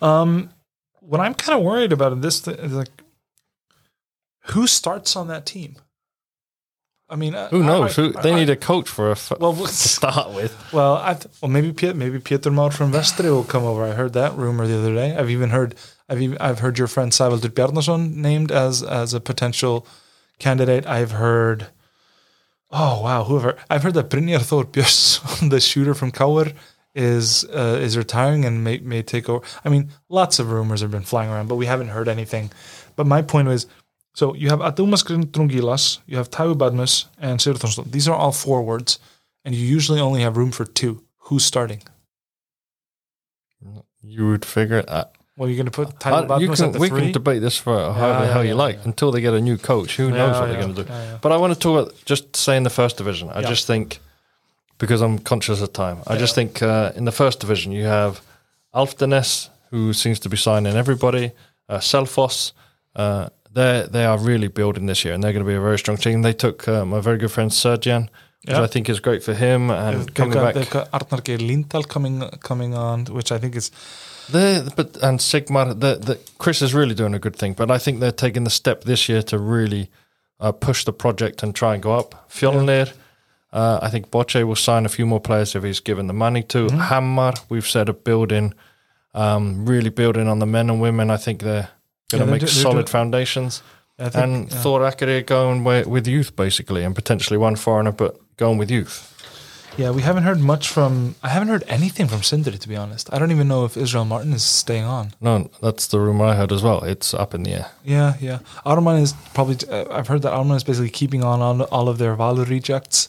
Um, 0.00 0.50
what 1.00 1.20
I'm 1.20 1.34
kind 1.34 1.58
of 1.58 1.64
worried 1.64 1.92
about 1.92 2.12
in 2.12 2.20
this 2.20 2.40
th- 2.40 2.58
is 2.58 2.72
like, 2.72 2.88
who 4.46 4.66
starts 4.66 5.14
on 5.16 5.28
that 5.28 5.46
team? 5.46 5.76
I 7.08 7.16
mean, 7.16 7.34
uh, 7.34 7.48
Who 7.50 7.62
knows? 7.62 7.90
I- 7.98 8.02
Who, 8.02 8.12
they 8.12 8.32
I- 8.32 8.36
need 8.36 8.48
a 8.50 8.56
coach 8.56 8.88
for 8.88 9.08
a 9.08 9.12
f- 9.12 9.38
Well, 9.38 9.54
to 9.66 9.68
start 9.68 10.30
with. 10.30 10.56
Well, 10.72 10.96
I 10.96 11.14
th- 11.14 11.26
well 11.42 11.50
maybe 11.50 11.70
Piet, 11.72 11.94
maybe 11.96 12.18
Pétur 12.18 12.52
Már 12.52 12.72
from 12.72 12.90
Vestri 12.92 13.24
will 13.30 13.44
come 13.44 13.64
over. 13.64 13.84
I 13.84 13.90
heard 13.92 14.14
that 14.14 14.34
rumor 14.36 14.66
the 14.66 14.78
other 14.78 14.94
day. 14.94 15.14
I've 15.16 15.28
even 15.30 15.50
heard 15.50 15.74
I've 16.12 16.20
even, 16.20 16.38
I've 16.38 16.58
heard 16.58 16.78
your 16.78 16.88
friend 16.88 17.10
Sævaldur 17.10 17.50
Bjarnason 17.50 18.14
named 18.16 18.52
as 18.52 18.82
as 18.82 19.14
a 19.14 19.20
potential 19.20 19.86
candidate. 20.38 20.86
I've 20.86 21.12
heard 21.12 21.68
oh 22.70 23.02
wow 23.02 23.24
whoever 23.24 23.56
I've 23.70 23.82
heard 23.82 23.94
that 23.94 24.10
Brynjar 24.10 24.42
Thor 24.42 24.64
Björnsson, 24.64 25.50
the 25.54 25.60
shooter 25.60 25.94
from 25.94 26.10
KR, 26.10 26.50
is 26.94 27.44
uh, 27.46 27.78
is 27.80 27.96
retiring 27.96 28.44
and 28.44 28.62
may 28.62 28.78
may 28.78 29.02
take 29.02 29.28
over. 29.28 29.44
I 29.64 29.68
mean, 29.70 29.90
lots 30.08 30.38
of 30.38 30.52
rumors 30.52 30.82
have 30.82 30.90
been 30.90 31.08
flying 31.12 31.30
around, 31.30 31.48
but 31.48 31.56
we 31.56 31.66
haven't 31.66 31.88
heard 31.88 32.08
anything. 32.08 32.50
But 32.96 33.06
my 33.06 33.22
point 33.22 33.48
was. 33.48 33.66
So 34.14 34.34
you 34.34 34.50
have 34.50 34.58
Adomas 34.58 35.02
Drungilas, 35.34 36.00
you 36.04 36.18
have 36.18 36.30
Taiwo 36.30 36.54
Badmus, 36.54 37.06
and 37.18 37.40
Sigurðsson. 37.40 37.90
These 37.90 38.08
are 38.08 38.14
all 38.14 38.30
forwards 38.30 38.98
and 39.44 39.54
you 39.54 39.66
usually 39.66 40.00
only 40.00 40.22
have 40.22 40.36
room 40.36 40.52
for 40.52 40.64
two. 40.64 41.04
Who's 41.18 41.44
starting? 41.44 41.82
You 44.02 44.28
would 44.28 44.44
figure 44.44 44.84
out. 44.88 45.12
Well, 45.36 45.48
you're 45.48 45.56
going 45.56 45.66
to 45.66 45.70
put 45.72 45.88
Uh, 45.88 45.92
Tyler 45.98 46.40
you 46.40 46.48
Badmus 46.48 46.56
can, 46.56 46.64
at 46.66 46.72
the 46.74 46.78
we 46.78 46.88
three. 46.88 47.00
can 47.02 47.12
debate 47.12 47.40
this 47.40 47.56
for 47.56 47.74
however 47.92 48.26
yeah, 48.26 48.32
how 48.32 48.40
you 48.42 48.48
yeah, 48.50 48.54
like 48.66 48.76
yeah. 48.76 48.84
until 48.84 49.10
they 49.12 49.20
get 49.22 49.32
a 49.34 49.40
new 49.40 49.56
coach. 49.56 49.96
Who 49.96 50.10
knows 50.10 50.38
what 50.38 50.46
yeah, 50.48 50.52
they're 50.52 50.62
going 50.62 50.74
to 50.74 50.84
do? 50.84 50.88
yeah, 50.92 51.04
yeah. 51.12 51.18
But 51.22 51.32
I 51.32 51.36
want 51.38 51.52
to 51.54 51.58
talk 51.58 51.74
about 51.82 52.04
just 52.04 52.36
say 52.36 52.56
in 52.56 52.64
the 52.64 52.70
first 52.70 52.96
division. 52.98 53.28
I 53.30 53.40
Yeah. 53.40 53.48
just 53.48 53.66
think 53.66 54.00
because 54.78 55.00
I'm 55.00 55.18
conscious 55.18 55.62
of 55.62 55.72
time. 55.72 55.98
I 56.06 56.16
just 56.18 56.34
think 56.34 56.62
uh, 56.62 56.92
in 56.96 57.04
the 57.06 57.12
first 57.12 57.40
division 57.40 57.72
you 57.72 57.84
have 57.84 58.20
Álftanes, 58.74 59.48
who 59.70 59.92
seems 59.92 60.18
to 60.20 60.28
be 60.28 60.36
signing 60.36 60.76
everybody. 60.76 61.32
Uh, 61.68 61.78
Selfoss, 61.80 62.52
uh, 62.96 63.28
they 63.54 63.86
they 63.90 64.04
are 64.04 64.18
really 64.18 64.48
building 64.48 64.86
this 64.86 65.04
year, 65.04 65.14
and 65.14 65.22
they're 65.22 65.32
going 65.32 65.44
to 65.44 65.48
be 65.50 65.56
a 65.56 65.60
very 65.60 65.78
strong 65.78 65.96
team. 65.98 66.22
They 66.22 66.34
took 66.34 66.66
uh, 66.68 66.84
my 66.84 67.00
very 67.00 67.18
good 67.18 67.30
friend 67.30 67.50
Sergian, 67.52 68.02
which 68.44 68.56
Yeah. 68.56 68.62
I 68.62 68.66
think 68.66 68.88
is 68.88 69.00
great 69.00 69.22
for 69.22 69.34
him, 69.34 69.70
and 69.70 70.00
They've 70.00 70.14
coming 70.14 70.34
got, 70.34 70.44
back. 70.44 70.54
they've 70.54 70.70
got 70.70 70.90
Arnar 70.92 71.20
Lindahl 71.38 71.84
coming 71.88 72.20
coming 72.40 72.74
on, 72.74 73.04
which 73.06 73.30
I 73.32 73.38
think 73.38 73.56
is 73.56 73.70
They, 74.32 74.62
but 74.76 74.96
and 75.02 75.18
Sigmar, 75.18 75.78
the, 75.78 75.96
the, 75.96 76.18
Chris 76.38 76.62
is 76.62 76.74
really 76.74 76.94
doing 76.94 77.14
a 77.14 77.18
good 77.18 77.36
thing. 77.36 77.52
But 77.52 77.70
I 77.70 77.78
think 77.78 78.00
they're 78.00 78.12
taking 78.12 78.44
the 78.44 78.50
step 78.50 78.84
this 78.84 79.08
year 79.08 79.22
to 79.22 79.38
really 79.38 79.90
uh, 80.40 80.52
push 80.52 80.84
the 80.84 80.92
project 80.92 81.42
and 81.42 81.54
try 81.54 81.74
and 81.74 81.82
go 81.82 81.92
up. 81.92 82.28
Fjölnir, 82.30 82.92
uh, 83.52 83.78
I 83.82 83.90
think 83.90 84.10
Boche 84.10 84.42
will 84.44 84.56
sign 84.56 84.86
a 84.86 84.88
few 84.88 85.06
more 85.06 85.20
players 85.20 85.54
if 85.54 85.62
he's 85.62 85.80
given 85.80 86.06
the 86.06 86.14
money 86.14 86.42
to. 86.44 86.66
Mm-hmm. 86.66 86.78
Hamar, 86.78 87.34
we've 87.48 87.66
said 87.66 87.88
a 87.88 87.92
building, 87.92 88.54
um, 89.14 89.66
really 89.66 89.90
building 89.90 90.28
on 90.28 90.38
the 90.38 90.46
men 90.46 90.70
and 90.70 90.80
women. 90.80 91.10
I 91.10 91.18
think 91.18 91.42
they're 91.42 91.70
going 92.10 92.20
to 92.20 92.24
they're 92.24 92.26
make 92.26 92.40
do- 92.40 92.46
solid 92.46 92.88
foundations. 92.88 93.62
Think, 93.98 94.14
and 94.16 94.50
yeah. 94.50 94.62
Thor 94.62 94.80
Akureyri 94.80 95.26
going 95.26 95.64
with 95.64 96.08
youth 96.08 96.34
basically, 96.34 96.82
and 96.82 96.94
potentially 96.94 97.36
one 97.36 97.56
foreigner, 97.56 97.92
but 97.92 98.18
going 98.36 98.58
with 98.58 98.70
youth. 98.70 99.11
Yeah, 99.78 99.90
we 99.90 100.02
haven't 100.02 100.24
heard 100.24 100.38
much 100.38 100.68
from. 100.68 101.14
I 101.22 101.28
haven't 101.30 101.48
heard 101.48 101.64
anything 101.66 102.06
from 102.06 102.22
Sindri 102.22 102.58
to 102.58 102.68
be 102.68 102.76
honest. 102.76 103.12
I 103.12 103.18
don't 103.18 103.30
even 103.30 103.48
know 103.48 103.64
if 103.64 103.76
Israel 103.76 104.04
Martin 104.04 104.32
is 104.32 104.42
staying 104.42 104.84
on. 104.84 105.12
No, 105.20 105.50
that's 105.62 105.86
the 105.86 105.98
rumor 105.98 106.26
I 106.26 106.34
heard 106.34 106.52
as 106.52 106.62
well. 106.62 106.84
It's 106.84 107.14
up 107.14 107.34
in 107.34 107.42
the 107.42 107.52
air. 107.52 107.66
Yeah, 107.84 108.14
yeah. 108.20 108.40
Ármann 108.66 109.00
is 109.00 109.14
probably. 109.34 109.56
Uh, 109.68 109.86
I've 109.90 110.08
heard 110.08 110.22
that 110.22 110.32
Ármann 110.32 110.56
is 110.56 110.64
basically 110.64 110.90
keeping 110.90 111.24
on 111.24 111.40
on 111.40 111.62
all 111.62 111.88
of 111.88 111.98
their 111.98 112.14
Valur 112.16 112.48
rejects. 112.48 113.08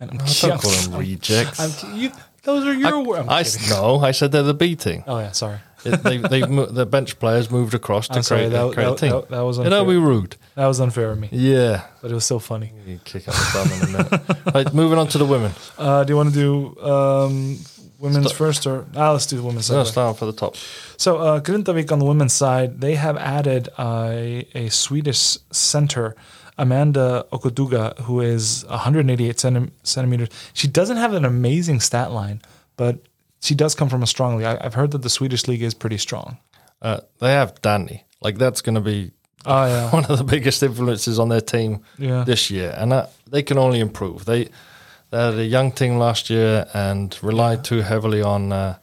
And 0.00 0.10
I'm, 0.10 0.20
I 0.20 0.24
don't 0.24 0.60
call 0.60 0.70
them 0.70 0.98
rejects. 0.98 1.60
I'm, 1.60 1.96
you, 1.96 2.10
those 2.42 2.66
are 2.66 2.74
your 2.74 3.04
words. 3.04 3.28
I 3.28 3.44
no, 3.70 4.00
I 4.00 4.10
said 4.10 4.32
they're 4.32 4.42
the 4.42 4.54
B 4.54 4.76
team. 4.76 5.04
Oh 5.06 5.18
yeah, 5.18 5.32
sorry. 5.32 5.58
They, 5.84 6.16
they've 6.18 6.48
mo- 6.56 6.66
the 6.66 6.86
bench 6.86 7.18
players 7.18 7.50
moved 7.50 7.74
across 7.74 8.08
to 8.08 8.14
I'm 8.16 8.22
sorry. 8.22 8.42
create, 8.42 8.52
That, 8.52 8.66
a- 8.66 8.72
create 8.72 8.86
that, 8.86 8.92
a 8.94 8.96
team. 8.96 9.10
that, 9.12 9.28
that 9.30 9.40
was 9.40 9.56
you 9.58 9.64
unfair. 9.64 9.78
know, 9.78 9.84
we 9.84 9.96
rude. 9.96 10.36
that 10.54 10.66
was 10.66 10.80
unfair 10.80 11.10
of 11.10 11.18
me, 11.18 11.28
Yeah, 11.32 11.84
but 12.00 12.10
it 12.10 12.14
was 12.14 12.24
so 12.24 12.38
funny. 12.38 12.72
you 12.86 12.98
kick 13.04 13.26
up 13.28 13.34
the 13.34 13.50
bum 13.54 13.72
in 13.72 13.82
a 13.82 13.98
minute. 13.98 14.44
right, 14.54 14.74
moving 14.74 14.98
on 14.98 15.08
to 15.08 15.18
the 15.18 15.26
women. 15.26 15.52
Uh, 15.78 16.04
do 16.04 16.12
you 16.12 16.16
want 16.16 16.32
to 16.32 16.34
do 16.34 16.80
um, 16.82 17.58
women's 17.98 18.26
Start- 18.26 18.38
first 18.38 18.66
or 18.66 18.86
ah, 18.96 19.12
let's 19.12 19.26
do 19.26 19.42
women's 19.42 19.70
No, 19.70 19.82
side. 19.84 19.92
start 19.92 20.18
for 20.18 20.26
the 20.26 20.32
top. 20.32 20.56
So 20.96 21.18
uh, 21.18 21.40
Grindavik 21.40 21.90
on 21.92 21.98
the 21.98 22.04
women's 22.04 22.32
side, 22.32 22.80
they 22.80 22.94
have 22.96 23.16
added 23.16 23.68
uh, 23.78 24.10
a 24.54 24.68
Swedish 24.70 25.38
center, 25.50 26.14
Amanda 26.58 27.24
Okoduga, 27.32 27.98
who 28.00 28.20
is 28.20 28.64
188 28.68 29.36
centi- 29.36 29.70
centimeters. 29.82 30.28
She 30.52 30.68
doesn't 30.68 30.96
have 30.98 31.14
an 31.14 31.24
amazing 31.24 31.80
stat 31.80 32.12
line, 32.12 32.40
but 32.76 32.98
she 33.42 33.54
does 33.54 33.74
come 33.74 33.88
from 33.88 34.02
a 34.02 34.06
strong 34.06 34.36
league. 34.36 34.46
I, 34.46 34.58
I've 34.60 34.74
heard 34.74 34.92
that 34.92 35.02
the 35.02 35.10
Swedish 35.10 35.46
league 35.48 35.62
is 35.62 35.74
pretty 35.74 35.98
strong. 35.98 36.38
Uh, 36.80 37.00
they 37.18 37.32
have 37.32 37.60
Danny. 37.62 38.04
Like 38.20 38.38
that's 38.38 38.60
going 38.62 38.76
to 38.76 38.80
be 38.80 39.12
Oh 39.44 39.66
yeah, 39.66 39.90
one 39.92 40.04
of 40.04 40.18
the 40.18 40.24
biggest 40.24 40.62
influences 40.62 41.18
on 41.18 41.28
their 41.28 41.40
team 41.40 41.82
yeah. 41.98 42.24
this 42.24 42.50
year, 42.50 42.74
and 42.76 42.92
that, 42.92 43.12
they 43.28 43.42
can 43.42 43.58
only 43.58 43.80
improve. 43.80 44.24
They 44.24 44.48
they 45.10 45.18
had 45.18 45.34
a 45.34 45.44
young 45.44 45.72
team 45.72 45.98
last 45.98 46.30
year 46.30 46.66
and 46.72 47.16
relied 47.22 47.64
too 47.64 47.80
heavily 47.80 48.22
on. 48.22 48.52
Uh, 48.52 48.78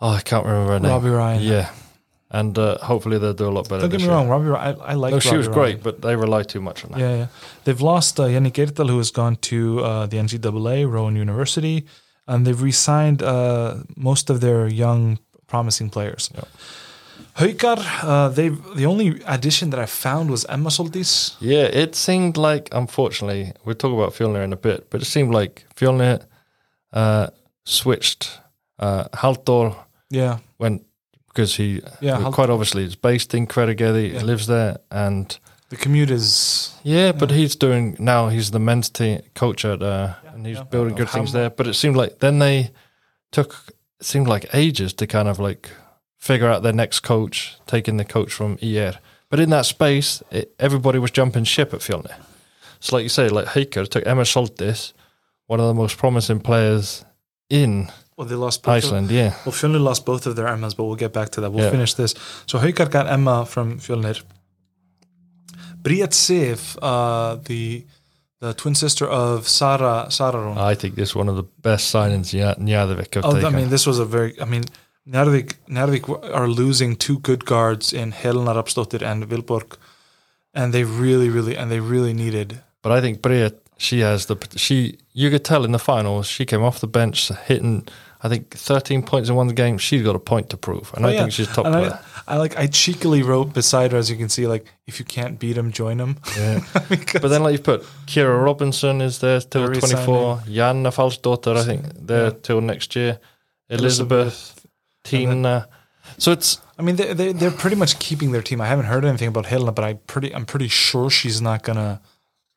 oh, 0.00 0.10
I 0.10 0.20
can't 0.20 0.46
remember 0.46 0.72
her 0.74 0.80
name. 0.80 0.90
Robbie 0.90 1.08
Ryan. 1.10 1.42
Yeah, 1.42 1.70
and 2.30 2.56
uh, 2.56 2.78
hopefully 2.78 3.18
they'll 3.18 3.34
do 3.34 3.48
a 3.48 3.50
lot 3.50 3.68
better. 3.68 3.82
Don't 3.82 3.90
get 3.90 3.98
this 3.98 4.02
me 4.02 4.08
year. 4.08 4.16
wrong, 4.16 4.28
Robbie. 4.28 4.46
Ryan- 4.46 4.80
I, 4.80 4.84
I 4.84 4.94
like. 4.94 5.12
No, 5.12 5.18
she 5.18 5.30
Robbie 5.30 5.38
was 5.38 5.48
Ryan. 5.48 5.58
great, 5.58 5.82
but 5.82 6.02
they 6.02 6.14
rely 6.14 6.44
too 6.44 6.60
much 6.60 6.84
on 6.84 6.92
that. 6.92 7.00
Yeah, 7.00 7.16
yeah. 7.16 7.26
They've 7.64 7.80
lost 7.80 8.20
uh, 8.20 8.24
Yannick 8.24 8.64
Ertel, 8.64 8.88
who 8.88 8.98
has 8.98 9.10
gone 9.10 9.36
to 9.36 9.80
uh, 9.80 10.06
the 10.06 10.18
NCAA, 10.18 10.90
Rowan 10.90 11.16
University, 11.16 11.86
and 12.26 12.46
they've 12.46 12.62
re-signed 12.62 13.22
uh, 13.22 13.74
most 13.96 14.30
of 14.30 14.40
their 14.40 14.66
young, 14.68 15.18
promising 15.46 15.90
players. 15.90 16.30
Yeah. 16.34 16.44
Uh, 18.02 18.28
they've 18.28 18.58
the 18.76 18.84
only 18.86 19.20
addition 19.26 19.70
that 19.70 19.80
I 19.80 19.86
found 19.86 20.30
was 20.30 20.44
Emma 20.48 20.70
Soltis. 20.70 21.34
Yeah, 21.40 21.64
it 21.64 21.94
seemed 21.94 22.36
like, 22.36 22.68
unfortunately, 22.72 23.52
we'll 23.64 23.74
talk 23.74 23.92
about 23.92 24.12
Fjölnir 24.14 24.44
in 24.44 24.52
a 24.52 24.56
bit, 24.56 24.90
but 24.90 25.00
it 25.02 25.06
seemed 25.06 25.32
like 25.34 25.64
Fjölnir 25.74 26.24
uh, 26.92 27.28
switched. 27.64 28.38
Uh, 28.78 29.04
Halldor 29.14 29.74
Yeah, 30.10 30.38
went 30.58 30.84
because 31.28 31.56
he, 31.56 31.80
Yeah, 32.00 32.30
quite 32.32 32.50
obviously, 32.50 32.84
is 32.84 32.96
based 32.96 33.32
in 33.34 33.46
Hveragerði, 33.46 34.12
Yeah. 34.12 34.22
lives 34.24 34.46
there, 34.46 34.78
and 34.90 35.38
the 35.72 35.78
commute 35.78 36.10
is 36.10 36.78
yeah, 36.82 37.12
but 37.12 37.30
he's 37.30 37.56
doing 37.56 37.96
now. 37.98 38.28
He's 38.28 38.50
the 38.50 38.58
men's 38.58 38.90
team 38.90 39.22
coach 39.34 39.64
at, 39.64 39.82
uh, 39.82 40.12
and 40.26 40.46
he's 40.46 40.58
yeah. 40.58 40.64
building 40.64 40.94
good 40.94 41.08
things 41.08 41.32
there. 41.32 41.48
But 41.48 41.66
it 41.66 41.72
seemed 41.72 41.96
like 41.96 42.18
then 42.18 42.40
they 42.40 42.72
took. 43.30 43.56
It 43.98 44.04
seemed 44.04 44.28
like 44.28 44.54
ages 44.54 44.92
to 44.94 45.06
kind 45.06 45.28
of 45.28 45.38
like 45.38 45.70
figure 46.18 46.46
out 46.46 46.62
their 46.62 46.74
next 46.74 47.00
coach, 47.00 47.56
taking 47.66 47.96
the 47.96 48.04
coach 48.04 48.34
from 48.34 48.58
ER. 48.62 48.98
But 49.30 49.40
in 49.40 49.48
that 49.48 49.64
space, 49.64 50.22
it, 50.30 50.54
everybody 50.58 50.98
was 50.98 51.10
jumping 51.10 51.44
ship 51.44 51.72
at 51.72 51.80
Fjölnir. 51.80 52.20
So, 52.78 52.94
like 52.96 53.04
you 53.04 53.08
say, 53.08 53.30
like 53.30 53.46
Haukar 53.46 53.88
took 53.88 54.06
Emma 54.06 54.24
Soltis, 54.24 54.92
one 55.46 55.58
of 55.58 55.68
the 55.68 55.74
most 55.74 55.96
promising 55.96 56.40
players 56.40 57.02
in 57.48 57.90
well, 58.18 58.26
they 58.26 58.34
lost 58.34 58.62
both 58.62 58.76
of- 58.76 58.84
Iceland. 58.84 59.10
Yeah, 59.10 59.30
Well, 59.46 59.54
Fjölnir 59.54 59.80
lost 59.80 60.04
both 60.04 60.26
of 60.26 60.36
their 60.36 60.48
Emmas, 60.48 60.74
but 60.74 60.84
we'll 60.84 60.96
get 60.96 61.14
back 61.14 61.30
to 61.30 61.40
that. 61.40 61.50
We'll 61.50 61.64
Yeah. 61.64 61.70
finish 61.70 61.94
this. 61.94 62.14
So 62.46 62.58
Haukar 62.58 62.90
got 62.90 63.06
Emma 63.06 63.46
from 63.46 63.78
Fjölnir. 63.78 64.22
Briet 65.82 66.14
Sif, 66.14 66.76
uh, 66.82 67.36
the 67.44 67.84
the 68.40 68.54
twin 68.54 68.74
sister 68.74 69.06
of 69.06 69.48
Sara 69.48 70.06
Sararun. 70.08 70.56
I 70.58 70.74
think 70.74 70.94
this 70.96 71.10
is 71.10 71.14
one 71.16 71.28
of 71.28 71.36
the 71.36 71.44
best 71.62 71.94
signings 71.94 72.32
Nja- 72.32 72.58
Njarðvík 72.58 73.14
have 73.14 73.24
Oh, 73.24 73.32
taken. 73.34 73.46
I 73.54 73.56
mean, 73.56 73.68
this 73.70 73.86
was 73.86 73.98
a 73.98 74.04
very. 74.04 74.32
I 74.40 74.44
mean, 74.44 74.64
Njarðvík 75.08 75.54
Njarðvík 75.68 76.34
are 76.34 76.48
losing 76.48 76.96
two 76.96 77.18
good 77.20 77.44
guards 77.44 77.92
in 77.92 78.12
Helena 78.12 78.54
Rafnsdóttir 78.54 79.02
and 79.02 79.24
Vilborg, 79.28 79.76
and 80.54 80.72
they 80.72 80.84
really, 80.84 81.28
really, 81.28 81.56
and 81.56 81.70
they 81.70 81.80
really 81.80 82.12
needed. 82.12 82.60
But 82.82 82.92
I 82.92 83.00
think 83.00 83.22
Bria, 83.22 83.52
she 83.78 84.00
has 84.00 84.26
the 84.26 84.36
she. 84.56 84.98
You 85.12 85.30
could 85.30 85.44
tell 85.44 85.64
in 85.64 85.72
the 85.72 85.78
finals, 85.78 86.26
she 86.26 86.44
came 86.44 86.62
off 86.64 86.80
the 86.80 86.86
bench 86.88 87.30
hitting. 87.46 87.86
I 88.24 88.28
think 88.28 88.54
13 88.56 89.02
points 89.02 89.28
in 89.28 89.34
one 89.36 89.48
game. 89.48 89.78
She's 89.78 90.02
got 90.04 90.14
a 90.14 90.20
point 90.20 90.48
to 90.50 90.56
prove, 90.56 90.92
and 90.94 91.04
Oh, 91.04 91.08
I 91.08 91.12
yeah. 91.12 91.20
think 91.20 91.32
she's 91.32 91.48
top 91.48 91.66
And 91.66 91.74
player. 91.74 91.98
I, 92.11 92.11
I 92.26 92.36
like 92.36 92.56
I 92.56 92.66
cheekily 92.66 93.22
wrote 93.22 93.52
beside 93.52 93.92
her, 93.92 93.98
as 93.98 94.10
you 94.10 94.16
can 94.16 94.28
see, 94.28 94.46
like 94.46 94.66
if 94.86 94.98
you 94.98 95.04
can't 95.04 95.38
beat 95.38 95.56
him, 95.56 95.72
join 95.72 95.98
him. 96.00 96.16
Yeah. 96.38 96.60
But 97.22 97.28
then, 97.28 97.42
like 97.42 97.52
you 97.52 97.58
put, 97.58 97.82
Kira 98.06 98.42
Robinson 98.44 99.00
is 99.00 99.18
there 99.18 99.40
till 99.40 99.66
They're 99.66 99.80
24. 99.80 100.36
Janna 100.46 100.90
Falsdottir, 100.92 101.56
I 101.56 101.64
think, 101.64 101.84
they're 102.06 102.24
Yeah. 102.32 102.38
till 102.42 102.60
next 102.60 102.94
year. 102.96 103.18
Elizabeth, 103.68 104.66
Tina. 105.04 105.68
So 106.18 106.32
it's 106.32 106.60
I 106.78 106.82
mean, 106.82 106.96
they, 106.96 107.12
they 107.14 107.32
they're 107.32 107.50
pretty 107.50 107.76
much 107.76 107.98
keeping 107.98 108.32
their 108.32 108.42
team. 108.42 108.60
I 108.60 108.66
haven't 108.66 108.86
heard 108.86 109.04
anything 109.04 109.28
about 109.28 109.46
Helena, 109.46 109.72
but 109.72 109.84
I 109.84 109.94
pretty 109.94 110.34
I'm 110.34 110.44
pretty 110.44 110.68
sure 110.68 111.10
she's 111.10 111.40
not 111.40 111.62
gonna 111.62 112.00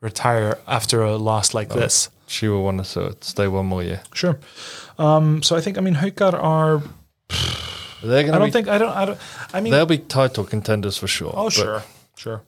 retire 0.02 0.58
after 0.68 1.02
a 1.02 1.16
loss 1.16 1.54
like 1.54 1.70
this. 1.70 2.10
she 2.28 2.48
will 2.48 2.64
want 2.64 2.84
to 2.86 3.16
stay 3.22 3.48
one 3.48 3.66
more 3.66 3.84
year. 3.84 4.02
Sure. 4.14 4.40
Um, 4.98 5.42
so 5.44 5.56
I 5.56 5.62
think 5.62 5.78
I 5.78 5.82
mean 5.82 5.96
Haukar 5.96 6.34
are. 6.34 6.82
They're 8.04 8.20
I 8.20 8.24
gonna 8.24 8.36
I 8.36 8.40
don't 8.40 8.48
be, 8.48 8.52
think 8.52 8.68
I 8.68 8.78
don't 8.78 8.96
I 8.96 9.06
don't. 9.06 9.20
I 9.54 9.62
mean, 9.62 9.72
they'll 9.72 9.86
be 9.86 9.98
title 10.00 10.44
contenders 10.44 10.98
for 10.98 11.08
sure. 11.08 11.34
oh 11.36 11.50
sure, 11.50 11.84
sure. 12.16 12.42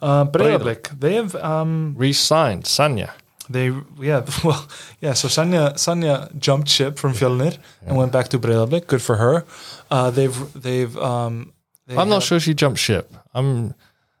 Uh, 0.00 0.24
Breidablik, 0.24 0.98
they 0.98 1.14
have 1.14 1.34
um, 1.36 1.94
Re-signed 1.96 2.64
Sanya. 2.64 3.10
they 3.48 3.70
yeah 4.00 4.24
well 4.44 4.66
yeah. 5.00 5.12
So 5.14 5.28
Sanya 5.28 5.74
Sanya 5.74 6.28
jumped 6.38 6.68
ship 6.68 6.98
from 6.98 7.12
Fjölnir 7.12 7.58
and 7.86 7.96
went 7.96 8.12
back 8.12 8.28
to 8.28 8.38
Breidablik. 8.38 8.86
Good 8.86 9.02
for 9.02 9.16
her. 9.16 9.44
Uh, 9.90 10.10
they've 10.10 10.36
they've 10.54 10.96
um. 10.98 11.52
They 11.86 11.96
I'm 11.96 12.08
not 12.08 12.22
sure 12.22 12.40
she 12.40 12.54
jumped 12.54 12.78
ship. 12.80 13.12
I'm. 13.34 13.74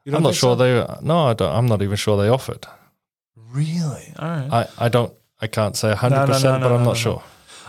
I'm 0.06 0.22
not 0.22 0.34
sure 0.34 0.56
so? 0.56 0.62
they. 0.62 0.72
No, 1.02 1.28
I 1.30 1.34
don't. 1.34 1.54
I'm 1.54 1.66
not 1.66 1.80
even 1.82 1.96
sure 1.96 2.16
they 2.20 2.28
offered. 2.28 2.66
really. 3.36 4.12
All 4.18 4.28
right. 4.28 4.52
I. 4.78 4.86
I 4.86 4.88
don't. 4.88 5.12
I 5.40 5.48
can't 5.48 5.76
say 5.76 5.88
100, 5.88 6.14
no, 6.14 6.26
percent 6.26 6.60
no, 6.60 6.68
but 6.68 6.74
I'm 6.74 6.82
no, 6.82 6.84
not 6.90 6.90
no. 6.90 6.94
sure. 6.94 7.22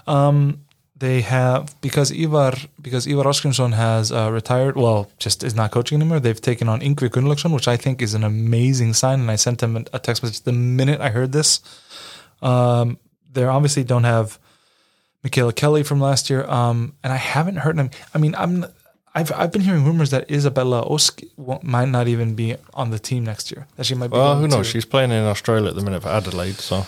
Um, 0.05 0.61
they 1.03 1.19
have 1.21 1.61
because 1.81 2.09
Ivar 2.11 2.53
because 2.81 3.03
Ivar 3.13 3.25
Oskarsson 3.31 3.73
has 3.73 4.11
uh, 4.11 4.29
retired. 4.39 4.75
Well, 4.83 4.99
just 5.25 5.43
is 5.43 5.53
not 5.53 5.71
coaching 5.71 5.99
anymore. 6.01 6.19
They've 6.21 6.39
taken 6.51 6.67
on 6.69 6.79
Ingrid 6.79 7.11
Gunnlaugsson, 7.15 7.51
which 7.53 7.67
I 7.67 7.77
think 7.83 8.01
is 8.01 8.13
an 8.13 8.23
amazing 8.23 8.93
sign. 8.93 9.19
And 9.21 9.29
I 9.29 9.37
sent 9.37 9.61
him 9.61 9.71
a 9.97 9.99
text 9.99 10.23
message 10.23 10.41
the 10.41 10.53
minute 10.53 10.99
I 11.01 11.09
heard 11.09 11.31
this. 11.33 11.59
Um, 12.41 12.97
they 13.33 13.43
obviously 13.43 13.83
don't 13.83 14.05
have 14.05 14.39
Michaela 15.23 15.53
Kelly 15.53 15.83
from 15.83 15.99
last 15.99 16.29
year. 16.29 16.43
Um, 16.59 16.93
and 17.03 17.11
I 17.11 17.17
haven't 17.17 17.57
heard 17.57 17.75
them. 17.77 17.89
I 18.13 18.17
mean, 18.17 18.35
I'm. 18.35 18.65
I've 19.15 19.31
I've 19.31 19.51
been 19.51 19.61
hearing 19.61 19.85
rumors 19.85 20.09
that 20.09 20.31
Isabella 20.31 20.79
Osk 20.89 21.21
might 21.63 21.89
not 21.89 22.07
even 22.07 22.33
be 22.33 22.55
on 22.73 22.89
the 22.89 22.97
team 22.97 23.23
next 23.25 23.51
year. 23.51 23.67
That 23.75 23.85
she 23.85 23.93
might 23.95 24.07
be. 24.09 24.17
Well, 24.17 24.39
who 24.39 24.47
knows? 24.47 24.65
to- 24.67 24.71
She's 24.73 24.85
playing 24.85 25.11
in 25.11 25.23
Australia 25.33 25.69
at 25.69 25.75
the 25.75 25.83
minute 25.83 26.01
for 26.01 26.09
Adelaide, 26.09 26.55
so 26.55 26.85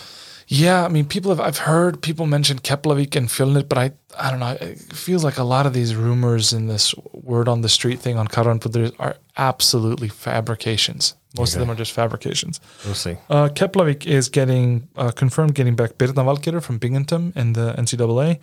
yeah, 0.48 0.84
I 0.84 0.88
mean, 0.88 1.06
people 1.06 1.30
have. 1.34 1.40
I've 1.40 1.58
heard 1.58 2.00
people 2.02 2.26
mention 2.26 2.58
Keflavík 2.58 3.16
and 3.16 3.28
Fjölnir, 3.28 3.68
but 3.68 3.78
I, 3.78 3.92
I 4.18 4.30
don't 4.30 4.40
know. 4.40 4.56
It 4.60 4.78
feels 4.92 5.24
like 5.24 5.38
a 5.38 5.44
lot 5.44 5.66
of 5.66 5.72
these 5.72 5.94
rumors 5.96 6.52
in 6.52 6.66
this 6.68 6.94
word 7.12 7.48
on 7.48 7.62
the 7.62 7.68
street 7.68 7.98
thing 8.00 8.16
on 8.18 8.28
Karanpudur 8.28 8.92
are 8.98 9.16
absolutely 9.36 10.08
fabrications. 10.08 11.14
Most 11.36 11.54
of 11.54 11.60
them 11.60 11.70
are 11.70 11.74
just 11.74 11.92
fabrications. 11.92 12.60
we'll 12.84 12.94
see. 12.94 13.16
Uh, 13.28 13.48
Keflavík 13.48 14.06
is 14.06 14.28
getting 14.30 14.88
uh, 14.96 15.10
confirmed 15.10 15.54
getting 15.54 15.74
back 15.76 15.98
Birna 15.98 16.24
Valgerður 16.24 16.62
from 16.62 16.78
Binghamton 16.78 17.32
in 17.36 17.52
the 17.52 17.74
NCAA. 17.76 18.38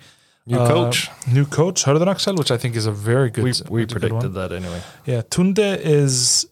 New 0.46 0.58
Uh, 0.58 0.68
coach. 0.68 1.10
new 1.26 1.46
coach 1.46 1.84
Hörður 1.84 2.06
Axel, 2.06 2.34
which 2.36 2.50
I 2.50 2.58
think 2.58 2.76
is 2.76 2.84
a 2.86 2.92
very 2.92 3.30
good. 3.30 3.44
We 3.44 3.52
we 3.70 3.86
predicted 3.86 4.34
that 4.34 4.52
anyway. 4.52 4.80
Yeah, 5.06 5.22
Tunde 5.22 5.78
is, 5.80 6.46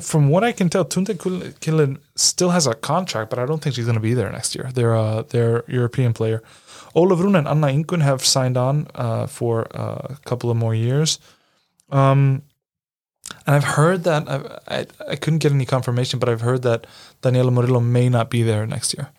from 0.00 0.30
what 0.30 0.44
I 0.44 0.52
can 0.52 0.68
tell, 0.68 0.84
Tunde 0.84 1.14
Killen 1.60 1.98
still 2.14 2.50
has 2.50 2.66
a 2.66 2.74
contract, 2.74 3.30
but 3.30 3.38
I 3.38 3.46
don't 3.46 3.62
think 3.62 3.74
she's 3.74 3.84
going 3.84 3.96
to 3.96 4.00
be 4.00 4.14
there 4.14 4.32
next 4.32 4.54
year. 4.54 4.70
They're 4.72 4.94
a 4.94 5.24
they're 5.28 5.64
European 5.68 6.14
player. 6.14 6.42
Olaf 6.94 7.20
Rune 7.20 7.36
and 7.36 7.46
Anna 7.46 7.66
Ingunn 7.66 8.02
have 8.02 8.24
signed 8.24 8.56
on 8.56 8.86
uh, 8.94 9.26
for 9.26 9.66
uh, 9.76 10.06
a 10.10 10.18
couple 10.24 10.50
of 10.50 10.56
more 10.56 10.74
years. 10.74 11.18
Um, 11.90 12.42
and 13.46 13.56
I've 13.56 13.64
heard 13.64 14.04
that 14.04 14.28
I've, 14.28 14.46
I 14.68 14.86
I 15.12 15.16
couldn't 15.16 15.40
get 15.40 15.52
any 15.52 15.66
confirmation, 15.66 16.18
but 16.18 16.28
I've 16.30 16.40
heard 16.40 16.62
that 16.62 16.86
Daniela 17.22 17.52
Murillo 17.52 17.80
may 17.80 18.08
not 18.08 18.30
be 18.30 18.42
there 18.42 18.66
next 18.66 18.94
year. 18.94 19.10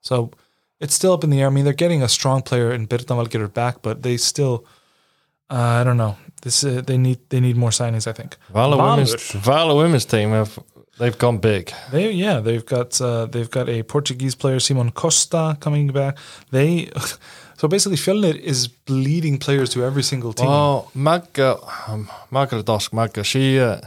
So 0.00 0.32
it's 0.80 0.94
still 0.94 1.12
up 1.12 1.24
in 1.24 1.30
the 1.30 1.40
air. 1.40 1.46
I 1.46 1.50
mean, 1.50 1.64
they're 1.64 1.72
getting 1.72 2.02
a 2.02 2.08
strong 2.08 2.42
player 2.42 2.72
in 2.72 2.88
Birna 2.88 3.16
Valgerður 3.16 3.52
back, 3.54 3.80
but 3.80 4.02
they 4.02 4.16
still, 4.16 4.66
uh, 5.50 5.80
I 5.80 5.84
don't 5.84 5.96
know. 5.96 6.16
This 6.44 6.62
uh, 6.62 6.82
they 6.86 6.98
need 6.98 7.18
they 7.30 7.40
need 7.40 7.56
more 7.56 7.70
signings. 7.70 8.06
I 8.06 8.12
think. 8.12 8.36
Valur 8.52 8.76
Valur. 8.76 8.90
women's 8.90 9.14
Valur 9.46 9.76
women's 9.82 10.04
team 10.04 10.30
have 10.30 10.58
they've 10.98 11.18
gone 11.18 11.38
big. 11.38 11.72
They 11.90 12.10
yeah 12.10 12.40
they've 12.40 12.64
got 12.64 13.00
uh, 13.00 13.26
they've 13.26 13.50
got 13.50 13.68
a 13.68 13.82
Portuguese 13.82 14.34
player 14.34 14.60
Simon 14.60 14.90
Costa 14.90 15.56
coming 15.60 15.88
back. 15.88 16.18
They 16.50 16.90
so 17.56 17.68
basically 17.68 17.96
Fjölnir 17.96 18.36
is 18.36 18.68
bleeding 18.68 19.38
players 19.38 19.70
to 19.70 19.84
every 19.84 20.02
single 20.02 20.32
team. 20.32 20.46
Oh, 20.48 20.90
Magga, 20.94 21.58
um, 21.88 22.10
Margaret 22.30 22.66
Dosk, 22.66 22.90
Magga, 22.90 23.24
she, 23.24 23.58
uh, 23.58 23.80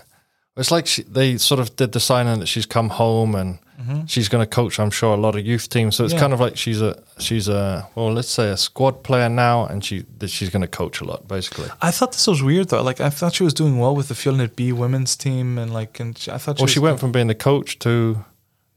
it's 0.57 0.71
like 0.71 0.87
she, 0.87 1.03
they 1.03 1.37
sort 1.37 1.59
of 1.59 1.75
did 1.75 1.91
the 1.91 1.99
signing 1.99 2.39
that 2.39 2.47
she's 2.47 2.65
come 2.65 2.89
home 2.89 3.35
and 3.35 3.59
mm-hmm. 3.79 4.05
she's 4.05 4.27
going 4.27 4.43
to 4.43 4.49
coach, 4.49 4.79
I'm 4.79 4.89
sure, 4.91 5.13
a 5.13 5.17
lot 5.17 5.35
of 5.35 5.45
youth 5.45 5.69
teams. 5.69 5.95
So 5.95 6.03
it's 6.03 6.13
Yeah. 6.13 6.19
kind 6.19 6.33
of 6.33 6.39
like 6.39 6.57
she's 6.57 6.81
a, 6.81 7.01
she's 7.19 7.47
a, 7.47 7.87
well, 7.95 8.11
let's 8.11 8.29
say 8.29 8.49
a 8.49 8.57
squad 8.57 9.03
player 9.03 9.29
now 9.29 9.65
and 9.65 9.83
she, 9.83 10.05
that 10.17 10.29
she's 10.29 10.49
going 10.49 10.63
to 10.63 10.67
coach 10.67 10.99
a 11.01 11.05
lot, 11.05 11.27
basically. 11.27 11.69
I 11.81 11.91
thought 11.91 12.11
this 12.13 12.27
was 12.27 12.41
weird 12.41 12.69
though. 12.69 12.81
Like 12.81 12.99
I 12.99 13.09
thought 13.09 13.35
she 13.35 13.43
was 13.43 13.53
doing 13.53 13.77
well 13.77 13.95
with 13.95 14.07
the 14.07 14.15
Fjölnir 14.15 14.55
B 14.55 14.71
women's 14.71 15.15
team 15.15 15.57
and 15.57 15.73
like 15.73 15.99
and 15.99 16.17
she, 16.17 16.31
I 16.31 16.37
thought 16.37 16.57
she 16.57 16.63
Well, 16.63 16.67
she 16.67 16.79
went 16.79 16.99
from 16.99 17.11
being 17.11 17.27
the 17.27 17.35
coach 17.35 17.79
to 17.79 18.25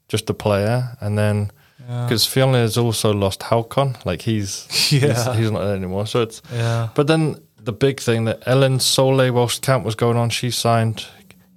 just 0.09 0.29
a 0.29 0.35
player 0.35 0.97
and 1.01 1.17
then, 1.17 1.51
yeah, 1.89 2.05
because 2.05 2.25
Fjölnir 2.27 2.61
has 2.63 2.77
also 2.77 3.13
lost 3.13 3.41
Halcon, 3.41 3.97
like 4.05 4.23
he's, 4.23 4.67
he's, 4.71 5.03
Yeah. 5.03 5.35
he's 5.35 5.51
not 5.51 5.61
there 5.65 5.77
anymore. 5.77 6.07
So 6.07 6.23
it's, 6.23 6.43
yeah 6.53 6.89
But 6.95 7.07
then 7.07 7.41
the 7.63 7.73
big 7.73 8.01
thing 8.01 8.25
that 8.25 8.43
Ellen 8.47 8.81
Sole, 8.81 9.33
whilst 9.33 9.63
camp 9.63 9.85
was 9.85 9.95
going 9.95 10.17
on, 10.17 10.31
she 10.31 10.51
signed 10.51 11.07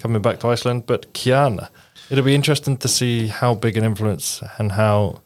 coming 0.04 0.22
back 0.22 0.39
to 0.41 0.49
Iceland. 0.49 0.86
But 0.86 1.14
Kiana, 1.14 1.70
it'll 2.10 2.26
be 2.26 2.36
interesting 2.36 2.78
to 2.78 2.88
see 2.88 3.28
how 3.28 3.56
big 3.56 3.78
an 3.78 3.84
influence 3.84 4.43
and 4.60 4.74
how 4.74 5.22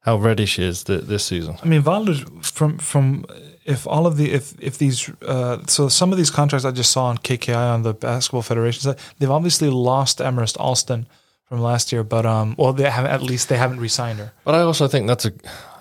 how 0.00 0.16
ready 0.16 0.46
she 0.46 0.62
is 0.62 0.84
th- 0.84 1.04
this 1.04 1.24
season. 1.24 1.56
I 1.62 1.66
mean, 1.66 1.82
Valur 1.82 2.16
from 2.44 2.78
from 2.78 3.24
if 3.64 3.86
all 3.86 4.06
of 4.06 4.16
the 4.16 4.32
if 4.32 4.54
if 4.60 4.78
these 4.78 5.10
uh, 5.22 5.56
so 5.66 5.88
some 5.88 6.12
of 6.12 6.18
these 6.18 6.30
contracts 6.30 6.64
I 6.64 6.72
just 6.72 6.92
saw 6.92 7.04
on 7.06 7.18
KKÍ 7.18 7.74
on 7.74 7.82
the 7.82 7.94
Basketball 7.94 8.42
Federation 8.42 8.82
side, 8.82 8.98
they've 9.18 9.36
obviously 9.38 9.70
lost 9.70 10.18
Emerist 10.18 10.56
Alston 10.58 11.06
from 11.48 11.60
last 11.60 11.92
year, 11.92 12.02
but 12.02 12.26
um, 12.26 12.54
well, 12.58 12.72
they 12.72 12.90
have 12.90 13.04
at 13.06 13.22
least 13.22 13.48
they 13.48 13.56
haven't 13.56 13.78
re-signed 13.78 14.18
her. 14.18 14.32
But 14.44 14.54
I 14.56 14.62
also 14.62 14.88
think 14.88 15.06
that's 15.06 15.24
a 15.26 15.32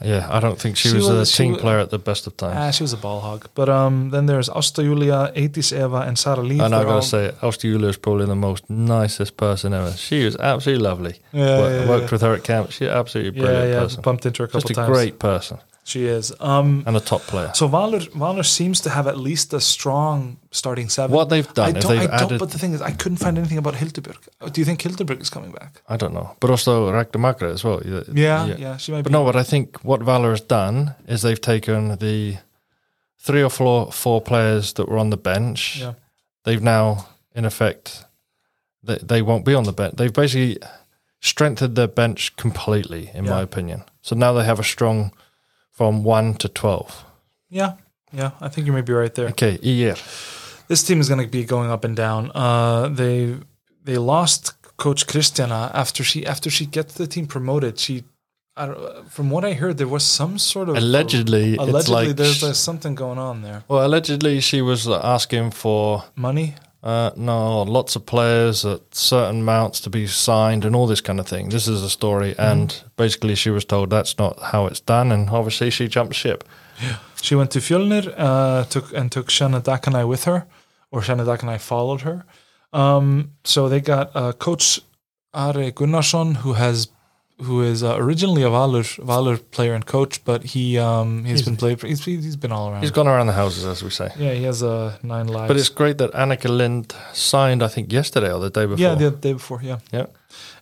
yeah. 0.03 0.27
I 0.29 0.39
don't 0.39 0.59
think 0.59 0.77
she, 0.77 0.89
She 0.89 0.95
was, 0.95 1.09
was- 1.09 1.29
a 1.29 1.31
she 1.31 1.43
team 1.43 1.53
wa- 1.53 1.59
player 1.59 1.79
at 1.79 1.89
the 1.89 1.97
best 1.97 2.27
of 2.27 2.37
times. 2.37 2.55
Ah, 2.57 2.69
she 2.71 2.83
was 2.83 2.93
a 2.93 2.97
ball 2.97 3.19
hog. 3.21 3.49
But 3.55 3.67
um, 3.69 4.11
then 4.11 4.27
there's 4.27 4.47
Asta 4.49 4.83
Julia, 4.83 5.31
Etis 5.35 5.73
Eva, 5.73 6.01
and 6.07 6.19
Sara 6.19 6.43
Lee. 6.43 6.59
and 6.59 6.75
I 6.75 6.79
They're 6.79 6.87
all- 6.87 7.01
gotta 7.01 7.57
say, 7.61 7.67
Yulia 7.67 7.89
is 7.89 7.97
probably 7.97 8.25
the 8.27 8.35
most 8.35 8.69
nicest 8.69 9.37
person 9.37 9.73
ever. 9.73 9.91
She 9.93 10.23
was 10.25 10.35
absolutely 10.37 10.83
lovely. 10.83 11.15
Yeah, 11.33 11.45
yeah, 11.45 11.89
worked 11.89 12.05
yeah. 12.05 12.11
with 12.11 12.21
her 12.21 12.33
at 12.35 12.43
camp. 12.43 12.71
She's 12.71 12.87
absolutely 12.87 13.39
yeah, 13.39 13.45
brilliant 13.45 13.73
yeah, 13.73 13.79
person. 13.79 14.01
bumped 14.03 14.25
into 14.27 14.43
her 14.43 14.45
a 14.45 14.47
couple 14.47 14.61
Just 14.61 14.71
a 14.71 14.73
times. 14.75 14.89
great 14.89 15.17
person 15.19 15.57
She 15.87 16.05
is. 16.05 16.33
Um, 16.39 16.83
and 16.87 16.97
a 16.97 16.99
top 16.99 17.21
player. 17.21 17.51
so 17.53 17.69
Valur, 17.69 18.09
Valur 18.13 18.43
seems 18.43 18.81
to 18.81 18.89
have 18.89 19.05
at 19.05 19.19
least 19.19 19.53
a 19.53 19.61
strong 19.61 20.37
starting 20.49 20.89
seven. 20.89 21.15
What 21.15 21.29
they've 21.29 21.47
I 21.47 21.53
done 21.53 21.77
is 21.77 21.83
don't, 21.83 21.97
I 21.97 21.99
they've 22.07 22.29
don't. 22.29 22.37
But 22.39 22.49
the 22.49 22.57
thing 22.57 22.73
is, 22.73 22.81
I 22.81 22.91
couldn't 22.91 23.19
find 23.19 23.37
anything 23.37 23.59
about 23.59 23.75
Hildur 23.75 24.01
Björg. 24.01 24.51
Do 24.51 24.59
you 24.61 24.65
think 24.65 24.81
Hildur 24.81 25.05
Björg 25.05 25.21
is 25.21 25.29
coming 25.29 25.51
back? 25.51 25.83
I 25.87 25.95
don't 25.95 26.13
know, 26.15 26.35
but 26.39 26.49
also 26.49 26.91
Ragnar 26.91 27.35
as 27.43 27.63
well. 27.63 27.83
Yeah, 27.85 28.01
Yeah, 28.11 28.55
yeah, 28.57 28.77
she 28.77 28.91
might 28.93 29.03
But 29.03 29.09
be. 29.11 29.13
no, 29.13 29.21
what 29.21 29.35
I 29.35 29.43
think 29.43 29.77
what 29.83 29.99
Valur 30.01 30.31
has 30.31 30.41
done 30.41 30.95
is 31.07 31.21
they've 31.21 31.39
taken 31.39 31.97
the 31.99 32.37
three 33.19 33.43
or 33.43 33.51
four 33.51 33.91
four 33.91 34.21
players 34.21 34.73
that 34.73 34.89
were 34.89 34.97
on 34.97 35.11
the 35.11 35.17
bench. 35.17 35.77
Yeah. 35.81 35.93
They've 36.45 36.63
now, 36.63 37.09
in 37.35 37.45
effect, 37.45 38.05
they, 38.81 38.97
they 39.03 39.21
won't 39.21 39.45
be 39.45 39.53
on 39.53 39.65
the 39.65 39.71
bench. 39.73 39.95
They've 39.97 40.11
basically 40.11 40.57
strengthened 41.21 41.75
their 41.75 41.87
bench 41.87 42.35
completely, 42.37 43.11
in 43.13 43.25
my 43.25 43.41
opinion. 43.43 43.83
So 44.01 44.15
now 44.15 44.33
they 44.33 44.45
have 44.45 44.59
a 44.59 44.63
strong 44.63 45.11
from 45.75 46.03
one 46.03 46.33
to 46.35 46.47
twelve. 46.49 47.03
Yeah, 47.49 47.73
yeah, 48.11 48.31
I 48.41 48.49
think 48.49 48.65
you 48.67 48.73
may 48.73 48.81
be 48.81 48.93
right 48.93 49.13
there. 49.13 49.27
Okay, 49.29 49.59
Ier. 49.63 49.95
This 50.67 50.83
team 50.83 50.99
is 50.99 51.09
going 51.09 51.21
to 51.21 51.27
be 51.27 51.43
going 51.45 51.69
up 51.69 51.83
and 51.85 51.95
down. 51.95 52.31
Uh, 52.33 52.87
they 52.87 53.35
they 53.83 53.97
lost 53.97 54.53
Coach 54.77 55.05
Christiana 55.07 55.69
after 55.73 56.03
she 56.03 56.25
after 56.25 56.49
she 56.49 56.65
gets 56.65 56.95
the 56.95 57.07
team 57.07 57.27
promoted. 57.27 57.77
She, 57.77 58.03
I 58.57 58.65
don't, 58.67 59.11
from 59.11 59.29
what 59.29 59.43
I 59.45 59.53
heard, 59.53 59.77
there 59.77 59.87
was 59.87 60.03
some 60.03 60.39
sort 60.39 60.69
of 60.69 60.75
Allegedly, 60.77 61.55
allegedly 61.57 62.07
like 62.07 62.15
there's, 62.15 62.41
there's 62.41 62.57
something 62.57 62.95
going 62.95 63.19
on 63.19 63.41
there. 63.41 63.63
well, 63.67 63.85
allegedly 63.85 64.39
she 64.41 64.61
was 64.61 64.87
asking 64.87 65.51
for 65.51 66.03
Money. 66.15 66.55
Uh, 66.85 67.09
no, 67.15 67.63
lots 67.63 67.95
of 67.95 68.05
players 68.05 68.63
at 68.63 68.81
certain 68.93 69.41
amounts 69.41 69.79
to 69.81 69.89
be 69.89 70.05
signed 70.05 70.63
and 70.63 70.75
all 70.75 70.85
this 70.85 71.01
kind 71.01 71.19
of 71.19 71.27
thing. 71.27 71.49
This 71.49 71.67
is 71.67 71.81
a 71.81 71.89
story, 71.89 72.35
and 72.37 72.83
basically 72.95 73.33
she 73.33 73.49
was 73.49 73.65
told 73.65 73.89
that's 73.89 74.19
not 74.19 74.39
how 74.39 74.67
it's 74.67 74.81
done, 74.81 75.11
and 75.11 75.27
obviously 75.31 75.71
she 75.71 75.87
jumped 75.87 76.13
ship. 76.13 76.43
She 77.23 77.33
went 77.33 77.49
to 77.51 77.59
Fjölnir, 77.59 78.13
uh, 78.15 78.65
took 78.65 78.93
and 78.93 79.11
took 79.11 79.31
Shanna 79.31 79.61
Dakanai 79.61 80.07
with 80.07 80.25
her, 80.25 80.45
or 80.91 81.01
Shanna 81.01 81.23
Dakanai 81.23 81.59
followed 81.59 82.01
her. 82.01 82.23
Um, 82.71 83.31
so 83.43 83.67
they 83.67 83.81
got 83.81 84.11
uh, 84.15 84.33
Coach 84.33 84.79
Are 85.33 85.53
Gunnarsson, 85.53 86.35
who 86.37 86.53
has 86.53 86.89
who 87.41 87.61
is 87.61 87.83
uh, 87.83 87.97
originally 87.97 88.43
a 88.43 88.49
Valur 88.49 88.83
Valur 89.03 89.37
player 89.51 89.73
and 89.73 89.85
coach, 89.85 90.23
but 90.23 90.43
he 90.43 90.77
um 90.77 91.25
he's 91.25 91.41
been 91.41 91.57
played. 91.57 91.79
For, 91.79 91.87
he's 91.87 92.03
he's 92.05 92.37
been 92.37 92.51
all 92.51 92.69
around. 92.69 92.81
He's 92.81 92.91
gone 92.91 93.07
around 93.07 93.27
the 93.27 93.33
houses, 93.33 93.65
as 93.65 93.83
we 93.83 93.89
say. 93.89 94.09
yeah, 94.17 94.33
he 94.33 94.43
has 94.43 94.63
uh, 94.63 94.97
nine 95.03 95.27
lives. 95.27 95.47
But 95.49 95.57
it's 95.57 95.69
great 95.69 95.97
that 95.97 96.11
Annika 96.13 96.49
Lind 96.49 96.95
signed, 97.13 97.61
I 97.61 97.67
think, 97.67 97.91
yesterday 97.91 98.31
or 98.31 98.39
the 98.39 98.49
day 98.49 98.65
before. 98.65 98.79
yeah, 98.79 98.95
the 98.95 99.11
day 99.11 99.33
before, 99.33 99.61
yeah, 99.61 99.79
yeah. 99.91 100.05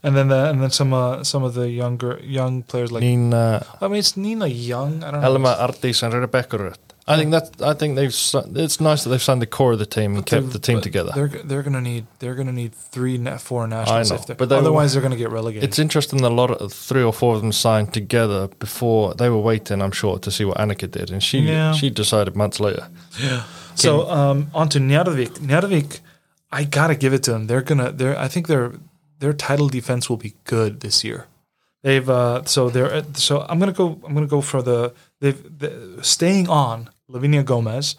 and 0.01 0.15
then 0.15 0.29
the, 0.29 0.49
and 0.49 0.61
then 0.61 0.71
some 0.71 0.93
uh, 0.93 1.23
some 1.23 1.43
of 1.43 1.53
the 1.53 1.69
younger 1.69 2.19
young 2.23 2.63
players 2.63 2.91
like 2.91 3.01
Nina, 3.01 3.65
I 3.79 3.87
mean 3.87 3.99
it's 3.99 4.17
Nina 4.17 4.47
Young. 4.47 5.03
I 5.03 5.11
don't 5.11 5.21
know. 5.21 5.27
Elma 5.27 5.55
Artis, 5.59 6.01
and 6.03 6.13
Rebecca. 6.13 6.73
I 7.05 7.17
think 7.17 7.31
that 7.31 7.61
I 7.61 7.73
think 7.73 7.95
they've. 7.97 8.15
It's 8.55 8.79
nice 8.79 9.03
that 9.03 9.09
they've 9.09 9.21
signed 9.21 9.41
the 9.41 9.45
core 9.57 9.73
of 9.73 9.79
the 9.79 9.85
team 9.85 10.15
and 10.15 10.25
kept 10.25 10.51
the 10.51 10.59
team 10.59 10.79
together. 10.79 11.11
They're 11.13 11.27
they're 11.43 11.61
gonna 11.63 11.81
need 11.81 12.05
they're 12.19 12.35
gonna 12.35 12.53
need 12.53 12.73
three 12.73 13.17
na- 13.17 13.37
four 13.37 13.67
nationals. 13.67 14.11
I 14.11 14.15
know, 14.15 14.35
but 14.37 14.47
they 14.47 14.55
were- 14.55 14.61
otherwise 14.61 14.93
they're 14.93 15.01
gonna 15.01 15.17
get 15.17 15.29
relegated. 15.29 15.67
It's 15.67 15.79
interesting 15.79 16.21
that 16.21 16.31
a 16.31 16.35
lot 16.41 16.49
of 16.51 16.71
three 16.71 17.03
or 17.03 17.11
four 17.11 17.35
of 17.35 17.41
them 17.41 17.51
signed 17.51 17.93
together 17.93 18.47
before 18.59 19.13
they 19.15 19.29
were 19.29 19.39
waiting. 19.51 19.81
I'm 19.81 19.91
sure 19.91 20.17
to 20.19 20.31
see 20.31 20.45
what 20.45 20.57
Annika 20.57 20.89
did, 20.89 21.11
and 21.11 21.21
she 21.21 21.39
Yeah. 21.39 21.73
she 21.73 21.89
decided 21.89 22.35
months 22.35 22.59
later. 22.61 22.87
Yeah. 23.21 23.43
So 23.75 24.09
um, 24.09 24.47
on 24.53 24.69
to 24.69 24.79
Njarðvík. 24.79 25.39
Njarðvík, 25.39 25.99
I 26.51 26.63
gotta 26.63 26.95
give 26.95 27.11
it 27.13 27.23
to 27.23 27.31
them. 27.31 27.47
They're 27.47 27.63
gonna. 27.63 27.91
They're. 27.91 28.17
I 28.17 28.29
think 28.29 28.47
their 28.47 28.71
their 29.19 29.33
title 29.33 29.67
defense 29.67 30.09
will 30.09 30.17
be 30.17 30.35
good 30.45 30.79
this 30.79 31.03
year. 31.03 31.25
They've. 31.81 32.09
Uh, 32.09 32.43
so 32.45 32.69
they're. 32.69 32.93
uh, 32.93 33.03
So 33.15 33.45
I'm 33.49 33.59
gonna 33.59 33.73
go. 33.73 33.99
I'm 34.05 34.13
gonna 34.13 34.27
go 34.27 34.39
for 34.41 34.61
the. 34.63 34.93
They've 35.19 35.41
the, 35.59 35.69
staying 36.01 36.47
on 36.49 36.89
Lavinia 37.13 37.43
Gomez, 37.43 37.95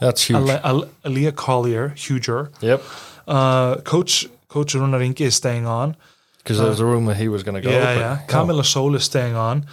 That's 0.00 0.22
huge. 0.28 0.38
Ale, 0.50 0.60
Ale, 0.64 0.84
Aaliyah 1.04 1.34
Collier, 1.44 1.86
huger. 2.04 2.50
yep, 2.60 2.80
Uh, 3.26 3.76
Coach 3.92 4.26
Coach 4.48 4.74
Rúnar 4.74 5.00
Ingi 5.06 5.20
is 5.30 5.34
staying 5.36 5.66
on. 5.66 5.96
because 6.42 6.58
there 6.58 6.70
was 6.70 6.80
a 6.80 6.84
rumor 6.92 7.14
he 7.14 7.28
was 7.28 7.42
going 7.42 7.54
to 7.62 7.64
go. 7.68 7.70
Yeah, 7.70 7.98
yeah. 8.04 8.16
Camilla 8.26 8.64
Sol 8.64 8.94
is 8.94 9.04
staying 9.04 9.36
on. 9.36 9.66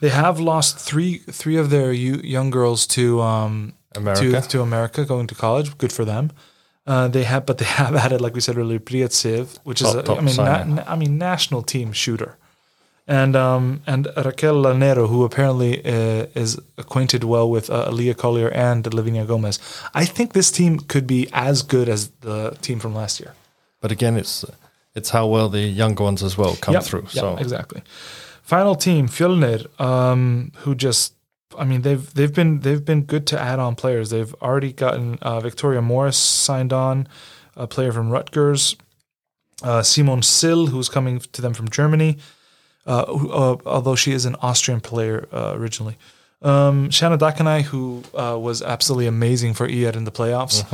They 0.00 0.10
have 0.10 0.36
lost 0.52 0.78
three 0.88 1.14
three 1.40 1.58
of 1.62 1.66
their 1.70 1.92
you, 1.92 2.14
young 2.36 2.50
girls 2.58 2.86
to 2.96 3.04
um 3.20 3.72
America. 3.94 4.40
to, 4.40 4.48
to 4.48 4.62
America 4.62 5.04
going 5.04 5.26
to 5.28 5.34
college. 5.34 5.68
Good 5.78 5.92
for 5.92 6.04
them. 6.04 6.30
Uh, 6.86 7.06
they 7.08 7.24
have, 7.24 7.42
but 7.46 7.56
they 7.58 7.64
have 7.82 7.94
added, 8.04 8.20
like 8.20 8.34
we 8.34 8.40
said 8.40 8.56
earlier, 8.58 8.80
Prietsev, 8.80 9.58
which 9.68 9.80
is 9.82 9.88
Top- 9.92 10.02
a, 10.04 10.06
top 10.08 10.18
I 10.18 10.20
mean, 10.22 10.36
na, 10.36 10.64
na- 10.76 10.84
I 10.92 10.96
mean, 10.96 11.12
national 11.18 11.62
team 11.62 11.92
shooter, 11.92 12.36
and 13.20 13.34
um 13.36 13.64
and 13.86 14.02
Raquel 14.28 14.56
Lanero, 14.64 15.04
who 15.12 15.20
apparently 15.24 15.72
uh, 15.84 16.42
is 16.42 16.50
acquainted 16.78 17.22
well 17.24 17.48
with 17.54 17.66
uh, 17.70 17.90
Aaliyah 17.90 18.16
Collier 18.16 18.50
and 18.68 18.80
Lavinia 18.94 19.24
Gomez. 19.26 19.58
I 20.02 20.04
think 20.16 20.32
this 20.32 20.50
team 20.50 20.72
could 20.92 21.06
be 21.06 21.20
as 21.32 21.62
good 21.74 21.88
as 21.88 22.00
the 22.20 22.38
team 22.66 22.78
from 22.80 22.94
last 22.94 23.20
year. 23.20 23.32
But 23.82 23.90
again, 23.92 24.16
it's 24.16 24.44
it's 24.94 25.10
how 25.10 25.26
well 25.34 25.48
the 25.50 25.60
younger 25.82 26.04
ones 26.04 26.22
as 26.22 26.34
well 26.38 26.54
come 26.64 26.74
Yep, 26.74 26.84
through. 26.84 27.02
yep, 27.12 27.22
So 27.22 27.36
exactly. 27.36 27.80
Final 28.42 28.74
team, 28.74 29.08
Fjölnir, 29.08 29.60
um, 29.80 30.50
who 30.64 30.74
just 30.74 31.14
I 31.62 31.64
mean 31.64 31.82
they've 31.82 32.06
they've 32.14 32.34
been 32.34 32.60
they've 32.60 32.84
been 32.84 33.02
good 33.12 33.24
to 33.26 33.36
add 33.50 33.58
on 33.58 33.74
players. 33.74 34.08
They've 34.10 34.34
already 34.40 34.72
gotten 34.72 35.18
uh, 35.22 35.40
Victoria 35.40 35.80
Morris 35.82 36.16
signed 36.46 36.72
on, 36.72 37.06
a 37.56 37.66
player 37.66 37.92
from 37.92 38.10
Rutgers, 38.10 38.76
uh, 39.62 39.82
Simon 39.82 40.22
Sill, 40.22 40.66
who's 40.72 40.88
coming 40.88 41.20
to 41.32 41.42
them 41.42 41.54
from 41.54 41.68
Germany, 41.68 42.16
who, 42.86 43.30
uh, 43.30 43.56
although 43.66 43.96
she 43.96 44.12
is 44.12 44.24
an 44.24 44.36
Austrian 44.42 44.80
player 44.80 45.28
uh, 45.32 45.52
originally. 45.54 45.96
Um, 46.42 46.90
Shanna 46.90 47.18
Dakanai, 47.18 47.62
who 47.62 48.02
uh, 48.14 48.36
was 48.38 48.62
absolutely 48.62 49.06
amazing 49.06 49.54
for 49.54 49.64
ER 49.66 49.92
in 49.94 50.04
the 50.04 50.10
playoffs. 50.10 50.64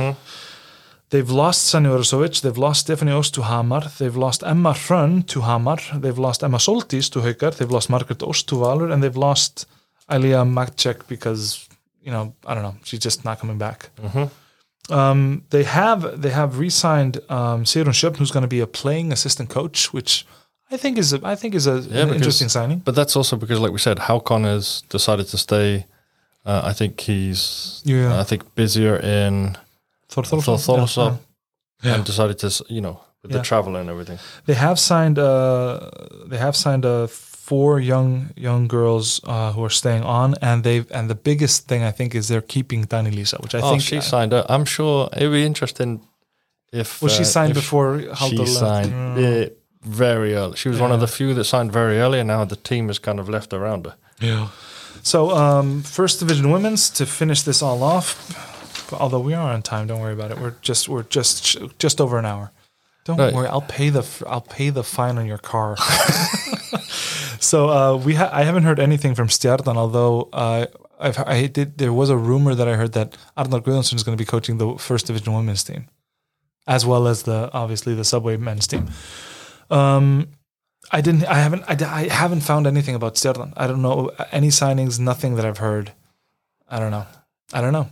They've 1.11 1.29
lost 1.29 1.73
Sanja 1.73 1.97
Orsovic, 1.97 2.41
they've 2.41 2.57
lost 2.57 2.81
Stephanie 2.81 3.11
Ost 3.11 3.33
to 3.33 3.41
Hamar, 3.41 3.81
they've 3.97 4.15
lost 4.15 4.43
Emma 4.43 4.73
Hrönn 4.73 5.25
to 5.27 5.41
Hamar, 5.41 5.79
they've 5.95 6.17
lost 6.19 6.43
Emma 6.43 6.57
Soltis 6.57 7.09
to 7.11 7.19
Haukar, 7.21 7.55
they've 7.57 7.71
lost 7.71 7.89
Margaret 7.89 8.21
Ost 8.21 8.47
to 8.49 8.55
Valur, 8.55 8.91
and 8.93 9.01
they've 9.01 9.17
lost 9.17 9.65
Alia 10.11 10.43
Makcek 10.45 11.07
because, 11.07 11.67
you 12.03 12.11
know, 12.11 12.35
I 12.45 12.53
don't 12.53 12.61
know, 12.61 12.75
she's 12.83 12.99
just 12.99 13.25
not 13.25 13.39
coming 13.39 13.57
back. 13.57 13.89
Um, 14.91 15.43
they 15.49 15.63
have 15.63 16.21
they 16.21 16.29
have 16.29 16.57
re-signed 16.59 17.17
um, 17.29 17.63
Sigrun 17.63 17.93
Sjöfn, 17.93 18.17
who's 18.17 18.31
going 18.31 18.41
to 18.43 18.47
be 18.47 18.59
a 18.59 18.67
playing 18.67 19.11
assistant 19.11 19.49
coach, 19.49 19.93
which 19.93 20.25
I 20.71 20.77
think 20.77 20.97
is 20.97 21.13
a, 21.13 21.19
I 21.23 21.35
think 21.35 21.55
is 21.55 21.67
a, 21.67 21.71
an 21.73 21.81
because- 21.83 22.11
interesting 22.15 22.49
signing. 22.49 22.79
But 22.79 22.95
that's 22.95 23.15
also 23.15 23.35
because, 23.37 23.59
like 23.59 23.71
we 23.71 23.79
said, 23.79 23.97
Halcon 23.97 24.43
has 24.45 24.83
decided 24.89 25.27
to 25.27 25.37
stay. 25.37 25.85
Uh, 26.45 26.61
I 26.63 26.73
think 26.73 26.99
he's, 27.01 27.81
Yeah. 27.85 28.19
I 28.21 28.23
think, 28.23 28.41
busier 28.55 28.95
in 28.97 29.57
Thorthorsa 30.09 31.17
Yeah. 31.83 31.95
and 31.95 32.05
decided 32.05 32.37
to, 32.39 32.49
you 32.69 32.81
know, 32.81 32.99
with 33.23 33.31
Yeah. 33.31 33.37
the 33.39 33.43
travel 33.43 33.75
and 33.75 33.89
everything. 33.89 34.19
They 34.45 34.55
have 34.55 34.77
signed 34.79 35.17
uh 35.19 35.89
they 36.31 36.37
have 36.37 36.55
signed 36.55 36.85
uh 36.85 37.07
four 37.07 37.79
young 37.79 38.29
young 38.35 38.67
girls 38.67 39.19
uh, 39.23 39.51
who 39.53 39.63
are 39.63 39.69
staying 39.81 40.03
on 40.03 40.35
and 40.41 40.63
they 40.63 40.75
have 40.77 40.87
and 40.91 41.09
the 41.09 41.15
biggest 41.15 41.67
thing 41.67 41.83
I 41.83 41.91
think 41.91 42.13
is 42.15 42.27
they're 42.27 42.47
keeping 42.55 42.85
Dani 42.87 43.11
Lisa, 43.13 43.37
which 43.43 43.55
I 43.55 43.59
oh, 43.61 43.69
think 43.71 43.81
she 43.81 44.01
signed 44.01 44.33
up. 44.33 44.45
I'm 44.49 44.65
sure 44.65 45.09
it'd 45.17 45.31
be 45.31 45.45
interesting 45.45 46.01
if. 46.71 47.01
was 47.01 47.11
she 47.13 47.21
uh, 47.23 47.25
signed 47.35 47.51
if 47.51 47.57
before 47.57 47.99
She 48.01 48.07
Halda 48.19 48.43
left. 48.43 48.51
signed 48.51 48.91
Mm. 48.93 49.45
uh, 49.45 49.49
very 49.81 50.33
early. 50.35 50.55
She 50.57 50.69
was 50.69 50.79
one 50.79 50.91
of 50.91 50.99
the 50.99 51.07
few 51.07 51.33
that 51.33 51.43
signed 51.45 51.71
very 51.71 51.99
early, 51.99 52.19
and 52.19 52.27
now 52.27 52.45
the 52.45 52.55
team 52.55 52.87
has 52.87 52.99
kind 52.99 53.19
of 53.19 53.29
left 53.29 53.53
around 53.53 53.85
her. 53.85 53.95
Yeah. 54.19 54.47
So 55.03 55.31
um 55.31 55.81
first 55.83 56.19
division 56.19 56.51
women's 56.51 56.89
to 56.91 57.05
finish 57.05 57.41
this 57.43 57.61
all 57.61 57.83
off. 57.83 58.13
Although 58.91 59.19
we 59.21 59.33
are 59.35 59.53
on 59.53 59.61
time, 59.61 59.87
don't 59.87 60.01
worry 60.01 60.13
about 60.13 60.31
it. 60.31 60.37
We're 60.39 60.55
just 60.61 60.89
we're 60.89 61.03
just 61.03 61.57
just 61.79 62.01
over 62.01 62.17
an 62.19 62.25
hour. 62.25 62.51
Don't 63.05 63.17
Right. 63.17 63.33
worry, 63.33 63.47
I'll 63.47 63.61
pay 63.77 63.89
the 63.89 63.99
f- 63.99 64.23
I'll 64.27 64.41
pay 64.57 64.69
the 64.71 64.83
fine 64.83 65.17
on 65.17 65.25
your 65.25 65.37
car. 65.37 65.77
so 67.39 67.69
uh, 67.69 67.95
we 67.97 68.15
ha- 68.15 68.29
I 68.31 68.43
haven't 68.43 68.63
heard 68.63 68.79
anything 68.79 69.15
from 69.15 69.27
Stjarnan, 69.27 69.77
although 69.77 70.29
uh, 70.33 70.65
I've, 70.99 71.17
I 71.19 71.47
did. 71.47 71.77
There 71.77 71.93
was 71.93 72.09
a 72.09 72.17
rumor 72.17 72.53
that 72.55 72.67
I 72.67 72.75
heard 72.75 72.93
that 72.93 73.17
Arnar 73.37 73.61
Guðmundsson 73.61 73.95
is 73.95 74.03
going 74.03 74.17
to 74.17 74.21
be 74.21 74.25
coaching 74.29 74.57
the 74.57 74.75
first 74.77 75.07
division 75.07 75.33
women's 75.33 75.63
team, 75.63 75.87
as 76.67 76.85
well 76.85 77.07
as 77.07 77.23
the 77.23 77.49
obviously 77.53 77.95
the 77.95 78.03
Subway 78.03 78.37
men's 78.37 78.67
team. 78.67 78.89
Um, 79.69 80.29
I 80.91 81.01
didn't. 81.01 81.25
I 81.25 81.35
haven't. 81.35 81.63
I, 81.67 81.75
I 81.85 82.07
haven't 82.09 82.41
found 82.41 82.65
anything 82.67 82.95
about 82.95 83.15
Stjarnan. 83.15 83.53
I 83.55 83.67
don't 83.67 83.81
know 83.81 84.11
any 84.31 84.47
signings. 84.49 84.99
Nothing 84.99 85.35
that 85.35 85.45
I've 85.45 85.59
heard. 85.59 85.91
I 86.67 86.79
don't 86.79 86.91
know. 86.91 87.05
I 87.53 87.61
don't 87.61 87.73
know. 87.73 87.89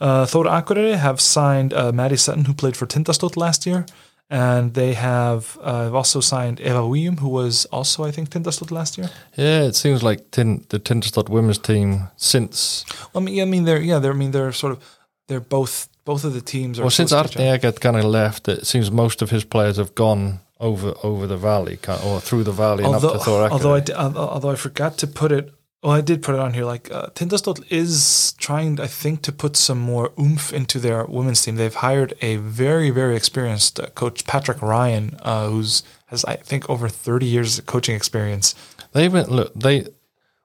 Uh, 0.00 0.26
Thor 0.26 0.44
Akureyri 0.44 0.96
have 0.96 1.20
signed 1.20 1.72
uh, 1.72 1.92
Maddie 1.92 2.16
Sutton, 2.16 2.44
who 2.44 2.54
played 2.54 2.76
for 2.76 2.86
Tindastóll 2.86 3.36
last 3.36 3.66
year, 3.66 3.86
and 4.28 4.74
they 4.74 4.94
have 4.94 5.58
uh, 5.62 5.92
also 5.92 6.20
signed 6.20 6.58
Eva 6.60 6.86
William, 6.86 7.18
who 7.18 7.28
was 7.28 7.66
also, 7.66 8.02
I 8.04 8.10
think, 8.10 8.30
Tindastóll 8.30 8.70
last 8.70 8.98
year. 8.98 9.10
Yeah, 9.36 9.62
it 9.62 9.76
seems 9.76 10.02
like 10.02 10.30
tin, 10.30 10.64
the 10.70 10.80
Tindastóll 10.80 11.28
women's 11.28 11.58
team 11.58 12.08
since 12.16 12.84
I 13.14 13.20
mean, 13.20 13.34
yeah, 13.34 13.42
I 13.42 13.46
mean, 13.46 13.64
they're 13.64 13.80
yeah, 13.80 13.98
they're 13.98 14.12
I 14.12 14.16
mean, 14.16 14.32
they're 14.32 14.52
sort 14.52 14.72
of 14.72 14.98
they're 15.28 15.40
both 15.40 15.88
both 16.04 16.24
of 16.24 16.32
the 16.32 16.40
teams 16.40 16.78
are 16.78 16.82
well 16.82 16.90
since 16.90 17.10
close 17.10 17.30
to 17.30 17.38
each. 17.38 17.40
Arne 17.40 17.54
Eggert 17.54 17.80
kind 17.80 17.96
of 17.96 18.04
left, 18.04 18.48
it 18.48 18.66
seems 18.66 18.90
most 18.90 19.22
of 19.22 19.30
his 19.30 19.44
players 19.44 19.76
have 19.76 19.94
gone 19.94 20.40
over 20.62 20.94
over 21.02 21.26
the 21.26 21.36
valley 21.36 21.78
or 22.06 22.20
through 22.20 22.44
the 22.44 22.52
valley 22.52 22.84
and 22.84 22.94
up 22.94 23.02
although, 23.02 23.18
to 23.18 23.24
Thor 23.24 23.50
although 23.50 23.74
I 23.74 23.80
Akureyri. 23.80 23.84
di- 23.84 23.94
although 23.94 24.28
although 24.28 24.50
I 24.50 24.56
forgot 24.56 24.96
to 24.98 25.06
put 25.06 25.30
it. 25.32 25.52
Well, 25.82 25.98
I 25.98 26.00
did 26.00 26.22
put 26.22 26.36
it 26.36 26.40
on 26.40 26.54
here. 26.54 26.64
Like 26.64 26.92
uh, 26.92 27.08
Tindastóll 27.16 27.58
is 27.68 28.34
trying, 28.38 28.78
I 28.80 28.86
think, 28.86 29.22
to 29.22 29.32
put 29.32 29.56
some 29.56 29.80
more 29.80 30.12
oomph 30.16 30.52
into 30.52 30.78
their 30.78 31.04
women's 31.06 31.42
team. 31.42 31.56
They've 31.56 31.74
hired 31.74 32.14
a 32.22 32.36
very, 32.36 32.90
very 32.90 33.16
experienced 33.16 33.80
uh, 33.80 33.86
coach, 33.88 34.24
Patrick 34.24 34.62
Ryan, 34.62 35.16
uh, 35.22 35.48
who's 35.48 35.82
has 36.06 36.24
I 36.24 36.36
think 36.36 36.70
over 36.70 36.88
thirty 36.88 37.26
years 37.26 37.58
of 37.58 37.66
coaching 37.66 37.96
experience. 37.96 38.54
They 38.92 39.08
went 39.08 39.28
look 39.28 39.52
they 39.54 39.86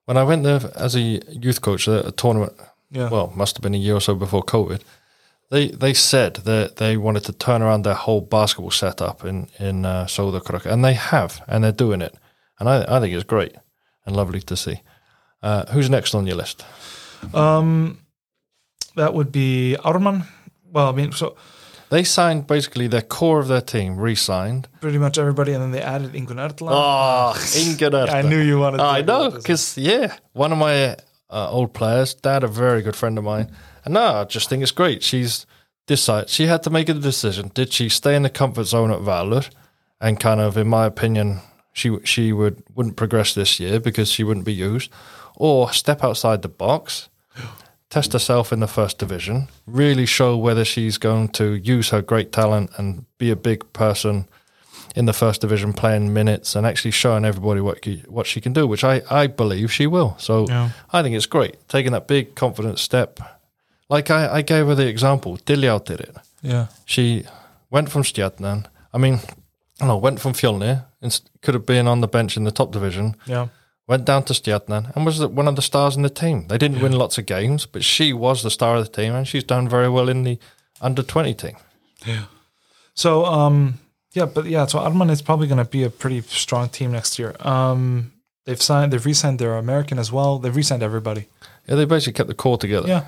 when 0.06 0.18
I 0.18 0.24
went 0.24 0.42
there 0.44 0.62
as 0.76 0.96
a 0.96 1.02
youth 1.30 1.62
coach 1.62 1.88
at 1.88 2.06
a 2.08 2.12
tournament. 2.12 2.54
Yeah. 2.90 3.10
Well, 3.10 3.32
must 3.36 3.58
have 3.58 3.62
been 3.62 3.76
a 3.76 3.78
year 3.78 3.96
or 3.96 4.02
so 4.02 4.16
before 4.16 4.44
COVID. 4.44 4.82
They 5.50 5.70
they 5.70 5.94
said 5.94 6.36
that 6.46 6.76
they 6.76 6.98
wanted 6.98 7.24
to 7.26 7.34
turn 7.34 7.62
around 7.62 7.84
their 7.84 7.94
whole 7.94 8.22
basketball 8.22 8.72
setup 8.72 9.24
in 9.24 9.48
in 9.60 9.86
uh, 9.86 10.08
and 10.66 10.84
they 10.84 10.94
have, 10.94 11.42
and 11.48 11.64
they're 11.64 11.72
doing 11.72 12.02
it, 12.02 12.16
and 12.60 12.68
I 12.68 12.98
I 12.98 13.00
think 13.00 13.14
it's 13.16 13.24
great 13.24 13.56
and 14.06 14.16
lovely 14.16 14.42
to 14.42 14.56
see. 14.56 14.82
Uh, 15.44 15.66
who's 15.72 15.90
next 15.90 16.16
on 16.16 16.28
your 16.28 16.36
list? 16.36 16.66
Um, 17.34 18.00
that 18.96 19.14
would 19.14 19.32
be 19.32 19.78
Ármann. 19.84 20.26
Well, 20.72 20.90
I 20.90 20.92
mean, 20.92 21.12
so 21.12 21.36
They 21.90 22.04
signed 22.04 22.48
basically 22.48 22.88
their 22.88 23.02
core 23.02 23.40
of 23.40 23.48
their 23.48 23.62
team 23.62 23.98
re-signed. 23.98 24.68
pretty 24.82 24.98
much 24.98 25.18
everybody, 25.18 25.54
and 25.54 25.62
then 25.64 25.72
they 25.72 25.82
added 25.82 26.14
Ingun 26.14 26.38
Ertland. 26.38 26.72
Oh, 26.72 27.34
Ingered. 27.56 27.94
I 27.94 28.22
knew 28.22 28.40
you 28.40 28.60
wanted. 28.60 28.78
to 28.78 28.84
I 28.84 29.02
know 29.02 29.32
because 29.32 29.78
yeah, 29.78 30.18
one 30.34 30.52
of 30.52 30.58
my 30.58 30.96
uh, 31.30 31.50
old 31.50 31.74
players, 31.74 32.14
dad, 32.16 32.44
a 32.44 32.48
very 32.48 32.82
good 32.82 32.96
friend 32.96 33.18
of 33.18 33.24
mine, 33.24 33.52
and 33.88 33.94
no, 33.94 34.16
I 34.16 34.24
just 34.26 34.50
think 34.50 34.62
it's 34.62 34.74
great. 34.74 35.02
She's 35.02 35.46
decided 35.86 36.30
she 36.30 36.48
had 36.48 36.62
to 36.64 36.70
make 36.70 36.90
a 36.90 36.94
decision. 36.94 37.52
Did 37.54 37.72
she 37.72 37.88
stay 37.88 38.18
in 38.18 38.24
the 38.24 38.30
comfort 38.30 38.66
zone 38.66 38.92
at 38.92 39.00
Valur, 39.00 39.50
and 40.02 40.20
kind 40.20 40.42
of, 40.42 40.58
in 40.58 40.68
my 40.68 40.86
opinion, 40.86 41.40
she 41.72 41.98
she 42.04 42.34
would 42.34 42.62
wouldn't 42.76 42.98
progress 42.98 43.34
this 43.34 43.62
year 43.62 43.80
because 43.80 44.12
she 44.12 44.26
wouldn't 44.26 44.46
be 44.46 44.54
used, 44.54 44.92
or 45.38 45.72
step 45.72 46.04
outside 46.04 46.42
the 46.42 46.50
box, 46.50 47.08
test 47.90 48.12
herself 48.12 48.52
in 48.52 48.60
the 48.60 48.68
first 48.68 48.98
division, 48.98 49.48
really 49.66 50.06
show 50.06 50.36
whether 50.36 50.66
she's 50.66 50.98
going 50.98 51.30
to 51.30 51.54
use 51.54 51.92
her 51.92 52.02
great 52.02 52.34
talent 52.34 52.72
and 52.78 53.06
be 53.18 53.32
a 53.32 53.38
big 53.38 53.72
person 53.72 54.28
in 54.98 55.06
the 55.06 55.14
first 55.14 55.40
division, 55.40 55.72
playing 55.72 56.14
minutes 56.14 56.58
and 56.58 56.68
actually 56.68 56.92
showing 56.92 57.24
everybody 57.24 57.62
what 57.62 57.86
he, 57.86 58.04
what 58.08 58.28
she 58.28 58.42
can 58.42 58.52
do, 58.52 58.68
which 58.68 58.84
I, 58.84 59.02
I 59.10 59.28
believe 59.28 59.72
she 59.72 59.88
will. 59.88 60.16
So 60.18 60.46
Yeah. 60.50 60.72
I 60.92 61.04
think 61.04 61.16
it's 61.16 61.28
great 61.28 61.56
taking 61.70 61.94
that 61.94 62.06
big 62.06 62.36
confident 62.36 62.80
step. 62.80 63.37
Like 63.90 64.12
I, 64.12 64.38
I 64.38 64.42
gave 64.42 64.68
her 64.68 64.76
the 64.76 64.88
example, 64.88 65.38
Diljá 65.46 65.84
did 65.84 66.00
it. 66.02 66.16
Yeah. 66.42 66.68
She 66.86 67.26
went 67.70 67.90
from 67.90 68.04
Stjarnan. 68.04 68.66
I 68.94 68.98
mean, 68.98 69.20
no, 69.82 69.98
went 69.98 70.20
from 70.20 70.34
Fjölnir, 70.34 70.86
and 71.02 71.22
could 71.42 71.54
have 71.54 71.66
been 71.66 71.88
on 71.88 72.02
the 72.02 72.08
bench 72.08 72.38
in 72.38 72.44
the 72.44 72.52
top 72.52 72.72
division. 72.72 73.16
Yeah. 73.26 73.48
Went 73.88 74.06
down 74.06 74.24
to 74.24 74.34
Stjarnan 74.34 74.94
and 74.96 75.06
was 75.06 75.26
one 75.26 75.48
of 75.48 75.56
the 75.56 75.62
stars 75.62 75.96
in 75.96 76.02
the 76.02 76.10
team. 76.10 76.48
They 76.48 76.58
didn't 76.58 76.82
win 76.82 76.92
lots 76.92 77.18
of 77.18 77.26
games, 77.26 77.66
but 77.66 77.84
she 77.84 78.12
was 78.12 78.42
the 78.44 78.52
star 78.52 78.76
of 78.76 78.84
the 78.84 79.02
team, 79.02 79.16
and 79.16 79.28
she's 79.28 79.46
done 79.46 79.70
very 79.70 79.90
well 79.90 80.10
in 80.10 80.24
the 80.24 80.38
under 80.82 81.04
twenty 81.04 81.34
team. 81.34 81.56
Yeah. 82.06 82.26
So 82.94 83.26
um 83.26 83.80
yeah, 84.14 84.26
but 84.26 84.46
yeah, 84.46 84.66
so 84.66 84.80
Ármann 84.80 85.12
is 85.12 85.22
probably 85.22 85.48
going 85.48 85.64
to 85.64 85.70
be 85.70 85.84
a 85.84 85.90
pretty 85.90 86.22
strong 86.22 86.70
team 86.70 86.92
next 86.92 87.18
year. 87.20 87.36
Um 87.40 88.12
they've 88.46 88.62
signed 88.62 88.92
they've 88.92 89.06
re-signed 89.06 89.40
their 89.40 89.56
American 89.56 90.00
as 90.00 90.12
well. 90.12 90.40
They've 90.40 90.56
re-signed 90.56 90.84
everybody. 90.84 91.28
Yeah, 91.68 91.76
they 91.76 91.86
basically 91.86 92.14
kept 92.14 92.30
the 92.30 92.36
core 92.36 92.58
together. 92.58 92.88
Yeah. 92.88 93.04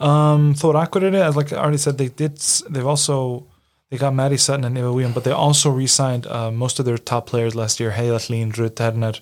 Um 0.00 0.54
Thor 0.54 0.74
Akureyri, 0.74 1.20
as 1.20 1.36
like 1.36 1.52
I 1.52 1.56
already 1.56 1.78
said 1.78 1.96
they 1.98 2.08
did. 2.08 2.38
They've 2.68 2.86
also 2.86 3.46
they 3.90 3.96
got 3.98 4.12
Maddie 4.14 4.36
Sutton 4.36 4.64
and 4.64 4.76
Eva 4.76 4.92
William, 4.92 5.12
but 5.12 5.24
they 5.24 5.30
also 5.30 5.70
re-signed 5.70 6.26
uh, 6.26 6.50
most 6.50 6.78
of 6.80 6.84
their 6.86 6.98
top 6.98 7.26
players 7.26 7.54
last 7.54 7.78
year. 7.80 7.92
Heila 7.92 8.18
Hlín, 8.18 8.56
Ruth 8.56 8.74
Terner, 8.74 9.20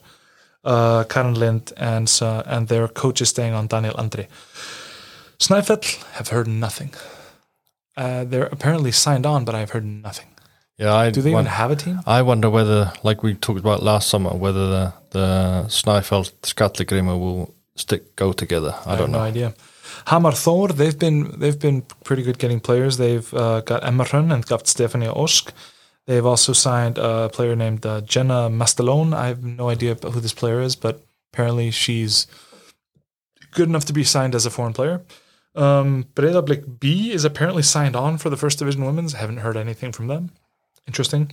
uh, 0.65 1.05
Karen 1.05 1.35
Lind, 1.35 1.73
and 1.77 2.09
uh, 2.23 2.43
and 2.47 2.69
their 2.69 2.89
coach 2.89 3.21
is 3.21 3.29
staying 3.29 3.53
on 3.55 3.67
Daniel 3.69 3.95
Andre. 3.99 4.27
Snæfell 5.39 6.03
have 6.13 6.29
heard 6.29 6.49
nothing. 6.49 6.93
Uh, 7.97 8.25
they're 8.25 8.47
apparently 8.47 8.91
signed 8.91 9.27
on, 9.27 9.45
but 9.45 9.55
I've 9.55 9.71
heard 9.71 9.85
nothing. 9.85 10.27
yeah. 10.79 10.95
I 10.95 11.11
Do 11.11 11.23
they 11.23 11.31
won- 11.33 11.45
even 11.45 11.53
have 11.53 11.71
a 11.71 11.77
team? 11.77 12.01
I 12.07 12.23
wonder 12.23 12.51
whether, 12.51 12.93
like 13.03 13.23
we 13.23 13.35
talked 13.35 13.61
about 13.61 13.83
last 13.83 14.09
summer, 14.09 14.31
whether 14.31 14.67
the 14.69 14.93
the 15.11 15.65
Snæfell 15.69 17.21
will 17.21 17.54
stick 17.77 18.17
go 18.17 18.33
together. 18.33 18.75
I, 18.87 18.91
have 18.91 18.99
don't 18.99 19.13
no 19.13 19.19
know. 19.19 19.25
idea. 19.25 19.55
Hamar 20.07 20.33
Thor, 20.33 20.69
they've 20.69 20.99
been 20.99 21.39
they've 21.39 21.59
been 21.59 21.83
pretty 22.05 22.23
good 22.23 22.39
getting 22.39 22.61
players. 22.61 22.97
They've 22.97 23.33
uh, 23.35 23.61
got 23.61 23.85
Emma 23.85 24.07
and 24.13 24.47
got 24.47 24.65
Stefania 24.65 25.17
Osk. 25.17 25.53
They've 26.07 26.27
also 26.27 26.53
signed 26.53 26.99
a 26.99 27.31
player 27.31 27.57
named 27.57 27.87
uh, 27.87 28.03
Jenna 28.03 28.51
Mastalone. 28.51 29.15
I 29.15 29.29
have 29.29 29.43
no 29.43 29.71
idea 29.71 29.95
who 29.95 30.21
this 30.21 30.35
player 30.35 30.61
is, 30.61 30.77
but 30.77 31.03
apparently 31.33 31.71
she's 31.71 32.27
good 33.53 33.69
enough 33.69 33.87
to 33.87 33.93
be 33.93 34.05
signed 34.05 34.35
as 34.35 34.45
a 34.45 34.51
foreign 34.51 34.75
player. 34.75 35.03
Um, 35.55 36.07
B 36.79 37.13
is 37.13 37.25
apparently 37.25 37.63
signed 37.63 37.97
on 37.97 38.19
for 38.19 38.29
the 38.29 38.37
first 38.37 38.59
division 38.59 38.85
women's. 38.85 39.15
I 39.15 39.19
haven't 39.19 39.39
heard 39.39 39.57
anything 39.57 39.93
from 39.93 40.09
them. 40.09 40.33
Interesting. 40.87 41.33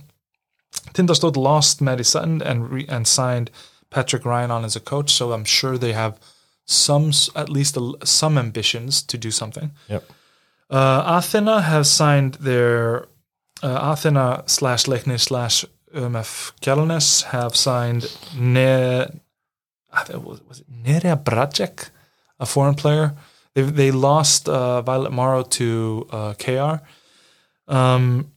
Tindastóll 0.94 1.36
lost 1.36 1.82
Maddie 1.82 2.04
Sutton 2.04 2.40
and 2.40 2.70
re- 2.70 2.86
and 2.88 3.06
signed 3.06 3.50
Patrick 3.90 4.24
Ryan 4.24 4.50
on 4.50 4.64
as 4.64 4.74
a 4.74 4.80
coach, 4.80 5.12
so 5.12 5.32
I'm 5.32 5.44
sure 5.44 5.76
they 5.76 5.92
have 5.92 6.18
some, 6.64 7.12
at 7.34 7.48
least 7.48 7.76
a, 7.76 7.94
some 8.04 8.38
ambitions 8.38 9.02
to 9.02 9.18
do 9.18 9.30
something. 9.30 9.72
Yep. 9.88 10.04
Uh, 10.70 11.18
Athena 11.18 11.62
has 11.62 11.90
signed 11.90 12.34
their 12.34 13.08
uh, 13.62 13.92
Athena 13.92 14.44
slash 14.46 14.86
Leiknir 14.86 15.18
slash 15.18 15.64
UMF 15.94 16.52
Kjellnes 16.60 17.24
have 17.24 17.54
signed 17.54 18.10
ne, 18.36 19.06
was, 20.14 20.40
was 20.48 20.60
it 20.60 20.70
Nerea 20.70 21.22
Bracek, 21.22 21.90
a 22.40 22.46
foreign 22.46 22.74
player. 22.74 23.14
They 23.54 23.62
they 23.62 23.90
lost 23.90 24.48
uh, 24.48 24.80
Violet 24.82 25.12
Morrow 25.12 25.42
to 25.42 26.06
uh, 26.10 26.34
KR. 26.34 26.80
Um, 27.68 28.32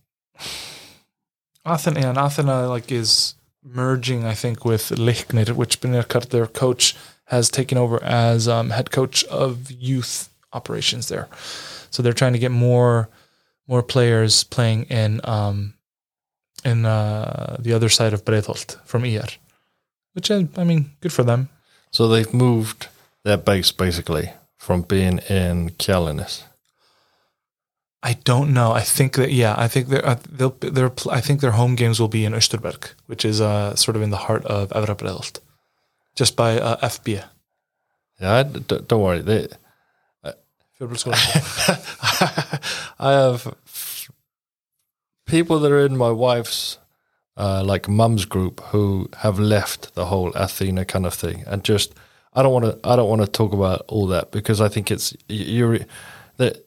Athena 1.65 2.09
and 2.09 2.17
Athena 2.17 2.67
like 2.67 2.91
is 2.91 3.35
merging, 3.63 4.25
I 4.25 4.33
think, 4.33 4.65
with 4.65 4.91
Leiknir, 4.91 5.53
which 5.55 5.81
Benirkar, 5.81 6.29
their 6.29 6.47
coach, 6.47 6.95
has 7.25 7.49
taken 7.49 7.77
over 7.77 8.01
as 8.03 8.47
um, 8.47 8.69
head 8.69 8.91
coach 8.91 9.23
of 9.25 9.71
youth 9.71 10.29
operations 10.53 11.07
there. 11.07 11.27
So 11.89 12.03
they're 12.03 12.13
trying 12.13 12.33
to 12.33 12.39
get 12.39 12.51
more 12.51 13.09
more 13.67 13.81
players 13.83 14.43
playing 14.43 14.83
in 14.83 15.21
um, 15.23 15.73
in 16.63 16.85
uh, 16.85 17.57
the 17.59 17.73
other 17.73 17.89
side 17.89 18.13
of 18.13 18.25
Breiðholt 18.25 18.77
from 18.85 19.03
ER, 19.03 19.27
which 20.13 20.31
I, 20.31 20.47
I 20.57 20.63
mean, 20.63 20.91
good 21.01 21.13
for 21.13 21.23
them. 21.23 21.49
So 21.91 22.07
they've 22.07 22.33
moved 22.33 22.87
their 23.23 23.37
base 23.37 23.71
basically 23.71 24.31
from 24.57 24.81
being 24.81 25.19
in 25.29 25.69
Kjellnes. 25.71 26.43
I 28.03 28.13
don't 28.23 28.53
know. 28.53 28.71
I 28.71 28.81
think 28.81 29.13
that 29.15 29.31
yeah, 29.31 29.55
I 29.57 29.67
think 29.67 29.87
they're 29.87 30.05
uh, 30.05 30.19
they'll 30.29 30.55
their 30.59 30.91
I 31.09 31.21
think 31.21 31.41
their 31.41 31.51
home 31.51 31.75
games 31.75 31.99
will 31.99 32.07
be 32.07 32.23
in 32.23 32.33
Österberg, 32.33 32.91
which 33.07 33.25
is 33.25 33.41
uh, 33.41 33.75
sort 33.75 33.95
of 33.95 34.03
in 34.03 34.11
the 34.11 34.25
heart 34.27 34.45
of 34.45 34.69
Evra 34.69 34.95
Breiðholt, 34.95 35.39
just 36.15 36.35
by 36.35 36.59
uh, 36.59 36.77
FB. 36.87 37.23
Yeah, 38.19 38.43
d- 38.43 38.79
don't 38.87 39.01
worry. 39.01 39.21
They, 39.21 39.47
I 42.99 43.11
have 43.11 43.53
people 45.25 45.59
that 45.59 45.71
are 45.71 45.85
in 45.85 45.97
my 45.97 46.11
wife's 46.11 46.77
uh, 47.37 47.63
like 47.63 47.89
mum's 47.89 48.25
group 48.25 48.61
who 48.65 49.09
have 49.17 49.39
left 49.39 49.95
the 49.95 50.05
whole 50.05 50.31
Athena 50.33 50.85
kind 50.85 51.05
of 51.05 51.13
thing, 51.13 51.43
and 51.47 51.63
just 51.63 51.93
I 52.33 52.43
don't 52.43 52.53
want 52.53 52.65
to 52.65 52.89
I 52.89 52.95
don't 52.95 53.09
want 53.09 53.21
to 53.21 53.27
talk 53.27 53.53
about 53.53 53.83
all 53.87 54.07
that 54.07 54.31
because 54.31 54.61
I 54.61 54.69
think 54.69 54.91
it's 54.91 55.15
you're 55.27 55.79
that 56.37 56.57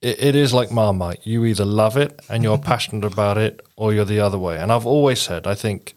it, 0.00 0.22
it 0.22 0.34
is 0.34 0.54
like 0.54 0.70
Marmite. 0.70 1.26
You 1.26 1.44
either 1.44 1.66
love 1.66 1.96
it 1.96 2.20
and 2.28 2.42
you're 2.42 2.58
passionate 2.72 3.04
about 3.04 3.38
it, 3.38 3.60
or 3.76 3.92
you're 3.92 4.06
the 4.06 4.20
other 4.20 4.38
way. 4.38 4.58
And 4.58 4.72
I've 4.72 4.86
always 4.86 5.20
said 5.20 5.46
I 5.46 5.54
think. 5.54 5.94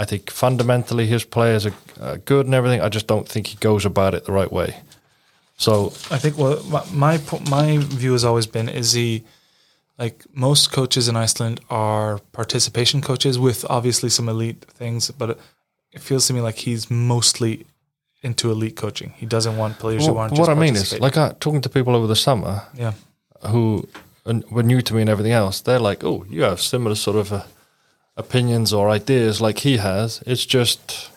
I 0.00 0.06
think 0.06 0.30
fundamentally 0.30 1.06
his 1.06 1.24
players 1.24 1.66
are 1.66 1.74
uh, 2.00 2.16
good 2.24 2.46
and 2.46 2.54
everything. 2.54 2.80
I 2.80 2.88
just 2.88 3.06
don't 3.06 3.28
think 3.28 3.48
he 3.48 3.56
goes 3.58 3.84
about 3.84 4.14
it 4.14 4.24
the 4.24 4.32
right 4.32 4.50
way. 4.50 4.76
So 5.58 5.88
I 6.10 6.18
think 6.18 6.38
well, 6.38 6.62
my 6.90 7.20
my 7.50 7.76
view 7.76 8.12
has 8.12 8.24
always 8.24 8.46
been 8.46 8.70
is 8.70 8.94
he 8.94 9.24
like 9.98 10.24
most 10.32 10.72
coaches 10.72 11.06
in 11.06 11.16
Iceland 11.16 11.60
are 11.68 12.18
participation 12.32 13.02
coaches 13.02 13.38
with 13.38 13.66
obviously 13.68 14.08
some 14.08 14.30
elite 14.30 14.64
things, 14.64 15.10
but 15.10 15.38
it, 15.92 16.00
feels 16.00 16.26
to 16.28 16.32
me 16.32 16.40
like 16.40 16.56
he's 16.56 16.90
mostly 16.90 17.66
into 18.22 18.50
elite 18.50 18.76
coaching. 18.76 19.12
He 19.18 19.26
doesn't 19.26 19.58
want 19.58 19.78
players 19.78 20.06
who 20.06 20.16
aren't. 20.16 20.38
what 20.38 20.48
I 20.48 20.54
mean 20.54 20.76
is, 20.76 20.98
like, 20.98 21.18
uh, 21.18 21.34
talking 21.40 21.60
to 21.60 21.68
people 21.68 21.94
over 21.94 22.06
the 22.06 22.16
summer 22.16 22.62
yeah, 22.72 22.94
who 23.50 23.86
were 24.50 24.62
new 24.62 24.80
to 24.80 24.94
me 24.94 25.02
and 25.02 25.10
everything 25.10 25.32
else, 25.32 25.60
they're 25.60 25.78
like, 25.90 26.02
"Oh, 26.02 26.24
you 26.30 26.42
have 26.44 26.58
similar 26.62 26.94
sort 26.94 27.18
of 27.18 27.32
uh, 27.34 27.42
opinions 28.16 28.72
or 28.72 28.90
ideas 28.90 29.40
like 29.40 29.58
he 29.60 29.76
has." 29.78 30.22
It's 30.26 30.46
just, 30.46 31.10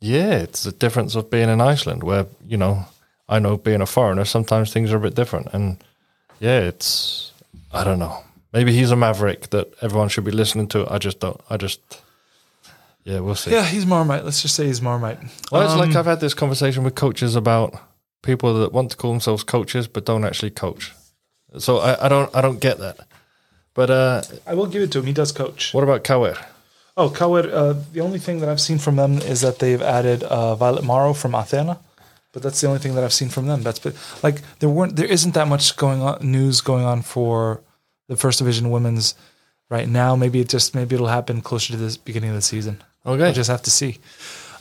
yeah, 0.00 0.32
it's 0.38 0.62
the 0.64 0.72
difference 0.72 1.14
of 1.14 1.30
being 1.30 1.48
in 1.48 1.60
Iceland, 1.60 2.02
where 2.02 2.26
you 2.46 2.56
know, 2.56 2.86
I 3.28 3.38
know 3.38 3.56
being 3.56 3.80
a 3.82 3.86
foreigner, 3.86 4.24
sometimes 4.24 4.72
things 4.72 4.92
are 4.92 4.96
a 4.96 5.00
bit 5.00 5.14
different, 5.14 5.48
and 5.52 5.76
yeah, 6.40 6.60
it's, 6.60 7.32
I 7.72 7.84
don't 7.84 7.98
know, 7.98 8.22
maybe 8.52 8.72
he's 8.72 8.90
a 8.90 8.96
maverick 8.96 9.50
that 9.50 9.72
everyone 9.82 10.08
should 10.08 10.24
be 10.24 10.30
listening 10.32 10.68
to. 10.68 10.86
I 10.92 10.98
just 10.98 11.20
don't. 11.20 11.40
I 11.50 11.56
just, 11.56 11.80
yeah, 13.04 13.20
we'll 13.20 13.34
see. 13.34 13.50
yeah, 13.52 13.64
he's 13.64 13.86
Marmite. 13.86 14.24
Let's 14.24 14.42
just 14.42 14.54
say 14.54 14.66
he's 14.66 14.82
Marmite. 14.82 15.18
Well, 15.52 15.62
it's 15.62 15.74
like 15.76 15.90
Um, 15.90 15.96
I've 15.96 16.06
had 16.06 16.20
this 16.20 16.34
conversation 16.34 16.82
with 16.84 16.94
coaches 16.94 17.36
about 17.36 17.74
people 18.22 18.52
that 18.60 18.72
want 18.72 18.90
to 18.90 18.96
call 18.96 19.10
themselves 19.12 19.42
coaches 19.42 19.88
but 19.88 20.04
don't 20.04 20.24
actually 20.24 20.50
coach. 20.50 20.92
So 21.58 21.78
I, 21.78 22.06
I 22.06 22.08
don't 22.08 22.34
I 22.36 22.40
don't 22.42 22.60
get 22.60 22.78
that. 22.78 22.98
But 23.80 23.90
uh, 23.90 24.22
I 24.46 24.52
will 24.52 24.66
give 24.66 24.82
it 24.82 24.92
to 24.92 24.98
him. 24.98 25.06
He 25.06 25.14
does 25.14 25.32
coach. 25.32 25.72
what 25.72 25.82
about 25.84 26.04
Kawer? 26.04 26.36
Oh, 26.98 27.08
Kawir, 27.08 27.50
uh, 27.50 27.74
the 27.94 28.02
only 28.02 28.18
thing 28.18 28.40
that 28.40 28.50
I've 28.50 28.60
seen 28.60 28.78
from 28.78 28.96
them 28.96 29.12
is 29.32 29.40
that 29.40 29.58
they've 29.58 29.80
added 29.80 30.22
uh, 30.22 30.54
Violet 30.54 30.84
Morrow 30.84 31.14
from 31.14 31.34
Athena, 31.34 31.78
but 32.32 32.42
that's 32.42 32.60
the 32.60 32.66
only 32.66 32.78
thing 32.78 32.94
that 32.94 33.04
I've 33.04 33.14
seen 33.14 33.30
from 33.30 33.46
them. 33.46 33.62
That's 33.62 33.78
but 33.78 33.94
like 34.22 34.42
there 34.58 34.68
weren't 34.68 34.96
there 34.96 35.06
isn't 35.06 35.32
that 35.32 35.48
much 35.48 35.78
going 35.78 36.02
on 36.02 36.18
news 36.20 36.60
going 36.60 36.84
on 36.84 37.00
for 37.00 37.62
the 38.08 38.18
first 38.18 38.38
division 38.40 38.68
women's 38.70 39.14
right 39.70 39.88
now. 39.88 40.14
Maybe 40.14 40.40
it 40.40 40.50
just 40.50 40.74
maybe 40.74 40.94
it'll 40.94 41.06
happen 41.06 41.40
closer 41.40 41.72
to 41.72 41.78
the 41.78 41.98
beginning 42.04 42.28
of 42.28 42.36
the 42.36 42.42
season. 42.42 42.82
Okay. 43.06 43.22
We'll 43.22 43.32
just 43.32 43.48
have 43.48 43.62
to 43.62 43.70
see. 43.70 43.96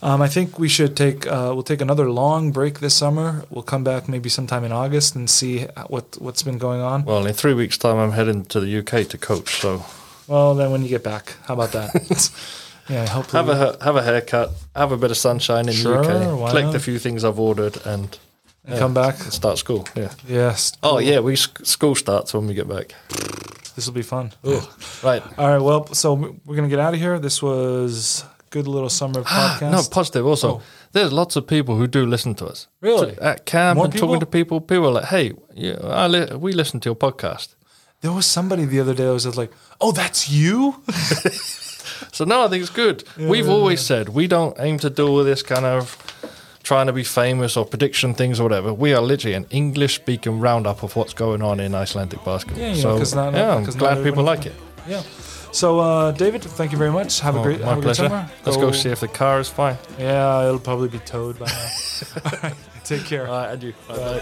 Um, 0.02 0.22
I 0.22 0.28
think 0.30 0.58
we 0.58 0.70
should 0.70 0.96
take 0.96 1.28
uh, 1.28 1.52
we'll 1.54 1.64
take 1.64 1.82
another 1.82 2.10
long 2.10 2.52
break 2.52 2.80
this 2.80 2.96
summer. 2.96 3.44
We'll 3.50 3.64
come 3.64 3.84
back 3.84 4.08
maybe 4.08 4.30
sometime 4.30 4.64
in 4.64 4.72
August 4.72 5.16
and 5.16 5.30
see 5.30 5.66
what 5.88 6.18
what's 6.20 6.44
been 6.44 6.58
going 6.58 6.82
on. 6.82 7.04
Well, 7.06 7.26
in 7.28 7.34
three 7.34 7.54
weeks' 7.54 7.78
time, 7.78 7.98
I'm 7.98 8.12
heading 8.12 8.46
to 8.46 8.60
the 8.60 8.78
UK 8.80 9.08
to 9.10 9.18
coach. 9.18 9.60
So 9.62 9.84
Well, 10.28 10.56
then 10.56 10.72
when 10.72 10.84
you 10.84 10.90
get 10.90 11.04
back, 11.04 11.36
how 11.46 11.54
about 11.56 11.72
that? 11.74 11.92
yeah, 12.90 13.08
hopefully. 13.08 13.44
have 13.46 13.50
a 13.50 13.84
have 13.84 13.96
a 13.98 14.02
haircut, 14.04 14.52
have 14.76 14.92
a 14.94 14.98
bit 14.98 15.12
of 15.12 15.18
sunshine 15.18 15.68
in 15.68 15.74
Sure, 15.74 16.02
the 16.04 16.10
UK, 16.10 16.50
collect 16.50 16.66
not? 16.68 16.76
a 16.76 16.80
few 16.80 16.98
things 17.00 17.24
I've 17.24 17.40
ordered, 17.40 17.78
and 17.86 18.18
and 18.66 18.80
come 18.80 18.94
back. 18.94 19.20
and 19.24 19.34
start 19.34 19.58
school. 19.58 19.86
Yeah. 19.96 20.14
Yes. 20.28 20.72
Oh 20.82 21.00
yeah, 21.00 21.20
we 21.20 21.36
school 21.36 21.96
starts 21.96 22.34
when 22.34 22.48
we 22.48 22.54
get 22.54 22.68
back. 22.70 22.94
This 23.76 23.86
will 23.88 23.94
be 23.96 24.02
fun. 24.04 24.32
Right. 25.04 25.24
All 25.38 25.48
right. 25.48 25.62
Well, 25.62 25.88
so 25.94 26.14
we're 26.46 26.56
gonna 26.56 26.70
get 26.70 26.80
out 26.80 26.94
of 26.94 27.00
here. 27.00 27.20
This 27.20 27.42
was 27.42 28.24
good 28.50 28.68
little 28.68 28.90
summer 28.90 29.22
podcast. 29.24 29.62
Ah, 29.68 29.72
no, 29.72 29.82
positive. 29.92 30.26
Also, 30.26 30.48
Oh. 30.50 30.62
there's 30.92 31.12
lots 31.12 31.36
of 31.36 31.46
people 31.48 31.76
who 31.76 31.88
do 31.88 32.06
listen 32.06 32.34
to 32.36 32.46
us. 32.48 32.68
Really? 32.82 33.16
So 33.16 33.22
at 33.22 33.46
camp 33.46 33.78
More 33.78 33.86
and 33.86 33.98
talking 33.98 34.20
to 34.20 34.26
people, 34.26 34.60
people 34.62 34.88
are 34.88 34.94
like, 35.02 35.06
"Hey, 35.06 35.34
yeah, 35.56 35.78
I 35.84 36.08
li- 36.08 36.36
we 36.36 36.54
listen 36.54 36.80
to 36.82 36.90
your 36.90 36.96
podcast." 36.96 37.50
there 38.02 38.14
was 38.14 38.26
somebody 38.26 38.64
the 38.66 38.80
other 38.80 38.94
day 38.94 39.04
that 39.06 39.12
was 39.14 39.26
just 39.26 39.38
like, 39.38 39.52
"Oh, 39.82 39.92
that's 39.92 40.30
you." 40.30 40.76
So 42.12 42.24
no, 42.26 42.46
I 42.46 42.48
think 42.48 42.62
it's 42.62 42.72
good. 42.72 43.04
We've 43.18 43.50
always 43.50 43.82
said 43.82 44.10
we 44.10 44.28
don't 44.28 44.56
aim 44.60 44.78
to 44.80 44.90
do 44.90 45.08
all 45.08 45.24
this 45.24 45.44
kind 45.44 45.66
of 45.66 45.98
trying 46.64 46.88
to 46.88 46.94
be 46.94 47.04
famous 47.04 47.58
or 47.58 47.66
prediction 47.66 48.14
things 48.14 48.40
or 48.40 48.44
whatever. 48.44 48.74
We 48.74 48.94
are 48.94 49.02
literally 49.02 49.36
an 49.36 49.46
English 49.50 49.96
speaking 49.96 50.40
roundup 50.40 50.84
of 50.84 50.96
what's 50.96 51.14
going 51.14 51.42
on 51.42 51.60
in 51.60 51.76
Icelandic 51.76 52.24
basketball. 52.24 52.64
Yeah, 52.64 52.84
know, 52.84 52.98
not- 53.00 53.34
yeah, 53.34 53.56
I'm 53.56 53.64
glad 53.66 54.04
people 54.04 54.24
like 54.24 54.46
it. 54.46 54.54
Yeah. 54.88 55.02
So, 55.52 55.80
uh, 55.80 56.12
David, 56.12 56.44
thank 56.44 56.72
you 56.72 56.78
very 56.78 56.92
much. 56.92 57.20
Have 57.22 57.36
a 57.36 57.40
Oh, 57.40 57.44
great, 57.44 57.60
my 57.62 57.68
have 57.70 57.78
a 57.80 57.82
great 57.82 57.96
pleasure. 57.96 58.10
summer. 58.10 58.30
Let's 58.46 58.58
go 58.58 58.72
see 58.72 58.90
if 58.90 59.00
the 59.00 59.08
car 59.08 59.40
is 59.40 59.50
fine. 59.50 59.78
Yeah, 59.98 60.46
it'll 60.46 60.60
probably 60.60 60.90
be 60.90 61.00
towed 61.00 61.40
by 61.40 61.48
now. 61.48 61.70
All 62.26 62.40
right, 62.44 62.54
take 62.84 63.06
care. 63.06 63.28
All 63.28 63.34
right, 63.42 63.54
and 63.54 63.64
you. 63.64 63.74
Bye. 63.88 64.20